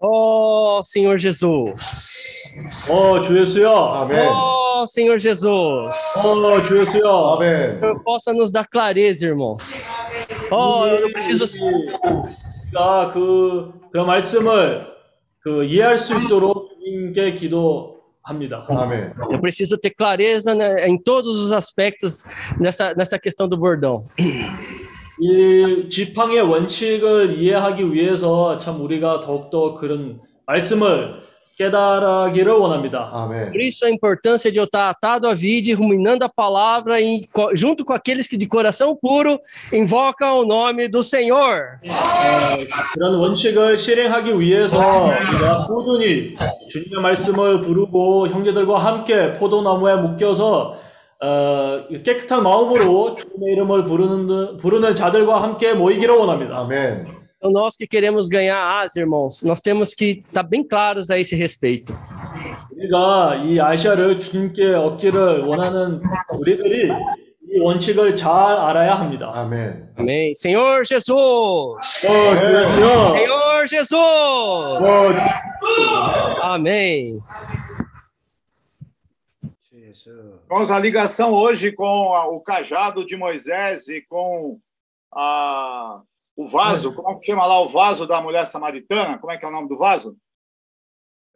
Oh, 0.00 0.82
Senhor 0.84 1.16
Jesus. 1.16 2.56
어, 2.90 3.22
주 3.28 3.40
예수여. 3.40 3.70
아멘. 3.70 4.28
Oh, 4.28 4.82
Senhor 4.82 5.20
Jesus. 5.20 5.46
어, 5.46 6.66
주 6.66 6.80
예수여. 6.80 7.36
아멘. 7.36 7.78
Senhor, 7.78 8.02
possa 8.04 8.32
nos 8.34 8.50
dar 8.50 8.66
clareza, 8.68 9.24
irmãos. 9.24 9.96
Oh, 10.50 10.84
eu 10.88 11.02
não 11.02 11.12
preciso. 11.12 11.46
그, 13.12 13.72
그 13.92 13.98
말씀을 13.98 14.86
그 15.38 15.64
이해할 15.64 15.96
수 15.96 16.18
있도록 16.18 16.66
주님께 16.68 17.34
기도 17.34 17.91
합니다. 18.24 18.66
아멘. 18.68 19.14
Eu 19.30 19.40
preciso 19.40 19.76
ter 19.78 19.90
clareza 19.90 20.54
né, 20.54 20.86
em 20.86 20.96
todos 20.96 21.38
os 21.38 21.52
aspectos 21.52 22.24
nessa, 22.60 22.94
nessa 22.94 23.18
questão 23.18 23.48
do 23.48 23.56
bordão. 23.56 24.04
이 25.20 25.88
지팡이의 25.88 26.42
원칙을 26.42 27.38
이해하기 27.38 27.92
위해서 27.92 28.58
참 28.58 28.80
우리가 28.80 29.20
더욱더 29.20 29.74
그런 29.74 30.20
말씀을 30.46 31.22
깨달아기를 31.56 32.52
원합니다. 32.52 33.10
아멘. 33.12 33.52
Por 33.52 33.60
isso 33.60 33.84
a 33.84 33.90
importância 33.90 34.50
de 34.50 34.58
eu 34.58 34.64
estar 34.64 34.88
atado 34.88 35.28
à 35.28 35.34
vida 35.34 35.70
e 35.70 35.72
ruminando 35.72 36.24
a 36.24 36.28
palavra 36.28 37.00
em, 37.00 37.26
junto 37.54 37.84
com 37.84 37.92
aqueles 37.92 38.26
que 38.26 38.36
de 38.36 38.46
coração 38.46 38.96
puro 38.96 39.38
invocam 39.72 40.40
o 40.40 40.44
nome 40.44 40.88
do 40.88 41.02
Senhor. 41.02 41.78
그런 42.94 43.14
원칙을 43.14 43.76
실행하기 43.76 44.38
위해서 44.38 44.78
우리가 44.78 45.66
꾸준히 45.66 46.36
주님의 46.70 47.02
말씀을 47.02 47.60
부르고 47.60 48.28
형제들과 48.28 48.78
함께 48.78 49.34
포도나무에 49.34 49.96
묶여서 49.96 50.76
어, 51.24 51.84
깨끗한 52.04 52.42
마음으로 52.42 53.14
주님의 53.14 53.52
이름을 53.52 53.84
부르는 53.84 54.56
부르는 54.56 54.94
자들과 54.94 55.42
함께 55.42 55.72
모이기를 55.72 56.14
원합니다. 56.14 56.58
아멘. 56.60 57.21
Então 57.41 57.51
nós 57.51 57.75
que 57.75 57.85
queremos 57.87 58.27
ganhar 58.29 58.81
as 58.83 58.95
irmãos, 58.95 59.43
nós 59.43 59.61
temos 59.61 59.93
que 59.93 60.23
estar 60.25 60.43
bem 60.43 60.63
claros 60.63 61.09
a 61.09 61.19
esse 61.19 61.35
respeito. 61.35 61.93
우리가 62.77 63.35
이 63.45 63.59
아시아를 63.59 64.19
주님께 64.19 64.73
얻기를 64.75 65.41
원하는 65.45 66.01
우리들이 66.31 66.91
이 67.49 67.59
원칙을 67.59 68.15
잘 68.15 68.31
알아야 68.31 68.93
합니다. 68.95 69.31
아멘. 69.33 69.89
Amém. 69.97 70.33
Senhor 70.35 70.83
Jesus. 70.85 71.09
어, 71.13 71.77
주여. 72.35 73.13
Senhor 73.15 73.67
Jesus. 73.67 75.17
Amém. 76.41 77.17
Irmãos, 80.49 80.69
a 80.71 80.79
ligação 80.79 81.33
hoje 81.33 81.71
com 81.71 82.13
a- 82.13 82.27
o 82.27 82.39
cajado 82.39 83.05
de 83.05 83.15
Moisés 83.17 83.87
e 83.87 84.01
com 84.01 84.59
a, 85.11 86.01
o 86.35 86.47
vaso, 86.47 86.93
como 86.93 87.09
é 87.09 87.15
que 87.15 87.25
chama 87.25 87.45
lá 87.45 87.59
o 87.61 87.67
vaso 87.69 88.05
da 88.05 88.21
mulher 88.21 88.45
samaritana? 88.45 89.17
Como 89.17 89.31
é 89.31 89.37
que 89.37 89.45
é 89.45 89.47
o 89.47 89.51
nome 89.51 89.67
do 89.67 89.77
vaso? 89.77 90.17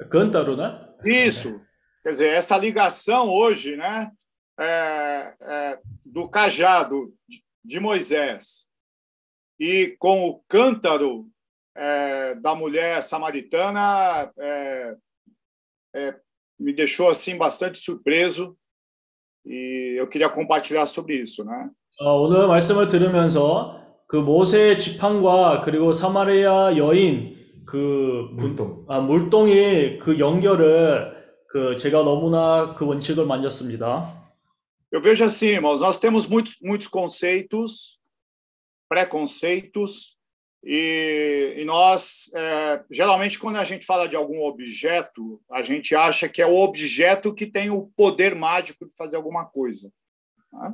근따로나? 0.10 0.96
Isso. 1.04 1.60
Quer 2.04 2.12
dizer, 2.12 2.28
essa 2.30 2.58
ligação 2.58 3.30
hoje, 3.30 3.76
né, 3.76 4.12
é, 4.60 5.36
é, 5.40 5.80
do 6.06 6.28
cajado 6.28 7.14
de- 7.28 7.44
de 7.64 7.80
Moisés 7.80 8.68
e 9.60 9.96
com 10.00 10.28
o 10.28 10.44
cântaro 10.48 11.28
é, 11.76 12.36
da 12.36 12.54
mulher 12.54 13.02
samaritana 13.02 14.32
é, 14.38 14.98
é, 15.96 16.20
me 16.60 16.74
deixou 16.74 17.10
assim 17.10 17.38
bastante 17.38 17.78
surpreso 17.80 18.58
e 19.46 19.96
eu 19.98 20.08
queria 20.08 20.30
compartilhar 20.30 20.86
sobre 20.86 21.16
isso, 21.16 21.44
né? 21.46 21.70
어, 22.00 22.22
오늘 22.22 22.48
말씀을 22.48 22.88
들으면서 22.90 23.80
그 24.07 24.17
모세의 24.17 24.79
지팡과 24.79 25.63
그리고 25.63 25.93
사마리아 25.93 26.77
여인 26.77 27.37
그 27.65 28.29
분- 28.37 28.57
물동. 28.57 28.85
아, 28.89 29.01
물동이 29.01 29.99
그 29.99 30.19
연결을 30.19 31.17
그 31.49 31.77
제가 31.79 32.03
너무나 32.03 32.75
그 32.75 32.87
원칙을 32.87 33.27
만졌습니다. 33.27 34.15
Eu 34.93 35.01
vejo 35.03 35.25
assim, 35.25 35.49
irmãos, 35.49 35.81
nós 35.81 35.99
temos 35.99 36.29
muitos, 36.29 36.57
muitos 36.63 36.87
conceitos, 36.87 37.99
preconceitos, 38.89 40.17
e, 40.65 41.55
e 41.59 41.65
nós, 41.65 42.31
é, 42.35 42.83
geralmente, 42.91 43.39
quando 43.39 43.57
a 43.57 43.65
gente 43.65 43.85
fala 43.85 44.09
de 44.09 44.17
algum 44.17 44.45
objeto, 44.45 45.41
a 45.51 45.63
gente 45.63 45.95
acha 45.95 46.29
que 46.29 46.41
é 46.41 46.47
o 46.47 46.55
objeto 46.57 47.35
que 47.35 47.47
tem 47.47 47.69
o 47.71 47.91
poder 47.97 48.35
mágico 48.37 48.87
de 48.87 48.95
fazer 48.95 49.17
alguma 49.17 49.45
coisa. 49.45 49.91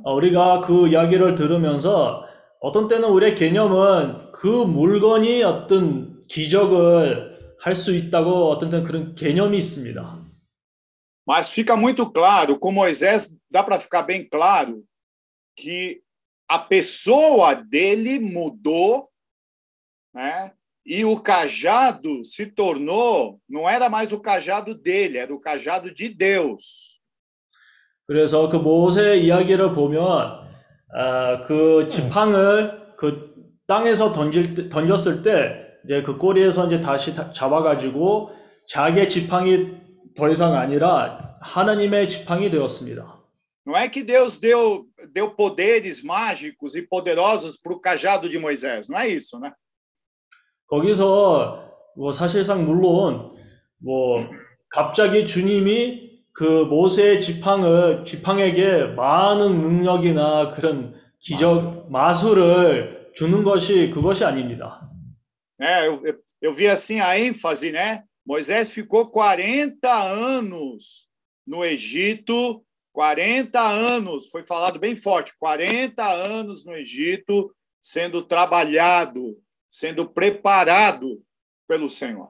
어, 0.05 0.13
우리가 0.13 0.61
그 0.61 0.87
이야기를 0.87 1.35
들으면서 1.35 2.25
어떤 2.62 2.88
때는 2.88 3.08
우리의 3.08 3.34
개념은 3.34 4.32
그 4.32 4.46
물건이 4.46 5.42
어떤 5.42 6.26
기적을 6.26 7.38
할 7.60 7.74
수 7.74 7.94
있다고 7.94 8.50
어떤 8.50 8.70
때는 8.70 8.84
그런 8.84 9.14
개념이 9.14 9.58
있습니다. 9.58 10.18
Mas 11.26 11.50
fica 11.50 11.76
muito 11.76 12.10
claro, 12.10 12.58
com 12.58 12.72
Moisés, 12.72 13.36
dá 13.50 13.62
para 13.62 13.78
ficar 13.78 14.02
bem 14.02 14.26
claro 14.26 14.82
que 15.54 16.00
a 16.48 16.58
pessoa 16.58 17.54
dele 17.54 18.18
mudou, 18.18 19.10
né? 20.14 20.52
E 20.86 21.04
o 21.04 21.20
cajado 21.20 22.24
se 22.24 22.46
tornou, 22.46 23.38
não 23.46 23.68
era 23.68 23.90
mais 23.90 24.10
o 24.10 24.20
cajado 24.20 24.74
dele, 24.74 25.18
era 25.18 25.34
o 25.34 25.40
cajado 25.40 25.92
de 25.92 26.08
Deus. 26.08 26.88
그래서 28.06 28.48
그 28.48 28.56
모세 28.56 29.18
이야기를 29.18 29.74
보면 29.74 30.41
아, 30.95 31.43
그 31.45 31.87
지팡을 31.89 32.95
그 32.97 33.33
땅에서 33.67 34.13
던질 34.13 34.53
때, 34.55 34.69
던졌을 34.69 35.23
때 35.23 35.59
이제 35.85 36.01
그 36.03 36.17
꼬리에서 36.17 36.67
이제 36.67 36.81
다시 36.81 37.13
다- 37.15 37.31
잡아가지고 37.33 38.31
자기의 38.67 39.09
지팡이 39.09 39.71
더 40.15 40.29
이상 40.29 40.53
아니라 40.55 41.37
하나님의 41.41 42.07
지팡이 42.09 42.49
되었습니다. 42.49 43.21
Não 43.65 43.77
é 43.77 43.87
que 43.89 44.03
Deus 44.03 44.37
deu, 44.37 44.85
deu 45.13 45.31
poderes 45.31 46.03
mágicos 46.03 46.75
e 46.75 46.81
poderosos 46.81 47.55
para 47.57 47.73
o 47.73 47.79
cajado 47.79 48.27
de 48.29 48.37
Moisés, 48.37 48.89
não 48.89 48.97
é 48.99 49.07
isso, 49.07 49.39
né? 49.39 49.53
거기서 50.67 51.69
뭐 51.95 52.11
사실상 52.11 52.65
물론 52.65 53.33
뭐 53.77 54.27
갑자기 54.69 55.25
주님이 55.25 56.02
그 56.32 56.44
모세의 56.64 57.20
지팡을 57.20 58.04
지팡에게 58.04 58.94
많은 58.94 59.60
능력이나 59.60 60.52
그런 60.52 60.94
기적 61.18 61.90
마술을 61.90 63.10
주는 63.14 63.42
것이 63.42 63.90
그것이 63.90 64.24
아닙니다. 64.24 64.88
É, 65.60 65.88
eu, 65.88 66.00
eu, 66.04 66.14
eu 66.40 66.54
vi 66.54 66.68
assim 66.68 67.00
a 67.00 67.18
ênfase, 67.18 67.72
né? 67.72 68.04
Moisés 68.24 68.70
ficou 68.70 69.10
40 69.10 69.88
anos 69.90 71.08
no 71.44 71.64
Egito, 71.64 72.62
40 72.92 73.58
anos, 73.58 74.28
foi 74.28 74.44
falado 74.44 74.78
bem 74.78 74.94
forte, 74.94 75.32
40 75.38 76.04
anos 76.04 76.64
no 76.64 76.76
Egito, 76.76 77.50
sendo 77.80 78.22
trabalhado, 78.22 79.36
sendo 79.70 80.06
preparado 80.08 81.20
pelo 81.66 81.88
Senhor. 81.88 82.28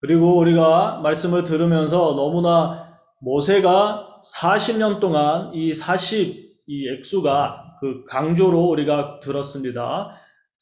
그리고 0.00 0.38
우리가 0.38 1.00
말씀을 1.00 1.44
들으면서 1.44 2.14
너무나 2.14 2.93
모세가 3.21 4.21
40년 4.23 4.99
동안 4.99 5.53
이 5.53 5.73
40, 5.73 6.55
이 6.67 6.89
액수가 6.89 7.77
그 7.79 8.05
강조로 8.05 8.59
우리가 8.69 9.19
들었습니다. 9.19 10.11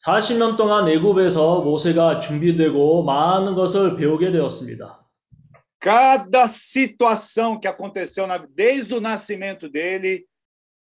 40년 0.06 0.58
동안 0.58 0.88
애굽에서 0.88 1.62
모세가 1.62 2.20
준비되고 2.20 3.04
많은 3.04 3.54
것을 3.56 3.96
배우게 3.96 4.32
되었습니다. 4.32 5.00
Cada 5.80 6.48
situação 6.48 7.60
que 7.60 7.68
aconteceu 7.68 8.26
na- 8.26 8.38
desde 8.56 8.94
o 8.94 9.02
nascimento 9.02 9.68
dele, 9.70 10.26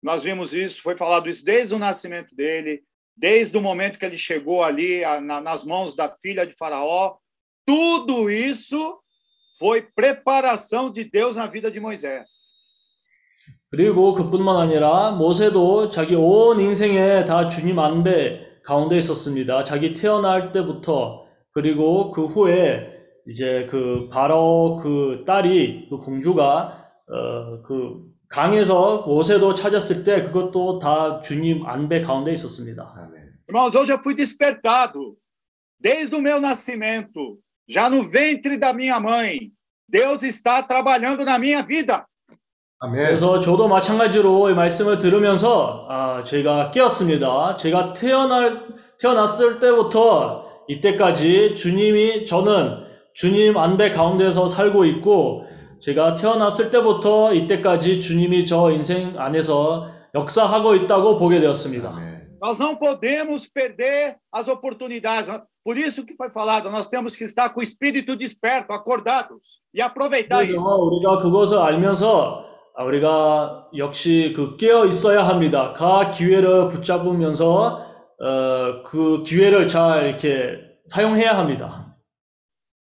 nós 0.02 0.22
vimos 0.22 0.52
isso, 0.54 0.82
foi 0.82 0.94
falado 0.96 1.28
isso 1.28 1.44
desde 1.44 1.74
o 1.74 1.78
nascimento 1.78 2.34
dele, 2.36 2.82
desde 3.16 3.56
o 3.56 3.60
momento 3.62 3.98
que 3.98 4.04
ele 4.04 4.16
chegou 4.18 4.62
ali 4.62 5.02
a- 5.04 5.20
na- 5.20 5.40
nas 5.40 5.64
mãos 5.64 5.94
da 5.96 6.08
filha 6.08 6.46
de 6.46 6.52
Faraó, 6.54 7.16
tudo 7.66 8.30
isso 8.30 8.98
foi 9.60 9.82
preparação 9.82 10.90
de 10.90 11.04
Deus 11.04 11.36
na 11.36 11.46
vida 11.46 11.70
de 11.70 11.78
Moisés. 11.78 12.48
그리고 13.70 14.14
그뿐만 14.14 14.56
아니라 14.56 15.10
모세도 15.12 15.90
자기 15.90 16.16
온 16.16 16.58
인생에 16.58 17.24
다 17.26 17.48
주님 17.48 17.78
안배 17.78 18.40
가운데 18.64 18.96
있었습니다. 18.96 19.62
자기 19.64 19.92
태어날 19.94 20.52
때부터 20.52 21.26
그리고 21.52 22.10
그 22.10 22.24
후에 22.26 22.88
이제 23.28 23.68
그 23.70 24.08
바로 24.10 24.80
그 24.82 25.24
딸이 25.26 25.88
그 25.90 25.98
공주가 25.98 26.88
어 27.06 27.62
그 27.62 28.10
강에서 28.30 29.02
모세도 29.08 29.54
찾았을 29.54 30.04
때 30.04 30.22
그것도 30.22 30.78
다 30.78 31.20
주님 31.20 31.66
안배 31.66 32.00
가운데 32.00 32.32
있었습니다. 32.32 32.94
아멘. 32.96 33.30
Irmãos, 33.48 33.74
eu 33.74 33.84
já 33.84 33.98
fui 33.98 34.14
despertado 34.14 35.16
desde 35.80 36.14
o 36.14 36.20
meu 36.22 36.40
nascimento, 36.40 37.36
já 37.70 37.88
no 37.88 38.02
ventre 38.02 38.56
da 38.58 38.72
minha 38.72 38.98
mãe. 38.98 39.52
Deus 39.88 40.22
está 40.22 40.62
trabalhando 40.62 41.24
na 41.24 41.38
minha 41.38 41.62
vida. 41.62 42.04
아멘. 42.82 43.06
그래서 43.06 43.40
저도 43.40 43.68
마찬가지로 43.68 44.50
이 44.50 44.54
말씀을 44.54 44.98
들으면서 44.98 45.86
아, 45.90 46.24
제가 46.24 46.70
깨었습니다. 46.70 47.56
제가 47.56 47.92
태어날 47.92 48.66
태어났을 48.98 49.60
때부터 49.60 50.46
이때까지 50.68 51.56
주님이 51.56 52.24
저는 52.26 52.84
주님 53.14 53.56
안배 53.58 53.90
가운데서 53.92 54.46
살고 54.48 54.86
있고 54.86 55.44
제가 55.82 56.14
태어났을 56.14 56.70
때부터 56.70 57.34
이때까지 57.34 58.00
주님이 58.00 58.46
저 58.46 58.70
인생 58.70 59.14
안에서 59.18 59.90
역사하고 60.14 60.74
있다고 60.74 61.18
보게 61.18 61.40
되었습니다. 61.40 61.90
아멘. 61.90 62.20
Nós 62.42 62.58
não 62.58 62.78
podemos 62.78 63.46
perder 63.46 64.16
as 64.34 64.48
oportunidades. 64.48 65.28
Por 65.69 65.77
isso 65.77 66.05
que 66.05 66.15
foi 66.15 66.29
falado, 66.29 66.69
nós 66.69 66.89
temos 66.89 67.15
que 67.15 67.23
estar 67.23 67.49
com 67.49 67.59
o 67.59 67.63
espírito 67.63 68.15
desperto, 68.15 68.71
acordados 68.71 69.61
e 69.73 69.81
aproveitar 69.81 70.45
그래서 70.45 70.55
isso. 70.55 70.61
우리가 70.61 71.17
그것을 71.17 71.57
알면서 71.57 72.45
아, 72.77 72.83
우리가 72.83 73.69
역시 73.75 74.33
그 74.35 74.57
깨어 74.57 74.85
있어야 74.85 75.23
합니다. 75.27 75.73
그 75.73 76.11
기회를 76.11 76.69
붙잡으면서 76.69 77.85
어, 78.19 78.83
그 78.83 79.23
기회를 79.23 79.67
잘 79.67 80.07
이렇게 80.09 80.59
사용해야 80.89 81.37
합니다. 81.37 81.95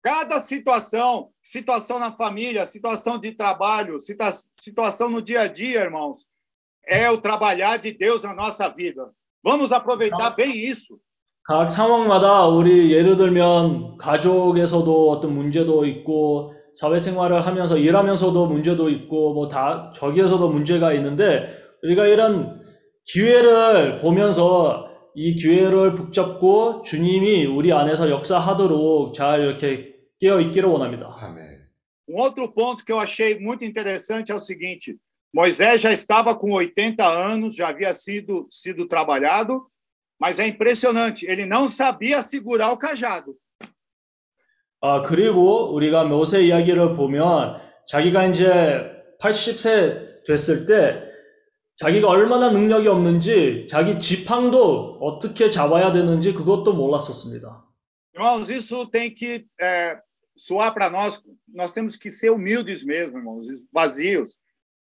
Cada 0.03 0.39
situação, 0.39 1.31
situação 1.43 1.99
na 1.99 2.13
família, 2.13 2.65
situação 2.65 3.19
de 3.19 3.33
trabalho, 3.33 3.99
situa- 3.99 4.31
situação 4.53 5.11
no 5.11 5.21
dia 5.21 5.43
a 5.43 5.47
dia, 5.49 5.81
irmãos, 5.81 6.25
é 6.87 7.11
o 7.11 7.21
trabalhar 7.21 7.77
de 7.79 7.93
Deus 7.93 8.23
na 8.23 8.33
nossa 8.33 8.69
vida. 8.69 9.11
Vamos 9.43 9.73
aproveitar 9.73 10.31
bem 10.31 10.57
isso. 10.57 11.01
각 11.46 11.70
상황마다 11.70 12.48
우리 12.48 12.94
예를 12.94 13.18
들면 13.18 13.98
가족에서도 13.98 15.12
어떤 15.12 15.34
문제도 15.34 15.86
있고 15.86 16.54
사회생활을 16.76 17.46
하면서 17.46 17.78
일하면서도 17.78 18.48
문제도 18.48 18.90
있고 18.90 19.34
뭐 19.34 19.48
다 19.50 19.92
저기에서도 19.96 20.50
문제가 20.50 20.94
있는데 20.94 21.50
우리가 21.84 22.08
이런 22.08 22.62
기회를 23.06 24.00
보면서 24.00 24.88
이 25.16 25.36
기회를 25.36 25.96
붙잡고 25.96 26.82
주님이 26.84 27.46
우리 27.46 27.74
안에서 27.74 28.10
역사하도록 28.10 29.14
잘 29.14 29.42
이렇게 29.42 29.94
깨어 30.20 30.40
있기를 30.40 30.70
원합니다. 30.70 31.10
아멘. 31.20 31.62
Um 32.10 32.20
outro 32.20 32.52
ponto 32.54 32.84
que 32.84 32.92
eu 32.92 33.00
achei 33.00 33.40
muito 33.40 33.64
interessante 33.64 34.32
é 34.32 34.36
o 34.36 34.40
seguinte: 34.40 34.98
Moisés 35.34 35.82
já 35.82 35.92
estava 35.92 36.36
com 36.36 36.54
80 36.54 37.06
anos, 37.06 37.56
já 37.56 37.68
havia 37.70 37.94
sido, 37.94 38.46
sido 38.50 38.88
trabalhado, 38.88 39.68
mas 40.23 40.39
é 40.39 40.47
impressionante, 40.47 41.27
ele 41.27 41.47
não 41.47 41.69
sabia 41.69 42.23
segurar 42.23 42.73
o 42.73 42.79
cajado. 42.79 43.37
아, 44.81 45.03
그리고 45.03 45.73
우리가 45.75 46.05
모세 46.05 46.45
이야기를 46.45 46.97
보면 46.97 47.61
자기가 47.89 48.27
이제 48.27 48.91
80세 49.21 50.25
됐을 50.25 50.67
때 50.67 51.03
자기가 51.77 52.09
얼마나 52.09 52.51
능력이 52.51 52.87
없는지 52.87 53.67
자기 53.71 53.99
지팡도 53.99 54.99
어떻게 55.01 55.51
잡아야 55.51 55.93
되는지 55.93 56.33
그것도 56.33 56.75
몰랐었습니다. 56.75 57.65
Irmãos, 58.15 58.51
isso 58.51 58.85
tem 58.91 59.15
que 59.15 59.47
é, 59.61 59.97
soar 60.37 60.75
para 60.75 60.91
nós. 60.91 61.23
Nós 61.47 61.73
temos 61.73 61.97
que 61.97 62.11
ser 62.11 62.31
humildes 62.31 62.85
mesmo, 62.85 63.19
irmãos, 63.19 63.47
vazios. 63.73 64.39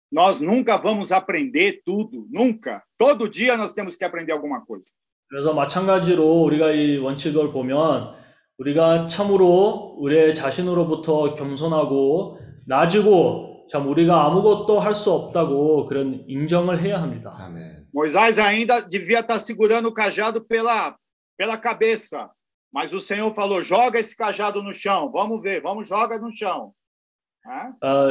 Nós 0.10 0.40
nunca 0.40 0.78
vamos 0.78 1.12
aprender 1.12 1.82
tudo, 1.84 2.28
nunca. 2.30 2.82
Todo 2.98 3.28
dia 3.28 3.58
nós 3.58 3.74
temos 3.74 3.96
que 3.96 4.06
aprender 4.06 4.32
alguma 4.32 4.66
coisa. 4.66 4.90
그래서 5.31 5.55
마찬가지로 5.55 6.43
우리가 6.43 6.73
이 6.73 6.99
원칙을 6.99 7.53
보면 7.53 8.15
우리가 8.59 9.07
참으로 9.07 9.97
우리 9.99 10.35
자신으로부터 10.35 11.35
겸손하고 11.35 12.39
낮이고 12.67 13.69
참 13.71 13.89
우리가 13.89 14.27
아무것도 14.27 14.81
할 14.81 14.93
수 14.93 15.13
없다고 15.13 15.87
그런 15.87 16.25
인정을 16.27 16.81
해야 16.81 17.01
합니다. 17.01 17.33
아멘. 17.39 17.87
Moisés 17.95 18.39
ainda 18.39 18.81
devia 18.81 19.21
estar 19.21 19.39
segurando 19.39 19.89
o 19.89 19.95
cajado 19.95 20.45
pela, 20.47 20.97
pela 21.39 21.57
cabeça. 21.57 22.31
Mas 22.73 22.93
o 22.93 23.01
Senhor 23.01 23.33
falou: 23.33 23.63
joga 23.63 23.99
esse 23.99 24.17
cajado 24.17 24.63
no 24.63 24.73
chão. 24.73 25.11
Vamos 25.13 25.41
ver, 25.43 25.61
vamos 25.63 25.89
joga 25.89 26.19
no 26.19 26.31
chão. 26.33 26.73
아, 27.81 28.09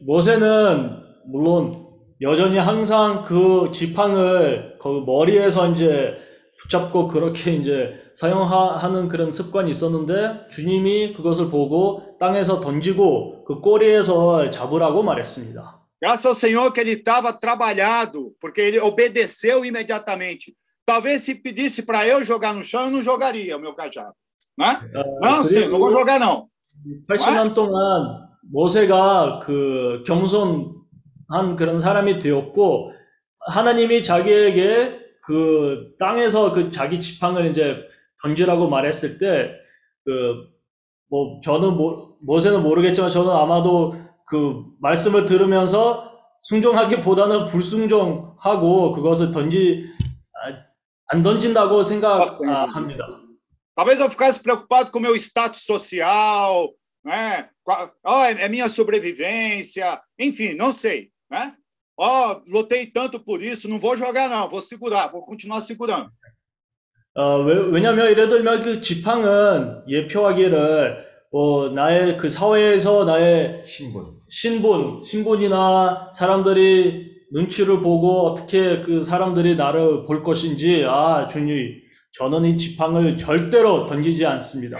모세는 0.00 0.90
물론 1.26 1.86
여전히 2.20 2.58
항상 2.58 3.22
그 3.24 3.70
지팡을 3.72 4.78
그 4.80 5.02
머리에서 5.06 5.68
이제 5.68 6.18
붙잡고 6.64 7.08
그렇게 7.08 7.52
이제 7.52 7.94
사용하는 8.14 9.08
그런 9.08 9.30
습관이 9.30 9.70
있었는데 9.70 10.48
주님이 10.50 11.14
그것을 11.14 11.50
보고 11.50 12.16
땅에서 12.18 12.60
던지고 12.60 13.44
그 13.44 13.60
꼬리에서 13.60 14.50
잡으라고 14.50 15.02
말했습니다. 15.02 15.80
Graças 16.00 16.26
ao 16.26 16.34
Senhor 16.34 16.70
que 16.72 16.80
ele 16.80 16.92
estava 16.92 17.32
trabalhado, 17.32 18.32
porque 18.38 18.60
ele 18.60 18.78
obedeceu 18.78 19.64
imediatamente. 19.64 20.54
Talvez 20.84 21.22
se 21.22 21.34
pedisse 21.34 21.82
para 21.82 22.06
eu 22.06 22.22
jogar 22.22 22.52
no 22.52 22.62
chão, 22.62 22.84
eu 22.84 22.90
não 22.90 23.02
jogaria 23.02 23.56
o 23.56 23.60
meu 23.60 23.74
cajado. 23.74 24.12
Né? 24.58 24.80
Não, 25.20 25.42
Senhor, 25.42 25.70
não 25.70 25.78
vou 25.78 25.90
jogar 25.90 26.20
não. 26.20 26.48
80년 27.08 27.54
동안 27.54 28.28
모세가 28.52 29.40
그 29.42 30.02
겸손한 30.06 31.56
그런 31.56 31.80
사람이 31.80 32.18
되었고 32.18 32.92
하나님이 33.46 34.02
자기에게 34.02 35.03
그 35.26 35.94
땅에서 35.98 36.52
그 36.52 36.70
자기 36.70 37.00
지팡을 37.00 37.46
이제 37.46 37.78
던지라고 38.22 38.68
말했을 38.68 39.18
때 39.18 39.54
그 40.04 40.54
뭐 41.14 41.40
저는 41.42 41.76
모, 41.76 42.16
모세는 42.22 42.62
모르겠지만 42.62 43.08
저는 43.10 43.30
아마도 43.30 43.94
그 44.26 44.64
말씀을 44.80 45.26
들으면서 45.26 46.12
순종하기보다는 46.42 47.44
불순종하고 47.44 48.92
그것을 48.92 49.30
던지 49.30 49.88
아, 50.34 50.56
안 51.06 51.22
던진다고 51.22 51.82
생각합니다. 51.84 53.20
Talvez 53.76 54.00
eu 54.00 54.08
ficasse 54.08 54.40
preocupado 54.40 54.92
com 54.92 55.00
meu 55.00 55.16
status 55.16 55.62
social, 55.62 56.70
né? 57.04 57.48
Oh, 58.04 58.22
é 58.22 58.48
minha 58.48 58.68
sobrevivência, 58.68 60.00
enfim, 60.18 60.54
não 60.54 60.72
sei, 60.72 61.10
né? 61.28 61.54
Ó, 61.96 62.32
oh, 62.32 62.42
lutei 62.46 62.86
tanto 62.86 63.20
por 63.20 63.42
isso, 63.42 63.68
não 63.68 63.78
vou 63.78 63.96
jogar 63.96 64.28
não, 64.28 64.48
vou 64.48 64.60
segurar, 64.60 65.06
vou 65.08 65.22
continuar 65.22 65.60
segurando. 65.60 66.10
어, 67.16 67.38
왜, 67.44 67.54
왜냐면 67.70 68.10
예를 68.10 68.28
들면 68.28 68.62
그 68.62 68.80
지팡은 68.80 69.84
예표하기를 69.86 71.04
어, 71.30 71.68
나의 71.68 72.16
그 72.18 72.28
사회에서 72.28 73.04
나의 73.04 73.62
신분, 73.64 74.18
신분, 74.28 75.02
신분이나 75.04 76.10
사람들이 76.12 77.14
눈치를 77.32 77.80
보고 77.80 78.26
어떻게 78.26 78.82
그 78.82 79.04
사람들이 79.04 79.54
나를 79.54 80.06
볼 80.06 80.24
것인지 80.24 80.84
아 80.88 81.28
주님 81.28 81.82
저는 82.12 82.44
이 82.44 82.56
지팡을 82.56 83.16
절대로 83.16 83.86
던지지 83.86 84.24
않습니다. 84.26 84.78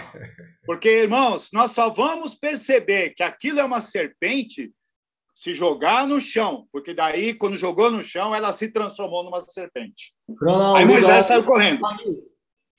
Porque 0.66 1.02
irmãos, 1.02 1.50
nós 1.52 1.72
só 1.72 1.90
vamos 1.90 2.34
perceber 2.34 3.14
que 3.14 3.22
aquilo 3.22 3.60
é 3.60 3.64
uma 3.64 3.80
serpente 3.80 4.70
se 5.33 5.53
jogar 5.53 6.05
no 6.05 6.19
chão, 6.19 6.67
porque 6.71 6.93
daí 6.93 7.33
quando 7.33 7.55
jogou 7.55 7.89
no 7.89 8.03
chão 8.03 8.35
ela 8.35 8.51
se 8.51 8.67
transformou 8.71 9.23
numa 9.23 9.41
serpente. 9.41 10.13
그러나 10.37 10.77
Aí 10.77 10.85
우리가 10.85 11.07
Moisés 11.07 11.25
saiu 11.25 11.45
correndo. 11.45 11.81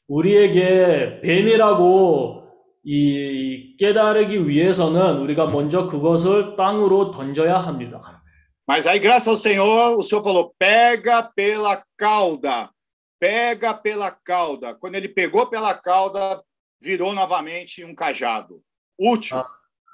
우리에게 0.09 1.21
뱀이라고 1.23 2.49
이 2.85 3.77
깨달기 3.79 4.47
위해서는 4.49 5.19
우리가 5.21 5.47
먼저 5.47 5.87
그것을 5.87 6.57
땅으로 6.57 7.11
던져야 7.13 7.59
합니다. 7.59 8.21
Mas 8.67 8.87
aí, 8.87 9.01
graças 9.01 9.27
ao 9.27 9.37
Senhor, 9.37 9.99
o 9.99 10.03
Senhor 10.03 10.23
falou: 10.23 10.55
pega 10.59 11.23
pela 11.23 11.83
cauda, 11.97 12.71
pega 13.19 13.75
pela 13.75 14.11
cauda. 14.11 14.75
Quando 14.75 14.95
ele 14.95 15.09
pegou 15.09 15.47
pela 15.47 15.75
cauda, 15.75 16.41
virou 16.81 17.13
novamente 17.13 17.85
um 17.85 17.95
cajado. 17.95 18.63
Útil. 18.99 19.43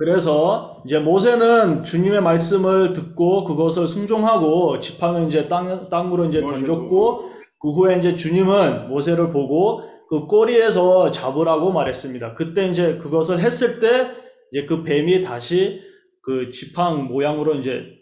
그래서 0.01 0.81
이제 0.83 0.97
모세는 0.97 1.83
주님의 1.83 2.23
말씀을 2.23 2.93
듣고 2.93 3.43
그것을 3.43 3.87
순종하고 3.87 4.79
지팡을 4.79 5.27
이제 5.27 5.47
땅, 5.47 5.89
땅으로 5.91 6.25
이제 6.25 6.41
던졌고 6.41 7.29
그 7.59 7.69
후에 7.69 7.99
이제 7.99 8.15
주님은 8.15 8.89
모세를 8.89 9.31
보고 9.31 9.83
그 10.09 10.25
꼬리에서 10.25 11.11
잡으라고 11.11 11.71
말했습니다. 11.71 12.33
그때 12.33 12.65
이제 12.65 12.97
그것을 12.97 13.41
했을 13.41 13.79
때 13.79 14.09
이제 14.51 14.65
그 14.65 14.81
뱀이 14.81 15.21
다시 15.21 15.81
그 16.23 16.49
지팡 16.49 17.05
모양으로 17.05 17.53
이제 17.55 18.01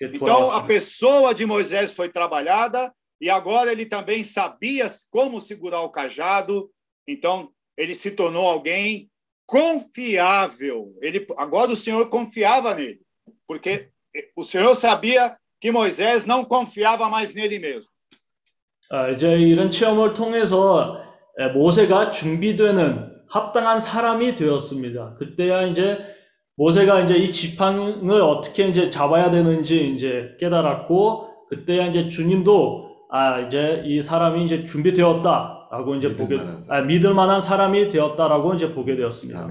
Então, 0.00 0.44
a 0.52 0.62
pessoa 0.62 1.34
de 1.34 1.44
Moisés 1.44 1.92
foi 1.92 2.08
trabalhada 2.08 2.92
e 3.20 3.28
agora 3.28 3.72
ele 3.72 3.84
também 3.86 4.22
sabia 4.22 4.86
como 5.10 5.40
segurar 5.40 5.80
o 5.80 5.90
cajado. 5.90 6.70
Então, 7.06 7.50
ele 7.76 7.94
se 7.94 8.12
tornou 8.12 8.48
alguém 8.48 9.09
confiável. 9.50 10.94
Ele, 11.02 11.26
agora 11.36 11.72
o 11.72 11.76
Senhor 11.76 12.08
confiava 12.08 12.72
nele, 12.74 13.00
porque 13.46 13.88
o 14.36 14.44
Senhor 14.44 14.74
sabia 14.76 15.36
que 15.60 15.72
Moisés 15.72 16.24
não 16.24 16.44
confiava 16.44 17.08
mais 17.08 17.34
nele 17.34 17.58
mesmo. 17.58 17.90
아, 18.92 19.08
이제 19.10 19.38
이런 19.38 19.70
체험을 19.70 20.14
통해서 20.14 21.00
에, 21.38 21.48
모세가 21.48 22.10
준비되는 22.10 23.10
합당한 23.28 23.78
사람이 23.78 24.34
되었습니다. 24.34 25.14
그때야 25.14 25.62
이제 25.62 25.98
모세가 26.56 27.00
이제 27.00 27.16
이 27.16 27.30
지팡을 27.30 28.20
어떻게 28.20 28.66
이제 28.66 28.90
잡아야 28.90 29.30
되는지 29.30 29.94
이제 29.94 30.36
깨달았고 30.40 31.46
그때야 31.48 31.86
이제 31.86 32.08
주님도 32.08 33.06
아 33.10 33.40
이제 33.40 33.82
이 33.86 34.02
사람이 34.02 34.44
이제 34.46 34.64
준비되었다 34.64 35.59
라고 35.71 35.95
이제 35.95 36.15
보게 36.15 36.39
아, 36.69 36.81
믿을 36.81 37.13
만한 37.13 37.41
사람이 37.41 37.89
되었다라고 37.89 38.55
이제 38.55 38.73
보게 38.73 38.95
되었습니다. 38.95 39.47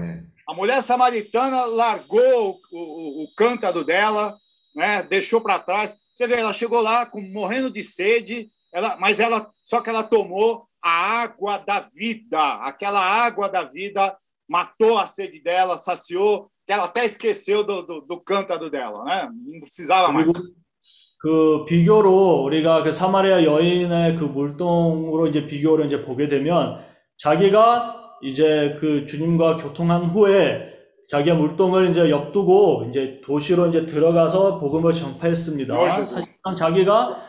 A 0.47 0.53
mulher 0.53 0.77
samaritana 0.77 1.65
largou 1.65 2.59
o, 2.71 2.77
o, 2.77 3.23
o 3.23 3.35
cântaro 3.35 3.83
dela, 3.83 4.37
né? 4.75 5.01
deixou 5.01 5.41
para 5.41 5.57
trás. 5.57 5.97
Você 6.13 6.27
vê, 6.27 6.35
ela 6.35 6.53
chegou 6.53 6.81
lá 6.81 7.05
com, 7.05 7.19
morrendo 7.19 7.71
de 7.71 7.81
sede, 7.83 8.51
ela, 8.71 8.95
mas 8.99 9.19
ela 9.19 9.49
só 9.63 9.81
que 9.81 9.89
ela 9.89 10.03
tomou 10.03 10.67
a 10.81 11.21
água 11.21 11.57
da 11.57 11.79
vida. 11.79 12.39
Aquela 12.63 13.01
água 13.01 13.49
da 13.49 13.63
vida 13.63 14.15
matou 14.47 14.99
a 14.99 15.07
sede 15.07 15.41
dela, 15.41 15.77
saciou, 15.77 16.51
que 16.65 16.71
ela 16.71 16.85
até 16.85 17.05
esqueceu 17.05 17.63
do, 17.63 17.81
do, 17.81 18.01
do 18.01 18.21
cântaro 18.21 18.69
dela, 18.69 19.03
né? 19.03 19.29
Não 19.33 19.61
precisava 19.61 20.11
mais. 20.11 20.27
그 21.20 21.66
비교로 21.66 22.42
우리가 22.44 22.82
그 22.82 22.92
사마리아 22.92 23.44
여인의 23.44 24.16
그 24.16 24.24
물동으로 24.24 25.26
이제 25.28 25.46
비교를 25.46 25.84
이제 25.86 26.02
보게 26.02 26.28
되면 26.28 26.78
자기가 27.18 27.96
이제 28.22 28.76
그 28.80 29.04
주님과 29.06 29.58
교통한 29.58 30.06
후에 30.06 30.68
자기가 31.08 31.36
물동을 31.36 31.90
이제 31.90 32.08
엽두고 32.08 32.86
이제 32.88 33.20
도시로 33.22 33.66
이제 33.66 33.84
들어가서 33.84 34.60
복음을 34.60 34.94
전파했습니다. 34.94 35.74
사실상 36.06 36.54
자기가 36.54 37.22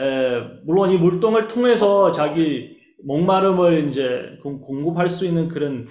에, 0.00 0.40
물론 0.64 0.90
이 0.90 0.98
물동을 0.98 1.46
통해서 1.46 2.10
자기 2.10 2.76
목마름을 3.04 3.88
이제 3.88 4.38
공- 4.42 4.60
공급할 4.60 5.08
수 5.08 5.24
있는 5.24 5.46
그런 5.48 5.86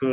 그, 0.00 0.06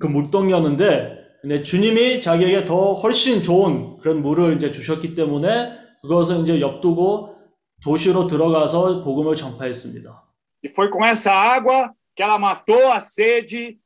그 0.00 0.06
물동이었는데 0.06 1.23
근데 1.44 1.62
주님이 1.62 2.22
자기에게 2.22 2.64
더 2.64 2.94
훨씬 2.94 3.42
좋은 3.42 3.98
그런 3.98 4.22
물을 4.22 4.56
이제 4.56 4.72
주셨기 4.72 5.14
때문에 5.14 5.72
그것을 6.00 6.40
이제 6.40 6.58
엽두고 6.58 7.36
도시로 7.82 8.26
들어가서 8.26 9.04
복음을 9.04 9.36
전파했습니다. 9.36 10.24
E 10.64 10.68
foi 10.70 10.88
com 10.88 11.04
essa 11.04 11.30
água 11.30 11.92
que 12.16 12.22
ela 12.22 12.38
matou 12.38 12.90
a 12.90 12.98
sede 12.98 13.78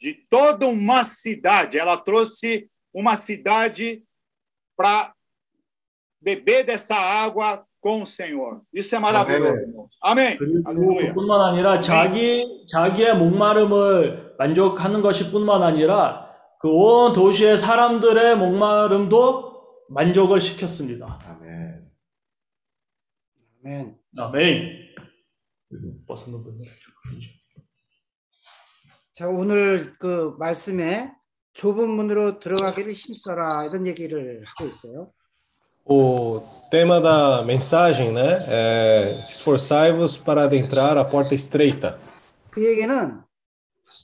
de 0.00 0.26
toda 0.28 0.66
uma 0.66 1.04
cidade. 1.04 1.78
Ela 1.78 1.96
trouxe 1.96 2.68
uma 2.92 3.14
cidade 3.14 4.02
para 4.76 5.14
beber 6.20 6.64
dessa 6.64 6.96
água 6.96 7.64
com 7.80 8.02
o 8.02 8.06
Senhor. 8.06 8.60
Isso 8.72 8.92
é 8.92 8.98
maravilhoso, 8.98 9.52
Amém. 9.52 9.68
irmãos. 9.68 9.90
Amém. 10.02 10.36
그뿐만 10.98 11.40
아니라 11.40 11.80
자기 11.80 12.66
자기의 12.66 13.16
목마름을 13.18 14.34
만족하는 14.36 15.00
것이뿐만 15.00 15.62
아니라 15.62 16.23
그 16.64 16.70
온 16.70 17.12
도시의 17.12 17.58
사람들의 17.58 18.38
목마름도 18.38 19.84
만족을 19.90 20.40
시켰습니다. 20.40 21.20
아멘. 21.26 21.90
아멘. 23.62 23.98
아멘. 24.16 24.94
벗는 26.06 26.42
분들. 26.42 26.64
자, 29.12 29.28
오늘 29.28 29.92
그 29.98 30.36
말씀에 30.38 31.12
좁은 31.52 31.90
문으로 31.90 32.38
들어가기를 32.38 32.92
힘써라 32.94 33.66
이런 33.66 33.86
얘기를 33.86 34.42
하고 34.46 34.66
있어요. 34.66 35.12
O 35.84 36.48
tema 36.70 36.98
da 36.98 37.42
mensagem, 37.42 38.10
né, 38.10 38.42
é 38.48 39.20
esforçai-vos 39.20 40.16
para 40.16 40.44
adentrar 40.44 40.96
a 40.96 41.04
porta 41.04 41.34
estreita. 41.34 41.98
그 42.50 42.64
얘기는 42.64 43.23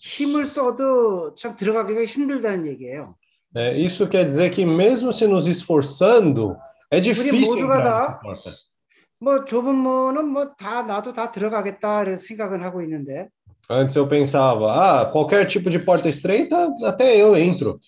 힘을 0.05 0.47
써도 0.47 1.35
참 1.35 1.56
들어가기가 1.56 2.05
힘들다는 2.05 2.66
얘기예요. 2.66 3.14
né? 3.55 3.77
Isso 3.77 4.09
quer 4.09 4.24
dizer 4.24 4.51
que 4.51 4.64
mesmo 4.64 5.12
se 5.12 5.27
nos 5.27 5.47
esforçando, 5.47 6.56
é 6.90 7.01
difícil 7.01 7.59
entrar 7.59 7.82
다- 7.82 7.98
nessa 7.98 8.20
porta. 8.20 8.56
뭐 9.22 9.44
좁은 9.44 9.74
문은 9.74 10.28
뭐다 10.28 10.85
나도 10.85 11.12
다 11.12 11.31
들어가겠다 11.31 12.02
이런 12.02 12.16
생각은 12.16 12.62
하고 12.64 12.81
있는데 12.82 13.28
Antes 13.70 13.94
eu 13.97 14.09
pensava, 14.09 14.72
ah, 14.72 15.12
qualquer 15.12 15.47
tipo 15.47 15.68
de 15.70 15.78
porta 15.78 16.09
estreita, 16.09 16.68
até 16.85 17.16
eu 17.20 17.36
entro. 17.36 17.78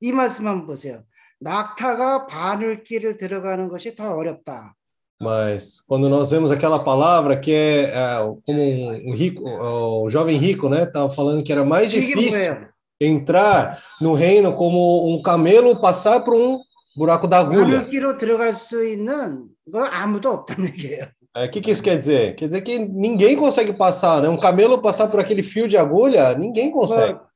이 0.00 0.12
말씀 0.12 0.46
한번 0.46 0.66
보세요. 0.66 1.02
낙타가 1.40 2.26
바늘길을 2.26 3.16
들어가는 3.16 3.68
것이 3.68 3.94
더 3.96 4.14
어렵다. 4.14 4.74
Mas 5.21 5.81
quando 5.81 6.07
nós 6.07 6.29
vemos 6.29 6.51
aquela 6.51 6.79
palavra 6.79 7.35
que 7.37 7.51
é, 7.51 7.85
é, 7.85 8.17
como 8.45 8.61
um, 8.61 9.09
um 9.09 9.13
rico, 9.13 9.43
o 9.43 10.09
jovem 10.09 10.37
rico, 10.37 10.69
né, 10.69 10.83
estava 10.83 11.09
falando 11.09 11.43
que 11.43 11.51
era 11.51 11.65
mais 11.65 11.91
이게 11.91 12.01
difícil 12.01 12.53
뭐예요? 12.53 12.69
entrar 12.99 13.81
no 13.99 14.13
reino 14.13 14.53
como 14.53 15.07
um 15.11 15.21
camelo 15.21 15.79
passar 15.79 16.19
por 16.21 16.35
um 16.35 16.59
buraco 16.95 17.27
da 17.27 17.39
agulha. 17.39 17.79
바늘길로 17.79 18.17
들어갈 18.17 18.53
수 18.53 18.85
있는 18.85 19.49
거 19.71 19.85
아무도 19.85 20.29
없다는 20.29 20.69
얘기예요. 20.69 21.07
O 21.35 21.49
que, 21.51 21.61
que 21.61 21.69
isso 21.69 21.83
quer 21.83 21.97
dizer? 21.97 22.35
Quer 22.35 22.47
dizer 22.47 22.61
que 22.61 22.79
ninguém 22.79 23.35
consegue 23.37 23.71
passar, 23.71 24.23
né? 24.23 24.29
Um 24.29 24.39
camelo 24.39 24.81
passar 24.81 25.07
por 25.07 25.19
aquele 25.19 25.43
fio 25.43 25.67
de 25.67 25.77
agulha, 25.77 26.33
ninguém 26.35 26.71
consegue. 26.71 27.13
뭐, 27.13 27.27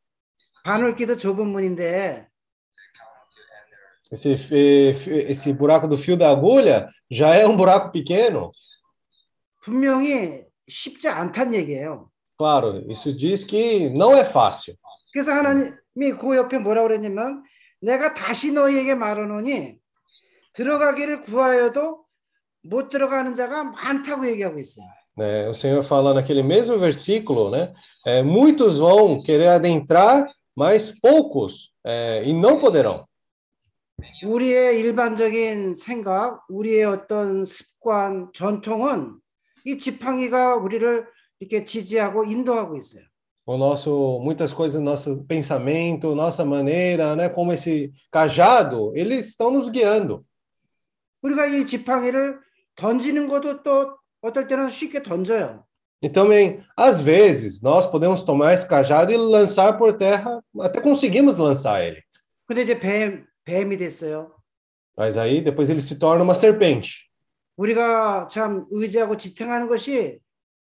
바늘길도 0.64 1.18
좁은 1.18 1.48
문인데 1.48 2.28
Esse, 4.12 4.34
eh, 4.34 4.94
fi- 4.94 5.26
esse 5.32 5.54
buraco 5.54 5.88
do 5.88 5.98
fio 5.98 6.18
da 6.18 6.30
agulha 6.32 6.90
já 7.10 7.34
é 7.36 7.48
um 7.48 7.56
buraco 7.56 7.92
pequeno. 7.92 8.52
분명히 9.64 10.44
쉽지 10.68 11.08
않다는 11.10 11.54
얘기예요. 11.56 12.10
Claro, 12.38 12.84
isso 12.90 13.14
diz 13.16 13.46
que 13.46 13.90
não 13.92 14.16
é 14.16 14.26
fácil. 14.26 14.76
그래서 15.14 15.32
하나님이 15.32 16.18
그 16.20 16.36
옆에 16.36 16.58
뭐라 16.58 16.82
그랬냐면 16.84 17.44
내가 17.82 18.14
다시 18.14 18.52
너희에게 18.52 18.96
말하노니 18.96 19.78
들어가기를 20.54 21.22
구하여도 21.22 22.04
못 22.64 22.90
들어가는 22.90 23.34
자가 23.34 23.64
많다고 23.64 24.28
얘기하고 24.28 24.60
있어요. 24.60 24.86
né? 25.18 25.48
O 25.50 25.54
Senhor 25.54 25.84
fala 25.84 26.14
naquele 26.14 26.42
mesmo 26.42 26.78
versículo, 26.78 27.52
né? 27.52 27.74
É, 28.06 28.24
muitos 28.24 28.80
vão 28.80 29.22
querer 29.22 29.48
adentrar, 29.50 30.26
mas 30.56 30.92
poucos 31.02 31.72
é, 31.86 32.24
e 32.26 32.34
não 32.34 32.58
poderão. 32.58 33.06
우리의 34.25 34.81
일반적인 34.81 35.75
생각, 35.75 36.45
우리의 36.49 36.85
어떤 36.85 37.45
습관, 37.45 38.31
전통은 38.33 39.19
이 39.65 39.79
지팡이가 39.79 40.57
우리를 40.57 41.07
이렇게 41.41 41.65
지지하고 41.65 42.25
인도하고 42.25 42.77
있어요. 42.77 43.05
O 43.49 43.57
nosso, 43.57 44.19
muitas 44.21 44.53
coisas, 44.53 44.83
nosso 44.83 45.25
pensamento, 45.25 46.17
nossa 46.17 46.45
maneira, 46.45 47.15
né? 47.15 47.29
Como 47.29 47.53
esse 47.53 47.93
cajado, 48.11 48.93
eles 48.97 49.29
estão 49.29 49.53
nos 49.53 49.71
guiando. 49.71 50.25
우리가 51.23 51.47
이 51.47 51.65
지팡이를 51.65 52.41
던지는 52.75 53.29
것도 53.29 53.63
또 53.63 53.97
어떨 54.21 54.49
때는 54.49 54.71
쉽게 54.71 55.03
던져요. 55.03 55.65
E 56.03 56.09
também, 56.09 56.61
às 56.77 57.01
vezes, 57.01 57.63
nós 57.63 57.87
podemos 57.87 58.21
tomar 58.23 58.53
esse 58.53 58.67
cajado 58.67 59.13
e 59.13 59.17
lançar 59.17 59.79
por 59.79 59.93
terra, 59.97 60.43
até 60.61 60.81
conseguimos 60.81 61.39
lançar 61.39 61.81
ele. 61.85 62.03
근데 62.47 62.63
이제 62.63 62.79
뱀, 62.79 63.25
뱀이 63.46 63.78
됐어요. 63.78 64.32
Mas 64.98 65.18
aí 65.18 65.42
depois 65.42 65.70
ele 65.70 65.80
se 65.80 65.98
torna 65.98 66.24
uma 66.24 66.34
serpente. 66.34 67.10
우리가 67.58 68.28
참 68.28 68.66
의지하고 68.72 69.18
지탱하는 69.18 69.68
것이 69.68 70.20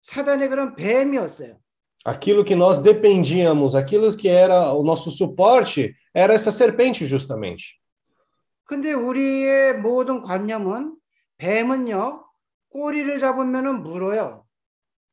사단의 0.02 0.48
그런 0.48 0.76
뱀이었어요. 0.76 1.56
Aquilo 2.04 2.44
que 2.44 2.54
nós 2.54 2.80
dependíamos, 2.80 3.74
aquilo 3.74 4.14
que 4.14 4.28
era 4.28 4.72
o 4.72 4.82
nosso 4.84 5.10
suporte, 5.10 5.94
era 6.14 6.34
essa 6.34 6.50
serpente 6.50 7.06
justamente. 7.06 7.80
근데 8.64 8.92
우리의 8.92 9.78
모든 9.78 10.22
관념은 10.22 10.96
뱀은요, 11.38 12.24
꼬리를 12.70 13.18
잡으면은 13.18 13.82
물어요. 13.82 14.44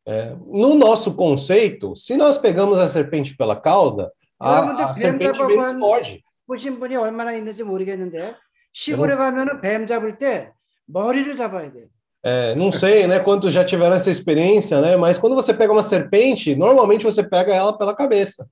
É, 0.05 0.35
no 0.47 0.75
nosso 0.75 1.15
conceito, 1.15 1.95
se 1.95 2.17
nós 2.17 2.37
pegamos 2.37 2.79
a 2.79 2.89
serpente 2.89 3.37
pela 3.37 3.55
cauda, 3.55 4.11
a, 4.39 4.57
여러분들 4.57 4.83
a 4.83 4.91
뱀 4.91 4.93
serpente 4.93 5.39
mesmo 5.43 5.55
잡아본 5.55 5.79
foge. 5.79 6.23
보신 6.47 6.79
분이 6.79 6.95
얼마나 6.95 7.33
있는지 7.33 7.63
모르겠는데 7.63 8.35
시골에 8.73 9.15
가면은 9.15 9.61
뱀 9.61 9.85
잡을 9.85 10.17
때 10.17 10.51
머리를 10.87 11.33
잡아야 11.35 11.71
돼요. 11.71 11.87
É, 12.23 12.53
não 12.55 12.69
sei, 12.71 13.07
né, 13.07 13.19
quantos 13.19 13.51
já 13.51 13.65
tiveram 13.65 13.95
essa 13.95 14.11
experiência, 14.11 14.79
né, 14.79 14.95
mas 14.95 15.17
quando 15.17 15.35
você 15.35 15.53
pega 15.55 15.73
uma 15.73 15.81
serpente, 15.81 16.53
normalmente 16.55 17.03
você 17.03 17.23
pega 17.23 17.51
ela 17.53 17.75
pela 17.75 17.95
cabeça. 17.95 18.45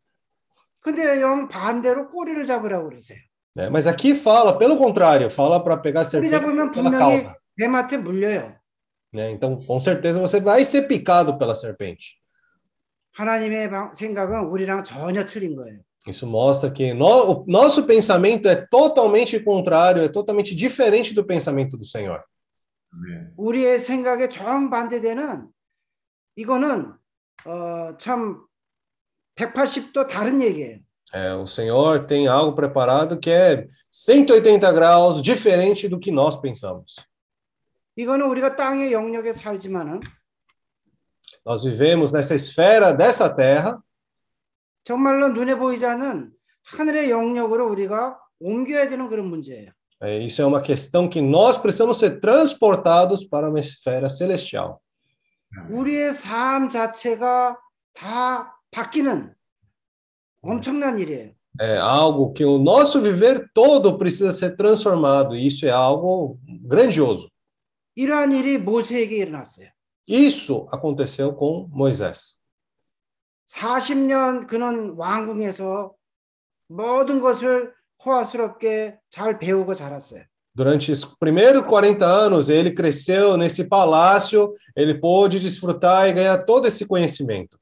근데 0.81 1.21
영 1.21 1.47
반대로 1.47 2.09
꼬리를 2.09 2.43
잡으라고 2.45 2.89
그러세요. 2.89 3.19
né? 3.55 3.69
Mas 3.69 3.85
aqui 3.85 4.15
fala, 4.15 4.57
pelo 4.57 4.77
contrário, 4.77 5.29
fala 5.29 5.59
para 5.63 5.77
pegar 5.77 6.01
a 6.01 6.03
꼬리 6.03 6.27
serpente 6.27 6.31
잡으면 6.31 6.71
pela 6.71 6.89
분명히 6.89 7.23
cauda. 7.23 7.35
뱀한테 7.57 7.97
물려요. 7.97 8.55
Né? 9.13 9.31
Então, 9.31 9.59
com 9.61 9.79
certeza 9.79 10.19
você 10.19 10.39
vai 10.39 10.63
ser 10.65 10.87
picado 10.87 11.37
pela 11.37 11.53
serpente. 11.53 12.17
하나님의 13.13 13.69
방- 13.69 13.91
생각은 13.93 14.45
우리랑 14.49 14.83
전혀 14.83 15.25
틀린 15.25 15.55
거예요. 15.55 15.79
Isso 16.07 16.25
mostra 16.25 16.71
que 16.71 16.93
no- 16.93 17.31
o 17.31 17.45
nosso 17.47 17.83
pensamento 17.85 18.47
é 18.47 18.55
totalmente 18.55 19.39
contrário, 19.39 20.01
é 20.01 20.07
totalmente 20.09 20.55
diferente 20.55 21.13
do 21.13 21.23
pensamento 21.25 21.77
do 21.77 21.83
Senhor. 21.85 22.23
우리의 23.37 23.77
생각에 23.77 24.29
정반대되는 24.29 25.47
이거는 26.35 26.93
어, 27.45 27.97
참 27.97 28.41
180도 29.35 30.07
다른 30.07 30.41
얘기예요. 30.41 30.79
É, 31.13 31.33
o 31.33 31.45
Senhor 31.47 32.05
tem 32.05 32.27
algo 32.27 32.53
preparado 32.55 33.19
que 33.19 33.29
é 33.31 33.67
180 33.91 34.71
graus 34.71 35.21
diferente 35.21 35.87
do 35.87 35.99
que 35.99 36.11
nós 36.11 36.39
pensamos. 36.41 36.95
이거는 37.95 38.25
우리가 38.27 38.55
땅의 38.55 38.91
영역에 38.93 39.33
살지만은 39.33 39.99
Nós 41.45 41.63
vivemos 41.63 42.11
nessa 42.13 42.35
esfera 42.35 42.91
dessa 42.91 43.29
terra, 43.33 43.81
정말로 44.83 45.29
눈에 45.29 45.55
보이지 45.55 45.85
않는 45.85 46.31
하늘의 46.63 47.09
영역으로 47.09 47.69
우리가 47.69 48.19
옮겨야 48.39 48.87
되는 48.87 49.07
그런 49.09 49.27
문제예요. 49.27 49.71
é, 50.01 50.17
isso 50.19 50.41
é 50.41 50.45
uma 50.45 50.61
questão 50.61 51.09
que 51.09 51.21
nós 51.21 51.57
precisamos 51.57 51.97
ser 51.99 52.21
transportados 52.21 53.23
para 53.25 53.49
uma 53.49 53.59
esfera 53.59 54.09
celestial. 54.09 54.79
우리의 55.69 56.13
삶 56.13 56.69
자체가 56.69 57.57
다 57.93 58.55
바뀌는 58.71 59.33
엄청난 60.41 60.97
일이에요. 60.99 61.33
É 61.59 61.77
algo 61.77 62.31
que 62.31 62.45
o 62.45 62.57
nosso 62.57 63.01
viver 63.01 63.49
todo 63.53 63.97
precisa 63.97 64.31
ser 64.31 64.55
transformado, 64.55 65.35
e 65.35 65.45
isso 65.47 65.65
é 65.65 65.71
algo 65.71 66.39
grandioso. 66.63 67.27
이러한 67.95 68.31
일이 68.31 68.57
모세에게 68.57 69.17
일어났어요. 69.17 69.67
Isso 70.07 70.67
aconteceu 70.71 71.33
com 71.35 71.67
Moisés. 71.73 72.37
40년 73.46 74.46
그는 74.46 74.94
왕궁에서 74.96 75.92
모든 76.68 77.20
것을 77.20 77.72
호화스럽게 78.04 78.98
잘 79.10 79.38
배우고 79.38 79.74
자랐어요. 79.74 80.24
Durante 80.56 80.92
os 80.92 81.04
primeiros 81.18 81.66
40 81.66 82.04
anos, 82.04 82.48
ele 82.48 82.70
cresceu 82.72 83.36
nesse 83.36 83.64
palácio, 83.64 84.54
ele 84.76 84.94
pôde 85.00 85.40
desfrutar 85.40 86.08
e 86.08 86.12
ganhar 86.12 86.44
todo 86.44 86.68
esse 86.68 86.86
conhecimento. 86.86 87.58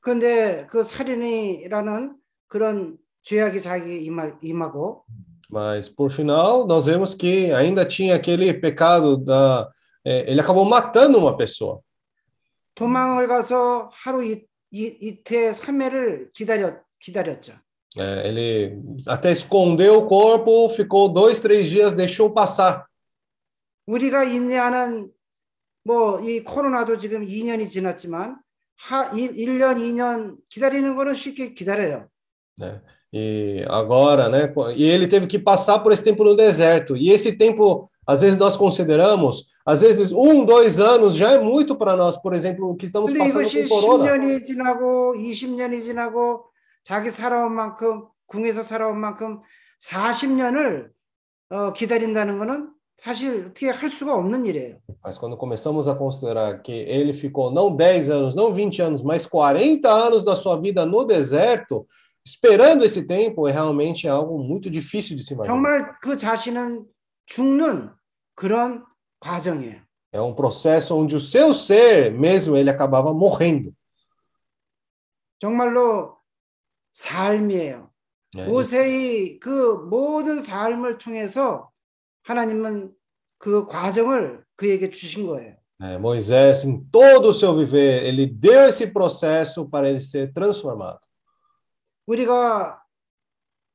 그런데 0.00 0.66
그 0.68 0.84
살인이라는 0.84 2.16
그런 2.46 2.96
죄악이 3.22 3.60
자기에게 3.60 4.04
임하, 4.04 4.38
임하고 4.42 5.04
Mas, 5.50 5.88
por 5.88 6.10
final, 6.10 6.66
nós 6.66 6.86
vemos 6.86 7.14
que 7.14 7.52
ainda 7.52 7.84
tinha 7.84 8.16
aquele 8.16 8.52
pecado 8.54 9.16
da. 9.16 9.68
ele 10.04 10.40
acabou 10.40 10.64
matando 10.64 11.18
uma 11.18 11.36
pessoa. 11.36 11.80
도망을 12.74 13.28
가서 13.28 13.88
하루 13.92 14.24
이, 14.24 14.44
이, 14.74 14.98
이태 15.00 15.52
3회를 15.52 16.32
기다렸, 16.32 16.82
기다렸죠. 16.98 17.54
É, 17.96 18.26
ele 18.28 18.82
até 19.06 19.30
escondeu 19.30 19.98
o 19.98 20.06
corpo, 20.08 20.68
ficou 20.68 21.08
dois, 21.08 21.38
três 21.38 21.70
dias, 21.70 21.94
deixou 21.94 22.34
passar. 22.34 22.84
우리가 23.86 24.24
인내하는 24.24 25.12
뭐 25.84 26.18
이 26.20 26.42
코로나도 26.42 26.96
지금 26.98 27.24
2년이 27.24 27.68
지났지만 27.68 28.40
하 28.76 29.04
1, 29.14 29.34
1년, 29.34 29.76
2년 29.78 30.38
기다리는 30.48 30.96
거는 30.96 31.14
쉽게 31.14 31.54
기다려요. 31.54 32.08
né? 32.58 32.80
E 33.13 33.65
agora, 33.67 34.29
né? 34.29 34.53
E 34.75 34.83
ele 34.83 35.07
teve 35.07 35.25
que 35.25 35.39
passar 35.39 35.79
por 35.79 35.91
esse 35.91 36.03
tempo 36.03 36.23
no 36.23 36.35
deserto. 36.35 36.95
E 36.95 37.09
esse 37.09 37.33
tempo, 37.33 37.87
às 38.05 38.21
vezes 38.21 38.37
nós 38.37 38.55
consideramos, 38.55 39.47
às 39.65 39.81
vezes 39.81 40.11
um, 40.11 40.45
dois 40.45 40.79
anos 40.79 41.15
já 41.15 41.31
é 41.31 41.39
muito 41.39 41.75
para 41.75 41.95
nós. 41.95 42.17
Por 42.17 42.33
exemplo, 42.33 42.69
o 42.69 42.75
que 42.75 42.85
estamos 42.85 43.11
근데 43.11 43.25
passando 43.25 43.41
이것이 43.41 43.67
com 43.67 43.81
corona. 43.81 44.05
10년이 44.05 44.43
지나고 44.43 45.13
20년이 45.17 45.81
지나고 45.81 46.45
자기 46.83 47.09
살아온 47.09 47.53
만큼 47.53 48.05
궁에서 48.27 48.61
살아온 48.61 48.99
만큼 48.99 49.41
40년을 49.81 50.89
어, 51.49 51.73
기다린다는 51.73 52.37
거는 52.37 52.69
사실 52.95 53.45
어떻게 53.47 53.69
할 53.69 53.89
수가 53.89 54.13
없는 54.13 54.45
일이에요. 54.45 54.77
Mas 55.03 55.17
quando 55.17 55.35
começamos 55.35 55.87
a 55.87 55.95
considerar 55.95 56.61
que 56.61 56.73
ele 56.73 57.13
ficou 57.13 57.49
não 57.49 57.75
10 57.75 58.09
anos, 58.11 58.35
não 58.35 58.53
20 58.53 58.81
anos, 58.83 59.01
mas 59.01 59.25
40 59.25 59.89
anos 59.89 60.25
da 60.25 60.35
sua 60.35 60.57
vida 60.59 60.85
no 60.85 61.05
deserto, 61.05 61.87
esperando 62.25 62.83
esse 62.83 63.05
tempo, 63.05 63.47
é 63.47 63.51
realmente 63.51 64.07
algo 64.07 64.37
muito 64.37 64.69
difícil 64.69 65.15
de 65.15 65.23
se 65.23 65.33
imaginar. 65.33 65.53
정말 65.53 65.93
그 66.01 66.17
자신은 66.17 66.85
죽는 67.25 67.91
그런 68.35 68.83
과정이에요. 69.19 69.81
É 70.11 70.19
um 70.19 70.33
processo 70.33 70.95
onde 70.95 71.15
o 71.15 71.19
seu 71.19 71.53
ser 71.53 72.11
mesmo 72.11 72.57
ele 72.57 72.69
acabava 72.69 73.13
morrendo. 73.13 73.73
정말로 75.39 76.17
삶이에요. 76.91 77.89
네. 78.35 78.45
모세의 78.45 79.39
그 79.39 79.87
모든 79.89 80.39
삶을 80.39 80.97
통해서 80.99 81.71
하나님은 82.23 82.93
그 83.37 83.65
과정을 83.65 84.43
그에게 84.55 84.89
주신 84.89 85.25
거예요. 85.25 85.55
É, 85.81 85.97
Moisés, 85.97 86.65
em 86.65 86.83
todo 86.91 87.29
o 87.29 87.33
seu 87.33 87.55
viver, 87.55 88.03
ele 88.03 88.27
deu 88.27 88.67
esse 88.67 88.85
processo 88.87 89.69
para 89.69 89.89
ele 89.89 89.99
ser 89.99 90.33
transformado. 90.33 90.99
우리가 92.06 92.82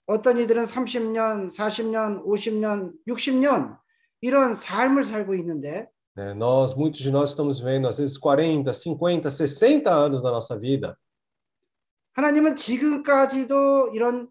어떤 0.06 0.38
이들은 0.38 0.64
30년, 0.64 1.48
40년, 1.48 2.24
50년, 2.26 2.94
60년 3.08 3.78
이런 4.22 4.54
삶을 4.54 5.04
살고 5.04 5.36
있는데 5.36 5.88
né? 6.16 6.34
Nós, 6.34 6.76
muitos 6.76 7.02
de 7.02 7.12
nós 7.12 7.30
estamos 7.30 7.62
vendo, 7.62 7.88
às 7.88 7.98
vezes, 7.98 8.18
40, 8.18 8.74
50, 8.74 9.32
60 9.32 9.90
anos 9.90 10.22
da 10.22 10.30
nossa 10.30 10.58
vida. 10.60 10.98
하나님은 12.14 12.58
지금까지도 12.58 13.92
이런 13.94 14.28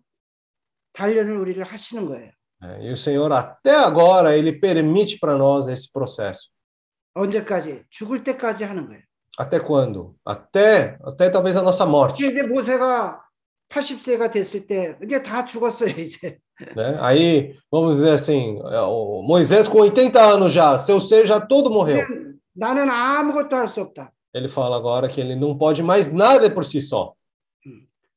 단련을 0.93 1.39
우리를 1.39 1.63
하시는 1.63 2.05
거예요. 2.07 2.31
né? 2.61 2.79
E 2.83 2.91
o 2.91 2.97
Senhor, 2.97 3.33
até 3.33 3.75
agora, 3.75 4.37
ele 4.37 4.61
permite 4.61 5.19
para 5.19 5.35
nós 5.37 5.67
esse 5.69 5.91
processo. 5.91 6.51
언제까지? 7.15 7.85
죽을 7.89 8.23
때까지 8.23 8.65
하는 8.65 8.87
거예요. 8.87 9.03
Até 9.39 9.59
quando? 9.61 10.17
Até, 10.27 10.99
até 11.03 11.31
talvez 11.31 11.57
a 11.57 11.63
nossa 11.63 11.87
morte. 11.87 12.27
이제 12.27 12.43
모세가 12.43 13.19
80세가 13.70 14.32
됐을 14.32 14.68
때 14.68 14.96
이제 15.04 15.22
다 15.22 15.44
죽었어요, 15.46 15.90
이제. 15.90 16.40
Né? 16.76 16.98
Aí, 17.00 17.56
vamos 17.72 17.96
dizer 17.96 18.12
assim, 18.12 18.60
é, 18.72 18.80
o 18.82 19.24
Moisés 19.24 19.68
com 19.68 19.80
80 19.80 20.22
anos 20.22 20.54
já, 20.54 20.78
seu 20.78 21.00
ser 21.00 21.26
já 21.26 21.40
todo 21.40 21.72
morreu. 21.72 21.98
이제 21.98 22.08
나는 22.56 22.90
아무것도 22.90 23.56
할 23.56 23.68
수 23.68 23.82
없다. 23.82 24.12
Ele 24.34 24.48
fala 24.48 24.78
agora 24.78 25.08
que 25.08 25.22
ele 25.22 25.36
não 25.36 25.58
pode 25.58 25.82
mais 25.84 26.08
nada 26.12 26.50
por 26.50 26.64
si 26.66 26.80
só. 26.80 27.14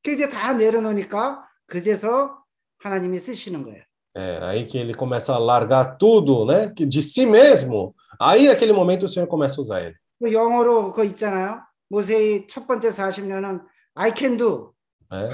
그 0.02 0.12
이제 0.12 0.28
다 0.28 0.52
내려놓으니까 0.54 1.42
그제서 1.66 2.38
하나님이 2.78 3.18
쓰시는 3.18 3.64
거예요. 3.64 3.82
É, 4.14 4.38
aí 4.42 4.66
que 4.66 4.78
ele 4.78 4.94
começa 4.94 5.34
a 5.34 5.38
largar 5.38 5.96
tudo, 5.98 6.46
né? 6.46 6.72
que 6.74 6.86
De 6.86 7.02
si 7.02 7.26
mesmo. 7.26 7.94
Aí, 8.18 8.48
naquele 8.48 8.72
momento, 8.72 9.04
o 9.04 9.08
Senhor 9.08 9.26
começa 9.26 9.60
a 9.60 9.62
usar 9.62 9.82
ele. 9.82 9.94
그 10.18 10.32
영어로 10.32 10.92
그거 10.92 11.04
있잖아요. 11.04 11.60
모세의 11.90 12.46
첫 12.46 12.66
번째 12.66 12.88
40년은 12.88 13.62
I 13.94 14.12
can 14.14 14.36
do. 14.36 14.72
né? 15.10 15.28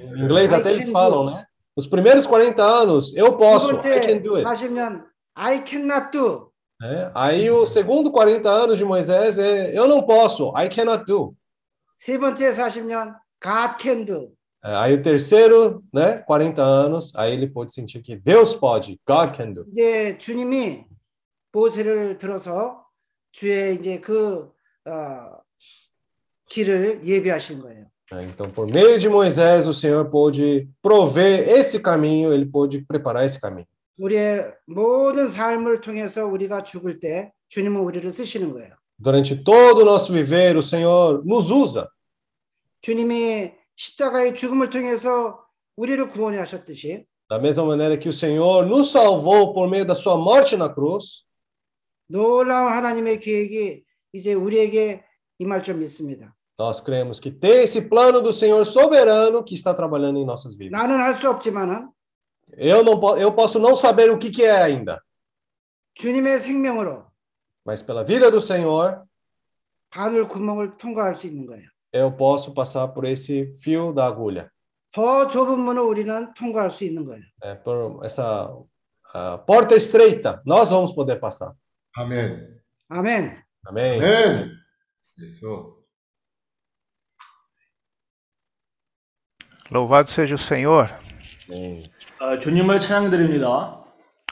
Em 0.00 0.24
inglês 0.24 0.50
I 0.52 0.54
até 0.56 0.72
eles 0.72 0.86
can 0.86 0.92
falam, 0.92 1.24
do. 1.26 1.30
né? 1.32 1.44
Os 1.76 1.86
primeiros 1.86 2.26
40 2.26 2.62
anos, 2.62 3.14
eu 3.14 3.32
두 3.32 3.38
posso, 3.38 3.66
I 3.68 3.70
번째 3.72 4.00
can 4.00 4.18
do 4.18 4.34
it. 4.36 4.44
40년 4.46 5.04
I 5.36 5.60
cannot 5.60 6.10
do. 6.16 6.52
né? 6.80 7.10
Aí 7.14 7.50
o 7.50 7.64
segundo 7.66 8.10
40 8.10 8.48
anos 8.48 8.78
de 8.78 8.84
Moisés 8.84 9.38
é 9.38 9.76
eu 9.78 9.86
não 9.86 10.02
posso, 10.02 10.52
I 10.56 10.68
cannot 10.68 11.04
do. 11.04 11.34
세 11.96 12.18
번째 12.18 12.50
40년 12.50 13.14
God 13.44 13.80
can 13.82 14.02
do. 14.04 14.32
É, 14.64 14.74
Aí 14.74 14.94
o 14.94 15.00
terceiro, 15.02 15.84
né, 15.94 16.18
40 16.18 16.60
anos, 16.60 17.12
aí 17.14 17.32
ele 17.32 17.46
pôde 17.46 17.72
sentir 17.72 18.02
que 18.02 18.16
Deus 18.16 18.56
pode, 18.56 19.00
God 19.06 19.30
can 19.36 19.52
do. 19.52 19.64
이제 19.68 20.18
주님이 20.18 20.84
모세를 21.52 22.18
들어서 22.18 22.84
주의 23.30 23.76
이제 23.76 24.00
그 24.00 24.50
어, 24.86 25.38
길을 26.48 27.06
예비하신 27.06 27.60
거예요. 27.60 27.86
né? 28.02 28.24
Então, 28.24 28.50
por 28.50 28.66
meio 28.70 28.98
de 28.98 29.08
Moisés, 29.08 29.68
o 29.68 29.74
Senhor 29.74 30.10
pôde 30.10 30.68
prover 30.80 31.48
esse 31.48 31.78
caminho, 31.80 32.32
ele 32.32 32.46
pôde 32.46 32.80
preparar 32.86 33.24
esse 33.24 33.40
caminho. 33.40 33.66
우리의 33.98 34.54
모든 34.66 35.26
삶을 35.26 35.80
통해서 35.80 36.24
우리가 36.24 36.62
죽을 36.62 37.00
때 37.00 37.32
주님은 37.48 37.80
우리를 37.80 38.10
쓰시는 38.10 38.52
거예요. 38.52 38.74
Durante 38.98 39.36
todo 39.44 39.82
o 39.82 39.84
nosso 39.84 40.12
viver, 40.12 40.56
o 40.56 40.62
Senhor 40.62 41.22
nos 41.24 41.50
usa. 41.50 41.88
주님이 42.80 43.52
십자가의 43.76 44.34
죽음을 44.34 44.70
통해서 44.70 45.40
우리를 45.76 46.08
구원해 46.08 46.38
하셨듯이 46.38 47.06
Da 47.28 47.38
mesma 47.38 47.64
maneira 47.66 47.98
que 47.98 48.08
o 48.08 48.12
Senhor 48.12 48.64
nos 48.64 48.90
salvou 48.90 49.52
por 49.52 49.68
meio 49.68 49.84
da 49.84 49.94
sua 49.94 50.16
morte 50.16 50.56
na 50.56 50.72
cruz, 50.72 51.26
놀라운 52.08 52.72
하나님의 52.72 53.18
계획이 53.18 53.84
이제 54.14 54.32
우리에게 54.32 55.04
임할 55.38 55.62
줄 55.62 55.74
믿습니다. 55.74 56.34
nós 56.58 56.80
cremos 56.80 57.20
que 57.20 57.30
tem 57.30 57.62
esse 57.62 57.80
plano 57.82 58.20
do 58.20 58.32
Senhor 58.32 58.64
soberano 58.66 59.44
que 59.44 59.54
está 59.54 59.72
trabalhando 59.72 60.18
em 60.18 60.24
nossas 60.26 60.54
vidas. 60.56 60.72
나는 60.78 60.98
할 61.00 61.14
수 61.14 61.28
없지만은 61.30 61.90
Eu 62.56 62.82
não 62.82 62.98
po- 62.98 63.16
eu 63.16 63.30
posso 63.32 63.58
não 63.58 63.76
saber 63.76 64.10
o 64.10 64.18
que 64.18 64.30
que 64.30 64.42
é 64.44 64.62
ainda, 64.62 65.00
주님의 65.94 66.38
생명으로 66.40 67.06
mas 67.64 67.82
pela 67.82 68.02
vida 68.02 68.30
do 68.30 68.40
Senhor, 68.40 69.04
바늘 69.90 70.26
구멍을 70.26 70.78
통과할 70.78 71.14
수 71.14 71.26
있는 71.26 71.46
거예요. 71.46 71.68
eu 71.92 72.10
posso 72.16 72.52
passar 72.54 72.88
por 72.94 73.04
esse 73.04 73.52
fio 73.62 73.92
da 73.92 74.06
agulha, 74.06 74.50
더 74.94 75.26
좁은 75.26 75.60
문을 75.60 75.82
우리는 75.82 76.32
통과할 76.34 76.70
수 76.70 76.84
있는 76.84 77.04
거예요. 77.04 77.22
né, 77.42 77.54
por 77.62 78.00
essa 78.04 78.50
ah, 79.14 79.38
porta 79.46 79.74
estreita. 79.76 80.42
Nós 80.46 80.70
vamos 80.70 80.92
poder 80.94 81.20
passar. 81.20 81.52
아멘. 81.96 82.60
아멘. 82.88 83.42
Amém. 83.66 84.00
아 84.02 84.48
Louvado 89.70 90.08
seja 90.08 90.34
o 90.34 90.38
Senhor. 90.38 90.90
Amém. 91.50 91.84
아, 92.20 92.38
주님을 92.38 92.80
찬양드립니다. 92.80 93.84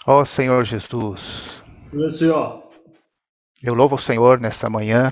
Ó 0.07 0.25
Senhor 0.25 0.65
Jesus, 0.65 1.63
그렇어요. 1.91 2.63
eu 3.63 3.75
louvo 3.75 3.97
o 3.97 3.99
Senhor 3.99 4.41
nesta 4.41 4.71
manhã 4.71 5.11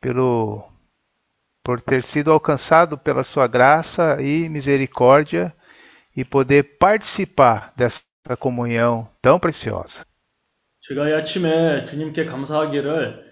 pelo 0.00 0.64
por 1.64 1.80
ter 1.80 2.02
sido 2.02 2.30
alcançado 2.30 2.96
pela 2.96 3.24
sua 3.24 3.46
graça 3.48 4.18
e 4.22 4.48
misericórdia 4.48 5.52
e 6.16 6.24
poder 6.24 6.78
participar 6.78 7.72
dessa 7.76 8.02
comunhão 8.38 9.08
tão 9.20 9.38
preciosa. 9.38 10.04
제가 10.82 11.08
이 11.08 11.12
아침에 11.14 11.84
주님께 11.84 12.26
감사하기를 12.26 13.26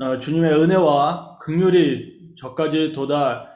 어, 0.00 0.18
주님의 0.20 0.52
은혜와 0.52 1.38
긍휼이 1.42 2.36
저까지 2.36 2.92
도달 2.92 3.48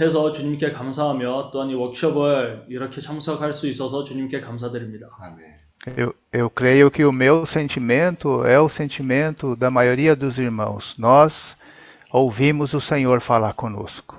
해서 0.00 0.32
주님께 0.32 0.72
감사하며 0.72 1.50
또한 1.52 1.70
이 1.70 1.74
워크숍을 1.74 2.66
이렇게 2.68 3.00
참석할 3.00 3.52
수 3.52 3.68
있어서 3.68 4.04
주님께 4.04 4.40
감사드립니다. 4.40 5.08
아멘. 5.20 5.60
Eu, 5.96 6.12
eu 6.34 6.50
creio 6.50 6.90
que 6.90 7.04
o 7.04 7.12
meu 7.12 7.46
sentimento 7.46 8.44
é 8.44 8.60
o 8.60 8.68
sentimento 8.68 9.56
da 9.56 9.70
maioria 9.70 10.14
dos 10.14 10.38
irmãos. 10.38 10.94
Nós 10.98 11.56
ouvimos 12.12 12.74
o 12.74 12.80
Senhor 12.80 13.20
falar 13.20 13.54
conosco. 13.54 14.16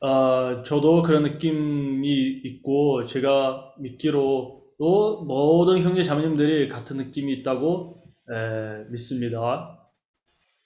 어, 0.00 0.62
저도 0.64 1.02
그런 1.02 1.22
느낌이 1.22 2.10
있고 2.44 3.06
제가 3.06 3.74
믿기로도 3.78 5.24
모든 5.24 5.82
형제 5.82 6.04
자매님들이 6.04 6.68
같은 6.68 6.98
느낌이 6.98 7.32
있다고 7.32 8.02
에, 8.30 8.90
믿습니다. 8.90 9.78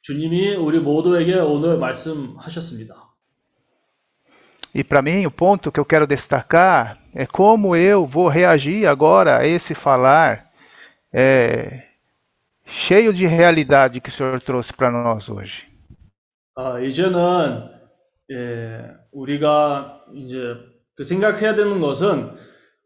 주님이 0.01 0.55
우리 0.55 0.81
모두에게 0.81 1.35
오늘 1.36 1.78
말씀하셨습니다. 1.78 3.07
E 4.74 4.84
para 4.84 5.02
mim, 5.02 5.24
o 5.26 5.30
ponto 5.30 5.72
que 5.72 5.80
eu 5.80 5.84
quero 5.84 6.06
destacar 6.06 6.98
é 7.14 7.26
como 7.26 7.74
eu 7.74 8.06
vou 8.06 8.28
reagir 8.28 8.86
agora 8.86 9.38
a 9.38 9.46
esse 9.46 9.74
falar 9.74 10.50
é, 11.12 11.84
cheio 12.66 13.12
de 13.12 13.26
realidade 13.26 14.00
que 14.00 14.10
o 14.10 14.12
Senhor 14.12 14.40
trouxe 14.40 14.72
para 14.72 14.90
nós 14.90 15.28
hoje. 15.28 15.66
아, 16.54 16.80
이제는 16.80 17.70
예, 18.30 18.82
우리가 19.12 20.04
이제 20.14 20.56
그 20.96 21.04
생각해야 21.04 21.54
되는 21.54 21.80
것은 21.80 22.32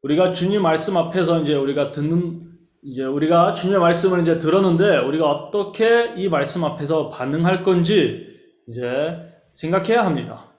우리가 0.02 0.32
주님 0.32 0.62
말씀 0.62 0.96
앞에서 0.96 1.40
이제 1.40 1.54
우리가 1.54 1.90
듣는 1.90 2.52
이제 2.82 3.04
우리가 3.04 3.54
주님의 3.54 3.80
말씀을 3.80 4.20
이제 4.20 4.38
들었는데 4.38 4.98
우리가 4.98 5.30
어떻게 5.30 6.14
이 6.16 6.28
말씀 6.28 6.64
앞에서 6.64 7.10
반응할 7.10 7.62
건지 7.62 8.26
이제 8.68 9.18
생각해야 9.52 10.04
합니다. 10.04 10.52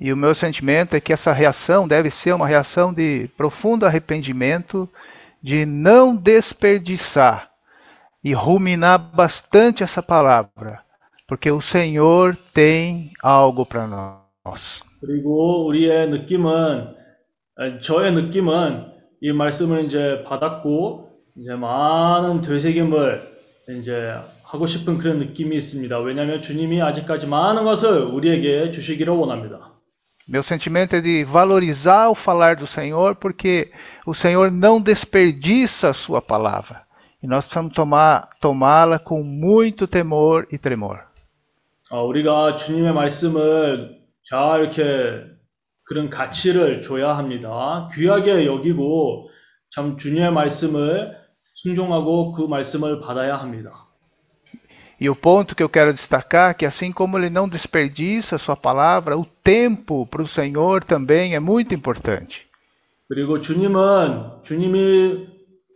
E 0.00 0.12
o 0.12 0.16
meu 0.16 0.34
sentimento 0.34 0.94
é 0.96 1.00
que 1.00 1.12
essa 1.12 1.32
reação 1.32 1.86
deve 1.86 2.08
ser 2.08 2.32
uma 2.32 2.48
reação 2.48 2.92
de 2.92 3.28
profundo 3.36 3.84
arrependimento, 3.84 4.88
de 5.42 5.66
não 5.66 6.16
desperdiçar 6.16 7.50
e 8.24 8.32
ruminar 8.32 8.98
bastante 8.98 9.82
essa 9.82 10.02
palavra, 10.02 10.80
porque 11.28 11.50
o 11.50 11.60
Senhor 11.60 12.36
tem 12.54 13.12
algo 13.22 13.66
para 13.66 13.86
nós. 13.86 14.82
그리고 15.00 15.66
우리의 15.66 16.08
느낌은 16.08 16.94
아, 17.56 17.78
저의 17.80 18.12
느낌은 18.12 18.86
이 19.20 19.32
말씀을 19.32 19.84
이제 19.84 20.22
받았고 20.26 21.10
이제 21.36 21.54
많은 21.54 22.40
되새김을 22.40 23.30
이제 23.80 24.14
하고 24.42 24.66
싶은 24.66 24.98
그런 24.98 25.18
느낌이 25.18 25.54
있습니다. 25.56 25.98
왜냐하면 26.00 26.40
주님이 26.40 26.80
아직까지 26.80 27.26
많은 27.26 27.64
것을 27.64 28.02
우리에게 28.02 28.70
주시기를 28.70 29.12
원합니다. 29.12 29.73
Meu 30.28 30.42
sentimento 30.44 30.94
é 30.94 31.00
de 31.00 31.24
valorizar 31.24 32.08
o 32.08 32.14
falar 32.14 32.54
do 32.56 32.66
Senhor, 32.66 33.16
porque 33.16 33.72
o 34.06 34.14
Senhor 34.14 34.50
não 34.50 34.80
desperdiça 34.80 35.88
a 35.88 35.92
sua 35.92 36.22
palavra. 36.22 36.82
E 37.22 37.26
nós 37.26 37.44
precisamos 37.44 37.74
tomar, 37.74 38.30
tomá-la 38.40 38.98
com 38.98 39.22
muito 39.22 39.86
temor 39.86 40.46
e 40.52 40.56
tremor. 40.56 41.00
어, 41.90 42.04
우리가 42.04 42.54
주님의 42.54 42.92
말씀을 42.94 43.98
잘 44.22 44.60
이렇게 44.60 45.24
그런 45.82 46.08
가치를 46.08 46.80
줘야 46.82 47.18
합니다. 47.18 47.88
귀하게 47.92 48.46
여기고 48.46 49.28
참 49.70 49.96
주님의 49.96 50.32
말씀을 50.32 51.18
순종하고 51.54 52.30
그 52.30 52.42
말씀을 52.42 53.00
받아야 53.00 53.36
합니다. 53.36 53.83
E 55.00 55.08
o 55.08 55.16
ponto 55.16 55.54
que 55.54 55.62
eu 55.62 55.68
quero 55.68 55.92
destacar 55.92 56.50
é 56.50 56.54
que 56.54 56.66
assim 56.66 56.92
como 56.92 57.16
ele 57.18 57.30
não 57.30 57.48
desperdiça 57.48 58.36
a 58.36 58.38
sua 58.38 58.54
palavra, 58.56 59.16
o 59.16 59.24
tempo 59.24 60.06
para 60.06 60.22
o 60.22 60.28
Senhor 60.28 60.84
também 60.84 61.34
é 61.34 61.40
muito 61.40 61.74
importante. 61.74 62.46
그리고 63.08 63.40
주님은 63.40 64.42
주님이 64.44 65.26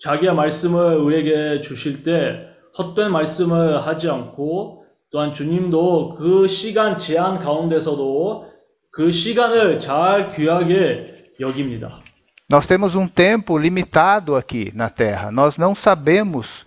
자기의 0.02 0.34
말씀을 0.34 0.96
우리에게 0.98 1.62
주실 1.62 2.02
때 2.02 2.48
헛된 2.78 3.10
말씀을 3.10 3.86
하지 3.86 4.10
않고 4.10 4.84
또한 5.10 5.32
주님도 5.32 6.16
그 6.16 6.46
시간 6.46 6.98
제한 6.98 7.38
가운데서도 7.38 8.50
그 8.92 9.10
시간을 9.10 9.80
잘 9.80 10.30
귀하게 10.30 11.32
여깁니다. 11.40 12.04
Nós 12.50 12.66
temos 12.66 12.94
um 12.94 13.08
tempo 13.08 13.56
limitado 13.56 14.36
aqui 14.36 14.70
na 14.74 14.90
Terra. 14.90 15.32
Nós 15.32 15.56
não 15.56 15.74
sabemos 15.74 16.66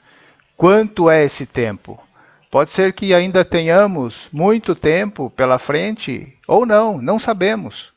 quanto 0.57 1.09
é 1.09 1.23
esse 1.23 1.45
tempo. 1.45 1.99
Pode 2.51 2.69
ser 2.69 2.93
que 2.93 3.13
ainda 3.13 3.43
tenhamos 3.43 4.29
muito 4.31 4.73
tempo 4.73 5.29
pela 5.29 5.59
frente 5.59 6.37
ou 6.47 6.65
não, 6.65 6.97
não 7.01 7.19
sabemos. 7.19 7.91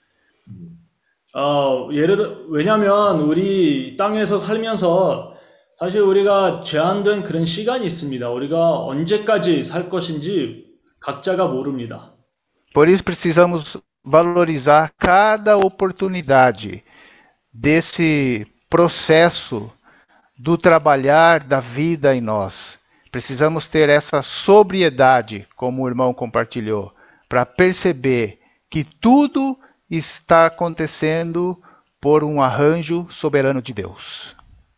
어, 1.33 1.89
예를 1.93 2.17
들 2.17 2.47
왜냐면 2.49 3.21
우리 3.21 3.97
땅에서 3.97 4.37
살면서 4.37 5.37
사실 5.79 6.01
우리가 6.01 6.63
제한된 6.63 7.23
그런 7.23 7.47
시간이 7.47 7.87
있습니다. 7.87 8.29
우리가 8.29 8.85
언제까지 8.85 9.63
살 9.63 9.89
것인지 9.89 10.67
각자가 11.01 11.47
모릅니다. 11.47 12.11
Por 12.75 12.89
isso 12.89 13.03
precisamos 13.03 13.79
valorizar 14.05 14.93
cada 14.99 15.57
oportunidade 15.57 16.83
desse 17.53 18.47
processo 18.69 19.71
do 20.39 20.57
trabalhar 20.57 21.41
da 21.41 21.61
vida 21.61 22.15
em 22.15 22.21
nós. 22.21 22.79
Precisamos 23.15 23.69
ter 23.69 23.89
essa 23.89 24.23
sobriedade, 24.23 25.47
como 25.57 25.83
o 25.83 25.89
irmão 25.89 26.15
compartilhou, 26.15 26.93
para 27.29 27.45
perceber 27.45 28.39
que 28.71 28.85
tudo 28.85 29.59
está 29.91 30.47
acontecendo 30.47 31.61
por 32.01 32.23
um 32.23 32.41
arranjo 32.41 33.07
soberano 33.11 33.61
de 33.61 33.73
Deus. 33.73 34.35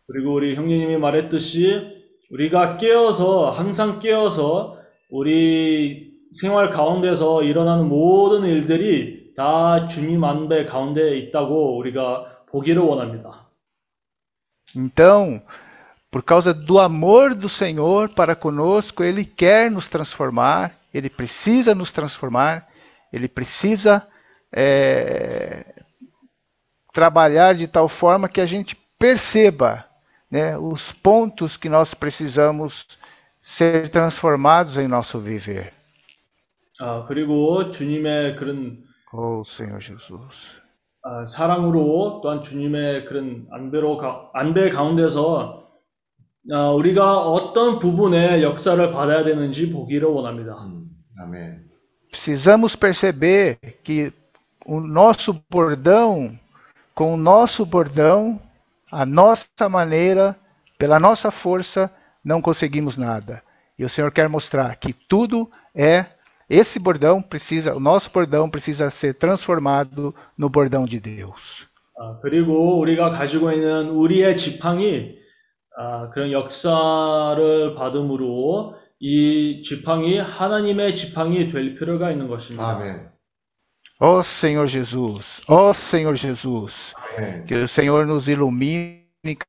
그리고 0.07 0.33
우리 0.33 0.55
형님이 0.55 0.97
말했듯이 0.97 2.03
우리가 2.31 2.77
깨어서 2.77 3.51
항상 3.51 3.99
깨어서 3.99 4.79
우리 5.09 6.11
생활 6.31 6.69
가운데서 6.71 7.43
일어나는 7.43 7.87
모든 7.87 8.43
일들이 8.43 9.33
다 9.35 9.87
주님 9.87 10.23
안배 10.23 10.65
가운데 10.65 11.17
있다고 11.17 11.77
우리가 11.77 12.43
보기를 12.47 12.81
원합니다. 12.81 13.47
Então, 14.75 15.41
por 16.11 16.23
causa 16.23 16.53
do 16.53 16.79
amor 16.79 17.33
do 17.33 17.49
Senhor 17.49 18.09
para 18.09 18.35
conosco, 18.35 19.03
Ele 19.03 19.25
quer 19.25 19.71
nos 19.71 19.87
transformar, 19.87 20.71
Ele 20.93 21.09
precisa 21.09 21.73
nos 21.73 21.91
transformar, 21.91 22.67
Ele 23.11 23.27
precisa 23.27 24.07
é, 24.51 25.65
trabalhar 26.93 27.55
de 27.55 27.67
tal 27.67 27.89
forma 27.89 28.29
que 28.29 28.39
a 28.39 28.45
gente 28.45 28.75
perceba 28.99 29.85
né, 30.29 30.57
os 30.57 30.91
pontos 30.91 31.57
que 31.57 31.67
nós 31.67 31.93
precisamos 31.93 32.85
ser 33.41 33.89
transformados 33.89 34.77
em 34.77 34.87
nosso 34.87 35.19
viver. 35.19 35.73
아, 36.79 37.05
그리고 37.07 37.69
주님의 37.71 38.35
그런 38.35 38.83
Oh, 39.15 39.43
Senhor 39.45 39.79
Jesus. 39.79 40.63
아, 41.03 41.23
사랑으로 41.25 42.21
또한 42.23 42.41
주님의 42.41 43.05
그런 43.05 43.45
안배로 43.51 43.97
가, 43.97 44.31
안배 44.33 44.71
가운데서 44.71 45.66
아, 46.51 46.71
우리가 46.71 47.19
어떤 47.19 47.79
부분의 47.79 48.43
역사를 48.43 48.91
받아야 48.91 49.23
되는지 49.23 49.71
보기를 49.71 50.07
원합니다. 50.07 50.55
아멘. 51.19 51.71
Precisamos 52.11 52.75
perceber 52.75 53.57
que 53.83 54.11
o 54.65 54.79
nosso 54.79 55.33
bordão, 55.49 56.37
com 56.93 57.13
o 57.13 57.17
nosso 57.17 57.65
bordão, 57.65 58.39
a 58.91 59.05
nossa 59.05 59.67
maneira, 59.67 60.35
pela 60.77 60.99
nossa 60.99 61.31
força, 61.31 61.89
não 62.23 62.41
conseguimos 62.41 62.97
nada. 62.97 63.41
E 63.79 63.83
o 63.83 63.89
Senhor 63.89 64.11
quer 64.11 64.29
mostrar 64.29 64.75
que 64.75 64.93
tudo 64.93 65.49
é 65.73 66.05
esse 66.49 66.77
bordão 66.77 67.21
precisa, 67.21 67.73
o 67.73 67.79
nosso 67.79 68.11
bordão 68.11 68.49
precisa 68.49 68.89
ser 68.89 69.15
transformado 69.15 70.13
no 70.37 70.49
bordão 70.49 70.85
de 70.85 70.99
Deus. 70.99 71.67
아, 71.97 72.17
그리고 72.21 72.79
우리가 72.79 73.11
가지고 73.11 73.51
있는 73.51 73.89
우리의 73.89 74.35
지팡이 74.35 75.15
아, 75.77 76.09
그런 76.11 76.31
역사를 76.31 77.75
받음으로 77.75 78.75
이 78.99 79.63
지팡이 79.63 80.17
하나님의 80.19 80.95
지팡이 80.95 81.49
될 81.49 81.75
필요가 81.75 82.11
있는 82.11 82.27
것입니다. 82.27 82.69
아멘. 82.69 83.11
Ó 83.99 84.19
Senhor 84.21 84.67
Jesus, 84.67 85.41
ó 85.47 85.71
Senhor 85.71 86.15
Jesus, 86.15 86.93
아멘. 86.95 87.45
que 87.45 87.55
o 87.55 87.67
Senhor 87.67 88.05
nos 88.05 88.27
ilumine 88.27 89.03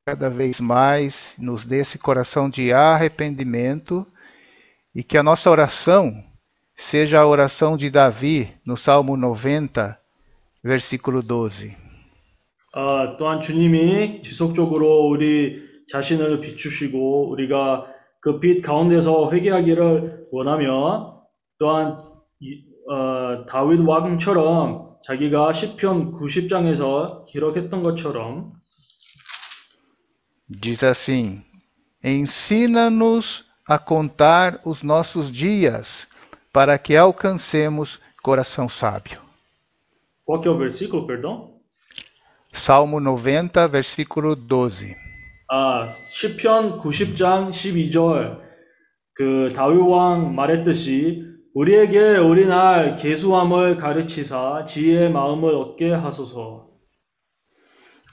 cada 0.05 0.29
vez 0.29 0.59
mais, 0.59 1.35
nos 1.37 1.63
dê 1.65 1.79
esse 1.79 1.97
coração 1.97 2.49
de 2.49 2.71
arrependimento 2.71 4.05
e 4.93 5.03
que 5.03 5.17
a 5.17 5.23
nossa 5.23 5.49
oração 5.49 6.23
seja 6.75 7.21
a 7.21 7.27
oração 7.27 7.75
de 7.77 7.89
Davi 7.89 8.53
no 8.65 8.77
Salmo 8.77 9.17
90, 9.17 9.97
versículo 10.63 11.21
12. 11.21 11.75
아, 12.75 13.15
또한 13.17 13.41
주님이 13.41 14.21
지속적으로 14.21 15.07
우리 15.07 15.68
자신을 15.89 16.41
비추시고 16.41 17.29
우리가 17.31 17.87
그 18.21 18.39
빛 18.39 18.61
가운데서 18.61 19.31
회개하기를 19.31 20.27
원하며 20.31 21.21
또한 21.59 21.99
이- 22.39 22.63
어, 22.89 23.45
다윗 23.47 23.79
왕처럼 23.79 24.95
자기가 25.03 25.53
시편 25.53 26.11
90장에서 26.13 27.25
기록했던 27.27 27.83
것처럼 27.83 28.53
Diz 30.49 30.83
assim: 30.83 31.41
Ensina-nos 32.03 33.45
a 33.67 33.79
contar 33.79 34.59
os 34.63 34.83
nossos 34.83 35.31
dias, 35.31 36.07
para 36.53 36.77
que 36.77 36.95
alcancemos 36.95 37.99
coração 38.23 38.69
sábio. 38.69 39.19
qual 40.25 40.41
que 40.41 40.47
é 40.47 40.51
o 40.51 40.57
versículo, 40.57 41.05
perdão? 41.07 41.55
Salmo 42.53 42.99
90, 42.99 43.67
versículo 43.67 44.35
12. 44.35 44.95
아, 45.49 45.87
시편 45.89 46.81
90장 46.81 47.51
12절 47.51 48.39
그 49.13 49.53
다윗 49.55 49.79
왕 49.79 50.35
말했듯이 50.35 51.23
우리에게 51.53 52.17
우리날 52.17 52.97
계수함을 52.97 53.77
가르치사 53.77 54.65
지혜의 54.65 55.11
마음을 55.11 55.55
얻게 55.55 55.93
하소서. 55.93 56.65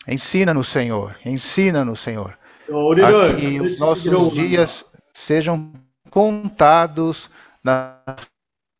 Ensina-nos, 0.06 0.68
Senhor, 0.68 1.14
ensina-nos, 1.24 2.00
Senhor, 2.00 2.34
어, 2.70 2.76
우리를 2.76 3.04
a 3.04 3.36
que 3.36 3.60
os 3.60 3.78
가르치시기를 3.78 3.78
nossos 3.78 4.06
원합니다. 4.06 4.42
dias 4.42 4.84
sejam 5.12 5.72
contados 6.10 7.30
na 7.64 7.98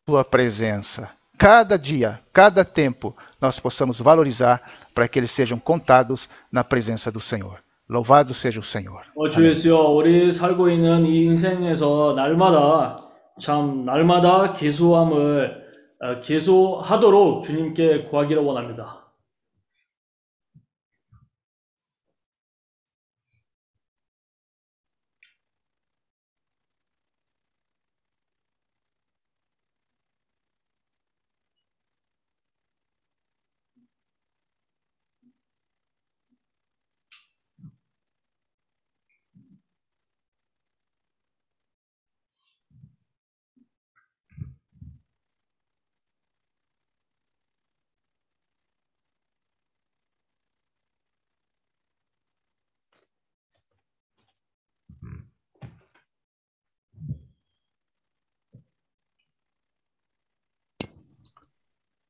tua 0.07 0.25
presença. 0.25 1.11
Cada 1.39 1.77
dia, 1.77 2.21
cada 2.33 2.65
tempo, 2.65 3.17
nós 3.41 3.59
possamos 3.59 3.99
valorizar 3.99 4.63
para 4.95 5.09
que 5.09 5.19
eles 5.19 5.31
sejam 5.33 5.59
contados 5.59 6.29
na 6.53 6.63
presença 6.63 7.11
do 7.11 7.21
Senhor. 7.21 7.59
Louvado 7.90 8.34
seja 8.34 8.60
o 8.60 8.64
Senhor. 8.64 9.02
어, 9.16 9.30
주 9.30 9.48
예수여, 9.48 9.78
우리 9.92 10.32
살고 10.32 10.70
있는 10.70 11.06
이 11.06 11.24
인생에서 11.24 12.14
날마다 12.16 12.98
참 13.40 13.86
날마다 13.86 14.54
계수함을 14.54 15.66
어, 16.02 16.22
계수하도록 16.22 17.44
주님께 17.44 18.04
구하기를 18.04 18.44
원합니다. 18.44 19.07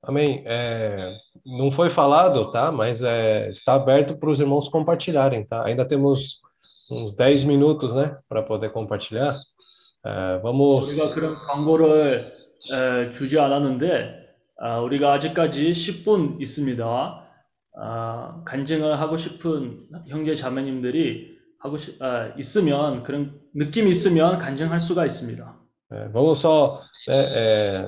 Amém. 0.08 0.42
É, 0.46 1.18
não 1.46 1.70
foi 1.70 1.90
falado, 1.90 2.50
tá? 2.50 2.72
Mas 2.72 3.04
é, 3.04 3.50
está 3.50 3.74
aberto 3.74 4.18
para 4.18 4.30
os 4.30 4.40
irmãos 4.40 4.70
compartilharem, 4.70 5.46
tá? 5.46 5.66
Ainda 5.66 5.86
temos 5.86 6.40
uns 6.90 7.14
10 7.14 7.44
minutos, 7.44 7.94
né? 7.94 8.18
Para 8.30 8.42
poder 8.42 8.70
compartilhar. 8.72 9.38
É, 10.06 10.40
vamos. 10.42 10.88
우리가 10.88 11.14
그런 11.14 11.36
광고를 11.36 12.32
에, 12.72 13.12
주지 13.12 13.38
않았는데 13.38 14.28
아, 14.60 14.80
우리가 14.80 15.14
아직까지 15.14 15.72
10분 15.72 16.40
있습니다. 16.40 17.24
아, 17.80 18.42
간증을 18.46 19.00
하고 19.00 19.18
싶은 19.18 19.88
형제 20.08 20.36
자매님들이 20.36 21.38
하고 21.60 21.78
싶, 21.78 22.02
아, 22.02 22.32
있으면 22.38 23.04
그런 23.04 23.40
느낌이 23.54 23.90
있으면 23.90 24.38
간증할 24.38 24.80
수가 24.80 25.06
있습니다. 25.06 25.58
é, 25.90 26.10
vamos 26.10 26.40
só 26.40 26.82
né, 27.08 27.16
é, 27.16 27.88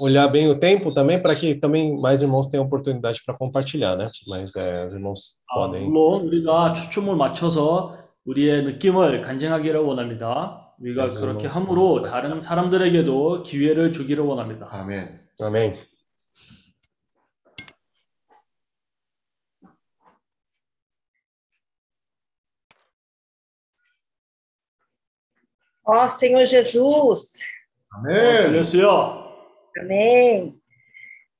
olhar 0.00 0.26
bem 0.28 0.48
o 0.50 0.58
tempo 0.58 0.92
também 0.92 1.20
para 1.20 1.34
que 1.36 1.54
também 1.54 1.96
mais 2.00 2.20
irmãos 2.22 2.48
tenham 2.48 2.64
oportunidade 2.66 3.22
para 3.24 3.36
compartilhar, 3.36 3.96
né? 3.96 4.10
Mas 4.26 4.56
é, 4.56 4.86
os 4.86 4.92
irmãos 4.92 5.36
아, 5.50 5.54
podem. 5.66 5.84
물론 5.88 6.26
우리가 6.26 6.74
초점을 6.74 7.14
맞춰서 7.16 7.96
우리의 8.26 8.64
느낌을 8.64 9.22
간증하기를 9.22 9.80
원합니다. 9.80 10.72
우리가 10.80 11.02
그래서 11.04 11.20
그렇게 11.20 11.46
뭐- 11.46 11.54
함으로 11.54 12.02
다른 12.02 12.40
사람들에게도 12.40 13.44
기회를 13.44 13.92
주기를 13.92 14.24
원합니다. 14.24 14.68
아멘. 14.70 15.20
Amém. 15.40 15.74
Ó 25.86 26.08
Senhor 26.08 26.46
Jesus, 26.46 27.34
아멘. 27.90 28.64
들렸어요? 29.78 29.84
amém. 29.84 30.60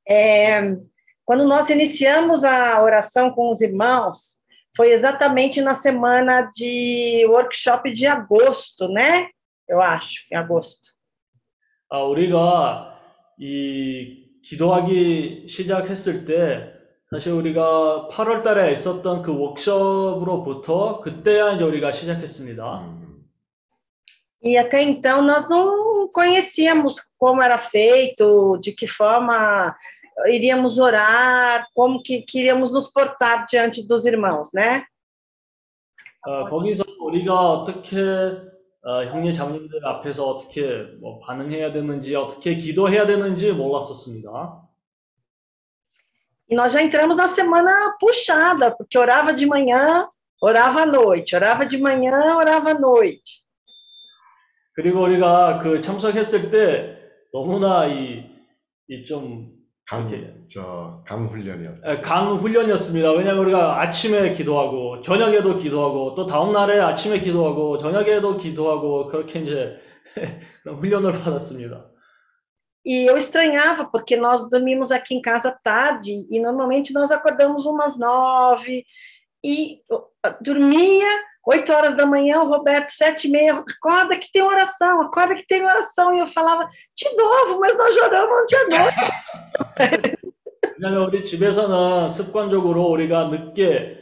É, 0.09 0.77
quando 1.25 1.47
nós 1.47 1.71
iniciamos 1.71 2.45
a 2.45 2.83
oração 2.83 3.31
com 3.31 3.51
os 3.51 3.61
irmãos, 3.61 4.39
foi 4.77 4.91
exatamente 4.91 5.61
na 5.61 5.75
semana 5.75 6.51
de 6.55 7.25
workshop 7.29 7.91
de 7.93 8.07
agosto, 8.07 8.89
né? 8.89 9.29
Eu 9.69 9.81
acho, 9.81 10.25
em 10.31 10.37
agosto. 10.37 10.93
아, 11.89 12.03
우리가 12.03 12.99
이 13.39 14.41
기도하기 14.43 15.47
시작했을 15.49 16.25
때 16.25 16.73
사실 17.11 17.33
우리가 17.33 18.09
8월 18.11 18.43
달에 18.43 18.73
있었던 18.73 19.23
그 19.23 19.33
워크숍으로부터 19.39 21.01
그때야 21.01 21.53
이제 21.53 21.65
우리가 21.65 21.93
시작했습니다. 21.93 23.05
E 24.43 24.59
até 24.59 24.83
então 24.83 25.23
nós 25.23 25.49
não 25.49 25.88
conhecíamos 26.13 27.01
como 27.19 27.43
era 27.43 27.59
feito, 27.59 28.59
de 28.59 28.73
que 28.73 28.87
forma 28.87 29.77
iríamos 30.27 30.79
orar, 30.79 31.67
como 31.75 32.03
que 32.03 32.23
queríamos 32.23 32.71
nos 32.73 32.89
portar 32.89 33.45
diante 33.47 33.87
dos 33.87 34.05
irmãos, 34.07 34.53
né? 34.53 34.85
어, 36.27 36.49
거기서 36.49 36.85
우리가 37.01 37.51
어떻게 37.53 37.99
어, 38.83 39.05
형제 39.05 39.33
자매님들 39.33 39.85
앞에서 39.85 40.27
어떻게 40.27 40.85
뭐 41.01 41.19
반응해야 41.21 41.73
되는지 41.73 42.15
어떻게 42.15 42.57
기도해야 42.57 43.07
되는지 43.07 43.53
몰랐었습니다. 43.53 44.63
E 46.47 46.55
nós 46.55 46.73
já 46.73 46.83
entramos 46.83 47.17
na 47.17 47.27
semana 47.27 47.97
puxada, 47.99 48.71
porque 48.71 48.99
orava 48.99 49.33
de 49.33 49.47
manhã, 49.47 50.07
orava 50.41 50.83
à 50.83 50.87
noite, 50.87 51.35
orava 51.35 51.65
de 51.65 51.79
manhã, 51.79 52.37
orava 52.37 52.73
à 52.73 52.75
noite. 52.79 53.43
그리고 54.80 55.02
우리가 55.04 55.60
그 55.60 55.82
참석했을 55.82 56.50
때 56.52 56.98
너무나 57.34 57.86
이 57.88 58.30
이 58.90 59.06
좀 59.06 59.52
강, 59.86 60.10
저, 60.52 61.04
강 61.06 61.28
훈련이었다. 61.28 62.02
강 62.02 62.38
훈련이었습니다. 62.38 63.12
왜냐하면 63.12 63.44
우리가 63.44 63.82
아침에 63.82 64.34
기도하고 64.34 65.02
저녁에도 65.02 65.58
기도하고 65.58 66.16
또 66.16 66.26
다음 66.26 66.54
날에 66.54 66.80
아침에 66.80 67.20
기도하고 67.20 67.78
저녁에도 67.80 68.38
기도하고 68.38 69.08
그렇게 69.08 69.40
이제 69.40 69.78
그런 70.64 70.78
훈련을 70.78 71.12
받았습니다. 71.14 71.86
E 72.86 73.06
eu 73.08 73.18
estranhava, 73.18 73.92
porque 73.92 74.16
nós 74.16 74.48
dormimos 74.50 74.90
aqui 74.92 75.14
em 75.14 75.22
casa 75.22 75.52
tarde, 75.52 76.26
e 76.32 76.40
normalmente 76.40 76.94
nós 76.94 77.12
acordamos 77.12 77.66
umas 77.66 77.98
nove, 77.98 78.86
e 79.44 79.82
dormia 80.42 81.29
oito 81.52 81.74
horas 81.74 81.96
da 81.96 82.06
manhã, 82.06 82.42
o 82.42 82.48
Roberto, 82.48 82.92
sete 82.92 83.28
e 83.28 83.32
meia, 83.32 83.64
acorda 83.68 84.18
que 84.18 84.32
tem 84.32 84.44
oração, 84.44 85.02
acorda 85.02 85.36
que 85.36 85.48
tem 85.48 85.66
oração, 85.66 86.14
e 86.14 86.20
eu 86.20 86.28
falava, 86.28 86.68
de 86.96 87.16
novo, 87.16 87.60
mas 87.60 87.76
nós 87.76 87.98
oramos 87.98 88.42
ontem 88.44 88.56
à 88.56 88.68
noite. 88.68 90.20
왜냐하면 90.82 91.08
우리 91.08 91.26
집에서는 91.26 92.08
습관적으로 92.08 92.86
우리가 92.86 93.26
늦게 93.26 93.98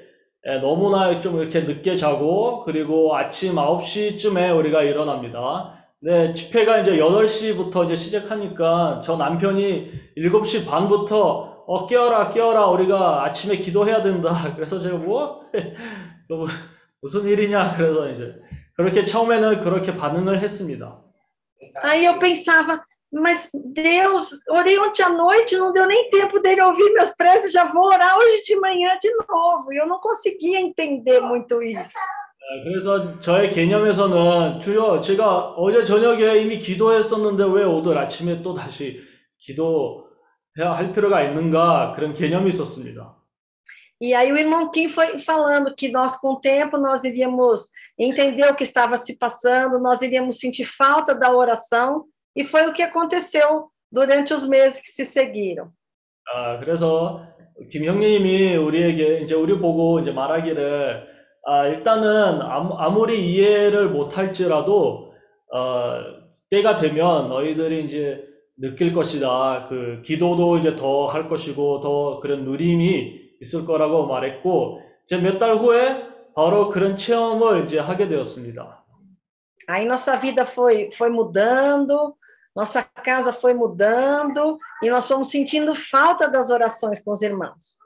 에, 0.45 0.59
너무나 0.59 1.19
좀 1.19 1.39
이렇게 1.39 1.61
늦게 1.61 1.95
자고 1.95 2.63
그리고 2.65 3.15
아침 3.15 3.55
9시쯤에 3.55 4.55
우리가 4.55 4.83
일어납니다. 4.83 5.73
네, 5.99 6.33
집회가 6.35 6.77
이제 6.77 6.97
8시부터 6.97 7.85
이제 7.85 7.95
시작하니까 7.95 9.01
저 9.03 9.15
남편이 9.17 9.91
7시 10.17 10.67
반부터 10.67 11.63
어 11.65 11.87
깨어라 11.87 12.29
깨어라 12.29 12.67
우리가 12.67 13.25
아침에 13.25 13.57
기도해야 13.57 14.03
된다. 14.03 14.31
그래서 14.55 14.79
제가 14.79 14.97
뭐 14.97 15.41
뭐, 16.29 16.45
무슨 17.01 17.25
일이냐 17.25 17.75
그래서 17.75 18.09
이제 18.09 18.35
그렇게 18.75 19.05
처음에는 19.05 19.61
그렇게 19.61 19.95
반응을 19.95 20.39
했습니다. 20.41 21.03
Aí 21.83 22.05
eu 22.05 22.17
pensava, 22.19 22.83
mas 23.11 23.49
Deus, 23.53 24.31
orei 24.49 24.77
ontem 24.79 25.03
à 25.03 25.09
noite, 25.09 25.57
não 25.57 25.71
deu 25.71 25.85
nem 25.87 26.09
tempo 26.09 26.39
dele 26.39 26.61
ouvir 26.61 26.91
meus 26.93 27.11
preces, 27.11 27.51
já 27.51 27.65
vou 27.65 27.85
orar 27.85 28.17
hoje 28.17 28.43
de 28.43 28.55
manhã 28.59 28.97
de 28.99 29.09
novo. 29.29 29.71
E 29.71 29.77
eu 29.77 29.87
não 29.87 29.99
conseguia 29.99 30.59
entender 30.59 31.19
muito 31.21 31.61
isso. 31.61 31.89
네, 32.49 32.63
그래서 32.63 33.19
저의 33.19 33.51
개념에서는 33.51 34.61
주여 34.61 35.01
제가 35.01 35.55
어제 35.57 35.83
저녁에 35.83 36.37
이미 36.39 36.59
기도했었는데 36.59 37.43
왜 37.43 37.63
오늘 37.63 37.97
아침에 37.97 38.41
또 38.41 38.53
다시 38.53 39.01
기도해야 39.37 40.71
할 40.73 40.93
필요가 40.93 41.23
있는가 41.23 41.93
그런 41.93 42.13
개념이 42.13 42.47
있었습니다. 42.49 43.16
E 44.00 44.14
aí 44.14 44.32
o 44.32 44.36
irmão 44.36 44.70
Kim 44.70 44.88
foi 44.88 45.18
falando 45.18 45.74
que 45.76 45.88
nós, 45.88 46.16
com 46.16 46.30
o 46.30 46.40
tempo, 46.40 46.76
nós 46.76 47.04
iríamos 47.04 47.68
entender 47.96 48.50
o 48.50 48.54
que 48.56 48.64
estava 48.64 48.98
se 48.98 49.16
passando, 49.16 49.78
nós 49.78 50.02
iríamos 50.02 50.38
sentir 50.40 50.64
falta 50.64 51.14
da 51.14 51.32
oração, 51.32 52.06
e 52.34 52.44
foi 52.44 52.66
o 52.66 52.72
que 52.72 52.82
aconteceu 52.82 53.68
durante 53.90 54.34
os 54.34 54.44
meses 54.44 54.80
que 54.80 54.88
se 54.88 55.06
seguiram. 55.06 55.70
아, 56.34 56.58
그래서 56.58 57.26
김 57.70 57.84
형님이 57.84 58.56
우리에게 58.56 59.20
이제 59.20 59.34
우리 59.34 59.58
보고 59.58 60.00
이제 60.00 60.10
말하기를 60.12 61.06
아, 61.44 61.66
일단은 61.66 62.40
아무, 62.42 62.74
아무리 62.74 63.24
이해를 63.32 63.88
못할지라도 63.90 65.12
어, 65.52 65.98
때가 66.50 66.76
되면 66.76 67.28
너희들이 67.28 67.84
이제 67.84 68.24
느낄 68.56 68.92
것이다. 68.92 69.66
그 69.68 70.02
기도도 70.04 70.58
이제 70.58 70.74
더 70.76 71.06
할 71.06 71.28
것이고 71.28 71.80
더 71.80 72.20
그런 72.20 72.44
누림이 72.44 73.20
있을 73.41 73.65
거라고 73.65 74.07
말했고 74.07 74.81
이제 75.05 75.17
몇 75.17 75.39
달 75.39 75.57
후에 75.57 76.03
바로 76.35 76.69
그런 76.69 76.95
체험을 76.97 77.65
이제 77.65 77.79
하게 77.79 78.07
되었습니다. 78.07 78.83
Aí 79.69 79.85
nossa 79.85 80.15
vida 80.17 80.45
foi, 80.45 80.89
foi 80.93 81.09
mudando, 81.09 82.15
nossa 82.55 82.83
casa 83.03 83.33
foi 83.33 83.53
mudando, 83.53 84.57
e 84.81 84.89
nós 84.89 85.05
fomos 85.07 85.29
sentindo 85.29 85.75
falta 85.75 86.29
das 86.29 86.49
orações 86.49 87.03
com 87.03 87.11
os 87.11 87.21
irmãos. 87.21 87.77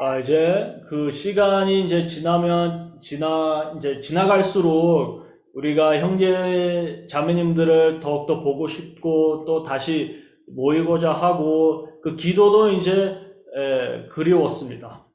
아, 0.00 0.18
이제 0.18 0.80
그 0.88 1.12
시간이 1.12 1.82
이제 1.82 2.08
지나면 2.08 3.00
지나 3.00 3.74
이제 3.78 4.00
지나갈수록 4.00 5.22
우리가 5.54 5.98
형제 5.98 7.06
자매님들을 7.08 8.00
더욱더 8.00 8.42
보고 8.42 8.66
싶고 8.66 9.44
또 9.46 9.62
다시 9.62 10.24
모이고자 10.48 11.12
하고 11.12 11.88
그 12.02 12.16
기도도 12.16 12.70
이제 12.70 13.16
에, 13.53 14.07
그리웠습니다. 14.09 15.05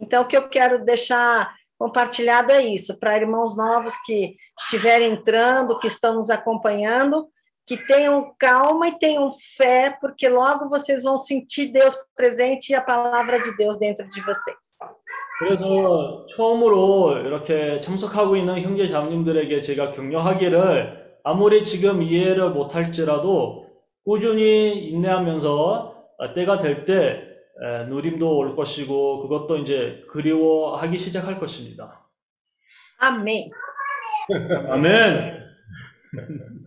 Então, 0.00 0.22
o 0.22 0.26
que 0.26 0.36
eu 0.36 0.48
quero 0.48 0.84
deixar 0.84 1.54
compartilhado 1.78 2.52
é 2.52 2.62
isso, 2.64 2.98
para 2.98 3.16
irmãos 3.16 3.56
novos 3.56 3.94
que 4.04 4.36
estiverem 4.58 5.12
entrando, 5.12 5.78
que 5.78 5.88
estão 5.88 6.14
nos 6.14 6.30
acompanhando, 6.30 7.28
que 7.66 7.76
tenham 7.76 8.34
calma 8.38 8.88
e 8.88 8.98
tenham 8.98 9.30
fé, 9.56 9.96
porque 10.00 10.28
logo 10.28 10.68
vocês 10.68 11.02
vão 11.02 11.16
sentir 11.16 11.66
Deus 11.72 11.96
presente 12.14 12.70
e 12.70 12.74
a 12.74 12.80
palavra 12.80 13.40
de 13.40 13.56
Deus 13.56 13.78
dentro 13.78 14.06
de 14.08 14.20
vocês. 14.20 14.56
그래서 15.38 16.26
처음으로 16.26 17.18
이렇게 17.18 17.80
참석하고 17.80 18.36
있는 18.36 18.60
형제 18.60 18.86
자매님들에게 18.86 19.62
제가 19.62 19.92
격려하기를 19.92 21.18
아무리 21.24 21.64
지금 21.64 22.02
이해를 22.02 22.50
못할지라도 22.50 23.66
꾸준히 24.04 24.90
인내하면서 24.90 25.94
때가 26.34 26.58
될 26.58 26.84
때 26.84 27.27
누림도 27.59 28.37
올 28.37 28.55
것이고 28.55 29.21
그것도 29.21 29.57
이제 29.57 30.03
그리워하기 30.09 30.97
시작할 30.97 31.39
것입니다. 31.39 32.05
Amém. 33.01 33.49
아멘. 34.69 35.39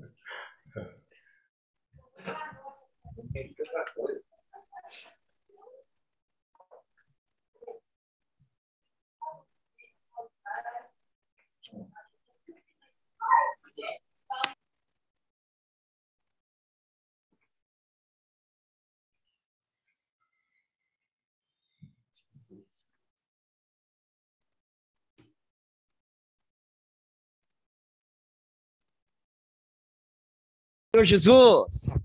Senhor 30.94 31.06
Jesus. 31.06 31.98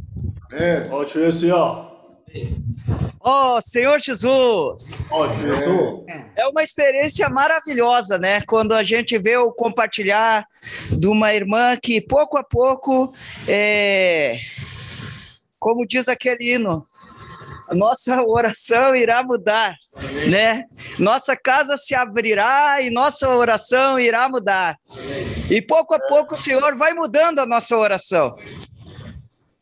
Amém. 0.50 0.90
Ó 3.20 3.58
oh, 3.58 3.62
Senhor 3.62 4.00
Jesus. 4.00 5.02
Ó 5.12 5.28
Jesus. 5.28 6.06
Assim, 6.08 6.32
é 6.38 6.48
uma 6.48 6.64
experiência 6.64 7.28
maravilhosa, 7.28 8.18
né? 8.18 8.40
Quando 8.48 8.72
a 8.72 8.86
gente 8.86 9.18
vê 9.18 9.36
o 9.36 9.52
compartilhar 9.52 10.48
de 10.90 11.06
uma 11.06 11.34
irmã 11.34 11.76
que 11.76 12.00
pouco 12.00 12.38
a 12.38 12.44
pouco, 12.46 13.14
é... 13.46 14.40
como 15.60 15.86
diz 15.86 16.08
aquele 16.08 16.54
hino, 16.54 16.88
nossa 17.74 18.24
oração 18.24 18.96
irá 18.96 19.22
mudar, 19.22 19.76
Amém. 19.98 20.30
né? 20.30 20.64
Nossa 20.98 21.36
casa 21.36 21.76
se 21.76 21.94
abrirá 21.94 22.82
e 22.82 22.90
nossa 22.90 23.28
oração 23.36 24.00
irá 24.00 24.30
mudar. 24.30 24.80
Amém. 24.90 25.28
E 25.50 25.62
pouco 25.62 25.94
a 25.94 26.00
pouco 26.00 26.36
o 26.36 26.38
Senhor 26.38 26.74
vai 26.78 26.94
mudando 26.94 27.40
a 27.40 27.46
nossa 27.46 27.76
oração. 27.76 28.38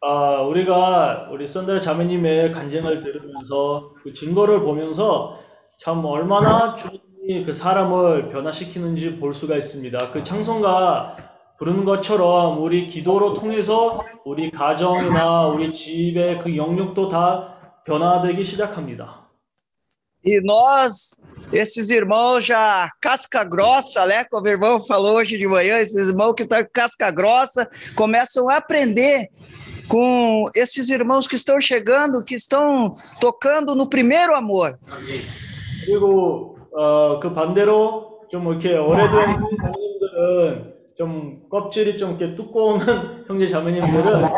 아, 0.08 0.44
우리가 0.44 1.30
우리 1.32 1.48
썬들 1.48 1.82
자매님의 1.82 2.52
간증을 2.52 3.00
들으면서 3.00 3.92
그 4.04 4.14
증거를 4.14 4.60
보면서 4.62 5.40
참 5.80 6.06
얼마나 6.06 6.76
주님이 6.76 7.44
그 7.44 7.52
사람을 7.52 8.30
변화시키는지 8.30 9.18
볼 9.18 9.34
수가 9.34 9.56
있습니다. 9.56 10.12
그 10.12 10.24
찬송가 10.24 11.18
부르는 11.58 11.86
것처럼 11.86 12.62
우리 12.62 12.86
기도로 12.86 13.34
통해서 13.34 14.00
우리 14.24 14.52
가정이나 14.52 15.48
우리 15.48 15.74
집의 15.74 16.38
그 16.38 16.56
영역도 16.56 17.10
다 17.10 17.82
변화되기 17.88 18.44
시작합니다. 18.44 19.26
E 20.28 20.40
nós, 20.42 21.20
esses 21.54 21.92
irmãos 21.92 22.44
já 22.44 22.90
casca 23.00 23.44
grossa, 23.44 24.08
né? 24.08 24.24
Como 24.26 24.48
o 24.48 24.50
irmão 24.50 24.84
falou 24.84 25.18
hoje 25.18 25.38
de 25.38 25.48
manhã, 25.48 25.78
esses 25.78 26.10
irmãos 26.10 26.34
que 26.34 26.44
estão 26.44 26.66
casca 26.74 27.12
grossa 27.12 27.70
começam 27.96 28.50
a 28.50 28.58
aprender 28.58 29.30
com 29.88 30.46
esses 30.56 30.90
irmãos 30.90 31.28
que 31.28 31.36
estão 31.36 31.60
chegando, 31.60 32.24
que 32.24 32.36
estão 32.36 32.96
tocando 33.20 33.76
no 33.76 33.88
primeiro 33.90 34.36
amor. 34.36 34.78
그리고 35.86 36.58
어, 36.74 37.20
그 37.20 37.34
반대로 37.34 38.28
좀 38.30 38.48
이렇게 38.50 38.78
오래된 38.78 39.38
형제자매님들은 39.40 40.74
좀 40.98 41.48
껍질이 41.50 41.98
좀 41.98 42.12
이렇게 42.12 42.36
두꺼운 42.36 42.80
형제 43.28 43.48
자매님들은 43.48 44.30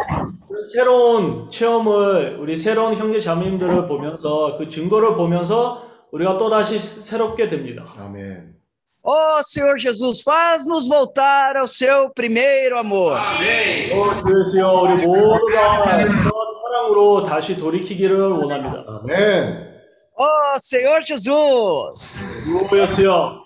새로운 0.74 1.50
체험을 1.50 2.38
우리 2.40 2.58
새로운 2.58 2.96
형제 2.96 3.20
자매님들을 3.22 3.88
보면서 3.88 4.58
그 4.58 4.70
증거를 4.70 5.16
보면서 5.16 5.84
우리가 6.12 6.38
또 6.38 6.50
다시 6.50 6.80
새롭게 6.80 7.48
됩니다. 7.48 7.86
아멘. 7.98 8.57
Oh, 9.05 9.43
Senhor 9.43 9.77
Jesus, 9.79 10.21
faz-nos 10.23 10.87
voltar 10.87 11.57
ao 11.57 11.67
seu 11.67 12.11
primeiro 12.11 12.79
amor. 12.79 13.19
어, 13.19 14.23
주 14.23 14.39
예수여 14.39 14.73
우리 14.81 15.05
모두가 15.05 16.07
첫 16.23 16.51
사랑으로 16.53 17.25
다시 17.25 17.57
돌이키기를 17.57 18.17
원합니다. 18.29 18.85
아멘. 19.03 19.73
Oh, 20.17 20.57
Senhor 20.59 21.03
Jesus. 21.05 22.23
주 22.45 22.81
예수여 22.81 23.43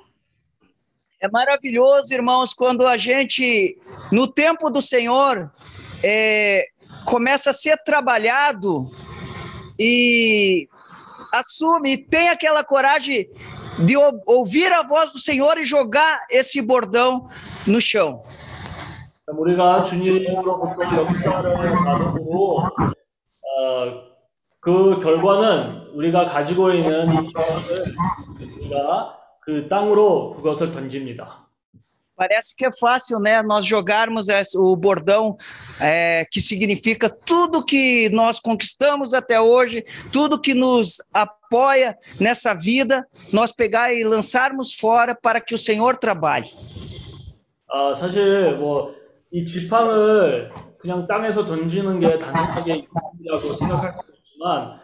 É 1.22 1.28
maravilhoso, 1.30 2.12
irmãos, 2.12 2.52
quando 2.52 2.86
a 2.86 2.98
gente, 2.98 3.78
no 4.12 4.26
tempo 4.30 4.68
do 4.68 4.82
Senhor, 4.82 5.50
é, 6.04 6.66
começa 7.06 7.48
a 7.50 7.54
ser 7.54 7.78
trabalhado 7.82 8.90
e 9.80 10.68
assume, 11.32 11.94
e 11.94 11.98
tem 11.98 12.28
aquela 12.28 12.62
coragem 12.62 13.26
de 13.79 13.95
ou- 13.97 14.21
ouvir 14.27 14.71
a 14.73 14.83
voz 14.83 15.11
do 15.13 15.19
Senhor 15.19 15.57
e 15.57 15.65
jogar 15.65 16.19
esse 16.29 16.61
bordão 16.61 17.27
no 17.67 17.79
chão. 17.79 18.23
우리가 19.27 19.83
주님으로부터 19.83 20.83
역사를 20.97 21.55
받음으로 21.85 22.57
어, 22.67 24.01
그 24.59 24.99
결과는 24.99 25.91
우리가 25.95 26.25
가지고 26.27 26.71
있는 26.73 27.13
이 27.13 27.27
힘을 27.27 27.95
우리가 28.59 29.17
그 29.39 29.67
땅으로 29.69 30.33
그것을 30.35 30.71
던집니다. 30.71 31.47
Parece 32.20 32.56
que 32.56 32.64
é 32.64 32.70
fácil, 32.72 33.20
né? 33.20 33.42
Nós 33.42 33.66
jogarmos 33.66 34.28
esse- 34.30 34.56
o 34.56 34.74
bordão, 34.74 35.36
é, 35.78 36.24
que 36.30 36.40
significa 36.40 37.10
tudo 37.10 37.62
que 37.62 38.08
nós 38.08 38.40
conquistamos 38.40 39.12
até 39.12 39.38
hoje, 39.38 39.84
tudo 40.10 40.40
que 40.40 40.54
nos 40.54 40.96
apoia 41.12 41.94
nessa 42.18 42.54
vida, 42.54 43.06
nós 43.32 43.52
pegar 43.52 43.92
e 43.92 44.02
lançarmos 44.02 44.74
fora 44.74 45.14
para 45.14 45.42
que 45.42 45.54
o 45.54 45.58
Senhor 45.58 45.98
trabalhe. 45.98 46.48
아, 47.68 47.92
사실 47.94 48.56
뭐 48.58 48.94
이 49.32 49.44
지팡을 49.46 50.50
그냥 50.78 51.06
땅에서 51.06 51.44
던지는 51.44 52.00
게 52.00 52.18
단순하게 52.18 52.86
일이라고 53.18 53.52
생각할 53.52 53.92
수 53.92 54.00
있지만 54.16 54.78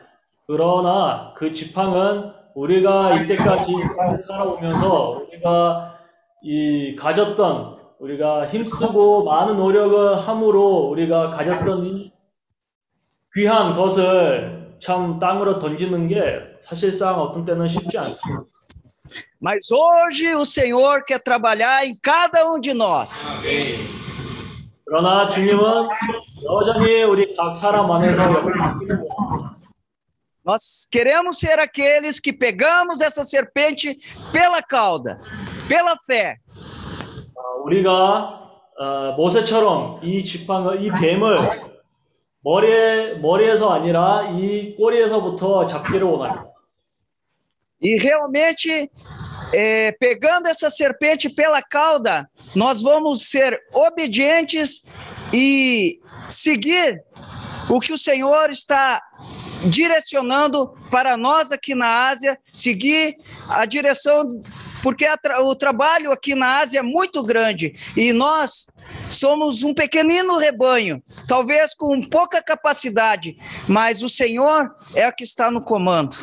그러나 0.46 1.32
그 1.36 1.52
지팡은 1.52 2.32
우리가 2.54 3.22
이때까지 3.22 3.72
땅에 3.96 4.16
살아오면서 4.16 5.22
우리가 5.28 5.95
이 6.43 6.95
가졌던 6.95 7.77
우리가 7.99 8.47
힘쓰고 8.47 9.23
많은 9.23 9.57
노력을 9.57 10.17
함으로 10.19 10.87
우리가 10.89 11.31
가졌던 11.31 11.85
이 11.85 12.11
귀한 13.35 13.75
것을 13.75 14.75
참 14.79 15.19
땅으로 15.19 15.59
던지는 15.59 16.07
게 16.07 16.39
사실상 16.61 17.19
어떤 17.19 17.45
때는 17.45 17.67
쉽지 17.67 17.97
않습니다. 17.97 18.43
Mas 19.39 19.69
hoje 19.71 20.35
o 20.35 20.43
Senhor 20.43 21.03
quer 21.05 21.19
trabalhar 21.19 21.85
em 21.85 21.95
cada 22.01 22.43
um 22.45 22.59
de 22.59 22.73
nós. 22.73 23.29
그러나 24.85 25.29
주님은 25.29 25.89
여전히 26.43 27.03
우리 27.03 27.35
각 27.35 27.55
사람 27.55 27.91
안에서 27.91 28.23
역사하시는 28.23 29.03
Nós 30.45 30.87
queremos 30.89 31.39
ser 31.39 31.59
aqueles 31.59 32.21
que 32.21 32.31
pegamos 32.31 33.01
essa 33.01 33.25
serpente 33.25 33.97
pela 34.31 34.61
cauda, 34.61 35.19
pela 35.68 35.96
fé. 36.06 36.36
어, 37.34 37.62
우리가 37.64 38.42
어, 38.78 39.12
모세처럼 39.16 40.00
이 40.02 40.24
지팡을 40.24 40.82
이 40.82 40.90
뱀을 40.90 41.72
머리에 42.42 43.14
머리에서 43.14 43.72
아니라 43.72 44.30
이 44.30 44.74
꼬리에서부터 44.76 45.66
잡기를 45.66 46.02
원합니다. 46.04 46.52
E 47.84 47.96
realmente, 47.96 48.88
é, 49.52 49.90
pegando 49.98 50.46
essa 50.46 50.70
serpente 50.70 51.28
pela 51.28 51.60
cauda, 51.60 52.30
nós 52.54 52.80
vamos 52.80 53.28
ser 53.28 53.58
obedientes 53.74 54.84
e 55.32 55.98
seguir 56.28 57.02
o 57.68 57.80
que 57.80 57.92
o 57.92 57.98
Senhor 57.98 58.50
está 58.50 59.02
direcionando 59.64 60.72
para 60.90 61.16
nós 61.16 61.50
aqui 61.50 61.74
na 61.74 62.08
Ásia, 62.08 62.38
seguir 62.52 63.16
a 63.48 63.64
direção, 63.64 64.40
porque 64.86 65.04
a 65.06 65.16
tra- 65.16 65.40
o 65.42 65.54
trabalho 65.54 66.10
aqui 66.12 66.34
na 66.34 66.58
Ásia 66.58 66.80
é 66.80 66.82
muito 66.82 67.22
grande 67.22 67.74
e 67.96 68.12
nós 68.12 68.66
somos 69.10 69.62
um 69.62 69.72
pequenino 69.74 70.38
rebanho, 70.38 71.02
talvez 71.28 71.74
com 71.74 72.00
pouca 72.02 72.42
capacidade, 72.42 73.36
mas 73.68 74.02
o 74.02 74.08
Senhor 74.08 74.70
é 74.94 75.06
o 75.08 75.12
que 75.12 75.24
está 75.24 75.50
no 75.50 75.60
comando. 75.64 76.16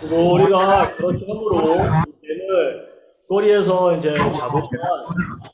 그리고 0.00 0.32
우리가 0.34 0.92
그렇게 0.92 1.24
함으로 1.26 1.74
이 1.76 2.26
뱀을 2.26 2.94
꼬리에서 3.28 3.96
이제 3.96 4.16
잡으면 4.18 4.68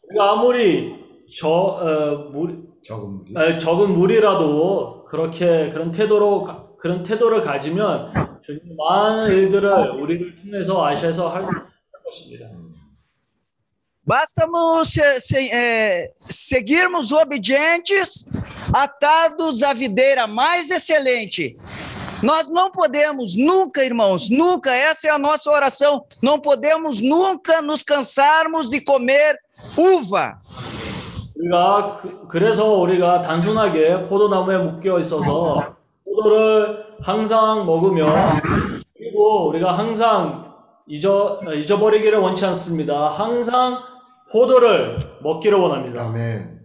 우리가 0.08 0.32
아무리 0.32 0.94
저 1.39 1.49
어, 1.49 2.31
물, 2.32 2.65
적은 2.82 3.24
물이 3.32 3.34
에, 3.36 3.58
적은 3.58 3.92
물이라도 3.92 5.05
그렇게 5.05 5.70
그런 5.70 5.92
태도로 5.92 6.42
가- 6.44 6.66
그런 6.78 7.02
태도를 7.05 7.42
가지면 7.42 8.40
주님 8.42 8.60
많은 8.76 9.31
일들을 9.31 9.90
우리를 10.00 10.42
통해서 10.42 10.84
아시아에서 10.84 11.28
할, 11.28 11.44
할 12.05 12.05
것입니다. 12.05 12.50
Bastamos 14.07 14.89
se- 14.89 15.20
se- 15.20 15.50
é, 15.52 16.10
seguirmos 16.28 17.12
obedientes, 17.12 18.24
atados 18.73 19.62
à 19.62 19.73
videira 19.73 20.26
mais 20.26 20.70
excelente. 20.70 21.57
Nós 22.23 22.50
não 22.50 22.70
podemos 22.70 23.34
nunca, 23.36 23.84
irmãos, 23.84 24.28
nunca, 24.31 24.74
essa 24.74 25.08
é 25.08 25.10
a 25.10 25.18
nossa 25.18 25.50
oração, 25.50 26.05
não 26.23 26.39
podemos 26.40 27.00
nunca 27.00 27.62
nos 27.62 27.82
cansarmos 27.82 28.68
de 28.68 28.81
comer 28.81 29.36
uva. 29.76 30.39
우리가 31.36 32.00
그, 32.02 32.26
그래서 32.28 32.66
우리가 32.81 33.23
단순하게 33.23 34.07
포도나무에 34.08 34.58
묶여 34.58 34.99
있어서 35.00 35.74
포도를 36.05 36.84
항상 37.00 37.65
먹으며 37.65 38.40
그리고 38.94 39.49
우리가 39.49 39.73
항상 39.73 40.43
잊어 40.86 41.40
잊어버리기를 41.55 42.18
원치 42.18 42.44
않습니다. 42.47 43.08
항상 43.10 43.78
포도를 44.31 44.99
먹기를 45.23 45.58
원합니다. 45.58 46.07
아멘. 46.07 46.60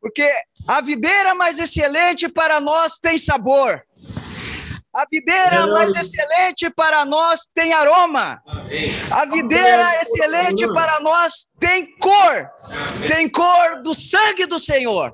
Porque 0.00 0.30
a 0.68 0.80
videira 0.80 1.34
mais 1.34 1.58
excelente 1.58 2.28
para 2.28 2.60
nós 2.60 2.98
tem 3.00 3.18
sabor. 3.18 3.82
A 4.94 5.04
videira 5.10 5.66
mais 5.66 5.94
excelente 5.94 6.70
para 6.70 7.04
nós 7.04 7.46
tem 7.54 7.72
aroma. 7.72 8.40
A 9.10 9.26
videira 9.26 10.00
excelente 10.00 10.66
para 10.72 11.00
nós 11.00 11.48
tem 11.60 11.86
cor. 11.98 12.50
Tem 13.08 13.28
cor 13.28 13.82
do 13.82 13.92
sangue 13.92 14.46
do 14.46 14.58
Senhor. 14.58 15.12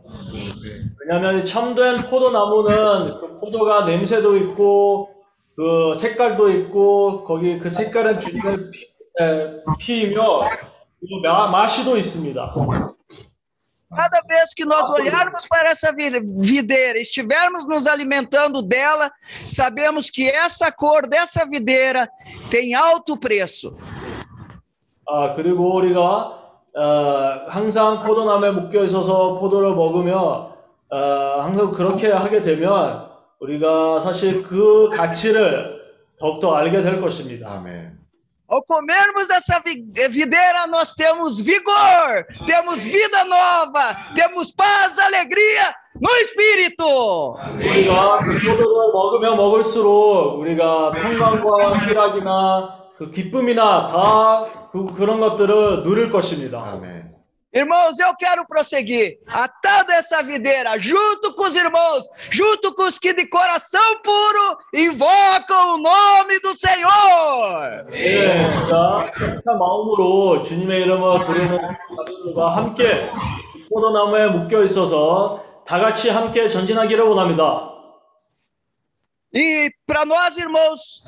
왜냐하면 1.01 1.45
참된 1.45 2.05
포도나무는 2.07 3.19
그 3.19 3.35
포도가 3.35 3.85
냄새도 3.85 4.37
있고 4.37 5.11
그 5.58 5.96
색깔도 5.96 6.50
있고 6.52 7.24
거기 7.24 7.58
그 7.60 7.68
색깔은 7.68 8.20
주님의 8.20 8.70
피, 8.72 8.86
에, 9.20 9.64
피이며 9.80 10.42
그리고 11.00 11.22
마, 11.24 11.48
맛이도 11.50 11.98
있습니다. 11.98 12.54
Cada 13.90 14.20
vez 14.28 14.54
que 14.54 14.66
nós 14.66 14.92
olharmos 14.92 15.48
para 15.48 15.72
essa 15.72 15.92
vi- 15.94 16.20
videira, 16.38 17.00
estivermos 17.00 17.66
nos 17.66 17.88
alimentando 17.88 18.62
dela, 18.62 19.10
sabemos 19.46 20.10
que 20.12 20.30
essa 20.30 20.70
cor 20.72 21.08
dessa 21.08 21.46
videira 21.46 22.08
tem 22.52 22.76
alto 22.76 23.18
preço. 23.18 23.76
아 25.10 25.34
그리고 25.36 25.74
우리가 25.78 26.38
어, 26.76 27.46
항상 27.48 28.04
포도나무에 28.04 28.52
묶여 28.52 28.84
있어서 28.84 29.36
포도를 29.40 29.74
먹으며 29.74 30.54
어, 30.92 30.98
항상 31.42 31.72
그렇게 31.72 32.12
하게 32.12 32.42
되면 32.44 33.08
우리가 33.40 34.00
사실 34.00 34.44
그 34.44 34.90
가치를 34.94 35.78
더욱더 36.20 36.56
알게 36.56 36.82
될 36.82 37.00
것입니다. 37.02 37.50
아멘. 37.52 37.98
Ao 38.50 38.64
comermos 38.64 39.28
dessa 39.28 39.60
vi- 39.62 39.84
videira, 40.10 40.68
nós 40.68 40.96
temos 40.96 41.42
vigor, 41.42 42.24
temos 42.48 42.82
vida 42.86 43.26
nova, 43.26 43.94
temos 44.16 44.54
paz, 44.56 44.98
alegria 45.00 45.76
no 46.02 46.10
espírito. 46.24 47.36
우리가 47.60 48.20
그 48.20 48.40
포도를 48.40 48.94
먹으면 48.94 49.36
먹을수록 49.36 50.40
우리가 50.40 50.92
평강과 50.92 51.78
희락이나 51.88 52.70
그 52.98 53.12
기쁨이나 53.12 53.86
다 53.88 54.46
그, 54.72 54.86
그런 54.96 55.20
것들을 55.20 55.84
누릴 55.84 56.10
것입니다. 56.10 56.60
아멘. 56.72 57.07
Irmãos, 57.55 57.99
eu 57.99 58.17
quero 58.17 58.47
prosseguir 58.47 59.19
atado 59.27 59.93
a 59.93 59.97
essa 59.97 60.23
videira, 60.23 60.79
junto 60.79 61.35
com 61.35 61.43
os 61.45 61.55
irmãos, 61.55 62.09
junto 62.31 62.75
com 62.75 62.85
os 62.85 62.99
que 62.99 63.13
de 63.13 63.27
coração 63.27 64.01
puro 64.03 64.59
invocam 64.73 65.75
o 65.75 65.79
nome 65.79 66.41
do 66.41 66.55
Senhor. 66.57 67.85
네, 67.91 68.51
제가 68.55 69.13
착한 69.13 69.59
마음으로 69.59 70.43
주님의 70.43 70.81
이름을 70.81 71.27
부르는 71.27 71.59
자들과 71.95 72.57
함께 72.57 73.11
포도나무에 73.69 74.29
묶여 74.29 74.63
있어서 74.63 75.45
다 75.67 75.79
같이 75.79 76.09
함께 76.09 76.49
전진하기를 76.49 77.05
원합니다. 77.05 77.69
E 79.35 79.71
para 79.87 80.07
nós, 80.07 80.39
irmãos, 80.39 81.05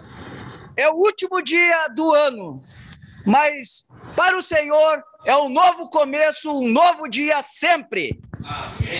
é 0.76 0.88
o 0.88 0.94
último 0.94 1.42
dia 1.42 1.88
do 1.88 2.12
ano, 2.12 2.62
mas 3.26 3.86
para 4.14 4.36
o 4.36 4.42
Senhor 4.42 5.02
é 5.28 5.36
um 5.36 5.48
novo 5.48 5.88
começo, 5.90 6.50
um 6.52 6.68
novo 6.70 7.08
dia 7.08 7.40
sempre. 7.42 8.20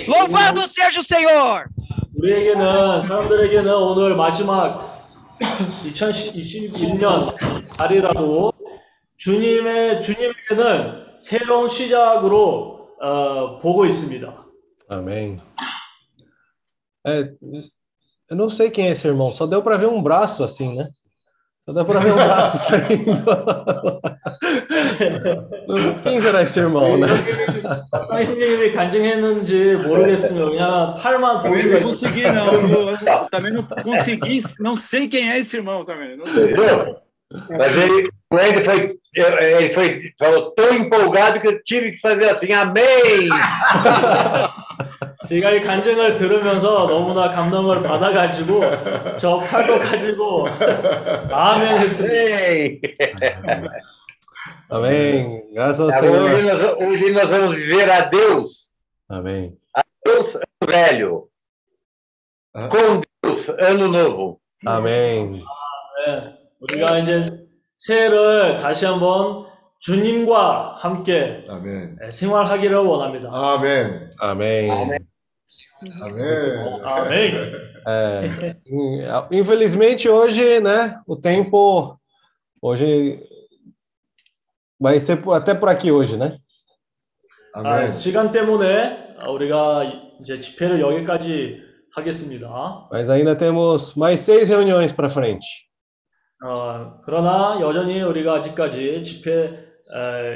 Louvado 0.09 0.67
seja 0.69 1.01
o 1.01 1.03
Senhor! 1.03 1.69
우리에게는 2.17 3.03
사람들에게는 3.03 3.75
오늘 3.75 4.17
마지막 4.17 5.11
2021년 5.85 7.35
달이라도 7.77 8.53
주님의 9.17 10.03
주님에게는 10.03 11.19
새로운 11.19 11.69
시작으로 11.69 12.89
어, 13.01 13.59
보고 13.59 13.85
있습니다. 13.85 14.45
Amém. 14.91 15.41
É, 17.07 17.31
eu 18.31 18.37
não 18.37 18.49
sei 18.49 18.71
quem 18.71 18.87
é 18.87 18.91
esse 18.91 19.07
irmão, 19.07 19.31
só 19.33 19.47
deu 19.47 19.63
para 19.63 19.77
ver 19.77 19.87
um 19.87 20.03
braço 20.03 20.43
assim, 20.43 20.77
né? 20.77 20.89
Só 21.69 21.73
deu 21.73 21.85
para 21.87 22.01
ver 22.01 22.13
um 22.13 22.17
braço 22.17 22.59
saindo. 22.69 23.25
Quem 26.03 26.21
será 26.21 26.43
esse 26.43 26.61
irmão, 26.61 26.99
né? 26.99 27.07
어떤 27.91 28.23
형님이 28.23 28.73
간증했는지 28.73 29.77
모르겠으면 29.87 30.51
그냥 30.51 30.95
팔만 30.97 31.41
볼 31.41 31.57
Também 31.57 31.63
수가 31.63 31.81
não 31.81 31.89
consegui, 31.89 32.21
있습니다. 32.21 32.33
não. 32.33 32.91
Eu 32.91 33.29
também 33.31 33.53
não 33.53 33.63
consegui, 33.63 34.43
não 34.61 34.77
sei 34.77 35.09
quem 35.09 35.31
é 35.31 35.39
esse 35.39 35.57
irmão 35.57 35.85
também. 35.87 36.17
Não 36.19 36.25
sei. 36.27 36.53
Entendeu? 36.53 36.97
Mas 37.51 37.75
ele, 37.77 38.11
o 38.31 38.39
Ed 38.39 38.63
foi, 38.63 38.99
ele 39.17 39.73
foi, 39.73 40.13
falou 40.19 40.51
tão 40.53 40.73
empolgado 40.75 41.41
que 41.41 41.49
eu 41.49 41.63
tive 41.65 41.93
que 41.93 42.01
fazer 42.01 42.29
assim, 42.31 42.53
amém! 42.53 43.29
제가 45.28 45.52
이 45.52 45.62
간증을 45.62 46.16
들으면서 46.16 46.88
너무나 46.88 47.32
감동을 47.32 47.84
받아가지고 47.84 48.62
저 49.20 49.40
팔도 49.40 49.80
가지고 49.80 50.48
아멘 51.30 51.78
했습니다. 51.78 52.88
Amém. 54.72 55.42
Graças 55.52 55.82
ao 55.82 55.90
Agora, 55.90 56.24
hoje, 56.24 56.46
Senhor. 56.46 56.78
nós, 56.78 56.88
hoje 56.88 57.12
nós 57.12 57.30
vamos 57.32 57.56
viver 57.56 57.90
a 57.90 58.02
Deus, 58.02 58.76
Amém. 59.10 59.58
a 59.76 59.84
Deus 60.06 60.36
ano 60.36 60.46
velho, 60.68 61.28
com 62.70 63.02
Deus 63.24 63.50
ano 63.50 63.88
novo. 63.88 64.40
Amém. 64.66 65.44
네, 66.06 66.34
우리가 66.62 67.00
이제 67.00 67.24
새해를 67.76 68.58
다시 68.58 68.86
한번 68.86 69.49
주님과 69.80 70.76
함께 70.80 71.46
아멘. 71.50 71.98
네, 72.02 72.10
생활하기를 72.10 72.78
원합니다. 72.78 73.30
아멘. 73.32 74.10
Amém. 74.22 74.72
아멘. 76.02 76.84
아멘. 76.84 77.70
É, 77.88 78.56
infelizmente 79.32 80.10
hoje, 80.10 80.60
né, 80.60 81.00
o 81.08 81.16
tempo 81.16 81.98
hoje 82.62 83.24
vai 84.80 85.00
ser 85.00 85.18
por- 85.22 85.34
até 85.36 85.54
por 85.56 85.70
aqui 85.70 85.90
hoje, 85.92 86.18
né? 86.18 86.38
아, 87.54 87.88
시간 87.88 88.32
때문에 88.32 89.16
우리가 89.28 89.84
이제 90.22 90.40
집회를 90.42 90.82
여기까지 90.82 91.62
하겠습니다. 91.96 92.88
Mas 92.92 93.10
ainda 93.10 93.34
temos 93.36 93.96
mais 93.96 94.20
seis 94.20 94.50
reuniões 94.50 94.92
para 94.94 95.08
frente. 95.10 95.46
어, 96.46 97.00
그러나 97.06 97.60
여전히 97.62 98.02
우리가 98.02 98.36
아직까지 98.36 99.04
집회 99.04 99.32
에, 99.32 99.69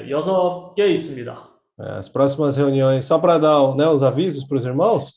여섯 0.09 0.73
개 0.75 0.87
있습니다. 0.87 1.49
As 1.79 2.07
próximas 2.07 2.55
reuniões, 2.55 3.05
só 3.05 3.17
para 3.17 3.37
dar 3.39 3.75
né, 3.75 3.87
os 3.87 4.03
avisos 4.03 4.43
para 4.45 4.57
os 4.57 4.65
irmãos, 4.65 5.11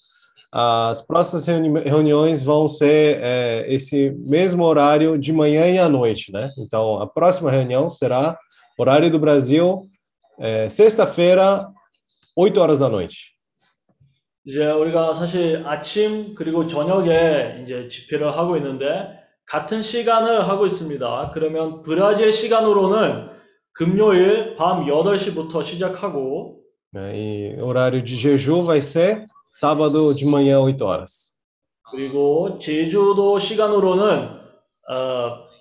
as 0.50 1.02
próximas 1.02 1.44
reuni- 1.46 1.80
reuniões 1.80 2.42
vão 2.44 2.66
ser 2.66 3.18
é, 3.20 3.66
esse 3.68 4.10
mesmo 4.26 4.64
horário 4.64 5.18
de 5.18 5.32
manhã 5.32 5.66
e 5.66 5.78
à 5.78 5.88
noite, 5.88 6.32
né? 6.32 6.50
Então, 6.58 6.98
a 7.00 7.06
próxima 7.06 7.50
reunião 7.50 7.90
será 7.90 8.38
horário 8.78 9.10
do 9.10 9.18
Brasil, 9.18 9.82
é, 10.38 10.68
sexta-feira, 10.70 11.66
8 12.36 12.58
horas 12.58 12.78
da 12.78 12.88
noite. 12.88 13.34
이제 14.46 14.64
우리가 14.70 15.12
사실 15.12 15.62
아침 15.66 16.34
그리고 16.36 16.66
저녁에 16.68 17.62
이제 17.64 17.88
집회를 17.88 18.36
하고 18.36 18.56
있는데 18.56 19.08
같은 19.44 19.82
시간을 19.82 20.48
하고 20.48 20.66
있습니다. 20.66 21.32
그러면 21.34 21.82
브라질 21.82 22.32
시간으로는 22.32 23.35
금요일 23.75 24.55
밤 24.55 24.85
8시부터 24.85 25.63
시작하고 25.63 26.61
né? 26.93 27.17
E 27.17 27.55
o 27.61 27.65
horário 27.67 28.01
de 28.01 28.15
jejum 28.17 28.65
vai 28.65 28.81
ser 28.81 29.25
sábado 29.51 30.13
de 30.13 30.25
manhã, 30.25 30.59
8 30.59 30.81
horas. 30.83 31.33
그리고 31.89 32.57
제주도 32.59 33.39
시간으로는 33.39 34.29
어, 34.89 35.51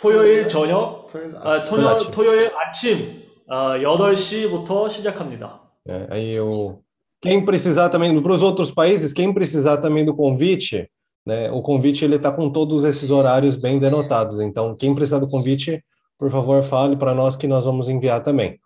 토요일 0.00 0.48
저녁, 0.48 1.10
아, 1.42 1.64
토요, 1.64 1.88
아침. 1.88 2.10
토요일 2.10 2.50
아침 2.56 3.22
어, 3.48 3.76
8시부터 3.78 4.90
시작합니다. 4.90 5.60
né? 5.86 6.06
Aí 6.10 6.40
o 6.40 6.80
quem 7.20 7.44
precisar 7.44 7.88
também 7.88 8.20
para 8.20 8.32
os 8.32 8.42
outros 8.42 8.70
países, 8.70 9.12
quem 9.12 9.32
precisar 9.32 9.76
também 9.76 10.04
do 10.04 10.14
convite, 10.14 10.90
né? 11.24 11.50
O 11.52 11.62
convite 11.62 12.04
ele 12.04 12.16
está 12.16 12.32
com 12.32 12.50
todos 12.50 12.84
esses 12.84 13.10
horários 13.10 13.54
bem 13.54 13.78
denotados. 13.78 14.40
Então, 14.40 14.74
quem 14.74 14.92
precisar 14.92 15.20
do 15.20 15.28
convite, 15.28 15.82
por 16.17 16.31
favor, 16.31 16.63
fale 16.63 16.95
para 16.95 17.13
nós 17.13 17.35
que 17.35 17.47
nós 17.47 17.65
vamos 17.65 17.87
enviar 17.87 18.21
também. 18.21 18.59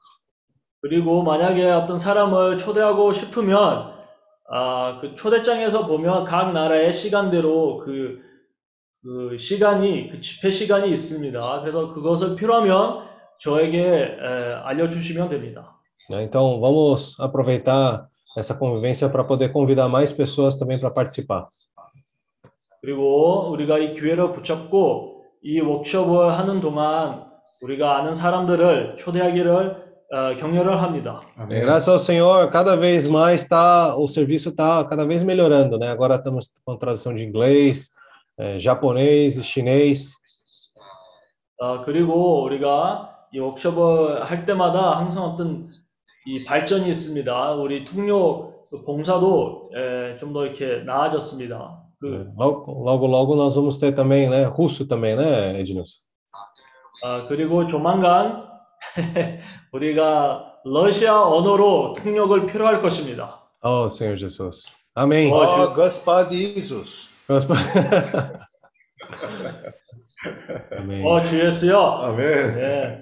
그리고 0.82 1.22
만약에 1.22 1.70
어떤 1.70 2.00
사람을 2.00 2.58
초대하고 2.58 3.14
싶으면 3.14 3.94
아, 4.50 5.00
그 5.00 5.16
초대장에서 5.16 5.86
보면 5.86 6.26
각 6.26 6.52
나라의 6.54 6.94
시간대로 6.94 7.78
그, 7.78 8.20
그 9.04 9.38
시간이 9.38 10.10
그 10.10 10.22
집회 10.22 10.50
시간이 10.50 10.90
있습니다. 10.90 11.62
그래서 11.62 11.94
그것을 11.94 12.36
필요하면 12.36 13.08
저에게 13.40 13.80
에, 13.80 14.54
알려주시면 14.64 15.30
됩니다. 15.30 15.78
Então, 16.10 16.60
vamos 16.60 17.18
aproveitar 17.22 18.10
essa 18.36 18.54
convivência 18.54 19.08
para 19.10 19.24
poder 19.24 19.54
convidar 19.54 19.88
mais 19.88 20.12
pessoas 20.12 20.58
também 20.58 20.80
para 20.80 20.92
participar. 20.92 21.48
그리고 22.82 23.52
우리가 23.52 23.78
이 23.78 23.94
기회를 23.94 24.34
붙잡고 24.34 25.24
이 25.44 25.62
워크숍을 25.62 26.38
하는 26.38 26.60
동안 26.60 27.31
우리가 27.62 27.98
아는 27.98 28.16
사람들을 28.16 28.98
초대하기를 28.98 29.92
어, 30.14 30.36
격려를 30.38 30.82
합니다. 30.82 31.22
É, 31.38 31.62
Graças 31.62 31.88
ao 31.88 31.98
Senhor, 31.98 32.50
cada 32.52 32.76
vez 32.76 33.08
mais 33.08 33.46
tá, 33.48 33.96
o 33.96 34.08
serviço 34.08 34.50
está 34.50 34.84
cada 34.86 35.06
vez 35.06 35.24
melhorando, 35.24 35.78
né? 35.78 35.88
Agora 35.88 36.16
estamos 36.16 36.52
com 36.66 36.76
tradução 36.76 37.14
de 37.16 37.24
inglês, 37.24 37.92
eh, 38.38 38.60
japonês 38.60 39.38
e 39.38 39.44
chinês. 39.44 40.18
어, 41.62 41.82
그리고 41.84 42.44
우리가 42.44 43.28
이 43.32 43.40
워크숍을 43.40 44.24
할 44.24 44.46
때마다 44.46 44.98
항상 44.98 45.24
어떤 45.24 45.70
이 46.26 46.44
발전이 46.44 46.90
있습니다. 46.90 47.54
우리 47.54 47.86
통역 47.86 48.68
그 48.70 48.84
봉사도 48.84 49.70
예, 49.76 50.18
좀더 50.20 50.46
이렇게 50.46 50.84
나아졌습니다. 50.84 51.80
그, 52.02 52.26
Logo, 52.36 52.84
logo, 52.84 53.08
logo 53.08 53.36
nós 53.36 53.56
vamos 53.56 53.78
ter 53.78 53.94
também, 53.94 54.28
né? 54.28 54.46
Russo 54.46 54.88
também, 54.88 55.16
né, 55.16 55.60
Ednilson? 55.60 56.11
아, 57.04 57.26
그리고 57.28 57.66
조만간 57.68 58.44
우리가 59.74 60.54
러시아 60.66 61.22
언어로 61.24 61.94
통역을 61.94 62.46
필요할 62.48 62.82
것입니다. 62.82 63.40
Oh, 63.64 63.86
Senhor 63.90 64.18
Jesus. 64.18 64.76
Amém. 64.96 65.32
Oh, 65.32 65.44
Ó, 65.46 65.74
Gaspar 65.76 66.30
Jesus. 66.30 67.10
Amém. 70.78 71.04
어, 71.06 71.24
주 71.24 71.40
예수요. 71.40 71.78
아멘. 71.80 72.20
예. 72.60 73.02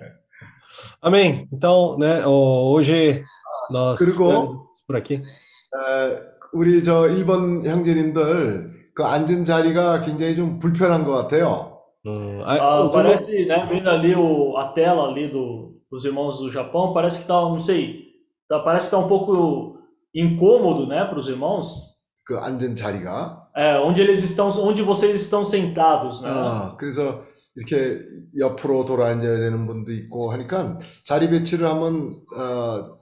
Amém. 1.01 1.47
Então, 1.51 1.97
né, 1.97 2.23
o- 2.25 2.71
hoje 2.73 3.23
nós 3.71 3.97
그리고 3.99 4.67
por 4.87 4.95
aqui. 4.95 5.15
에, 5.15 6.19
우리 6.53 6.83
저 6.83 7.07
일본 7.09 7.65
형제님들 7.65 8.91
그 8.95 9.03
앉은 9.03 9.45
자리가 9.45 10.01
굉장히 10.01 10.35
좀 10.35 10.59
불편한 10.59 11.03
것 11.05 11.13
같아요. 11.13 11.68
Hum, 12.05 12.41
Ah, 12.45 12.81
os 12.83 12.91
irmãos- 12.91 12.93
parece, 12.93 13.45
né, 13.45 13.65
vendo 13.69 13.89
ali 13.89 14.15
o, 14.15 14.55
a 14.57 14.69
tela 14.73 15.07
ali 15.09 15.27
do, 15.29 15.81
dos 15.91 16.05
irmãos 16.05 16.39
do 16.39 16.51
Japão, 16.51 16.93
parece 16.93 17.21
que 17.21 17.27
tá, 17.27 17.33
não 17.41 17.59
sei, 17.59 18.05
tá, 18.47 18.59
parece 18.59 18.87
que 18.87 18.91
tá 18.91 18.97
um 18.99 19.07
pouco 19.09 19.77
incômodo, 20.15 20.87
né, 20.87 21.03
para 21.05 21.19
os 21.19 21.27
irmãos. 21.27 21.89
그 22.25 22.37
앉은 22.39 22.75
자리가. 22.75 23.49
É, 23.55 23.79
onde 23.79 24.01
eles 24.01 24.23
estão, 24.23 24.49
onde 24.63 24.83
vocês 24.83 25.15
estão 25.15 25.43
sentados, 25.43 26.21
né? 26.21 26.29
아, 26.29 26.75
그래서 26.77 27.23
이렇게 27.55 27.99
옆으로 28.37 28.85
돌아 28.85 29.07
앉아야 29.07 29.37
되는 29.37 29.65
분도 29.65 29.91
있고 29.91 30.31
하니까 30.31 30.77
자리 31.05 31.27
배치를 31.29 31.65
한번 31.65 32.21
어, 32.37 32.99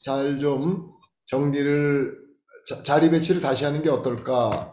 잘 0.00 0.38
좀 0.38 0.92
정리를 1.26 2.16
자, 2.68 2.82
자리 2.82 3.10
배치를 3.10 3.40
다시 3.40 3.64
하는 3.64 3.82
게 3.82 3.90
어떨까 3.90 4.72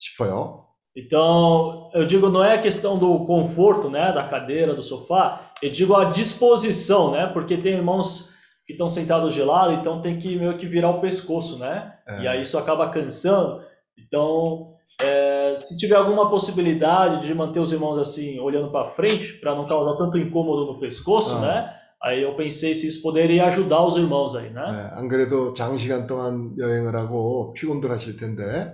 싶어요. 0.00 0.61
Então, 0.95 1.91
eu 1.93 2.05
digo, 2.07 2.27
não 2.29 2.43
é 2.43 2.55
a 2.55 2.61
questão 2.61 2.97
do 2.97 3.23
conforto, 3.25 3.87
né, 3.87 4.11
da 4.11 4.23
cadeira, 4.27 4.73
do 4.73 4.81
sofá, 4.81 5.51
eu 5.61 5.69
digo 5.69 5.95
a 5.95 6.05
disposição, 6.05 7.11
né, 7.11 7.27
porque 7.27 7.55
tem 7.55 7.73
irmãos 7.73 8.31
que 8.65 8.73
estão 8.73 8.89
sentados 8.89 9.33
de 9.33 9.43
lado, 9.43 9.73
então 9.73 10.01
tem 10.01 10.17
que 10.17 10.35
meio 10.35 10.57
que 10.57 10.65
virar 10.65 10.89
o 10.89 10.99
pescoço, 10.99 11.59
né, 11.59 11.93
É. 12.07 12.21
e 12.21 12.27
aí 12.27 12.41
isso 12.41 12.57
acaba 12.57 12.89
cansando. 12.89 13.61
Então, 13.97 14.73
é, 14.99 15.53
se 15.55 15.77
tiver 15.77 15.95
alguma 15.95 16.31
possibilidade 16.31 17.27
de 17.27 17.33
manter 17.35 17.59
os 17.59 17.71
irmãos 17.71 17.99
assim, 17.99 18.39
olhando 18.39 18.71
para 18.71 18.89
frente, 18.89 19.33
para 19.39 19.53
não 19.53 19.67
causar 19.67 19.95
tanto 19.97 20.17
incômodo 20.17 20.65
no 20.65 20.79
pescoço, 20.79 21.37
Ah. 21.37 21.41
né, 21.41 21.73
aí 22.01 22.23
eu 22.23 22.33
pensei 22.35 22.73
se 22.73 22.87
isso 22.87 23.03
poderia 23.03 23.45
ajudar 23.45 23.85
os 23.85 23.97
irmãos 23.97 24.35
aí, 24.35 24.49
né, 24.49 24.65
네, 24.65 24.99
안 24.99 25.07
그래도 25.07 25.53
장시간 25.53 26.07
동안 26.07 26.55
여행을 26.57 26.95
하고 26.95 27.53
피곤들 27.53 27.91
하실 27.91 28.17
텐데 28.17 28.73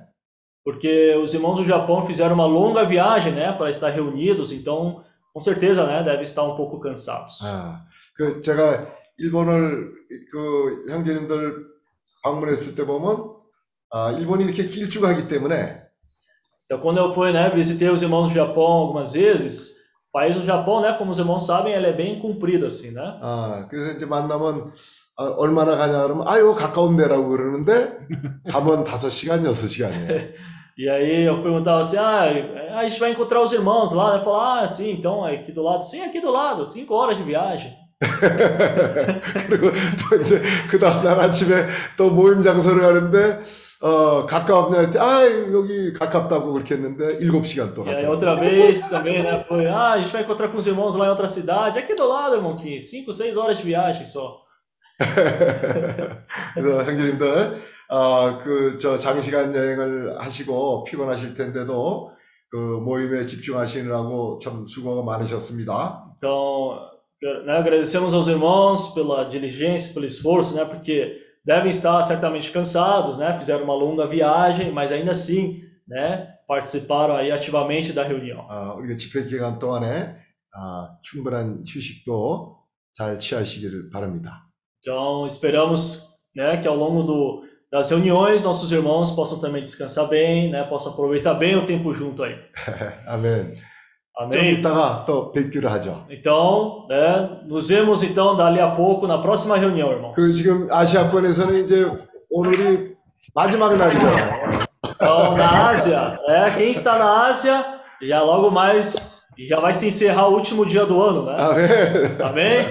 porque 0.68 1.16
os 1.16 1.34
irmãos 1.34 1.56
do 1.58 1.66
Japão 1.66 2.06
fizeram 2.06 2.35
uma 2.35 2.45
longa 2.45 2.85
viagem, 2.85 3.34
né, 3.34 3.52
para 3.52 3.69
estar 3.69 3.90
reunidos, 3.90 4.52
então, 4.52 5.03
com 5.34 5.42
certeza, 5.42 5.85
né, 5.85 6.03
devem 6.03 6.24
estar 6.24 6.43
um 6.43 6.56
pouco 6.56 6.80
cansados. 6.80 7.40
아, 7.43 7.85
그 8.16 8.42
제가 8.42 8.88
일본을 9.18 9.92
그 10.32 10.85
형제님들 10.90 11.66
방문했을 12.24 12.76
때 12.76 12.85
보면 12.85 13.34
아, 13.92 14.11
일본이 14.11 14.45
이렇게 14.45 14.68
길쭉하기 14.68 15.27
때문에 15.27 15.84
Então, 16.66 16.80
quando 16.80 16.98
eu 16.98 17.14
fui, 17.14 17.32
né, 17.34 17.50
visitei 17.53 17.90
os 17.90 18.02
irmãos 18.02 18.30
do 18.30 18.34
Japão 18.34 18.64
algumas 18.64 19.14
vezes, 19.14 19.76
o 20.10 20.11
país 20.14 20.35
do 20.35 20.45
Japão, 20.45 20.82
né, 20.82 20.95
como 20.98 21.11
os 21.11 21.19
irmãos 21.19 21.45
sabem, 21.45 21.74
ele 21.74 21.88
é 21.88 21.93
bem 21.93 22.19
comprido 22.22 22.66
assim, 22.66 22.92
né? 22.92 23.02
아, 23.22 23.68
그래서 23.69 23.98
이제 23.98 24.06
만나면 24.06 24.72
아, 25.18 25.26
얼마나 25.38 25.76
가냐 25.76 26.03
그러면 26.03 26.27
아유 26.27 26.56
가까운 26.56 26.95
데라고 26.95 27.27
그러는데 27.30 27.98
가면 28.50 28.84
5시간, 28.85 29.43
6시간이에요. 29.43 30.34
E 30.77 30.90
aí 30.90 31.24
eu 31.24 31.42
perguntava 31.42 31.82
assim, 31.82 31.98
ah, 31.98 32.26
a 32.77 32.84
gente 32.84 33.00
vai 33.00 33.11
encontrar 33.11 33.42
os 33.42 33.53
irmãos 33.53 33.92
lá, 33.92 34.18
né? 34.18 34.24
Falar, 34.24 34.61
ah, 34.64 34.68
sim, 34.68 34.92
então 34.92 35.27
é 35.27 35.35
aqui 35.35 35.52
do 35.52 35.61
lado, 35.61 35.84
sim, 35.84 36.02
aqui 36.02 36.19
do 36.19 36.32
lado, 36.32 36.66
cinco 36.66 36.95
horas 36.95 37.18
de 37.18 37.24
viagem. 37.24 37.72
그리고 39.48 39.72
또 40.10 40.22
이제 40.22 40.42
그 40.69 40.77
다음날 40.77 41.19
아침에 41.22 41.68
또 41.95 42.10
모임 42.10 42.42
장소를 42.42 42.82
가는데 42.82 43.42
어, 43.82 44.26
가까웠냐 44.26 44.77
할때 44.77 45.00
아, 45.00 45.24
여기 45.52 45.93
가깝다고 45.93 46.53
그렇게 46.53 46.76
했는데 46.76 47.19
7시간 47.19 47.74
또 47.74 47.85
E 47.85 47.90
aí 47.90 48.03
갔다. 48.03 48.10
outra 48.10 48.35
vez 48.35 48.82
também, 48.90 49.22
né, 49.24 49.45
foi, 49.48 49.68
ah, 49.68 49.93
a 49.93 50.00
gente 50.00 50.11
vai 50.11 50.24
encontrar 50.24 50.48
com 50.50 50.58
os 50.58 50.68
irmãos 50.68 50.95
lá 50.95 51.08
em 51.08 51.10
outra 51.10 51.27
cidade, 51.27 51.80
aqui 51.80 51.93
do 51.93 52.08
lado, 52.08 52.35
irmão, 52.35 52.56
que 52.58 52.80
cinco, 52.82 53.14
seis 53.14 53.35
horas 53.38 53.58
de 53.58 53.64
viagem 53.64 54.06
só. 54.06 54.42
그래서 56.53 56.84
형제님들 56.84 57.61
어, 57.89 58.39
그저 58.39 58.99
장시간 58.99 59.55
여행을 59.55 60.20
하시고 60.20 60.84
피곤하실 60.84 61.34
텐데도 61.34 62.10
그 62.50 62.57
모임에 62.57 63.26
집중하시느라고 63.26 64.39
참 64.42 64.67
수고가 64.67 65.02
많으셨습니다. 65.02 66.05
Então, 66.17 66.78
né, 67.44 67.58
agradecemos 67.58 68.15
aos 68.15 68.28
irmãos 68.28 68.94
pela 68.94 69.25
diligência, 69.25 69.94
pelo 69.94 70.07
esforço, 70.07 70.57
né, 70.57 70.65
porque 70.65 71.17
devem 71.44 71.70
estar 71.70 72.02
certamente 72.02 72.50
cansados, 72.50 73.18
né, 73.18 73.36
fizeram 73.39 73.65
uma 73.65 73.75
longa 73.75 74.07
viagem, 74.07 74.70
mas 74.70 74.92
ainda 74.92 75.12
assim, 75.12 75.60
né, 75.86 76.28
participaram 76.47 77.17
aí 77.17 77.31
ativamente 77.31 77.92
da 77.92 78.02
reunião. 78.02 78.47
어, 78.49 78.76
우리가 78.78 78.97
집회 78.97 79.25
기간 79.26 79.58
동안에 79.58 80.17
아, 80.55 80.97
충분한 81.02 81.62
휴식도 81.67 82.58
잘 82.94 83.18
취하시기를 83.18 83.91
바랍니다. 83.91 84.44
Então, 84.81 85.26
esperamos, 85.26 86.07
né, 86.34 86.57
que 86.58 86.67
ao 86.68 86.76
longo 86.76 87.02
do, 87.02 87.48
das 87.72 87.90
reuniões 87.90 88.43
nossos 88.43 88.72
irmãos 88.72 89.11
possam 89.11 89.40
também 89.40 89.64
descansar 89.64 90.08
bem, 90.08 90.52
né, 90.52 90.64
possam 90.64 90.93
aproveitar 90.93 91.34
bem 91.34 91.56
o 91.56 91.66
tempo 91.66 91.93
junto 91.93 92.24
aí. 92.24 92.35
아멘. 93.08 93.56
좀 94.32 94.40
Amém. 94.40 94.60
이따가 94.60 95.06
또 95.08 95.32
뵙기로 95.32 95.69
하죠. 95.69 96.06
Então, 96.10 96.85
né, 96.88 97.42
nos 97.48 97.69
vemos 97.69 98.03
então 98.03 98.35
dali 98.35 98.60
a 98.60 98.69
pouco 98.69 99.08
na 99.08 99.18
próxima 99.18 99.58
reunião, 99.58 99.92
irmãos. 99.92 100.14
그 100.14 100.22
지금 100.32 100.68
아시아권에서는 100.72 101.64
이제 101.64 101.90
오늘이 102.30 102.95
마지막 103.34 103.76
날이잖아요. 103.76 104.60
Então, 104.95 105.35
na 105.35 105.69
Ásia, 105.69 106.19
né, 106.27 106.53
quem 106.56 106.72
está 106.72 106.98
na 106.98 107.27
Ásia, 107.27 107.66
já 108.02 108.22
logo 108.22 108.52
mais, 108.52 109.24
já 109.50 109.60
vai 109.60 109.74
se 109.74 109.88
encerrar 109.88 110.27
o 110.27 110.34
último 110.34 110.64
dia 110.64 110.85
do 110.85 111.02
ano, 111.02 111.26
né? 111.26 111.35
아멘. 111.40 112.22
Amém? 112.22 112.66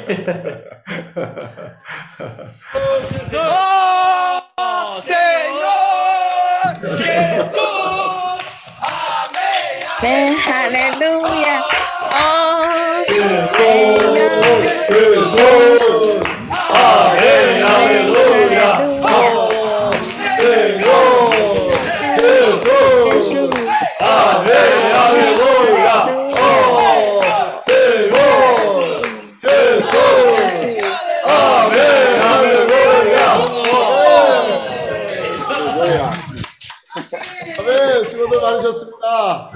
Oh, 3.35 4.36
Senhor 5.02 6.74
Jesus! 6.98 8.42
Amém, 10.02 10.38
aleluia. 10.52 11.64
Oh, 12.14 13.04
Jesus! 13.08 13.78
Amém, 16.50 17.62
aleluia! 17.64 18.07
많으셨습니다. 38.48 39.52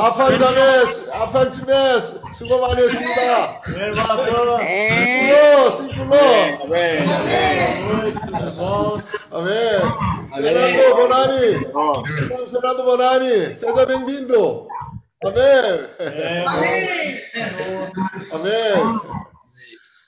아판 0.00 0.38
자매, 0.38 0.60
아판 1.12 1.50
팀에 1.50 2.00
수고 2.34 2.60
많이 2.60 2.82
했습니다. 2.82 3.60
Amém. 3.66 3.94
싱글로, 5.76 5.76
싱글로. 5.76 6.14
아멘. 9.32 9.80
페난도 10.42 10.96
보나니, 10.96 11.34
페난도 12.52 12.84
보나니, 12.84 13.24
세자 13.60 13.86
뱅빈도. 13.86 14.68
아멘. 15.24 15.88
아멘. 18.32 18.52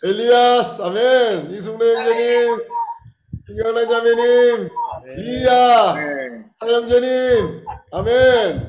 엘리아스, 0.04 0.82
아멘. 0.82 1.50
이승래 1.52 1.94
형제님, 1.94 2.58
김경란 3.46 3.88
자매님, 3.88 4.68
É. 5.04 5.16
Lia! 5.16 5.94
É. 5.98 6.44
Hayamjanim! 6.62 7.62
Amém! 7.92 8.62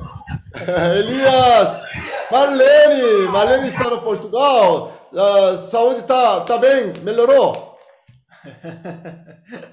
Elias! 0.99 1.81
Marlene! 2.29 3.27
Marlene 3.29 3.67
está 3.69 3.89
no 3.89 4.01
Portugal! 4.01 4.91
A 5.15 5.57
saúde 5.57 5.99
está 5.99 6.41
tá 6.41 6.57
bem? 6.57 6.91
Melhorou? 7.03 7.77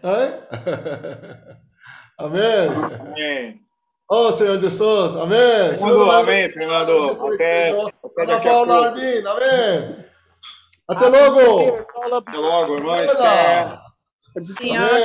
Amém! 2.18 2.68
Amém! 3.00 3.60
Oh, 4.08 4.30
Senhor 4.30 4.58
Jesus, 4.58 5.16
amém! 5.16 5.76
Fernando, 5.76 6.10
amém, 6.10 6.48
Fernando! 6.50 7.32
Até, 7.34 7.70
até 7.70 8.26
daqui 8.26 8.48
a 8.48 8.52
pouco! 8.52 8.72
Armin, 8.72 9.26
amém! 9.26 10.04
Até 10.86 11.08
logo! 11.08 11.86
Até 12.14 12.38
logo, 12.38 12.76
irmã 12.76 13.02
Esther! 13.02 13.80
Senhora, 14.60 15.00